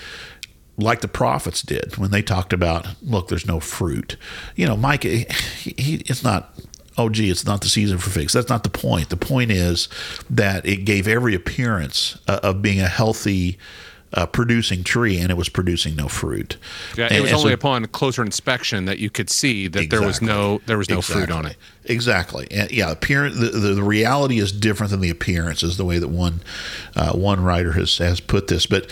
like 0.78 1.02
the 1.02 1.08
prophets 1.08 1.62
did 1.62 1.98
when 1.98 2.12
they 2.12 2.22
talked 2.22 2.54
about, 2.54 2.88
look, 3.02 3.28
there's 3.28 3.46
no 3.46 3.60
fruit. 3.60 4.18
You 4.56 4.66
know, 4.68 4.76
Micah, 4.76 5.08
he, 5.08 5.74
he, 5.78 5.96
it's 6.08 6.24
not, 6.24 6.54
oh, 6.98 7.10
gee, 7.10 7.30
it's 7.30 7.46
not 7.46 7.62
the 7.62 7.70
season 7.70 7.98
for 7.98 8.10
figs. 8.10 8.34
That's 8.34 8.50
not 8.50 8.64
the 8.64 8.70
point. 8.70 9.10
The 9.10 9.18
point 9.18 9.52
is 9.52 9.88
that 10.30 10.66
it 10.66 10.78
gave 10.86 11.08
every 11.08 11.36
appearance 11.36 12.18
uh, 12.28 12.40
of 12.42 12.62
being 12.62 12.80
a 12.80 12.88
healthy, 12.88 13.58
uh, 14.14 14.26
producing 14.26 14.84
tree, 14.84 15.18
and 15.18 15.32
it 15.32 15.38
was 15.38 15.50
producing 15.50 15.96
no 15.96 16.08
fruit. 16.08 16.58
Yeah, 16.96 17.12
it 17.12 17.22
was 17.22 17.34
only 17.34 17.52
so, 17.52 17.54
upon 17.54 17.86
closer 17.88 18.24
inspection 18.24 18.86
that 18.86 19.00
you 19.00 19.10
could 19.10 19.30
see 19.30 19.68
that 19.68 19.84
exactly, 19.84 19.98
there 19.98 20.08
was 20.08 20.22
no 20.22 20.62
there 20.66 20.78
was 20.78 20.90
no 20.90 21.00
exactly, 21.00 21.26
fruit 21.26 21.36
on 21.36 21.46
it. 21.46 21.58
Exactly. 21.86 22.48
And 22.52 22.72
yeah, 22.72 22.92
appearance. 22.92 23.38
The, 23.38 23.48
the, 23.48 23.74
the, 23.74 23.84
reality 23.84 24.40
is 24.40 24.52
different 24.52 24.92
than 24.92 25.02
the 25.02 25.10
appearance, 25.10 25.64
is 25.64 25.78
the 25.78 25.86
way 25.86 25.98
that 25.98 26.08
one 26.08 26.42
uh, 26.96 27.14
one 27.14 27.44
writer 27.44 27.74
has 27.74 27.98
has 27.98 28.20
put 28.20 28.48
this. 28.48 28.66
But 28.66 28.90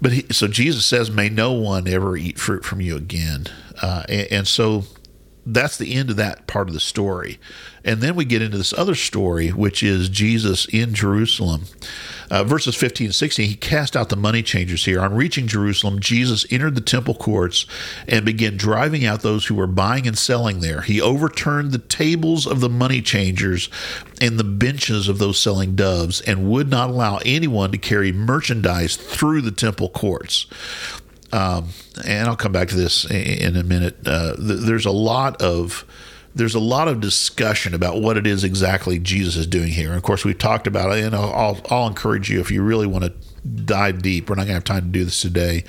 but 0.00 0.12
he, 0.12 0.26
so 0.32 0.48
Jesus 0.48 0.84
says, 0.84 1.10
"May 1.10 1.28
no 1.28 1.52
one 1.52 1.86
ever 1.86 2.16
eat 2.16 2.38
fruit 2.38 2.64
from 2.64 2.80
you 2.80 2.96
again." 2.96 3.46
Uh, 3.80 4.04
and, 4.08 4.28
and 4.30 4.48
so 4.48 4.84
that's 5.46 5.76
the 5.76 5.94
end 5.94 6.10
of 6.10 6.16
that 6.16 6.46
part 6.46 6.68
of 6.68 6.74
the 6.74 6.80
story. 6.80 7.38
And 7.84 8.00
then 8.00 8.16
we 8.16 8.24
get 8.24 8.40
into 8.40 8.56
this 8.56 8.72
other 8.72 8.94
story, 8.94 9.50
which 9.50 9.82
is 9.82 10.08
Jesus 10.08 10.66
in 10.66 10.94
Jerusalem. 10.94 11.64
Uh, 12.30 12.42
verses 12.42 12.74
15 12.74 13.08
and 13.08 13.14
16, 13.14 13.48
he 13.48 13.54
cast 13.54 13.94
out 13.96 14.08
the 14.08 14.16
money 14.16 14.42
changers 14.42 14.86
here. 14.86 15.00
On 15.00 15.14
reaching 15.14 15.46
Jerusalem, 15.46 16.00
Jesus 16.00 16.46
entered 16.50 16.74
the 16.74 16.80
temple 16.80 17.14
courts 17.14 17.66
and 18.08 18.24
began 18.24 18.56
driving 18.56 19.04
out 19.04 19.20
those 19.20 19.46
who 19.46 19.54
were 19.54 19.66
buying 19.66 20.06
and 20.06 20.16
selling 20.16 20.60
there. 20.60 20.80
He 20.80 21.00
overturned 21.00 21.72
the 21.72 21.78
tables 21.78 22.46
of 22.46 22.60
the 22.60 22.70
money 22.70 23.02
changers 23.02 23.68
and 24.20 24.38
the 24.38 24.44
benches 24.44 25.08
of 25.08 25.18
those 25.18 25.38
selling 25.38 25.76
doves 25.76 26.22
and 26.22 26.48
would 26.50 26.70
not 26.70 26.88
allow 26.88 27.18
anyone 27.24 27.70
to 27.72 27.78
carry 27.78 28.12
merchandise 28.12 28.96
through 28.96 29.42
the 29.42 29.50
temple 29.50 29.90
courts. 29.90 30.46
Um, 31.32 31.70
and 32.06 32.28
I'll 32.28 32.36
come 32.36 32.52
back 32.52 32.68
to 32.68 32.76
this 32.76 33.04
in 33.10 33.56
a 33.56 33.64
minute. 33.64 33.96
Uh, 34.06 34.36
th- 34.36 34.60
there's 34.60 34.86
a 34.86 34.92
lot 34.92 35.42
of 35.42 35.84
there's 36.34 36.54
a 36.54 36.60
lot 36.60 36.88
of 36.88 37.00
discussion 37.00 37.74
about 37.74 38.00
what 38.00 38.16
it 38.16 38.26
is 38.26 38.42
exactly 38.42 38.98
Jesus 38.98 39.36
is 39.36 39.46
doing 39.46 39.68
here. 39.68 39.88
And 39.88 39.96
of 39.96 40.02
course, 40.02 40.24
we've 40.24 40.38
talked 40.38 40.66
about 40.66 40.96
it, 40.96 41.04
and 41.04 41.14
I'll, 41.14 41.60
I'll 41.70 41.86
encourage 41.86 42.28
you 42.28 42.40
if 42.40 42.50
you 42.50 42.62
really 42.62 42.86
want 42.86 43.04
to 43.04 43.12
dive 43.48 44.02
deep. 44.02 44.28
We're 44.28 44.36
not 44.36 44.42
going 44.42 44.48
to 44.48 44.54
have 44.54 44.64
time 44.64 44.84
to 44.84 44.88
do 44.88 45.04
this 45.04 45.20
today, 45.20 45.64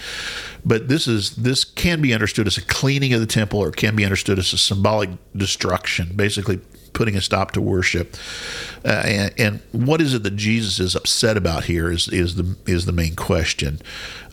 but 0.63 0.87
this 0.87 1.07
is 1.07 1.35
this 1.35 1.63
can 1.63 2.01
be 2.01 2.13
understood 2.13 2.47
as 2.47 2.57
a 2.57 2.65
cleaning 2.65 3.13
of 3.13 3.19
the 3.19 3.27
temple, 3.27 3.59
or 3.59 3.71
can 3.71 3.95
be 3.95 4.03
understood 4.03 4.39
as 4.39 4.53
a 4.53 4.57
symbolic 4.57 5.09
destruction, 5.35 6.13
basically 6.15 6.59
putting 6.95 7.15
a 7.15 7.21
stop 7.21 7.51
to 7.51 7.61
worship. 7.61 8.15
Uh, 8.83 9.03
and, 9.05 9.33
and, 9.37 9.61
what 9.71 10.01
is 10.01 10.13
it 10.13 10.23
that 10.23 10.35
Jesus 10.35 10.79
is 10.79 10.95
upset 10.95 11.37
about 11.37 11.65
here 11.65 11.91
is 11.91 12.07
is 12.07 12.35
the 12.35 12.55
is 12.65 12.85
the 12.85 12.91
main 12.91 13.15
question. 13.15 13.79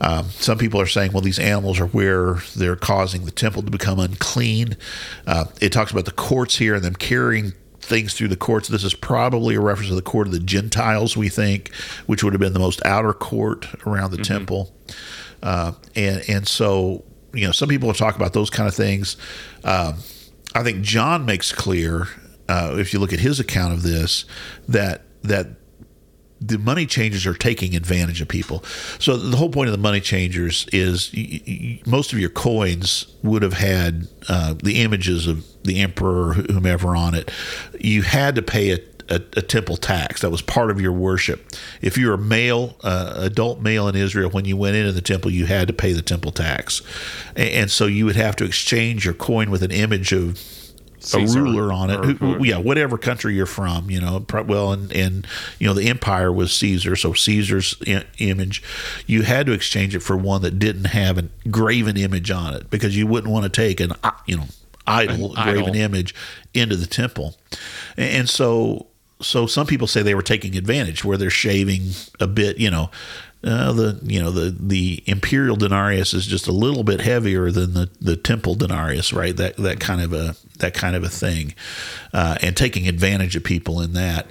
Um, 0.00 0.30
some 0.30 0.56
people 0.56 0.80
are 0.80 0.86
saying, 0.86 1.12
well, 1.12 1.20
these 1.20 1.38
animals 1.38 1.78
are 1.78 1.86
where 1.88 2.36
they're 2.56 2.76
causing 2.76 3.24
the 3.24 3.30
temple 3.30 3.62
to 3.62 3.70
become 3.70 3.98
unclean. 3.98 4.76
Uh, 5.26 5.46
it 5.60 5.72
talks 5.72 5.92
about 5.92 6.06
the 6.06 6.12
courts 6.12 6.56
here 6.56 6.74
and 6.74 6.82
them 6.84 6.94
carrying 6.94 7.52
things 7.80 8.14
through 8.14 8.28
the 8.28 8.36
courts. 8.36 8.68
This 8.68 8.84
is 8.84 8.94
probably 8.94 9.56
a 9.56 9.60
reference 9.60 9.88
to 9.90 9.94
the 9.94 10.02
court 10.02 10.28
of 10.28 10.32
the 10.32 10.40
Gentiles, 10.40 11.16
we 11.16 11.28
think, 11.28 11.74
which 12.06 12.22
would 12.22 12.32
have 12.32 12.40
been 12.40 12.52
the 12.52 12.58
most 12.58 12.84
outer 12.86 13.12
court 13.12 13.66
around 13.86 14.12
the 14.12 14.18
mm-hmm. 14.18 14.32
temple. 14.32 14.72
Uh, 15.42 15.72
and 15.96 16.22
and 16.28 16.48
so 16.48 17.04
you 17.34 17.46
know, 17.46 17.52
some 17.52 17.68
people 17.68 17.92
talked 17.92 18.16
about 18.16 18.32
those 18.32 18.50
kind 18.50 18.68
of 18.68 18.74
things. 18.74 19.16
Um, 19.64 19.96
I 20.54 20.62
think 20.62 20.82
John 20.82 21.24
makes 21.24 21.52
clear 21.52 22.08
uh, 22.48 22.76
if 22.78 22.92
you 22.92 22.98
look 22.98 23.12
at 23.12 23.20
his 23.20 23.40
account 23.40 23.72
of 23.72 23.82
this, 23.82 24.24
that 24.68 25.02
that 25.22 25.48
the 26.42 26.58
money 26.58 26.86
changers 26.86 27.24
are 27.24 27.34
taking 27.34 27.76
advantage 27.76 28.20
of 28.20 28.28
people. 28.28 28.64
So 28.98 29.16
the 29.16 29.36
whole 29.36 29.48
point 29.48 29.68
of 29.68 29.72
the 29.72 29.78
money 29.78 30.00
changers 30.00 30.66
is 30.72 31.12
most 31.86 32.12
of 32.12 32.18
your 32.18 32.30
coins 32.30 33.06
would 33.22 33.42
have 33.42 33.54
had 33.54 34.08
uh, 34.28 34.54
the 34.62 34.82
images 34.82 35.26
of 35.26 35.44
the 35.62 35.80
emperor 35.80 36.30
or 36.30 36.32
whomever 36.34 36.96
on 36.96 37.14
it. 37.14 37.30
You 37.78 38.02
had 38.02 38.34
to 38.34 38.42
pay 38.42 38.72
a, 38.72 38.78
a, 39.08 39.22
a 39.36 39.42
temple 39.42 39.76
tax. 39.76 40.22
That 40.22 40.30
was 40.30 40.42
part 40.42 40.70
of 40.70 40.80
your 40.80 40.92
worship. 40.92 41.48
If 41.80 41.96
you 41.96 42.08
were 42.08 42.14
a 42.14 42.18
male, 42.18 42.76
uh, 42.82 43.14
adult 43.18 43.60
male 43.60 43.86
in 43.86 43.94
Israel, 43.94 44.30
when 44.30 44.44
you 44.44 44.56
went 44.56 44.74
into 44.74 44.92
the 44.92 45.00
temple, 45.00 45.30
you 45.30 45.46
had 45.46 45.68
to 45.68 45.74
pay 45.74 45.92
the 45.92 46.02
temple 46.02 46.32
tax, 46.32 46.82
and, 47.36 47.48
and 47.50 47.70
so 47.70 47.86
you 47.86 48.04
would 48.04 48.16
have 48.16 48.34
to 48.36 48.44
exchange 48.44 49.04
your 49.04 49.14
coin 49.14 49.50
with 49.50 49.62
an 49.62 49.70
image 49.70 50.12
of 50.12 50.40
Caesar 51.04 51.40
a 51.40 51.42
ruler 51.42 51.72
on 51.72 51.90
it. 51.90 52.04
Who, 52.04 52.12
who- 52.14 52.44
yeah, 52.44 52.58
whatever 52.58 52.96
country 52.98 53.34
you're 53.34 53.46
from, 53.46 53.90
you 53.90 54.00
know. 54.00 54.24
Well, 54.46 54.72
and 54.72 54.92
and 54.92 55.26
you 55.58 55.66
know 55.66 55.74
the 55.74 55.88
empire 55.88 56.32
was 56.32 56.52
Caesar, 56.54 56.96
so 56.96 57.12
Caesar's 57.12 57.74
I- 57.86 58.04
image. 58.18 58.62
You 59.06 59.22
had 59.22 59.46
to 59.46 59.52
exchange 59.52 59.94
it 59.94 60.00
for 60.00 60.16
one 60.16 60.42
that 60.42 60.58
didn't 60.58 60.86
have 60.86 61.18
a 61.18 61.22
graven 61.50 61.96
image 61.96 62.30
on 62.30 62.54
it 62.54 62.70
because 62.70 62.96
you 62.96 63.06
wouldn't 63.06 63.32
want 63.32 63.44
to 63.44 63.50
take 63.50 63.80
an 63.80 63.92
you 64.26 64.36
know 64.36 64.44
idol 64.86 65.36
An 65.36 65.42
graven 65.44 65.62
idol. 65.70 65.76
image 65.76 66.14
into 66.54 66.76
the 66.76 66.86
temple, 66.86 67.36
and, 67.96 68.10
and 68.10 68.28
so 68.28 68.86
so 69.20 69.46
some 69.46 69.66
people 69.66 69.86
say 69.86 70.02
they 70.02 70.14
were 70.16 70.22
taking 70.22 70.56
advantage 70.56 71.04
where 71.04 71.16
they're 71.16 71.30
shaving 71.30 71.90
a 72.20 72.26
bit, 72.26 72.58
you 72.58 72.70
know. 72.70 72.90
Uh, 73.44 73.72
the 73.72 73.98
you 74.04 74.22
know 74.22 74.30
the 74.30 74.54
the 74.56 75.02
imperial 75.06 75.56
denarius 75.56 76.14
is 76.14 76.28
just 76.28 76.46
a 76.46 76.52
little 76.52 76.84
bit 76.84 77.00
heavier 77.00 77.50
than 77.50 77.74
the, 77.74 77.90
the 78.00 78.14
temple 78.14 78.54
denarius, 78.54 79.12
right? 79.12 79.36
That 79.36 79.56
that 79.56 79.80
kind 79.80 80.00
of 80.00 80.12
a 80.12 80.36
that 80.62 80.74
kind 80.74 80.96
of 80.96 81.04
a 81.04 81.08
thing, 81.08 81.54
uh, 82.12 82.38
and 82.40 82.56
taking 82.56 82.88
advantage 82.88 83.36
of 83.36 83.44
people 83.44 83.80
in 83.80 83.92
that. 83.92 84.26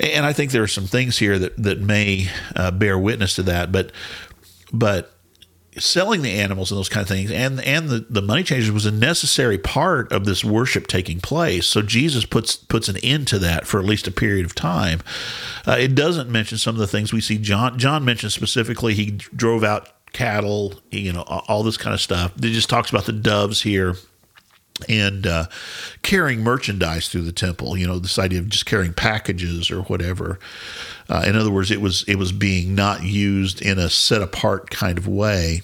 And 0.00 0.26
I 0.26 0.32
think 0.32 0.50
there 0.50 0.62
are 0.62 0.68
some 0.68 0.86
things 0.86 1.18
here 1.18 1.38
that 1.38 1.62
that 1.62 1.80
may 1.80 2.28
uh, 2.56 2.70
bear 2.70 2.98
witness 2.98 3.36
to 3.36 3.42
that, 3.44 3.70
but 3.70 3.92
but 4.72 5.14
selling 5.78 6.20
the 6.20 6.32
animals 6.32 6.70
and 6.70 6.78
those 6.78 6.88
kind 6.88 7.02
of 7.02 7.08
things 7.08 7.30
and 7.30 7.58
and 7.62 7.88
the, 7.88 8.00
the 8.10 8.20
money 8.20 8.42
changers 8.42 8.70
was 8.70 8.84
a 8.84 8.90
necessary 8.90 9.56
part 9.56 10.12
of 10.12 10.26
this 10.26 10.44
worship 10.44 10.86
taking 10.86 11.20
place. 11.20 11.66
So 11.66 11.80
jesus 11.80 12.26
puts 12.26 12.56
puts 12.56 12.88
an 12.88 12.98
end 12.98 13.26
to 13.28 13.38
that 13.38 13.66
for 13.66 13.78
at 13.80 13.86
least 13.86 14.06
a 14.06 14.10
period 14.10 14.44
of 14.44 14.54
time. 14.54 15.00
Uh, 15.66 15.76
it 15.78 15.94
doesn't 15.94 16.30
mention 16.30 16.58
some 16.58 16.74
of 16.74 16.78
the 16.78 16.86
things 16.86 17.12
we 17.12 17.22
see 17.22 17.38
john 17.38 17.78
john 17.78 18.04
mentions 18.04 18.34
specifically 18.34 18.94
he 18.94 19.12
drove 19.12 19.64
out 19.64 19.88
cattle 20.12 20.74
you 20.90 21.10
know 21.10 21.22
all 21.22 21.62
this 21.62 21.78
kind 21.78 21.94
of 21.94 22.00
stuff. 22.00 22.36
It 22.36 22.52
just 22.52 22.68
talks 22.68 22.90
about 22.90 23.06
the 23.06 23.12
doves 23.12 23.62
here 23.62 23.96
and 24.88 25.26
uh, 25.26 25.46
carrying 26.02 26.42
merchandise 26.42 27.08
through 27.08 27.22
the 27.22 27.32
temple. 27.32 27.76
You 27.76 27.86
know, 27.86 27.98
this 27.98 28.18
idea 28.18 28.40
of 28.40 28.48
just 28.48 28.66
carrying 28.66 28.92
packages 28.92 29.70
or 29.70 29.82
whatever. 29.82 30.38
Uh, 31.08 31.24
in 31.26 31.36
other 31.36 31.50
words, 31.50 31.70
it 31.70 31.80
was 31.80 32.04
it 32.08 32.16
was 32.16 32.32
being 32.32 32.74
not 32.74 33.02
used 33.02 33.62
in 33.62 33.78
a 33.78 33.90
set 33.90 34.22
apart 34.22 34.70
kind 34.70 34.98
of 34.98 35.06
way. 35.06 35.62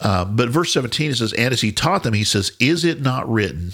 Uh, 0.00 0.24
but 0.24 0.48
verse 0.48 0.72
17 0.72 1.12
it 1.12 1.14
says, 1.16 1.32
and 1.34 1.52
as 1.52 1.60
he 1.60 1.70
taught 1.70 2.02
them, 2.02 2.14
he 2.14 2.24
says, 2.24 2.52
"Is 2.58 2.84
it 2.84 3.00
not 3.00 3.30
written?" 3.30 3.72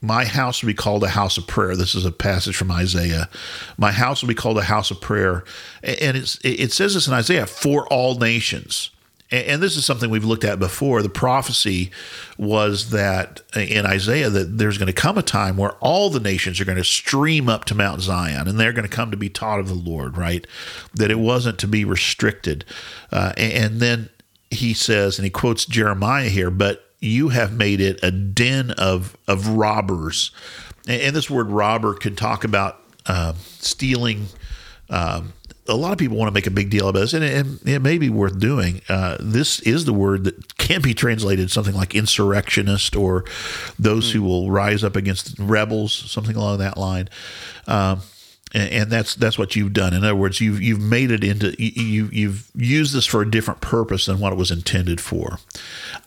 My 0.00 0.24
house 0.24 0.62
will 0.62 0.68
be 0.68 0.74
called 0.74 1.02
a 1.02 1.08
house 1.08 1.38
of 1.38 1.48
prayer. 1.48 1.74
This 1.74 1.96
is 1.96 2.04
a 2.04 2.12
passage 2.12 2.56
from 2.56 2.70
Isaiah. 2.70 3.28
My 3.76 3.90
house 3.90 4.22
will 4.22 4.28
be 4.28 4.34
called 4.34 4.56
a 4.56 4.62
house 4.62 4.92
of 4.92 5.00
prayer, 5.00 5.42
and 5.82 6.16
it's, 6.16 6.38
it 6.44 6.70
says 6.70 6.94
this 6.94 7.08
in 7.08 7.14
Isaiah 7.14 7.46
for 7.46 7.84
all 7.88 8.14
nations 8.14 8.90
and 9.30 9.62
this 9.62 9.76
is 9.76 9.84
something 9.84 10.08
we've 10.08 10.24
looked 10.24 10.44
at 10.44 10.58
before. 10.58 11.02
The 11.02 11.08
prophecy 11.08 11.90
was 12.38 12.90
that 12.90 13.42
in 13.54 13.84
Isaiah 13.84 14.30
that 14.30 14.56
there's 14.56 14.78
going 14.78 14.86
to 14.86 14.92
come 14.92 15.18
a 15.18 15.22
time 15.22 15.56
where 15.56 15.72
all 15.80 16.08
the 16.08 16.20
nations 16.20 16.60
are 16.60 16.64
going 16.64 16.78
to 16.78 16.84
stream 16.84 17.48
up 17.48 17.66
to 17.66 17.74
Mount 17.74 18.00
Zion, 18.00 18.48
and 18.48 18.58
they're 18.58 18.72
going 18.72 18.88
to 18.88 18.94
come 18.94 19.10
to 19.10 19.16
be 19.16 19.28
taught 19.28 19.60
of 19.60 19.68
the 19.68 19.74
Lord. 19.74 20.16
Right? 20.16 20.46
That 20.94 21.10
it 21.10 21.18
wasn't 21.18 21.58
to 21.58 21.68
be 21.68 21.84
restricted. 21.84 22.64
Uh, 23.12 23.32
and, 23.36 23.80
then 23.80 24.08
he 24.50 24.72
says, 24.72 25.18
and 25.18 25.24
he 25.24 25.30
quotes 25.30 25.66
Jeremiah 25.66 26.28
here, 26.28 26.50
but 26.50 26.84
you 27.00 27.28
have 27.28 27.52
made 27.52 27.80
it 27.80 28.00
a 28.02 28.10
den 28.10 28.70
of 28.72 29.16
of 29.26 29.48
robbers. 29.48 30.30
And, 30.86 31.02
and 31.02 31.16
this 31.16 31.28
word 31.28 31.50
robber 31.50 31.94
could 31.94 32.16
talk 32.16 32.44
about 32.44 32.80
uh, 33.06 33.34
stealing. 33.58 34.28
Um, 34.90 35.34
a 35.68 35.76
lot 35.76 35.92
of 35.92 35.98
people 35.98 36.16
want 36.16 36.28
to 36.28 36.34
make 36.34 36.46
a 36.46 36.50
big 36.50 36.70
deal 36.70 36.88
about 36.88 37.00
this, 37.00 37.12
and 37.12 37.22
it, 37.22 37.46
it 37.66 37.82
may 37.82 37.98
be 37.98 38.08
worth 38.08 38.38
doing. 38.38 38.80
Uh, 38.88 39.16
this 39.20 39.60
is 39.60 39.84
the 39.84 39.92
word 39.92 40.24
that 40.24 40.56
can 40.56 40.80
be 40.80 40.94
translated 40.94 41.50
something 41.50 41.74
like 41.74 41.94
insurrectionist 41.94 42.96
or 42.96 43.24
those 43.78 44.12
who 44.12 44.22
will 44.22 44.50
rise 44.50 44.82
up 44.82 44.96
against 44.96 45.38
rebels, 45.38 45.92
something 45.92 46.36
along 46.36 46.58
that 46.58 46.78
line. 46.78 47.08
Um, 47.66 48.00
and, 48.54 48.72
and 48.72 48.90
that's 48.90 49.14
that's 49.14 49.38
what 49.38 49.56
you've 49.56 49.74
done. 49.74 49.92
In 49.92 50.04
other 50.04 50.16
words, 50.16 50.40
you've 50.40 50.62
you've 50.62 50.80
made 50.80 51.10
it 51.10 51.22
into 51.22 51.54
you 51.62 52.08
you've 52.10 52.50
used 52.54 52.94
this 52.94 53.04
for 53.04 53.20
a 53.20 53.30
different 53.30 53.60
purpose 53.60 54.06
than 54.06 54.20
what 54.20 54.32
it 54.32 54.36
was 54.36 54.50
intended 54.50 55.00
for. 55.00 55.38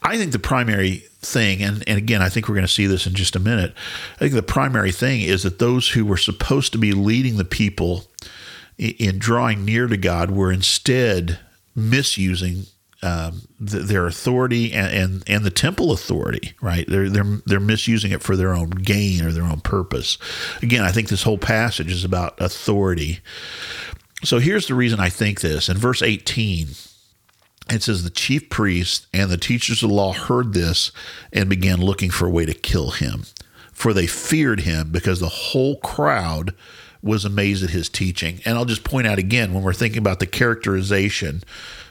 I 0.01 0.18
think 0.18 0.32
the 0.32 0.39
primary 0.39 1.03
thing, 1.22 1.62
and, 1.62 1.84
and 1.88 1.99
again, 1.99 2.24
I 2.24 2.30
think 2.30 2.47
we're 2.49 2.55
going 2.55 2.66
to 2.66 2.74
see 2.74 2.88
this 2.88 3.05
in 3.05 3.14
just 3.14 3.36
a 3.36 3.39
minute. 3.39 3.76
I 4.16 4.18
think 4.18 4.34
the 4.34 4.41
primary 4.41 4.91
thing 4.91 5.22
is 5.22 5.43
that 5.43 5.59
those 5.59 5.89
who 5.89 6.03
were 6.03 6.18
supposed 6.18 6.72
to 6.72 6.80
be 6.80 6.93
leading 6.93 7.38
the 7.38 7.45
people 7.45 8.05
in 8.78 9.20
drawing 9.20 9.66
near 9.66 9.88
to 9.88 9.98
God 9.98 10.32
were 10.32 10.52
instead 10.52 11.40
misusing 11.76 12.66
um, 13.04 13.42
th- 13.60 13.86
their 13.86 14.06
authority 14.06 14.74
and, 14.74 14.94
and 14.94 15.24
and 15.28 15.44
the 15.44 15.52
temple 15.52 15.92
authority. 15.92 16.54
Right? 16.62 16.86
They're 16.88 17.10
they're 17.10 17.42
they're 17.46 17.60
misusing 17.60 18.12
it 18.12 18.22
for 18.22 18.36
their 18.36 18.54
own 18.54 18.70
gain 18.70 19.24
or 19.24 19.32
their 19.32 19.44
own 19.44 19.62
purpose. 19.62 20.18
Again, 20.62 20.84
I 20.84 20.92
think 20.92 21.10
this 21.10 21.24
whole 21.24 21.38
passage 21.38 21.92
is 21.92 22.06
about 22.06 22.40
authority. 22.40 23.20
So 24.24 24.38
here's 24.38 24.68
the 24.68 24.76
reason 24.76 25.00
I 25.00 25.10
think 25.10 25.42
this. 25.42 25.68
In 25.68 25.78
verse 25.78 26.04
18, 26.04 26.68
it 27.72 27.82
says 27.82 28.04
the 28.04 28.12
chief 28.12 28.50
priests 28.50 29.08
and 29.14 29.32
the 29.32 29.38
teachers 29.38 29.82
of 29.82 29.90
the 29.90 29.96
law 29.96 30.14
heard 30.14 30.54
this 30.54 30.92
and 31.34 31.50
began 31.50 31.82
looking 31.82 32.12
for 32.12 32.28
a 32.28 32.32
way 32.32 32.46
to 32.46 32.54
kill 32.54 32.92
him, 32.92 33.24
for 33.72 33.94
they 33.94 34.06
feared 34.06 34.62
him 34.62 34.92
because 34.92 35.20
the 35.20 35.30
whole 35.30 35.78
crowd 35.78 36.54
was 37.04 37.26
amazed 37.26 37.64
at 37.64 37.72
his 37.72 37.89
teaching. 37.89 38.41
And 38.45 38.58
I'll 38.58 38.66
just 38.66 38.84
point 38.84 39.08
out 39.08 39.18
again 39.20 39.54
when 39.54 39.64
we're 39.64 39.74
thinking 39.74 39.99
about 39.99 40.20
the 40.20 40.28
characterization 40.28 41.43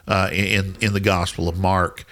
uh, 0.07 0.31
in 0.33 0.77
in 0.81 0.93
the 0.93 1.01
Gospel 1.01 1.49
of 1.49 1.59
Mark, 1.59 2.05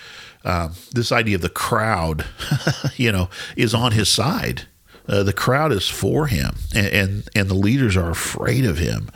um, 0.44 0.72
this 0.92 1.12
idea 1.12 1.36
of 1.36 1.42
the 1.42 1.48
crowd, 1.48 2.24
you 2.96 3.12
know, 3.12 3.28
is 3.56 3.74
on 3.74 3.92
his 3.92 4.08
side. 4.08 4.62
Uh, 5.08 5.22
the 5.22 5.32
crowd 5.32 5.72
is 5.72 5.88
for 5.88 6.26
him, 6.26 6.56
and, 6.74 6.86
and 6.88 7.28
and 7.34 7.48
the 7.48 7.54
leaders 7.54 7.96
are 7.96 8.10
afraid 8.10 8.64
of 8.64 8.78
him 8.78 9.10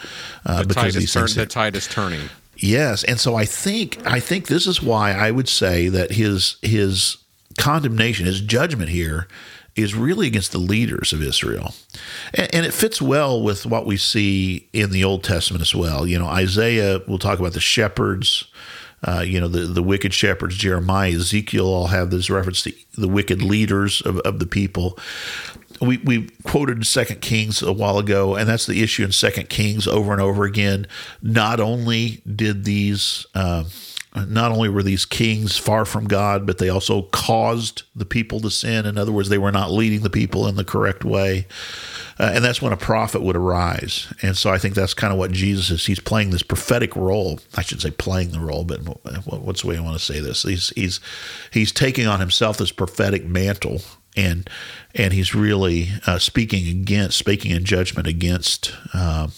uh, 0.47 0.63
The 0.63 0.69
because 0.69 0.83
tide, 0.83 0.89
of 0.91 0.97
is 0.97 1.03
these 1.03 1.13
turn, 1.13 1.43
the 1.43 1.47
tide 1.47 1.77
is 1.77 1.87
turning. 1.87 2.29
Yes, 2.57 3.05
and 3.05 3.21
so 3.21 3.35
I 3.35 3.45
think 3.45 3.99
I 4.07 4.21
think 4.21 4.47
this 4.47 4.67
is 4.67 4.83
why 4.83 5.13
I 5.13 5.31
would 5.31 5.49
say 5.49 5.89
that 5.89 6.13
his 6.13 6.57
his 6.63 7.19
condemnation, 7.59 8.25
his 8.25 8.41
judgment 8.41 8.91
here, 8.91 9.29
is 9.75 9.95
really 9.95 10.27
against 10.27 10.53
the 10.53 10.59
leaders 10.59 11.13
of 11.13 11.23
Israel, 11.23 11.75
and, 12.35 12.55
and 12.55 12.67
it 12.67 12.75
fits 12.75 13.01
well 13.01 13.43
with 13.43 13.67
what 13.67 13.87
we 13.87 13.97
see 13.97 14.69
in 14.73 14.91
the 14.91 15.05
Old 15.05 15.25
Testament 15.25 15.63
as 15.63 15.75
well. 15.75 16.07
You 16.07 16.19
know, 16.19 16.27
Isaiah 16.27 17.01
we'll 17.07 17.19
talk 17.19 17.39
about 17.39 17.53
the 17.53 17.61
shepherds. 17.61 18.45
Uh, 19.05 19.25
you 19.27 19.41
know 19.41 19.49
the 19.49 19.61
the 19.61 19.83
wicked 19.83 20.15
shepherds, 20.15 20.57
Jeremiah, 20.57 21.13
Ezekiel 21.13 21.67
all 21.67 21.89
have 21.89 22.11
this 22.11 22.31
reference 22.31 22.63
to 22.63 22.73
the 22.97 23.09
wicked 23.09 23.43
leaders 23.43 24.01
of, 24.03 24.19
of 24.21 24.39
the 24.39 24.47
people 24.47 24.97
we, 25.83 25.99
we 25.99 26.29
quoted 26.45 26.87
second 26.87 27.21
kings 27.21 27.61
a 27.63 27.73
while 27.73 27.99
ago 27.99 28.37
and 28.37 28.49
that's 28.49 28.67
the 28.67 28.83
issue 28.83 29.05
in 29.05 29.13
second 29.13 29.49
kings 29.49 29.87
over 29.89 30.13
and 30.13 30.21
over 30.21 30.45
again 30.45 30.87
not 31.21 31.61
only 31.61 32.23
did 32.25 32.65
these 32.65 33.27
uh, 33.35 33.65
not 34.15 34.53
only 34.53 34.69
were 34.69 34.83
these 34.83 35.05
kings 35.05 35.57
far 35.57 35.85
from 35.85 36.07
god 36.07 36.47
but 36.47 36.59
they 36.59 36.69
also 36.69 37.03
caused 37.13 37.83
the 37.95 38.05
people 38.05 38.41
to 38.41 38.51
sin. 38.51 38.87
In 38.87 38.99
other 38.99 39.13
words 39.13 39.29
they 39.29 39.39
were 39.39 39.53
not 39.53 39.71
leading 39.71 40.01
the 40.01 40.11
people 40.11 40.47
in 40.47 40.57
the 40.57 40.65
correct 40.65 41.05
way. 41.05 41.47
Uh, 42.19 42.31
and 42.35 42.45
that's 42.45 42.61
when 42.61 42.73
a 42.73 42.77
prophet 42.77 43.23
would 43.23 43.37
arise. 43.37 44.13
And 44.23 44.37
so 44.37 44.51
i 44.51 44.59
think 44.59 44.75
that's 44.75 44.95
kind 44.95 45.13
of 45.13 45.19
what 45.19 45.33
jesus 45.33 45.71
is 45.71 45.87
he's 45.87 46.01
playing 46.01 46.31
this 46.31 46.43
prophetic 46.43 46.95
role. 46.97 47.41
I 47.57 47.63
should 47.63 47.81
say 47.81 47.91
playing 47.91 48.31
the 48.31 48.41
role 48.41 48.65
but 48.65 48.81
what's 49.27 49.63
the 49.63 49.69
way 49.69 49.77
i 49.77 49.81
want 49.81 49.99
to 49.99 50.05
say 50.05 50.21
this? 50.21 50.43
He's 50.43 50.71
he's 50.71 51.01
he's 51.51 51.73
taking 51.73 52.07
on 52.07 52.21
himself 52.21 52.59
this 52.59 52.73
prophetic 52.73 53.25
mantle 53.25 53.81
and 54.17 54.49
and 54.95 55.13
he's 55.13 55.35
really 55.35 55.91
uh, 56.07 56.19
speaking 56.19 56.69
against, 56.69 57.19
speaking 57.19 57.51
in 57.51 57.65
judgment 57.65 58.07
against 58.07 58.75
uh, 58.93 59.29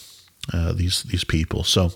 uh, 0.53 0.72
these 0.72 1.03
these 1.05 1.24
people. 1.24 1.64
So, 1.64 1.92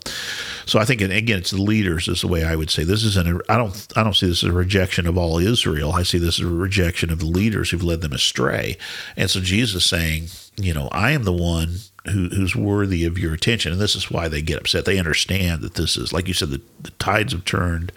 so 0.66 0.78
I 0.78 0.84
think 0.84 1.01
again, 1.03 1.38
it's 1.38 1.51
the 1.51 1.61
leaders 1.62 2.09
is 2.09 2.22
the 2.22 2.28
way 2.28 2.44
I 2.44 2.57
would 2.57 2.70
say 2.70 2.82
this 2.84 3.05
isn't. 3.05 3.28
A, 3.28 3.40
I 3.53 3.57
don't 3.59 3.86
I 3.96 4.03
don't 4.03 4.14
see 4.16 4.26
this 4.26 4.42
as 4.42 4.49
a 4.49 4.53
rejection 4.53 5.07
of 5.07 5.18
all 5.18 5.38
Israel. 5.38 5.92
I 5.92 6.03
see 6.03 6.18
this 6.18 6.38
as 6.40 6.46
a 6.46 6.49
rejection 6.49 7.11
of 7.11 7.18
the 7.18 7.26
leaders 7.26 7.70
who've 7.70 7.82
led 7.84 8.01
them 8.01 8.12
astray. 8.12 8.76
And 9.16 9.28
so 9.30 9.40
Jesus 9.40 9.84
saying, 9.84 10.28
you 10.57 10.72
know, 10.72 10.88
I 10.92 11.11
am 11.11 11.24
the 11.24 11.32
one 11.32 11.76
who, 12.07 12.28
who's 12.30 12.57
worthy 12.57 13.05
of 13.05 13.18
your 13.18 13.34
attention, 13.34 13.70
and 13.72 13.80
this 13.80 13.94
is 13.94 14.11
why 14.11 14.28
they 14.28 14.40
get 14.40 14.59
upset. 14.59 14.86
They 14.86 14.99
understand 14.99 15.61
that 15.61 15.74
this 15.74 15.96
is, 15.99 16.11
like 16.14 16.26
you 16.26 16.32
said, 16.32 16.49
the, 16.49 16.62
the 16.80 16.90
tides 16.92 17.34
have 17.34 17.44
turned. 17.44 17.92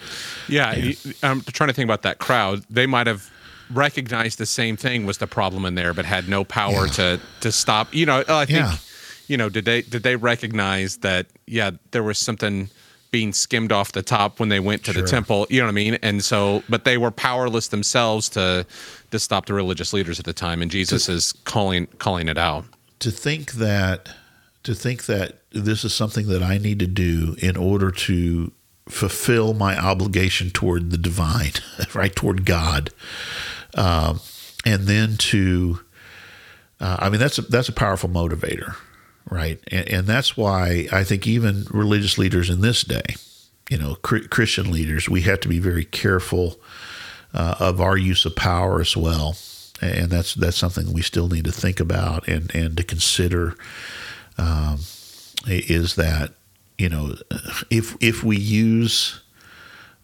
Yeah, 0.49 0.75
you- 0.75 0.95
I'm 1.23 1.39
trying 1.41 1.69
to 1.69 1.73
think 1.73 1.85
about 1.87 2.01
that 2.01 2.17
crowd. 2.19 2.65
They 2.69 2.85
might 2.87 3.07
have 3.07 3.29
recognized 3.73 4.37
the 4.37 4.45
same 4.45 4.75
thing 4.75 5.05
was 5.05 5.19
the 5.19 5.27
problem 5.27 5.63
in 5.65 5.75
there, 5.75 5.93
but 5.93 6.03
had 6.03 6.27
no 6.27 6.43
power 6.43 6.87
Yeah. 6.87 6.91
to 6.93 7.19
to 7.39 7.51
stop. 7.53 7.95
You 7.95 8.05
know, 8.05 8.23
I 8.27 8.45
think 8.45 8.59
Yeah. 8.59 8.75
You 9.31 9.37
know, 9.37 9.49
did 9.49 9.65
they 9.65 9.81
did 9.93 10.03
they 10.03 10.15
recognize 10.17 10.97
that? 10.97 11.25
Yeah, 11.47 11.71
there 11.91 12.03
was 12.03 12.17
something 12.17 12.69
being 13.11 13.33
skimmed 13.33 13.71
off 13.71 13.91
the 13.91 14.01
top 14.01 14.39
when 14.39 14.49
they 14.49 14.59
went 14.59 14.83
to 14.85 14.93
Sure. 14.93 15.01
the 15.03 15.07
temple. 15.07 15.45
You 15.49 15.59
know 15.59 15.65
what 15.67 15.71
I 15.71 15.83
mean? 15.83 15.95
And 16.01 16.23
so, 16.23 16.63
but 16.69 16.85
they 16.85 16.97
were 16.97 17.11
powerless 17.11 17.67
themselves 17.69 18.29
to 18.29 18.65
to 19.11 19.19
stop 19.19 19.45
the 19.47 19.53
religious 19.53 19.91
leaders 19.93 20.17
at 20.19 20.25
the 20.25 20.33
time. 20.33 20.61
And 20.61 20.71
Jesus 20.71 21.09
is 21.09 21.33
calling 21.53 21.87
calling 21.97 22.27
it 22.29 22.37
out. 22.37 22.65
to 22.99 23.11
think 23.11 23.53
that 23.53 24.09
to 24.63 24.73
think 24.75 25.05
that 25.05 25.27
this 25.51 25.83
is 25.83 25.93
something 25.93 26.27
that 26.27 26.43
I 26.43 26.57
need 26.57 26.79
to 26.79 26.87
do 26.87 27.35
in 27.39 27.57
order 27.57 27.89
to 28.07 28.51
fulfill 28.89 29.53
my 29.53 29.77
obligation 29.77 30.49
toward 30.51 30.91
the 30.91 30.97
divine, 30.97 31.53
right 31.93 32.15
toward 32.15 32.45
God, 32.45 32.89
um, 33.75 34.19
and 34.65 34.81
then 34.87 35.17
to, 35.17 35.79
uh, 36.79 36.97
I 36.99 37.09
mean 37.09 37.19
that's 37.19 37.37
a, 37.39 37.41
that's 37.43 37.69
a 37.69 37.73
powerful 37.73 38.09
motivator, 38.09 38.75
right? 39.31 39.59
And, 39.71 39.87
and 39.89 40.07
that's 40.07 40.37
why 40.37 40.87
I 40.91 41.03
think 41.03 41.25
even 41.25 41.65
religious 41.71 42.19
leaders 42.19 42.49
in 42.49 42.61
this 42.61 42.83
day, 42.83 43.15
you 43.69 43.77
know, 43.77 43.95
Chri- 44.03 44.29
Christian 44.29 44.71
leaders, 44.71 45.09
we 45.09 45.21
have 45.21 45.39
to 45.39 45.47
be 45.47 45.57
very 45.57 45.85
careful 45.85 46.59
uh, 47.33 47.55
of 47.59 47.79
our 47.81 47.97
use 47.97 48.25
of 48.25 48.35
power 48.35 48.81
as 48.81 48.95
well, 48.95 49.37
and 49.81 50.11
that's 50.11 50.35
that's 50.35 50.57
something 50.57 50.91
we 50.91 51.01
still 51.01 51.29
need 51.29 51.45
to 51.45 51.51
think 51.51 51.79
about 51.79 52.27
and 52.27 52.53
and 52.53 52.75
to 52.77 52.83
consider. 52.83 53.55
Um, 54.37 54.79
is 55.47 55.95
that 55.95 56.33
you 56.77 56.89
know 56.89 57.15
if 57.69 57.95
if 58.01 58.23
we 58.23 58.37
use 58.37 59.21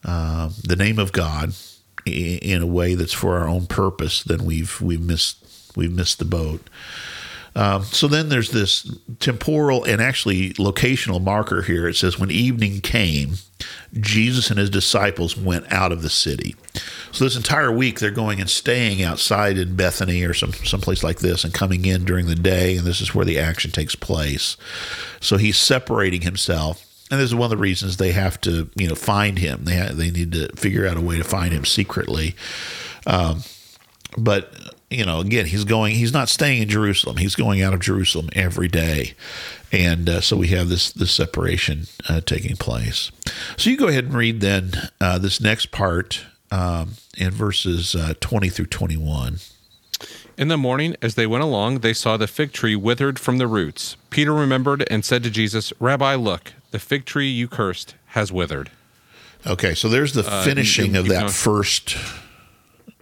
um, 0.06 0.54
the 0.64 0.78
name 0.78 1.00
of 1.00 1.12
God 1.12 1.54
in 2.06 2.62
a 2.62 2.68
way 2.68 2.96
that's 2.96 3.14
for 3.14 3.38
our 3.38 3.48
own 3.50 3.68
purpose, 3.68 4.24
then 4.24 4.46
we've 4.46 4.80
we've 4.80 5.02
missed 5.02 5.46
we've 5.76 5.94
missed 5.94 6.20
the 6.20 6.26
boat. 6.26 6.70
Um, 7.58 7.84
so 7.84 8.08
then 8.08 8.30
there's 8.30 8.52
this 8.52 8.96
temporal 9.20 9.84
and 9.84 10.00
actually 10.00 10.54
locational 10.54 11.22
marker 11.22 11.64
here. 11.64 11.88
It 11.88 11.96
says, 11.96 12.20
when 12.20 12.30
evening 12.30 12.82
came, 12.82 13.34
Jesus 14.00 14.52
and 14.52 14.60
his 14.60 14.70
disciples 14.70 15.36
went 15.36 15.72
out 15.74 15.92
of 15.92 16.04
the 16.04 16.10
city. 16.10 16.56
So 17.12 17.24
this 17.24 17.36
entire 17.36 17.72
week 17.72 18.00
they're 18.00 18.12
going 18.12 18.40
and 18.40 18.48
staying 18.48 19.02
outside 19.02 19.58
in 19.58 19.76
Bethany 19.76 20.24
or 20.24 20.36
some 20.36 20.54
someplace 20.54 21.04
like 21.04 21.18
this 21.18 21.44
and 21.44 21.52
coming 21.52 21.86
in 21.86 22.06
during 22.06 22.28
the 22.28 22.36
day, 22.36 22.78
and 22.78 22.86
this 22.86 23.02
is 23.02 23.16
where 23.16 23.26
the 23.26 23.40
action 23.40 23.72
takes 23.72 23.96
place. 23.96 24.56
So 25.20 25.38
he's 25.38 25.58
separating 25.58 26.22
himself. 26.22 26.84
And 27.10 27.20
this 27.20 27.30
is 27.30 27.36
one 27.36 27.46
of 27.46 27.52
the 27.52 27.58
reasons 27.58 27.98
they 27.98 28.12
have 28.12 28.40
to, 28.42 28.70
you 28.76 28.88
know, 28.88 28.94
find 28.94 29.40
him. 29.40 29.64
They 29.64 29.78
ha- 29.78 29.94
they 29.94 30.12
need 30.12 30.34
to 30.34 30.50
figure 30.56 30.86
out 30.86 30.98
a 30.98 31.02
way 31.02 31.18
to 31.18 31.24
find 31.24 31.54
him 31.54 31.66
secretly 31.66 32.36
but 34.18 34.76
you 34.90 35.06
know 35.06 35.20
again 35.20 35.46
he's 35.48 35.64
going 35.66 35.96
he's 35.96 36.14
not 36.14 36.30
staying 36.30 36.62
in 36.62 36.70
jerusalem 36.70 37.18
he's 37.18 37.36
going 37.36 37.62
out 37.62 37.74
of 37.74 37.80
jerusalem 37.80 38.30
every 38.34 38.68
day 38.68 39.14
and 39.72 40.10
uh, 40.10 40.22
so 40.22 40.38
we 40.38 40.48
have 40.48 40.70
this 40.70 40.92
this 40.92 41.12
separation 41.12 41.88
uh, 42.08 42.22
taking 42.22 42.56
place 42.56 43.12
so 43.58 43.70
you 43.70 43.78
go 43.78 43.88
ahead 43.88 44.06
and 44.06 44.14
read 44.14 44.40
then 44.42 44.72
uh, 45.02 45.18
this 45.18 45.42
next 45.42 45.72
part 45.72 46.22
um, 46.52 46.92
in 47.18 47.32
verses 47.32 47.96
uh, 47.96 48.14
20 48.22 48.48
through 48.50 48.66
21 48.68 49.40
In 50.38 50.48
the 50.48 50.56
morning, 50.58 50.96
as 51.02 51.16
they 51.16 51.26
went 51.28 51.44
along, 51.44 51.80
they 51.80 51.94
saw 51.94 52.16
the 52.16 52.28
fig 52.28 52.54
tree 52.54 52.76
withered 52.76 53.18
from 53.20 53.38
the 53.40 53.48
roots. 53.48 53.98
Peter 54.12 54.32
remembered 54.32 54.86
and 54.92 55.04
said 55.04 55.24
to 55.24 55.32
Jesus, 55.32 55.74
Rabbi, 55.80 56.14
look, 56.16 56.54
the 56.72 56.78
fig 56.80 57.04
tree 57.06 57.28
you 57.28 57.48
cursed 57.50 57.96
has 58.10 58.32
withered. 58.32 58.70
okay 59.46 59.74
so 59.76 59.90
there's 59.90 60.14
the 60.14 60.24
finishing 60.24 60.94
you- 60.94 61.00
of 61.02 61.08
that 61.10 61.32
first 61.32 61.98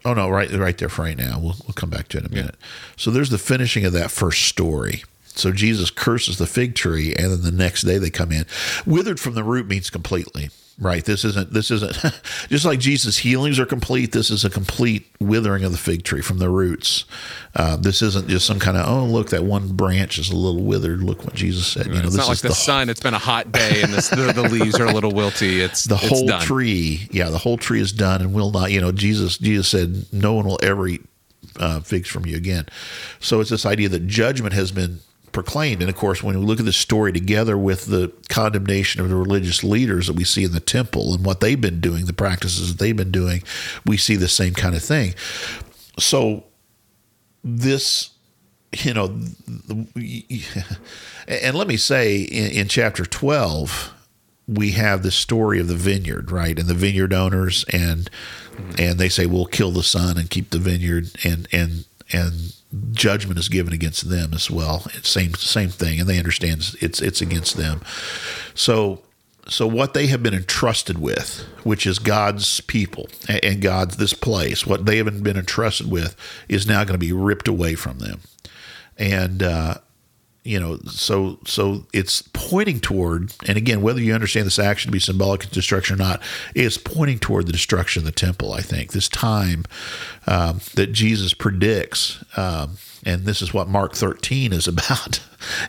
oh 0.05 0.13
no 0.13 0.29
right 0.29 0.51
right 0.51 0.77
there 0.77 0.89
for 0.89 1.03
right 1.03 1.17
now. 1.17 1.39
We'll, 1.39 1.55
we'll 1.65 1.73
come 1.73 1.89
back 1.89 2.07
to 2.09 2.17
it 2.17 2.25
in 2.25 2.31
a 2.31 2.35
minute. 2.35 2.55
So 2.95 3.11
there's 3.11 3.29
the 3.29 3.37
finishing 3.37 3.85
of 3.85 3.93
that 3.93 4.11
first 4.11 4.43
story. 4.43 5.03
So 5.25 5.51
jesus 5.51 5.89
curses 5.89 6.37
the 6.37 6.47
fig 6.47 6.75
tree 6.75 7.13
and 7.13 7.31
then 7.31 7.41
the 7.41 7.51
next 7.51 7.81
day 7.81 7.97
they 7.97 8.09
come 8.09 8.31
in. 8.31 8.45
Withered 8.85 9.19
from 9.19 9.33
the 9.33 9.43
root 9.43 9.67
means 9.67 9.89
completely 9.89 10.49
right 10.79 11.05
this 11.05 11.23
isn't 11.23 11.53
this 11.53 11.71
isn't 11.71 11.93
just 12.49 12.65
like 12.65 12.79
jesus 12.79 13.17
healings 13.17 13.59
are 13.59 13.65
complete 13.65 14.11
this 14.11 14.29
is 14.29 14.43
a 14.43 14.49
complete 14.49 15.05
withering 15.21 15.63
of 15.63 15.71
the 15.71 15.77
fig 15.77 16.03
tree 16.03 16.21
from 16.21 16.37
the 16.39 16.49
roots 16.49 17.05
uh, 17.55 17.77
this 17.77 18.01
isn't 18.01 18.27
just 18.27 18.45
some 18.45 18.59
kind 18.59 18.75
of 18.75 18.85
oh 18.87 19.05
look 19.05 19.29
that 19.29 19.43
one 19.43 19.69
branch 19.73 20.17
is 20.17 20.29
a 20.29 20.35
little 20.35 20.63
withered 20.63 21.01
look 21.01 21.23
what 21.23 21.33
jesus 21.33 21.65
said 21.65 21.85
you 21.87 21.93
know 21.93 21.99
it's 21.99 22.07
this 22.09 22.17
not 22.17 22.27
like 22.27 22.35
is 22.35 22.41
the, 22.41 22.49
the 22.49 22.55
sun. 22.55 22.89
It's 22.89 22.99
been 22.99 23.13
a 23.13 23.19
hot 23.19 23.51
day 23.53 23.81
and 23.83 23.93
this, 23.93 24.09
the, 24.09 24.33
the 24.33 24.43
leaves 24.43 24.77
are 24.79 24.85
a 24.87 24.91
little 24.91 25.13
wilty. 25.13 25.59
It's 25.63 25.85
the 25.85 25.95
it's 25.95 26.09
whole 26.09 26.27
done. 26.27 26.41
tree 26.41 27.07
yeah 27.11 27.29
the 27.29 27.37
whole 27.37 27.57
tree 27.57 27.79
is 27.79 27.93
done 27.93 28.21
and 28.21 28.33
will 28.33 28.51
not 28.51 28.71
you 28.71 28.81
know 28.81 28.91
jesus 28.91 29.37
jesus 29.37 29.69
said 29.69 30.05
no 30.11 30.33
one 30.33 30.45
will 30.45 30.59
ever 30.61 30.87
eat 30.87 31.05
uh, 31.57 31.79
figs 31.79 32.09
from 32.09 32.25
you 32.25 32.35
again 32.35 32.65
so 33.21 33.39
it's 33.39 33.49
this 33.49 33.65
idea 33.65 33.87
that 33.87 34.07
judgment 34.07 34.53
has 34.53 34.71
been 34.73 34.99
proclaimed. 35.35 35.81
And 35.81 35.89
of 35.89 35.97
course 35.97 36.23
when 36.23 36.39
we 36.39 36.45
look 36.45 36.59
at 36.59 36.65
this 36.65 36.77
story 36.77 37.11
together 37.11 37.57
with 37.57 37.85
the 37.85 38.11
condemnation 38.29 39.01
of 39.01 39.09
the 39.09 39.15
religious 39.15 39.63
leaders 39.63 40.07
that 40.07 40.15
we 40.15 40.23
see 40.23 40.45
in 40.45 40.53
the 40.53 40.61
temple 40.61 41.13
and 41.13 41.25
what 41.25 41.41
they've 41.41 41.59
been 41.59 41.81
doing 41.81 42.05
the 42.05 42.13
practices 42.13 42.71
that 42.71 42.79
they've 42.79 42.95
been 42.95 43.11
doing 43.11 43.43
we 43.85 43.97
see 43.97 44.15
the 44.15 44.29
same 44.29 44.53
kind 44.53 44.73
of 44.73 44.81
thing. 44.81 45.13
So 45.99 46.45
this 47.43 48.11
you 48.71 48.93
know 48.93 49.07
and 51.27 51.55
let 51.55 51.67
me 51.67 51.77
say 51.77 52.21
in, 52.21 52.51
in 52.51 52.67
chapter 52.69 53.05
12 53.05 53.93
we 54.47 54.71
have 54.71 55.03
the 55.03 55.11
story 55.11 55.59
of 55.59 55.67
the 55.67 55.75
vineyard 55.75 56.31
right? 56.31 56.57
And 56.57 56.69
the 56.69 56.73
vineyard 56.73 57.13
owners 57.13 57.65
and 57.73 58.09
and 58.79 58.97
they 58.99 59.09
say 59.09 59.25
we'll 59.25 59.47
kill 59.47 59.71
the 59.71 59.83
son 59.83 60.17
and 60.17 60.29
keep 60.29 60.51
the 60.51 60.59
vineyard 60.59 61.11
and 61.25 61.45
and 61.51 61.85
and 62.11 62.53
judgment 62.91 63.39
is 63.39 63.49
given 63.49 63.73
against 63.73 64.09
them 64.09 64.33
as 64.33 64.49
well. 64.49 64.83
It's 64.93 65.09
same 65.09 65.33
same 65.35 65.69
thing 65.69 65.99
and 65.99 66.09
they 66.09 66.17
understand 66.17 66.75
it's 66.81 67.01
it's 67.01 67.21
against 67.21 67.57
them. 67.57 67.81
So 68.53 69.01
so 69.47 69.67
what 69.67 69.93
they 69.93 70.07
have 70.07 70.23
been 70.23 70.33
entrusted 70.33 70.97
with, 70.97 71.45
which 71.63 71.85
is 71.85 71.99
God's 71.99 72.61
people 72.61 73.07
and 73.29 73.61
God's 73.61 73.97
this 73.97 74.13
place, 74.13 74.65
what 74.65 74.85
they 74.85 74.97
have 74.97 75.23
been 75.23 75.37
entrusted 75.37 75.89
with, 75.89 76.15
is 76.49 76.65
now 76.65 76.83
going 76.83 76.99
to 76.99 77.05
be 77.05 77.13
ripped 77.13 77.47
away 77.47 77.75
from 77.75 77.99
them, 77.99 78.21
and 78.97 79.43
uh, 79.43 79.75
you 80.45 80.59
know, 80.59 80.77
so 80.85 81.39
so 81.45 81.85
it's 81.91 82.21
pointing 82.33 82.79
toward, 82.79 83.33
and 83.47 83.57
again, 83.57 83.81
whether 83.81 83.99
you 83.99 84.13
understand 84.13 84.45
this 84.45 84.59
action 84.59 84.89
to 84.89 84.91
be 84.93 84.99
symbolic 84.99 85.43
of 85.43 85.49
destruction 85.51 85.95
or 85.95 85.97
not, 85.97 86.21
it's 86.53 86.77
pointing 86.77 87.17
toward 87.19 87.47
the 87.47 87.51
destruction 87.51 88.01
of 88.01 88.05
the 88.05 88.11
temple. 88.11 88.53
I 88.53 88.61
think 88.61 88.91
this 88.93 89.09
time 89.09 89.65
um, 90.27 90.61
that 90.75 90.93
Jesus 90.93 91.33
predicts, 91.33 92.23
um, 92.37 92.77
and 93.03 93.25
this 93.25 93.41
is 93.41 93.53
what 93.55 93.67
Mark 93.67 93.95
13 93.95 94.53
is 94.53 94.67
about. 94.75 95.19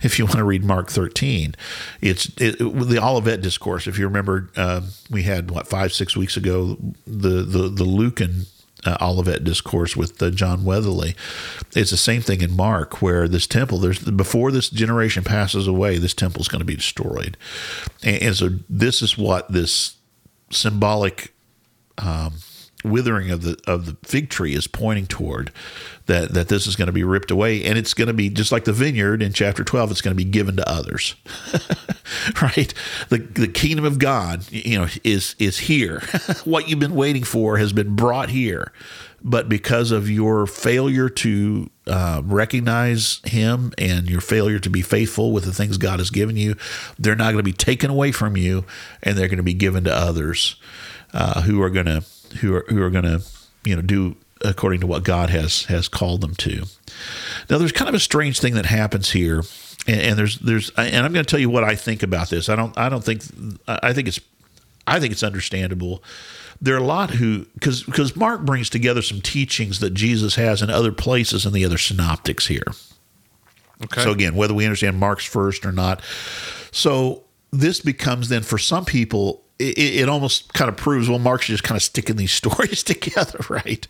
if 0.03 0.19
you 0.19 0.27
want 0.27 0.37
to 0.37 0.45
read 0.45 0.63
Mark 0.63 0.91
13, 0.91 1.55
it's 2.03 2.27
it, 2.37 2.61
it- 2.61 2.89
the 2.89 3.03
Olivet 3.03 3.41
discourse. 3.41 3.87
If 3.87 3.99
you 3.99 4.07
remember, 4.07 4.51
uh, 4.57 4.83
we 5.11 5.23
had 5.23 5.51
what 5.51 5.67
five 5.67 5.93
six 5.95 6.17
weeks 6.17 6.37
ago 6.37 6.77
the 7.07 7.43
the 7.43 7.69
the 7.71 7.85
Lucan 7.85 8.45
uh, 8.87 8.97
Olivet 9.01 9.45
discourse 9.45 9.97
with 9.97 10.23
uh, 10.23 10.31
John 10.31 10.65
Weatherly. 10.65 11.15
It's 11.75 11.91
the 11.91 11.97
same 11.97 12.23
thing 12.23 12.41
in 12.41 12.55
Mark, 12.55 13.03
where 13.03 13.29
this 13.29 13.47
temple, 13.47 13.79
there's 13.79 13.99
before 13.99 14.51
this 14.51 14.71
generation 14.71 15.25
passes 15.25 15.67
away, 15.67 15.99
this 15.99 16.15
temple 16.15 16.41
is 16.41 16.49
going 16.49 16.61
to 16.61 16.67
be 16.67 16.77
destroyed, 16.77 17.37
and, 18.03 18.23
and 18.23 18.37
so 18.37 18.51
this 18.69 19.03
is 19.03 19.19
what 19.19 19.51
this 19.51 19.97
symbolic 20.51 21.35
um, 21.99 22.35
withering 22.87 23.31
of 23.31 23.43
the 23.43 23.59
of 23.67 23.87
the 23.87 23.97
fig 24.07 24.31
tree 24.31 24.55
is 24.55 24.67
pointing 24.67 25.07
toward 25.07 25.53
that 26.07 26.33
that 26.35 26.49
this 26.49 26.67
is 26.67 26.77
going 26.77 26.87
to 26.87 26.93
be 26.93 27.05
ripped 27.05 27.31
away 27.31 27.65
and 27.65 27.77
it's 27.77 27.95
going 27.95 28.09
to 28.09 28.15
be 28.15 28.29
just 28.29 28.53
like 28.53 28.65
the 28.65 28.73
vineyard 28.73 29.23
in 29.23 29.33
chapter 29.33 29.65
12 29.65 29.91
it's 29.91 30.01
going 30.01 30.17
to 30.17 30.25
be 30.25 30.29
given 30.29 30.57
to 30.57 30.69
others. 30.69 31.15
Right? 32.41 32.73
The 33.09 33.19
the 33.19 33.49
kingdom 33.49 33.85
of 33.85 33.99
god 33.99 34.51
you 34.51 34.79
know 34.79 34.87
is 35.03 35.35
is 35.39 35.59
here. 35.59 36.03
What 36.45 36.69
you've 36.69 36.79
been 36.79 36.95
waiting 36.95 37.25
for 37.25 37.57
has 37.57 37.73
been 37.73 37.97
brought 37.97 38.29
here 38.31 38.73
but 39.27 39.49
because 39.49 39.91
of 39.91 40.09
your 40.09 40.47
failure 40.47 41.09
to 41.09 41.69
uh, 41.89 42.23
recognize 42.25 43.21
him 43.25 43.73
and 43.77 44.09
your 44.09 44.21
failure 44.21 44.61
to 44.61 44.71
be 44.71 44.83
faithful 44.83 45.33
with 45.33 45.45
the 45.45 45.53
things 45.53 45.79
God 45.79 45.99
has 45.99 46.11
given 46.11 46.37
you, 46.37 46.55
they're 46.97 47.17
not 47.17 47.33
going 47.33 47.39
to 47.39 47.43
be 47.43 47.53
taken 47.53 47.91
away 47.91 48.13
from 48.13 48.37
you, 48.37 48.65
and 49.03 49.17
they're 49.17 49.27
going 49.27 49.39
to 49.39 49.43
be 49.43 49.53
given 49.53 49.83
to 49.85 49.93
others 49.93 50.55
uh, 51.13 51.43
who 51.43 51.61
are 51.61 51.71
going 51.71 51.87
to 51.87 52.05
who 52.37 52.55
are 52.55 52.65
who 52.69 52.83
are 52.83 52.91
going 52.91 53.05
to 53.05 53.23
you 53.65 53.77
know 53.77 53.83
do 53.83 54.17
according 54.45 54.81
to 54.81 54.87
what 54.87 55.05
God 55.05 55.31
has 55.31 55.65
has 55.65 55.89
called 55.89 56.21
them 56.21 56.35
to. 56.37 56.65
Now, 57.49 57.59
there's 57.59 57.73
kind 57.73 57.89
of 57.89 57.95
a 57.95 58.01
strange 58.01 58.41
thing 58.41 58.55
that 58.55 58.67
happens 58.67 59.11
here, 59.11 59.43
and, 59.87 60.01
and 60.01 60.19
there's 60.19 60.39
there's 60.39 60.71
and 60.71 61.05
I'm 61.05 61.13
going 61.13 61.25
to 61.25 61.31
tell 61.31 61.41
you 61.41 61.51
what 61.51 61.65
I 61.65 61.75
think 61.75 62.03
about 62.03 62.31
this. 62.31 62.49
I 62.49 62.57
don't 62.57 62.77
I 62.77 62.89
don't 62.89 63.05
think 63.05 63.23
I 63.67 63.93
think 63.93 64.09
it's 64.09 64.21
I 64.87 65.01
think 65.01 65.13
it's 65.13 65.23
understandable. 65.23 66.03
There 66.61 66.75
are 66.75 66.79
a 66.79 66.85
lot 66.85 67.11
who 67.11 67.47
because 67.55 67.83
because 67.83 68.17
Mark 68.17 68.43
brings 68.43 68.71
together 68.71 69.03
some 69.03 69.21
teachings 69.21 69.81
that 69.81 69.95
Jesus 69.95 70.37
has 70.37 70.63
in 70.63 70.71
other 70.71 70.93
places 70.93 71.45
in 71.45 71.53
the 71.53 71.65
other 71.65 71.79
synoptics 71.79 72.47
here. 72.47 72.67
Okay. 73.85 74.03
So 74.03 74.11
again, 74.11 74.35
whether 74.35 74.55
we 74.55 74.65
understand 74.65 74.99
Mark's 74.99 75.27
first 75.27 75.67
or 75.67 75.73
not, 75.73 76.01
so 76.73 77.25
this 77.51 77.81
becomes 77.81 78.31
then 78.31 78.43
for 78.43 78.57
some 78.57 78.87
people 78.87 79.45
it, 79.59 79.79
it 79.79 80.09
almost 80.09 80.53
kind 80.53 80.69
of 80.69 80.77
proves 80.77 81.09
well 81.09 81.19
mark's 81.19 81.47
just 81.47 81.63
kind 81.63 81.77
of 81.77 81.83
sticking 81.83 82.17
these 82.17 82.33
stories 82.43 82.83
together 82.83 83.41
right 83.49 83.87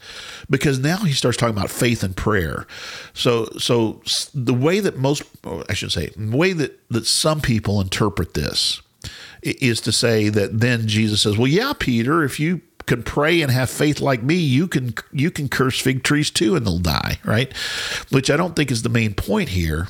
because 0.48 0.78
now 0.78 0.98
he 0.98 1.12
starts 1.12 1.36
talking 1.36 1.56
about 1.56 1.70
faith 1.70 2.02
and 2.02 2.16
prayer 2.16 2.66
so 3.14 3.46
so 3.58 4.00
the 4.34 4.54
way 4.54 4.80
that 4.80 4.96
most 4.96 5.22
i 5.68 5.74
should 5.74 5.92
say 5.92 6.10
the 6.16 6.36
way 6.36 6.52
that 6.52 6.78
that 6.90 7.06
some 7.06 7.40
people 7.40 7.80
interpret 7.80 8.34
this 8.34 8.80
is 9.42 9.80
to 9.80 9.92
say 9.92 10.28
that 10.28 10.60
then 10.60 10.86
jesus 10.88 11.22
says 11.22 11.36
well 11.36 11.46
yeah 11.46 11.72
peter 11.78 12.24
if 12.24 12.40
you 12.40 12.60
can 12.86 13.02
pray 13.02 13.42
and 13.42 13.50
have 13.50 13.68
faith 13.68 14.00
like 14.00 14.22
me, 14.22 14.36
you 14.36 14.66
can 14.68 14.94
you 15.12 15.30
can 15.30 15.48
curse 15.48 15.80
fig 15.80 16.02
trees 16.02 16.30
too 16.30 16.54
and 16.54 16.64
they'll 16.64 16.78
die, 16.78 17.18
right? 17.24 17.52
Which 18.10 18.30
I 18.30 18.36
don't 18.36 18.56
think 18.56 18.70
is 18.70 18.82
the 18.82 18.88
main 18.88 19.12
point 19.14 19.50
here. 19.50 19.88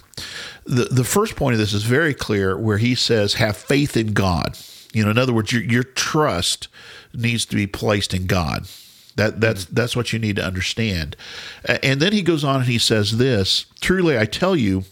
The 0.65 0.85
the 0.85 1.05
first 1.05 1.37
point 1.37 1.53
of 1.53 1.59
this 1.59 1.75
is 1.75 1.85
very 1.85 2.15
clear 2.15 2.57
where 2.59 2.79
he 2.79 2.95
says 2.95 3.35
have 3.35 3.57
faith 3.57 3.97
in 3.97 4.13
God. 4.13 4.59
You 4.93 5.05
know, 5.05 5.11
in 5.11 5.19
other 5.19 5.33
words, 5.33 5.53
your 5.53 5.63
your 5.63 5.83
trust 5.83 6.69
needs 7.13 7.45
to 7.47 7.57
be 7.57 7.67
placed 7.67 8.15
in 8.15 8.27
God. 8.27 8.69
That 9.17 9.41
that's 9.41 9.65
that's 9.65 9.97
what 9.97 10.13
you 10.13 10.19
need 10.19 10.37
to 10.37 10.45
understand. 10.45 11.17
And 11.65 12.01
then 12.01 12.13
he 12.13 12.23
goes 12.23 12.45
on 12.45 12.57
and 12.57 12.67
he 12.67 12.79
says 12.79 13.19
this, 13.19 13.67
truly 13.81 14.19
I 14.19 14.27
tell 14.27 14.55
you, 14.55 14.85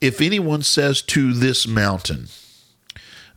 if 0.00 0.20
anyone 0.20 0.62
says 0.62 1.00
to 1.02 1.32
this 1.32 1.66
mountain, 1.66 2.26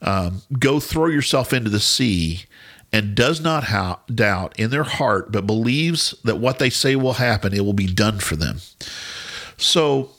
um, 0.01 0.41
go 0.57 0.80
throw 0.80 1.07
yourself 1.07 1.53
into 1.53 1.69
the 1.69 1.80
sea 1.80 2.45
and 2.91 3.13
does 3.13 3.41
not 3.41 3.65
ha- 3.65 3.99
doubt 4.13 4.57
in 4.57 4.69
their 4.72 4.84
heart, 4.84 5.31
but 5.31 5.45
believes 5.45 6.15
that 6.23 6.38
what 6.38 6.59
they 6.59 6.69
say 6.69 6.95
will 6.95 7.13
happen, 7.13 7.53
it 7.53 7.65
will 7.65 7.73
be 7.73 7.91
done 7.91 8.19
for 8.19 8.35
them. 8.35 8.61
So, 9.57 10.11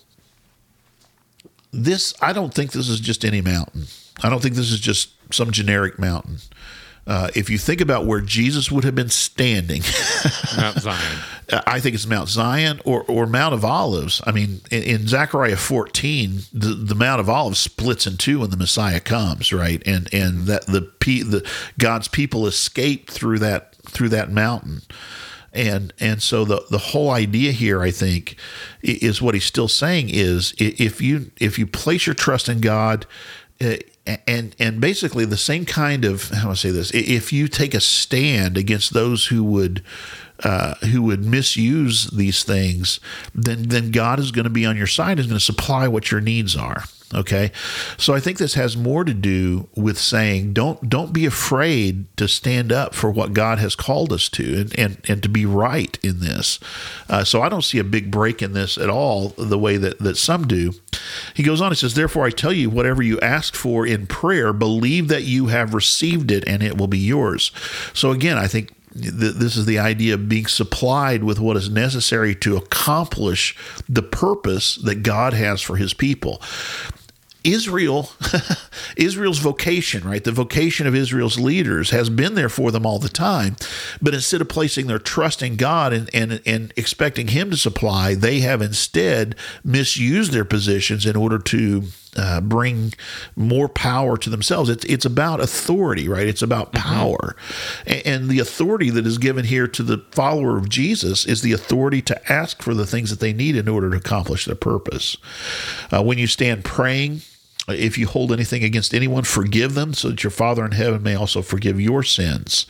this, 1.73 2.15
I 2.21 2.33
don't 2.33 2.55
think 2.55 2.73
this 2.73 2.89
is 2.89 3.01
just 3.01 3.25
any 3.25 3.41
mountain. 3.41 3.87
I 4.23 4.29
don't 4.29 4.41
think 4.41 4.55
this 4.55 4.71
is 4.71 4.81
just 4.81 5.11
some 5.37 5.51
generic 5.51 5.99
mountain. 5.99 6.39
Uh, 7.07 7.29
if 7.37 7.49
you 7.49 7.57
think 7.57 7.81
about 7.81 8.05
where 8.05 8.21
Jesus 8.21 8.71
would 8.71 8.83
have 8.83 8.97
been 8.97 9.09
standing, 9.09 9.83
Mount 10.57 10.79
Zion. 10.79 11.19
I 11.67 11.79
think 11.79 11.95
it's 11.95 12.07
Mount 12.07 12.29
Zion 12.29 12.81
or, 12.85 13.05
or 13.05 13.27
Mount 13.27 13.55
of 13.55 13.65
Olives. 13.65 14.21
I 14.27 14.33
mean, 14.33 14.61
in, 14.73 14.83
in 14.83 15.07
Zechariah 15.07 15.57
14, 15.57 16.41
the, 16.53 16.69
the 16.71 16.97
Mount 16.97 17.21
of 17.21 17.31
Olives 17.31 17.61
splits 17.61 18.07
in 18.09 18.17
two 18.17 18.41
when 18.41 18.51
the 18.51 18.57
Messiah 18.57 18.99
comes, 18.99 19.53
right? 19.53 19.81
And 19.87 20.13
and 20.13 20.47
that 20.47 20.67
the 20.67 20.91
the 21.07 21.49
God's 21.79 22.09
people 22.09 22.49
escape 22.49 23.09
through 23.09 23.39
that 23.39 23.77
through 23.85 24.09
that 24.09 24.33
mountain. 24.33 24.83
And 25.53 25.93
and 26.01 26.21
so 26.21 26.45
the 26.45 26.65
the 26.71 26.79
whole 26.79 27.11
idea 27.11 27.53
here, 27.53 27.81
I 27.81 27.93
think, 27.93 28.37
is 28.83 29.23
what 29.23 29.35
he's 29.35 29.45
still 29.45 29.69
saying 29.69 30.09
is 30.11 30.53
if 30.59 31.01
you 31.01 31.31
if 31.39 31.61
you 31.61 31.69
place 31.69 32.07
your 32.07 32.15
trust 32.15 32.49
in 32.49 32.61
God, 32.61 33.07
and 34.27 34.55
and 34.59 34.81
basically 34.81 35.25
the 35.25 35.37
same 35.37 35.65
kind 35.65 36.05
of 36.05 36.31
how 36.31 36.51
I 36.51 36.55
say 36.55 36.71
this? 36.71 36.91
If 36.93 37.33
you 37.33 37.49
take 37.49 37.75
a 37.75 37.81
stand 37.81 38.57
against 38.57 38.93
those 38.93 39.27
who 39.27 39.43
would 39.45 39.83
uh, 40.45 40.75
who 40.77 41.03
would 41.03 41.25
misuse 41.25 42.09
these 42.11 42.45
things, 42.45 43.01
then 43.35 43.65
then 43.65 43.91
God 43.91 44.19
is 44.19 44.31
going 44.31 44.45
to 44.45 44.51
be 44.51 44.67
on 44.67 44.77
your 44.77 44.87
side. 44.87 45.19
Is 45.19 45.27
going 45.27 45.39
to 45.39 45.45
supply 45.45 45.89
what 45.89 46.11
your 46.11 46.21
needs 46.21 46.57
are. 46.57 46.85
Okay, 47.15 47.53
so 47.97 48.15
I 48.15 48.21
think 48.21 48.39
this 48.39 48.55
has 48.55 48.77
more 48.77 49.05
to 49.05 49.15
do 49.15 49.69
with 49.77 49.97
saying 49.97 50.55
don't 50.55 50.91
don't 50.91 51.13
be 51.13 51.25
afraid 51.25 52.05
to 52.17 52.27
stand 52.27 52.73
up 52.73 52.97
for 52.97 53.13
what 53.13 53.33
God 53.33 53.59
has 53.59 53.77
called 53.77 54.13
us 54.13 54.29
to 54.31 54.61
and 54.63 54.77
and, 54.77 55.01
and 55.09 55.23
to 55.23 55.29
be 55.29 55.47
right 55.47 55.97
in 56.03 56.19
this. 56.19 56.59
Uh, 57.09 57.23
so 57.23 57.43
I 57.43 57.49
don't 57.49 57.63
see 57.63 57.79
a 57.79 57.85
big 57.85 58.11
break 58.11 58.43
in 58.43 58.55
this 58.55 58.77
at 58.77 58.91
all 58.91 59.29
the 59.39 59.59
way 59.59 59.77
that 59.77 60.01
that 60.01 60.17
some 60.17 60.49
do. 60.49 60.73
He 61.33 61.45
goes 61.45 61.61
on. 61.61 61.71
He 61.71 61.77
says, 61.77 61.95
"Therefore 61.95 62.27
I 62.27 62.31
tell 62.31 62.53
you, 62.53 62.69
whatever 62.69 63.05
you 63.05 63.21
ask 63.21 63.55
for 63.55 63.87
in 63.87 64.09
prayer, 64.09 64.53
believe 64.53 65.07
that 65.07 65.23
you 65.23 65.47
have 65.47 65.75
received 65.75 66.33
it, 66.33 66.43
and 66.49 66.61
it 66.61 66.77
will 66.77 66.89
be 66.89 66.99
yours." 66.99 67.53
So 67.95 68.11
again, 68.11 68.37
I 68.37 68.49
think 68.49 68.76
this 68.97 69.57
is 69.57 69.67
the 69.67 69.79
idea 69.79 70.15
of 70.15 70.29
being 70.29 70.47
supplied 70.47 71.23
with 71.25 71.39
what 71.39 71.57
is 71.57 71.69
necessary 71.69 72.35
to 72.37 72.57
accomplish 72.57 73.57
the 73.89 74.03
purpose 74.03 74.77
that 74.77 75.03
God 75.03 75.33
has 75.33 75.61
for 75.61 75.77
his 75.77 75.95
people. 75.95 76.41
Israel, 77.47 78.11
Israel's 78.97 79.39
vocation, 79.39 80.03
right? 80.03 80.23
The 80.23 80.33
vocation 80.33 80.87
of 80.87 80.97
Israel's 80.97 81.39
leaders 81.39 81.91
has 81.91 82.11
been 82.11 82.35
there 82.35 82.49
for 82.49 82.73
them 82.73 82.85
all 82.85 82.99
the 82.99 83.09
time. 83.09 83.57
But 84.03 84.15
instead 84.15 84.41
of 84.41 84.49
placing 84.49 84.89
their 84.89 84.99
trust 84.99 85.43
in 85.43 85.57
God 85.57 85.93
and, 85.93 86.11
and, 86.13 86.43
and 86.45 86.73
expecting 86.77 87.29
Him 87.29 87.51
to 87.51 87.57
supply, 87.57 88.15
they 88.15 88.41
have 88.41 88.61
instead 88.61 89.37
misused 89.63 90.33
their 90.33 90.45
positions 90.45 91.07
in 91.07 91.15
order 91.15 91.39
to 91.39 91.85
uh, 92.17 92.41
bring 92.41 92.95
more 93.35 93.69
power 93.69 94.17
to 94.17 94.31
themselves. 94.31 94.71
It's 94.71 94.85
it's 94.87 95.05
about 95.05 95.41
authority, 95.41 96.09
right? 96.09 96.27
It's 96.27 96.43
about 96.43 96.73
mm-hmm. 96.73 96.89
power, 96.89 97.37
mm-hmm. 97.39 97.93
and, 97.93 98.07
and, 98.07 98.29
the 98.29 98.39
authority 98.39 98.91
that 98.91 99.07
is 99.07 99.19
given 99.19 99.45
here 99.45 99.69
to 99.69 99.83
the 99.83 99.99
follower 100.11 100.57
of 100.57 100.69
Jesus 100.69 101.27
is 101.27 101.43
the 101.43 101.53
authority 101.53 102.03
to 102.03 102.33
ask 102.33 102.63
for 102.63 102.75
the 102.75 102.87
things 102.87 103.11
that 103.11 103.21
they 103.21 103.33
need 103.33 103.57
in 103.57 103.69
order 103.69 103.91
to 103.91 103.97
accomplish 103.97 104.45
their 104.45 104.57
purpose. 104.57 105.17
Uh, 105.93 106.03
when 106.03 106.19
you 106.19 106.27
stand 106.27 106.65
praying. 106.65 107.21
If 107.69 107.99
you 107.99 108.07
hold 108.07 108.31
anything 108.31 108.63
against 108.63 108.95
anyone, 108.95 109.25
forgive 109.25 109.75
them 109.75 109.93
so 109.93 110.11
that 110.11 110.23
your 110.23 110.31
Father 110.31 110.65
in 110.65 110.71
heaven 110.71 111.03
may 111.03 111.17
also 111.17 111.43
forgive 111.43 111.81
your 111.81 112.05
sins. 112.05 112.65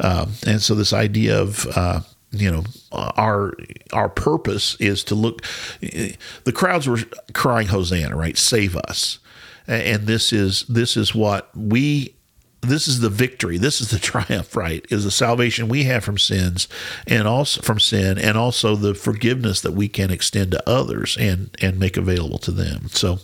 Um, 0.00 0.32
and 0.46 0.60
so, 0.60 0.74
this 0.74 0.92
idea 0.92 1.40
of 1.40 1.66
uh, 1.74 2.00
you 2.34 2.50
know 2.50 2.64
our 2.92 3.54
our 3.92 4.08
purpose 4.08 4.76
is 4.80 5.04
to 5.04 5.14
look 5.14 5.42
the 5.80 6.52
crowds 6.52 6.88
were 6.88 6.98
crying 7.32 7.68
hosanna 7.68 8.16
right? 8.16 8.36
Save 8.36 8.76
us. 8.76 9.18
And 9.66 10.06
this 10.06 10.32
is 10.32 10.64
this 10.68 10.96
is 10.96 11.14
what 11.14 11.50
we 11.56 12.14
this 12.60 12.88
is 12.88 13.00
the 13.00 13.10
victory. 13.10 13.58
This 13.58 13.80
is 13.80 13.90
the 13.90 13.98
triumph 14.10 14.56
right? 14.56 14.84
Is 14.90 15.04
the 15.04 15.10
salvation 15.10 15.68
we 15.68 15.84
have 15.84 16.04
from 16.04 16.18
sins 16.18 16.68
and 17.06 17.26
also 17.26 17.62
from 17.62 17.80
sin 17.80 18.18
and 18.18 18.36
also 18.36 18.76
the 18.76 18.94
forgiveness 18.94 19.60
that 19.62 19.72
we 19.72 19.88
can 19.88 20.10
extend 20.10 20.52
to 20.52 20.68
others 20.68 21.16
and 21.18 21.56
and 21.60 21.78
make 21.78 21.96
available 21.96 22.38
to 22.38 22.50
them. 22.50 22.88
So 22.90 23.20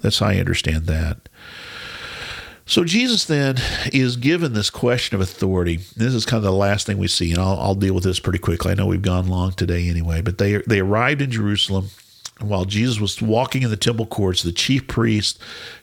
that's 0.00 0.18
how 0.18 0.26
i 0.26 0.36
understand 0.36 0.86
that 0.86 1.28
so 2.66 2.84
Jesus 2.84 3.24
then 3.24 3.56
is 3.92 4.16
given 4.16 4.52
this 4.52 4.70
question 4.70 5.14
of 5.14 5.20
authority. 5.20 5.76
This 5.96 6.14
is 6.14 6.26
kind 6.26 6.38
of 6.38 6.44
the 6.44 6.52
last 6.52 6.86
thing 6.86 6.98
we 6.98 7.08
see, 7.08 7.30
and 7.30 7.40
I'll, 7.40 7.58
I'll, 7.58 7.74
deal 7.76 7.94
with 7.94 8.04
this 8.04 8.18
pretty 8.18 8.40
quickly. 8.40 8.72
I 8.72 8.74
know 8.74 8.86
we've 8.86 9.00
gone 9.00 9.28
long 9.28 9.52
today 9.52 9.88
anyway, 9.88 10.20
but 10.20 10.38
they 10.38 10.58
they 10.66 10.80
arrived 10.80 11.22
in 11.22 11.30
Jerusalem. 11.30 11.90
And 12.40 12.50
while 12.50 12.64
Jesus 12.64 13.00
was 13.00 13.22
walking 13.22 13.62
in 13.62 13.70
the 13.70 13.76
temple 13.76 14.04
courts, 14.04 14.42
the 14.42 14.52
chief 14.52 14.86
priests, 14.86 15.38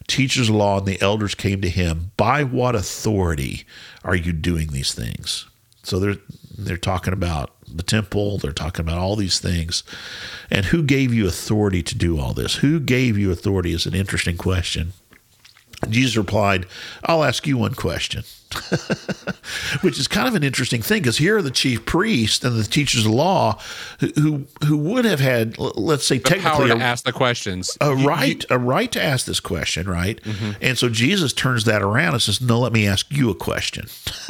teachers 0.07 0.49
of 0.49 0.55
law, 0.55 0.77
and 0.77 0.85
the 0.85 1.01
elders 1.01 1.33
came 1.33 1.61
to 1.61 1.69
him. 1.69 2.11
By 2.15 2.43
what 2.43 2.75
authority 2.75 3.65
are 4.03 4.15
you 4.15 4.33
doing 4.33 4.67
these 4.67 4.93
things? 4.93 5.47
So 5.83 5.99
they're 5.99 6.17
they're 6.57 6.77
talking 6.77 7.13
about 7.13 7.55
the 7.67 7.83
temple. 7.83 8.37
They're 8.37 8.51
talking 8.51 8.85
about 8.85 8.99
all 8.99 9.15
these 9.15 9.39
things, 9.39 9.83
and 10.51 10.65
who 10.65 10.83
gave 10.83 11.13
you 11.13 11.27
authority 11.27 11.81
to 11.83 11.97
do 11.97 12.19
all 12.19 12.33
this? 12.33 12.55
Who 12.55 12.79
gave 12.79 13.17
you 13.17 13.31
authority? 13.31 13.73
Is 13.73 13.85
an 13.85 13.95
interesting 13.95 14.37
question. 14.37 14.93
Jesus 15.89 16.17
replied, 16.17 16.65
I'll 17.05 17.23
ask 17.23 17.47
you 17.47 17.57
one 17.57 17.73
question. 17.73 18.23
Which 19.81 19.99
is 19.99 20.07
kind 20.07 20.27
of 20.27 20.35
an 20.35 20.43
interesting 20.43 20.83
thing 20.83 21.01
because 21.01 21.17
here 21.17 21.37
are 21.37 21.41
the 21.41 21.49
chief 21.49 21.85
priests 21.85 22.45
and 22.45 22.55
the 22.55 22.63
teachers 22.63 23.05
of 23.05 23.11
law 23.11 23.59
who 23.99 24.45
who, 24.67 24.77
would 24.77 25.05
have 25.05 25.19
had, 25.19 25.57
let's 25.57 26.05
say, 26.05 26.19
the 26.19 26.23
technically 26.23 26.51
power 26.51 26.67
to 26.67 26.75
a, 26.75 26.79
ask 26.79 27.03
the 27.03 27.11
questions, 27.11 27.75
a 27.81 27.95
right, 27.95 28.45
a 28.51 28.59
right 28.59 28.91
to 28.91 29.03
ask 29.03 29.25
this 29.25 29.39
question, 29.39 29.89
right? 29.89 30.21
Mm-hmm. 30.21 30.51
And 30.61 30.77
so 30.77 30.87
Jesus 30.87 31.33
turns 31.33 31.65
that 31.65 31.81
around 31.81 32.13
and 32.13 32.21
says, 32.21 32.41
"No, 32.41 32.59
let 32.59 32.73
me 32.73 32.85
ask 32.87 33.11
you 33.11 33.31
a 33.31 33.35
question." 33.35 33.87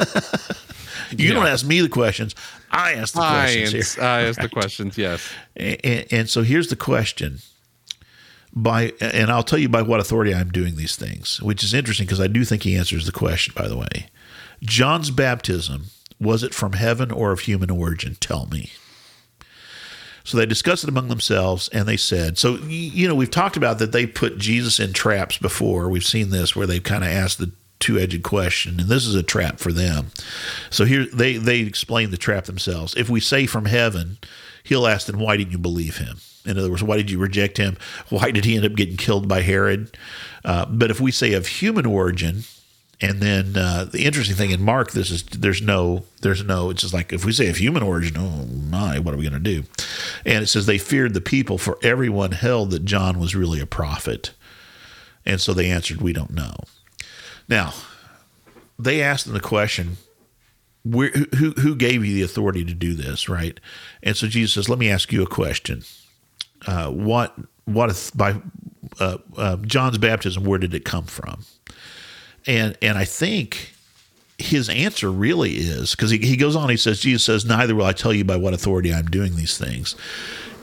you 1.10 1.28
yeah. 1.28 1.34
don't 1.34 1.46
ask 1.46 1.66
me 1.66 1.82
the 1.82 1.90
questions; 1.90 2.34
I 2.70 2.94
ask 2.94 3.12
the 3.12 3.20
questions. 3.20 3.98
I, 3.98 4.04
I 4.04 4.22
ask 4.22 4.38
right? 4.38 4.50
the 4.50 4.54
questions. 4.54 4.96
Yes. 4.96 5.28
And, 5.54 6.06
and 6.10 6.30
so 6.30 6.42
here's 6.42 6.68
the 6.68 6.76
question: 6.76 7.40
by 8.54 8.92
and 9.00 9.30
I'll 9.30 9.42
tell 9.42 9.58
you 9.58 9.68
by 9.68 9.82
what 9.82 10.00
authority 10.00 10.34
I'm 10.34 10.50
doing 10.50 10.76
these 10.76 10.96
things, 10.96 11.42
which 11.42 11.64
is 11.64 11.74
interesting 11.74 12.06
because 12.06 12.20
I 12.20 12.28
do 12.28 12.44
think 12.44 12.62
he 12.62 12.76
answers 12.76 13.06
the 13.06 13.12
question 13.12 13.52
by 13.56 13.68
the 13.68 13.76
way. 13.76 14.06
John's 14.62 15.10
baptism 15.10 15.86
was 16.20 16.42
it 16.42 16.54
from 16.54 16.72
heaven 16.72 17.10
or 17.10 17.32
of 17.32 17.40
human 17.40 17.70
origin? 17.70 18.16
Tell 18.20 18.46
me. 18.46 18.70
So 20.22 20.38
they 20.38 20.46
discussed 20.46 20.84
it 20.84 20.88
among 20.88 21.08
themselves 21.08 21.68
and 21.68 21.86
they 21.86 21.98
said, 21.98 22.38
so, 22.38 22.56
you 22.56 23.06
know, 23.06 23.14
we've 23.14 23.30
talked 23.30 23.58
about 23.58 23.78
that 23.78 23.92
they 23.92 24.06
put 24.06 24.38
Jesus 24.38 24.80
in 24.80 24.94
traps 24.94 25.36
before. 25.36 25.90
We've 25.90 26.04
seen 26.04 26.30
this 26.30 26.56
where 26.56 26.66
they've 26.66 26.82
kind 26.82 27.04
of 27.04 27.10
asked 27.10 27.38
the 27.38 27.52
two 27.78 27.98
edged 27.98 28.22
question, 28.22 28.80
and 28.80 28.88
this 28.88 29.04
is 29.04 29.14
a 29.14 29.22
trap 29.22 29.58
for 29.58 29.70
them. 29.70 30.06
So 30.70 30.86
here 30.86 31.04
they, 31.12 31.36
they 31.36 31.60
explain 31.60 32.10
the 32.10 32.16
trap 32.16 32.44
themselves. 32.44 32.94
If 32.96 33.10
we 33.10 33.20
say 33.20 33.44
from 33.44 33.66
heaven, 33.66 34.16
he'll 34.62 34.86
ask 34.86 35.06
them, 35.06 35.20
why 35.20 35.36
didn't 35.36 35.52
you 35.52 35.58
believe 35.58 35.98
him? 35.98 36.18
In 36.44 36.58
other 36.58 36.70
words, 36.70 36.82
why 36.82 36.96
did 36.96 37.10
you 37.10 37.18
reject 37.18 37.56
him? 37.56 37.76
Why 38.10 38.30
did 38.30 38.44
he 38.44 38.56
end 38.56 38.66
up 38.66 38.74
getting 38.74 38.96
killed 38.96 39.28
by 39.28 39.40
Herod? 39.40 39.96
Uh, 40.44 40.66
but 40.66 40.90
if 40.90 41.00
we 41.00 41.10
say 41.10 41.32
of 41.32 41.46
human 41.46 41.86
origin, 41.86 42.44
and 43.00 43.20
then 43.20 43.56
uh, 43.56 43.84
the 43.84 44.04
interesting 44.04 44.36
thing 44.36 44.50
in 44.50 44.62
Mark, 44.62 44.92
this 44.92 45.10
is 45.10 45.22
there's 45.24 45.62
no 45.62 46.04
there's 46.20 46.44
no 46.44 46.70
it's 46.70 46.82
just 46.82 46.94
like 46.94 47.12
if 47.12 47.24
we 47.24 47.32
say 47.32 47.48
of 47.48 47.56
human 47.56 47.82
origin, 47.82 48.16
oh 48.18 48.46
my, 48.46 48.98
what 48.98 49.14
are 49.14 49.16
we 49.16 49.28
going 49.28 49.42
to 49.42 49.60
do? 49.60 49.64
And 50.24 50.42
it 50.42 50.46
says 50.46 50.66
they 50.66 50.78
feared 50.78 51.14
the 51.14 51.20
people, 51.20 51.58
for 51.58 51.78
everyone 51.82 52.32
held 52.32 52.70
that 52.70 52.84
John 52.84 53.18
was 53.18 53.34
really 53.34 53.60
a 53.60 53.66
prophet, 53.66 54.32
and 55.26 55.40
so 55.40 55.52
they 55.52 55.70
answered, 55.70 56.00
we 56.00 56.12
don't 56.12 56.32
know. 56.32 56.56
Now, 57.48 57.72
they 58.78 59.02
asked 59.02 59.24
them 59.24 59.34
the 59.34 59.40
question, 59.40 59.96
who 60.84 61.08
who 61.58 61.74
gave 61.74 62.04
you 62.04 62.14
the 62.14 62.22
authority 62.22 62.64
to 62.64 62.74
do 62.74 62.94
this, 62.94 63.28
right? 63.28 63.58
And 64.02 64.16
so 64.16 64.26
Jesus 64.26 64.52
says, 64.54 64.68
"Let 64.68 64.78
me 64.78 64.90
ask 64.90 65.12
you 65.12 65.22
a 65.22 65.26
question. 65.26 65.84
Uh, 66.66 66.90
what 66.90 67.34
what 67.64 67.90
if 67.90 68.12
by 68.14 68.36
uh, 69.00 69.18
uh, 69.36 69.56
John's 69.58 69.98
baptism? 69.98 70.44
Where 70.44 70.58
did 70.58 70.74
it 70.74 70.84
come 70.84 71.04
from?" 71.04 71.44
And 72.46 72.76
and 72.82 72.98
I 72.98 73.04
think 73.04 73.72
his 74.38 74.68
answer 74.68 75.10
really 75.10 75.52
is 75.52 75.92
because 75.92 76.10
he, 76.10 76.18
he 76.18 76.36
goes 76.36 76.56
on. 76.56 76.68
He 76.68 76.76
says, 76.76 77.00
"Jesus 77.00 77.24
says, 77.24 77.44
neither 77.44 77.74
will 77.74 77.86
I 77.86 77.92
tell 77.92 78.12
you 78.12 78.24
by 78.24 78.36
what 78.36 78.54
authority 78.54 78.92
I'm 78.92 79.06
doing 79.06 79.36
these 79.36 79.58
things." 79.58 79.96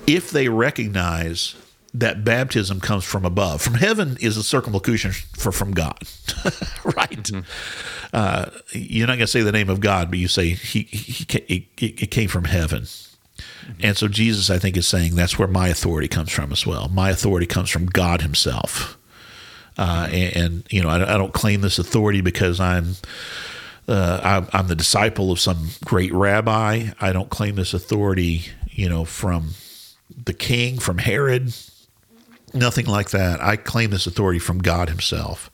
If 0.08 0.32
they 0.32 0.50
recognize 0.50 1.56
that 1.94 2.24
baptism 2.24 2.80
comes 2.80 3.04
from 3.04 3.26
above. 3.26 3.62
From 3.62 3.74
heaven 3.74 4.18
is 4.22 4.38
a 4.38 4.44
circumlocution 4.44 5.12
for 5.12 5.52
from 5.52 5.74
God, 5.74 6.00
right? 6.96 7.22
Mm-hmm. 7.24 7.42
Uh, 8.14 8.46
you're 8.72 9.08
not 9.08 9.14
going 9.14 9.20
to 9.26 9.28
say 9.28 9.42
the 9.42 9.52
name 9.52 9.70
of 9.70 9.80
God, 9.80 10.10
but 10.10 10.20
you 10.20 10.28
say 10.28 10.50
he, 10.50 10.84
he, 10.84 11.26
he, 11.48 11.86
it 11.88 12.12
came 12.12 12.30
from 12.30 12.46
heaven. 12.46 12.88
And 13.80 13.98
so 13.98 14.08
Jesus, 14.08 14.50
I 14.50 14.60
think, 14.60 14.78
is 14.78 14.88
saying 14.88 15.16
that's 15.16 15.38
where 15.38 15.48
my 15.48 15.68
authority 15.70 16.08
comes 16.08 16.32
from 16.32 16.52
as 16.52 16.66
well. 16.66 16.90
My 16.90 17.10
authority 17.10 17.46
comes 17.46 17.70
from 17.70 17.86
God 17.86 18.22
Himself. 18.22 18.98
Uh, 19.78 20.10
and, 20.12 20.36
and, 20.36 20.64
you 20.70 20.82
know, 20.82 20.90
I, 20.90 21.16
I, 21.16 21.18
don't 21.18 21.34
claim 21.34 21.62
this 21.62 21.80
authority 21.80 22.22
because 22.22 22.60
I'm, 22.60 22.96
uh, 23.88 24.46
I'm 24.52 24.68
the 24.68 24.76
disciple 24.76 25.32
of 25.32 25.40
some 25.40 25.70
great 25.86 26.14
rabbi. 26.14 26.90
I 27.00 27.14
don't 27.14 27.30
claim 27.30 27.56
this 27.56 27.74
authority, 27.74 28.44
you 28.70 28.90
know, 28.90 29.06
from 29.06 29.52
the 30.26 30.34
king, 30.34 30.78
from 30.78 30.98
Herod, 30.98 31.54
Nothing 32.54 32.86
like 32.86 33.12
that. 33.12 33.42
I 33.42 33.56
claim 33.56 33.92
this 33.92 34.08
authority 34.08 34.40
from 34.40 34.60
God 34.60 34.90
Himself. 34.90 35.50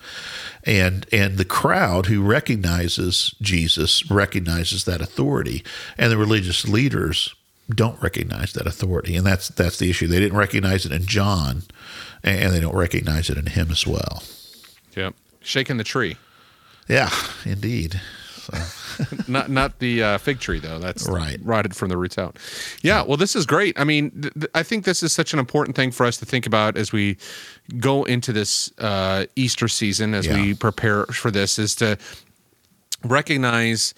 And 0.63 1.05
and 1.11 1.37
the 1.37 1.45
crowd 1.45 2.07
who 2.07 2.21
recognizes 2.21 3.35
Jesus 3.41 4.09
recognizes 4.09 4.85
that 4.85 5.01
authority. 5.01 5.63
And 5.97 6.11
the 6.11 6.17
religious 6.17 6.67
leaders 6.67 7.35
don't 7.69 8.01
recognize 8.01 8.53
that 8.53 8.65
authority. 8.65 9.15
And 9.15 9.25
that's 9.25 9.49
that's 9.49 9.77
the 9.77 9.89
issue. 9.89 10.07
They 10.07 10.19
didn't 10.19 10.37
recognize 10.37 10.85
it 10.85 10.91
in 10.91 11.05
John 11.05 11.63
and 12.23 12.53
they 12.53 12.59
don't 12.59 12.75
recognize 12.75 13.29
it 13.29 13.37
in 13.37 13.47
him 13.47 13.71
as 13.71 13.85
well. 13.85 14.23
Yep. 14.95 15.13
Shaking 15.41 15.77
the 15.77 15.83
tree. 15.83 16.17
Yeah, 16.87 17.09
indeed. 17.45 18.01
not 19.27 19.49
not 19.49 19.79
the 19.79 20.01
uh, 20.01 20.17
fig 20.17 20.39
tree 20.39 20.59
though. 20.59 20.79
That's 20.79 21.07
right. 21.07 21.37
Rotted 21.43 21.75
from 21.75 21.89
the 21.89 21.97
roots 21.97 22.17
out. 22.17 22.37
Yeah. 22.81 23.01
Well, 23.03 23.17
this 23.17 23.35
is 23.35 23.45
great. 23.45 23.77
I 23.77 23.83
mean, 23.83 24.09
th- 24.11 24.33
th- 24.33 24.51
I 24.55 24.63
think 24.63 24.85
this 24.85 25.03
is 25.03 25.11
such 25.11 25.33
an 25.33 25.39
important 25.39 25.75
thing 25.75 25.91
for 25.91 26.05
us 26.05 26.17
to 26.17 26.25
think 26.25 26.45
about 26.45 26.77
as 26.77 26.93
we 26.93 27.17
go 27.79 28.05
into 28.05 28.31
this 28.31 28.71
uh, 28.79 29.25
Easter 29.35 29.67
season, 29.67 30.13
as 30.13 30.27
yeah. 30.27 30.35
we 30.41 30.53
prepare 30.53 31.05
for 31.07 31.29
this, 31.29 31.59
is 31.59 31.75
to 31.75 31.97
recognize. 33.03 33.93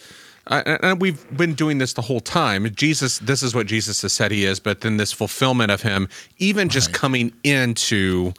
And 0.50 1.00
we've 1.00 1.26
been 1.38 1.54
doing 1.54 1.78
this 1.78 1.94
the 1.94 2.02
whole 2.02 2.20
time. 2.20 2.74
Jesus, 2.74 3.20
this 3.20 3.44
is 3.44 3.54
what 3.54 3.68
Jesus 3.68 4.02
has 4.02 4.14
said 4.14 4.32
he 4.32 4.46
is, 4.46 4.60
but 4.60 4.82
then 4.82 4.98
this 4.98 5.12
fulfillment 5.12 5.72
of 5.72 5.84
him, 5.84 6.10
even 6.40 6.68
right. 6.68 6.74
just 6.74 6.92
coming 6.92 7.32
into, 7.44 8.34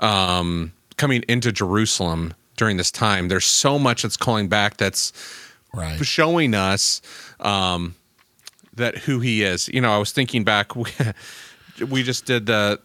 um, 0.00 0.72
coming 0.98 1.24
into 1.26 1.52
Jerusalem 1.52 2.34
during 2.56 2.76
this 2.76 2.90
time, 2.90 3.28
there's 3.28 3.46
so 3.46 3.78
much 3.78 4.02
that's 4.02 4.16
calling 4.16 4.48
back 4.48 4.76
that's 4.76 5.12
right. 5.72 6.04
showing 6.04 6.54
us 6.54 7.00
um, 7.40 7.94
that 8.74 8.98
who 8.98 9.20
he 9.20 9.42
is. 9.42 9.68
You 9.68 9.80
know, 9.80 9.90
I 9.90 9.98
was 9.98 10.12
thinking 10.12 10.44
back. 10.44 10.72
We, 11.78 11.86
we 11.86 12.02
just 12.04 12.24
did 12.24 12.46
the 12.46 12.78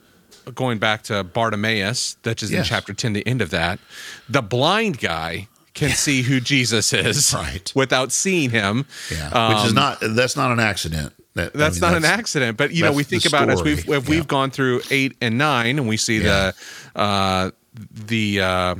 going 0.55 0.79
back 0.79 1.03
to 1.03 1.23
Bartimaeus, 1.23 2.17
that 2.23 2.41
is 2.41 2.51
yes. 2.51 2.65
in 2.65 2.69
chapter 2.69 2.93
ten, 2.93 3.13
the 3.13 3.25
end 3.27 3.41
of 3.41 3.51
that. 3.51 3.79
The 4.27 4.41
blind 4.41 4.99
guy 4.99 5.47
can 5.79 5.95
see 5.95 6.21
who 6.21 6.39
Jesus 6.39 6.93
is 6.93 7.33
right. 7.33 7.71
without 7.75 8.11
seeing 8.11 8.49
him. 8.49 8.85
Yeah. 9.11 9.29
Um, 9.29 9.55
Which 9.55 9.65
is 9.65 9.73
not 9.73 9.97
that's 10.01 10.35
not 10.35 10.51
an 10.51 10.59
accident. 10.59 11.13
That, 11.35 11.53
that's 11.53 11.81
I 11.81 11.87
mean, 11.87 11.93
not 11.93 12.01
that's, 12.01 12.13
an 12.13 12.19
accident, 12.19 12.57
but 12.57 12.71
you 12.73 12.83
know 12.83 12.91
we 12.91 13.03
think 13.03 13.25
about 13.25 13.49
as 13.49 13.63
we've 13.63 13.79
if 13.79 13.87
yeah. 13.87 13.99
we've 14.09 14.27
gone 14.27 14.51
through 14.51 14.81
eight 14.91 15.15
and 15.21 15.37
nine, 15.37 15.79
and 15.79 15.87
we 15.87 15.95
see 15.97 16.17
yeah. 16.17 16.51
the 16.93 16.99
uh, 16.99 17.51
the 17.91 18.41
uh, 18.41 18.75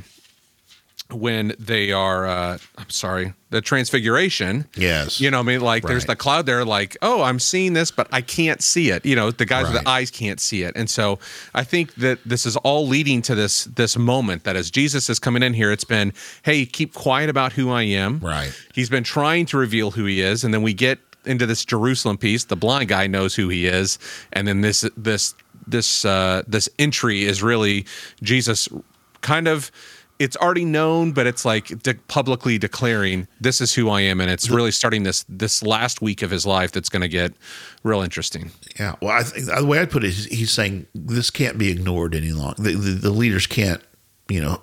when 1.12 1.56
they 1.58 1.92
are 1.92 2.28
uh 2.28 2.58
i'm 2.78 2.90
sorry 2.90 3.34
the 3.52 3.62
transfiguration. 3.62 4.68
Yes. 4.76 5.20
You 5.20 5.32
know 5.32 5.40
i 5.40 5.44
mean? 5.44 5.62
Like 5.62 5.84
right. 5.84 5.90
there's 5.90 6.06
the 6.06 6.16
cloud 6.16 6.46
there 6.46 6.64
like 6.64 6.98
oh 7.02 7.24
i'm 7.24 7.40
seeing 7.40 7.74
this 7.74 7.90
but 7.92 8.08
i 8.12 8.22
can't 8.22 8.62
see 8.62 8.92
it. 8.92 9.06
You 9.06 9.16
know 9.16 9.32
the 9.32 9.46
guys 9.46 9.66
right. 9.66 9.74
with 9.74 9.84
the 9.84 9.90
eyes 9.90 10.12
can't 10.12 10.40
see 10.40 10.64
it. 10.64 10.76
And 10.76 10.90
so 10.90 11.20
i 11.56 11.64
think 11.64 11.96
that 11.96 12.20
this 12.26 12.46
is 12.46 12.56
all 12.58 12.88
leading 12.88 13.22
to 13.24 13.36
this 13.36 13.66
this 13.66 13.98
moment 13.98 14.44
that 14.44 14.56
as 14.56 14.70
jesus 14.70 15.10
is 15.10 15.20
coming 15.20 15.42
in 15.42 15.54
here 15.54 15.72
it's 15.72 15.84
been 15.84 16.14
hey 16.44 16.66
keep 16.66 16.94
quiet 16.94 17.30
about 17.30 17.54
who 17.54 17.72
i 17.72 17.84
am. 17.84 18.20
Right. 18.20 18.54
He's 18.74 18.90
been 18.90 19.04
trying 19.04 19.46
to 19.48 19.58
reveal 19.58 19.92
who 19.92 20.06
he 20.06 20.22
is. 20.22 20.44
And 20.44 20.54
then 20.54 20.62
we 20.62 20.74
get 20.74 21.00
into 21.26 21.46
this 21.46 21.66
jerusalem 21.66 22.18
piece. 22.18 22.46
The 22.46 22.56
blind 22.56 22.88
guy 22.90 23.08
knows 23.08 23.36
who 23.36 23.50
he 23.50 23.66
is. 23.66 23.98
And 24.34 24.48
then 24.48 24.62
this 24.62 24.88
this 24.96 25.34
this 25.66 26.06
uh 26.06 26.44
this 26.48 26.70
entry 26.78 27.24
is 27.24 27.42
really 27.42 27.86
jesus 28.22 28.70
kind 29.22 29.48
of 29.48 29.72
it's 30.20 30.36
already 30.36 30.66
known, 30.66 31.14
but 31.14 31.26
it's 31.26 31.46
like 31.46 31.82
de- 31.82 31.94
publicly 31.94 32.58
declaring 32.58 33.28
this 33.40 33.62
is 33.62 33.74
who 33.74 33.90
I 33.90 34.02
am, 34.02 34.20
and 34.20 34.30
it's 34.30 34.50
really 34.50 34.72
starting 34.72 35.04
this 35.04 35.24
this 35.30 35.64
last 35.64 36.02
week 36.02 36.22
of 36.22 36.30
his 36.30 36.46
life 36.46 36.72
that's 36.72 36.90
going 36.90 37.02
to 37.02 37.08
get 37.08 37.34
real 37.84 38.02
interesting. 38.02 38.52
Yeah, 38.78 38.96
well, 39.02 39.18
I 39.18 39.24
think 39.24 39.46
the 39.46 39.66
way 39.66 39.82
I 39.82 39.86
put 39.86 40.04
it 40.04 40.10
is 40.10 40.26
he's 40.26 40.52
saying 40.52 40.86
this 40.94 41.30
can't 41.32 41.58
be 41.58 41.72
ignored 41.72 42.14
any 42.14 42.34
longer. 42.34 42.62
The, 42.62 42.72
the, 42.76 42.92
the 42.92 43.12
leaders 43.12 43.48
can't, 43.48 43.82
you 44.28 44.42
know, 44.42 44.62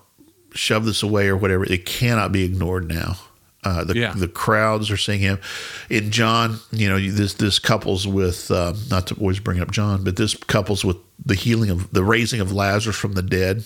shove 0.52 0.84
this 0.84 1.02
away 1.02 1.28
or 1.28 1.36
whatever. 1.36 1.64
It 1.64 1.86
cannot 1.86 2.32
be 2.32 2.44
ignored 2.44 2.86
now. 2.86 3.16
Uh, 3.64 3.82
the 3.82 3.98
yeah. 3.98 4.12
the 4.14 4.28
crowds 4.28 4.90
are 4.90 4.96
seeing 4.96 5.20
him. 5.20 5.40
In 5.88 6.10
John, 6.10 6.60
you 6.70 6.88
know, 6.88 7.00
this 7.00 7.34
this 7.34 7.58
couples 7.58 8.06
with 8.06 8.50
uh, 8.50 8.74
not 8.90 9.06
to 9.08 9.14
always 9.14 9.40
bring 9.40 9.60
up 9.60 9.72
John, 9.72 10.04
but 10.04 10.16
this 10.16 10.34
couples 10.34 10.84
with 10.84 10.98
the 11.24 11.34
healing 11.34 11.70
of 11.70 11.90
the 11.92 12.04
raising 12.04 12.40
of 12.40 12.52
Lazarus 12.52 12.96
from 12.96 13.14
the 13.14 13.22
dead. 13.22 13.64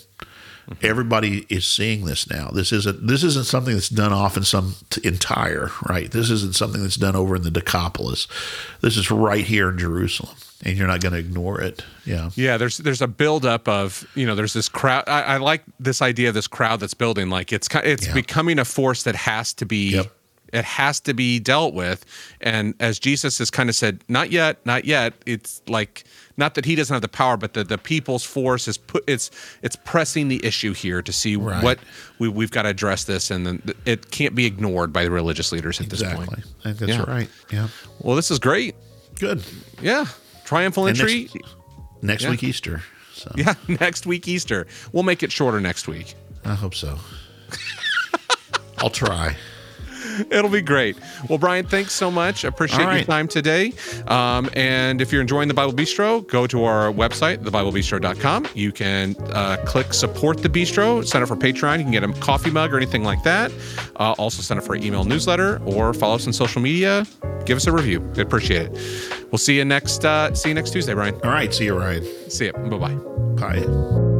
Everybody 0.83 1.47
is 1.49 1.67
seeing 1.67 2.05
this 2.05 2.31
now. 2.31 2.49
This 2.49 2.73
isn't 2.73 3.07
this 3.07 3.25
isn't 3.25 3.47
something 3.47 3.75
that's 3.75 3.89
done 3.89 4.13
off 4.13 4.37
in 4.37 4.45
some 4.45 4.77
entire 5.03 5.71
right. 5.89 6.11
This 6.11 6.31
isn't 6.31 6.55
something 6.55 6.83
that's 6.83 6.97
done 6.97 7.17
over 7.17 7.37
in 7.37 7.43
the 7.43 7.51
Decapolis. 7.51 8.29
This 8.81 8.97
is 8.97 9.11
right 9.11 9.45
here 9.45 9.71
in 9.71 9.79
Jerusalem, 9.79 10.37
and 10.65 10.77
you're 10.77 10.87
not 10.87 11.01
going 11.01 11.13
to 11.13 11.19
ignore 11.19 11.61
it. 11.61 11.85
Yeah, 12.05 12.31
yeah. 12.35 12.57
There's 12.57 12.79
there's 12.79 13.03
a 13.03 13.09
buildup 13.09 13.69
of 13.69 14.07
you 14.15 14.27
know 14.27 14.35
there's 14.35 14.53
this 14.53 14.69
crowd. 14.69 15.05
I, 15.09 15.23
I 15.23 15.37
like 15.39 15.65
this 15.81 16.01
idea 16.01 16.29
of 16.29 16.35
this 16.35 16.47
crowd 16.47 16.81
that's 16.81 16.95
building. 16.95 17.31
Like 17.31 17.53
it's 17.53 17.69
it's 17.75 18.07
yeah. 18.07 18.15
becoming 18.15 18.59
a 18.59 18.65
force 18.65 19.03
that 19.03 19.17
has 19.17 19.53
to 19.55 19.67
be. 19.67 19.91
Yep 19.91 20.13
it 20.53 20.65
has 20.65 20.99
to 21.01 21.15
be 21.15 21.39
dealt 21.39 21.75
with 21.75 22.05
and 22.41 22.75
as 22.81 22.99
jesus 22.99 23.39
has 23.39 23.51
kind 23.51 23.69
of 23.69 23.75
said 23.77 24.03
not 24.09 24.31
yet 24.33 24.59
not 24.67 24.85
yet 24.85 25.15
it's 25.27 25.63
like 25.69 26.03
not 26.41 26.55
that 26.55 26.65
he 26.65 26.75
doesn't 26.75 26.93
have 26.93 27.03
the 27.03 27.09
power, 27.09 27.37
but 27.37 27.53
the, 27.53 27.63
the 27.63 27.79
people's 27.79 28.25
force 28.25 28.67
is 28.67 28.77
put 28.77 29.05
it's 29.07 29.31
it's 29.63 29.77
pressing 29.77 30.27
the 30.27 30.45
issue 30.45 30.73
here 30.73 31.03
to 31.03 31.13
see 31.13 31.37
right. 31.37 31.63
what 31.63 31.79
we 32.19 32.29
we've 32.29 32.51
got 32.51 32.63
to 32.63 32.71
address 32.71 33.05
this, 33.05 33.31
and 33.31 33.47
then 33.47 33.63
it 33.85 34.11
can't 34.11 34.35
be 34.35 34.47
ignored 34.47 34.93
by 34.93 35.05
the 35.05 35.11
religious 35.11 35.53
leaders 35.53 35.79
at 35.79 35.87
exactly. 35.87 36.27
this 36.27 36.35
point. 36.35 36.47
I 36.61 36.63
think 36.73 36.79
that's 36.79 36.93
yeah. 36.93 37.15
right. 37.15 37.29
Yeah. 37.53 37.69
Well, 38.01 38.17
this 38.17 38.33
is 38.33 38.41
great. 38.41 38.75
Good. 39.21 39.45
Yeah. 39.81 40.07
Triumphal 40.45 40.89
entry. 40.89 41.29
Next, 41.33 41.47
next 42.03 42.25
yeah. 42.25 42.31
week 42.31 42.43
Easter. 42.43 42.83
So. 43.13 43.31
Yeah, 43.37 43.55
next 43.69 44.07
week 44.07 44.27
Easter. 44.27 44.67
We'll 44.93 45.03
make 45.03 45.23
it 45.23 45.31
shorter 45.31 45.61
next 45.61 45.87
week. 45.87 46.15
I 46.45 46.55
hope 46.55 46.75
so. 46.75 46.99
I'll 48.79 48.89
try. 48.89 49.37
It'll 50.31 50.51
be 50.51 50.63
great. 50.63 50.97
Well, 51.29 51.39
Brian, 51.39 51.67
thanks 51.67 51.93
so 51.93 52.11
much. 52.11 52.45
Appreciate 52.45 52.85
right. 52.85 52.97
your 52.97 53.05
time 53.05 53.29
today. 53.29 53.73
Um, 54.07 54.49
and 54.55 55.01
if 55.01 55.13
you're 55.13 55.21
enjoying 55.21 55.49
the 55.49 55.55
Bible 55.55 55.73
Bistro, 55.73 56.27
go 56.27 56.47
to 56.47 56.65
our 56.65 56.93
website, 56.93 57.39
thebiblebistro.com. 57.39 58.49
You 58.55 58.73
can 58.73 59.17
uh, 59.33 59.59
click 59.67 59.93
support 59.93 60.43
the 60.43 60.49
bistro, 60.49 61.07
sign 61.07 61.23
up 61.23 61.29
for 61.29 61.37
Patreon. 61.37 61.79
You 61.79 61.85
can 61.85 61.93
get 61.93 62.05
a 62.05 62.13
coffee 62.21 62.51
mug 62.51 62.73
or 62.73 62.77
anything 62.77 63.05
like 63.05 63.23
that. 63.25 63.53
Uh, 63.97 64.15
also, 64.19 64.43
sign 64.43 64.59
up 64.59 64.65
for 64.65 64.75
an 64.75 64.83
email 64.83 65.05
newsletter 65.05 65.61
or 65.65 65.95
follow 65.95 66.17
us 66.17 66.27
on 66.27 66.33
social 66.33 66.61
media. 66.61 67.07
Give 67.45 67.57
us 67.57 67.67
a 67.67 67.73
review. 67.73 68.01
We 68.01 68.23
appreciate 68.23 68.71
it. 68.71 69.27
We'll 69.31 69.39
see 69.39 69.57
you 69.57 69.65
next. 69.65 70.05
Uh, 70.05 70.35
see 70.35 70.51
you 70.51 70.55
next 70.55 70.71
Tuesday, 70.71 70.95
Brian. 70.95 71.15
All 71.23 71.31
right. 71.31 71.53
See 71.53 71.65
you, 71.65 71.79
Ryan. 71.79 72.05
See 72.31 72.47
you. 72.47 72.53
Bye-bye. 72.53 72.95
Bye. 73.37 74.20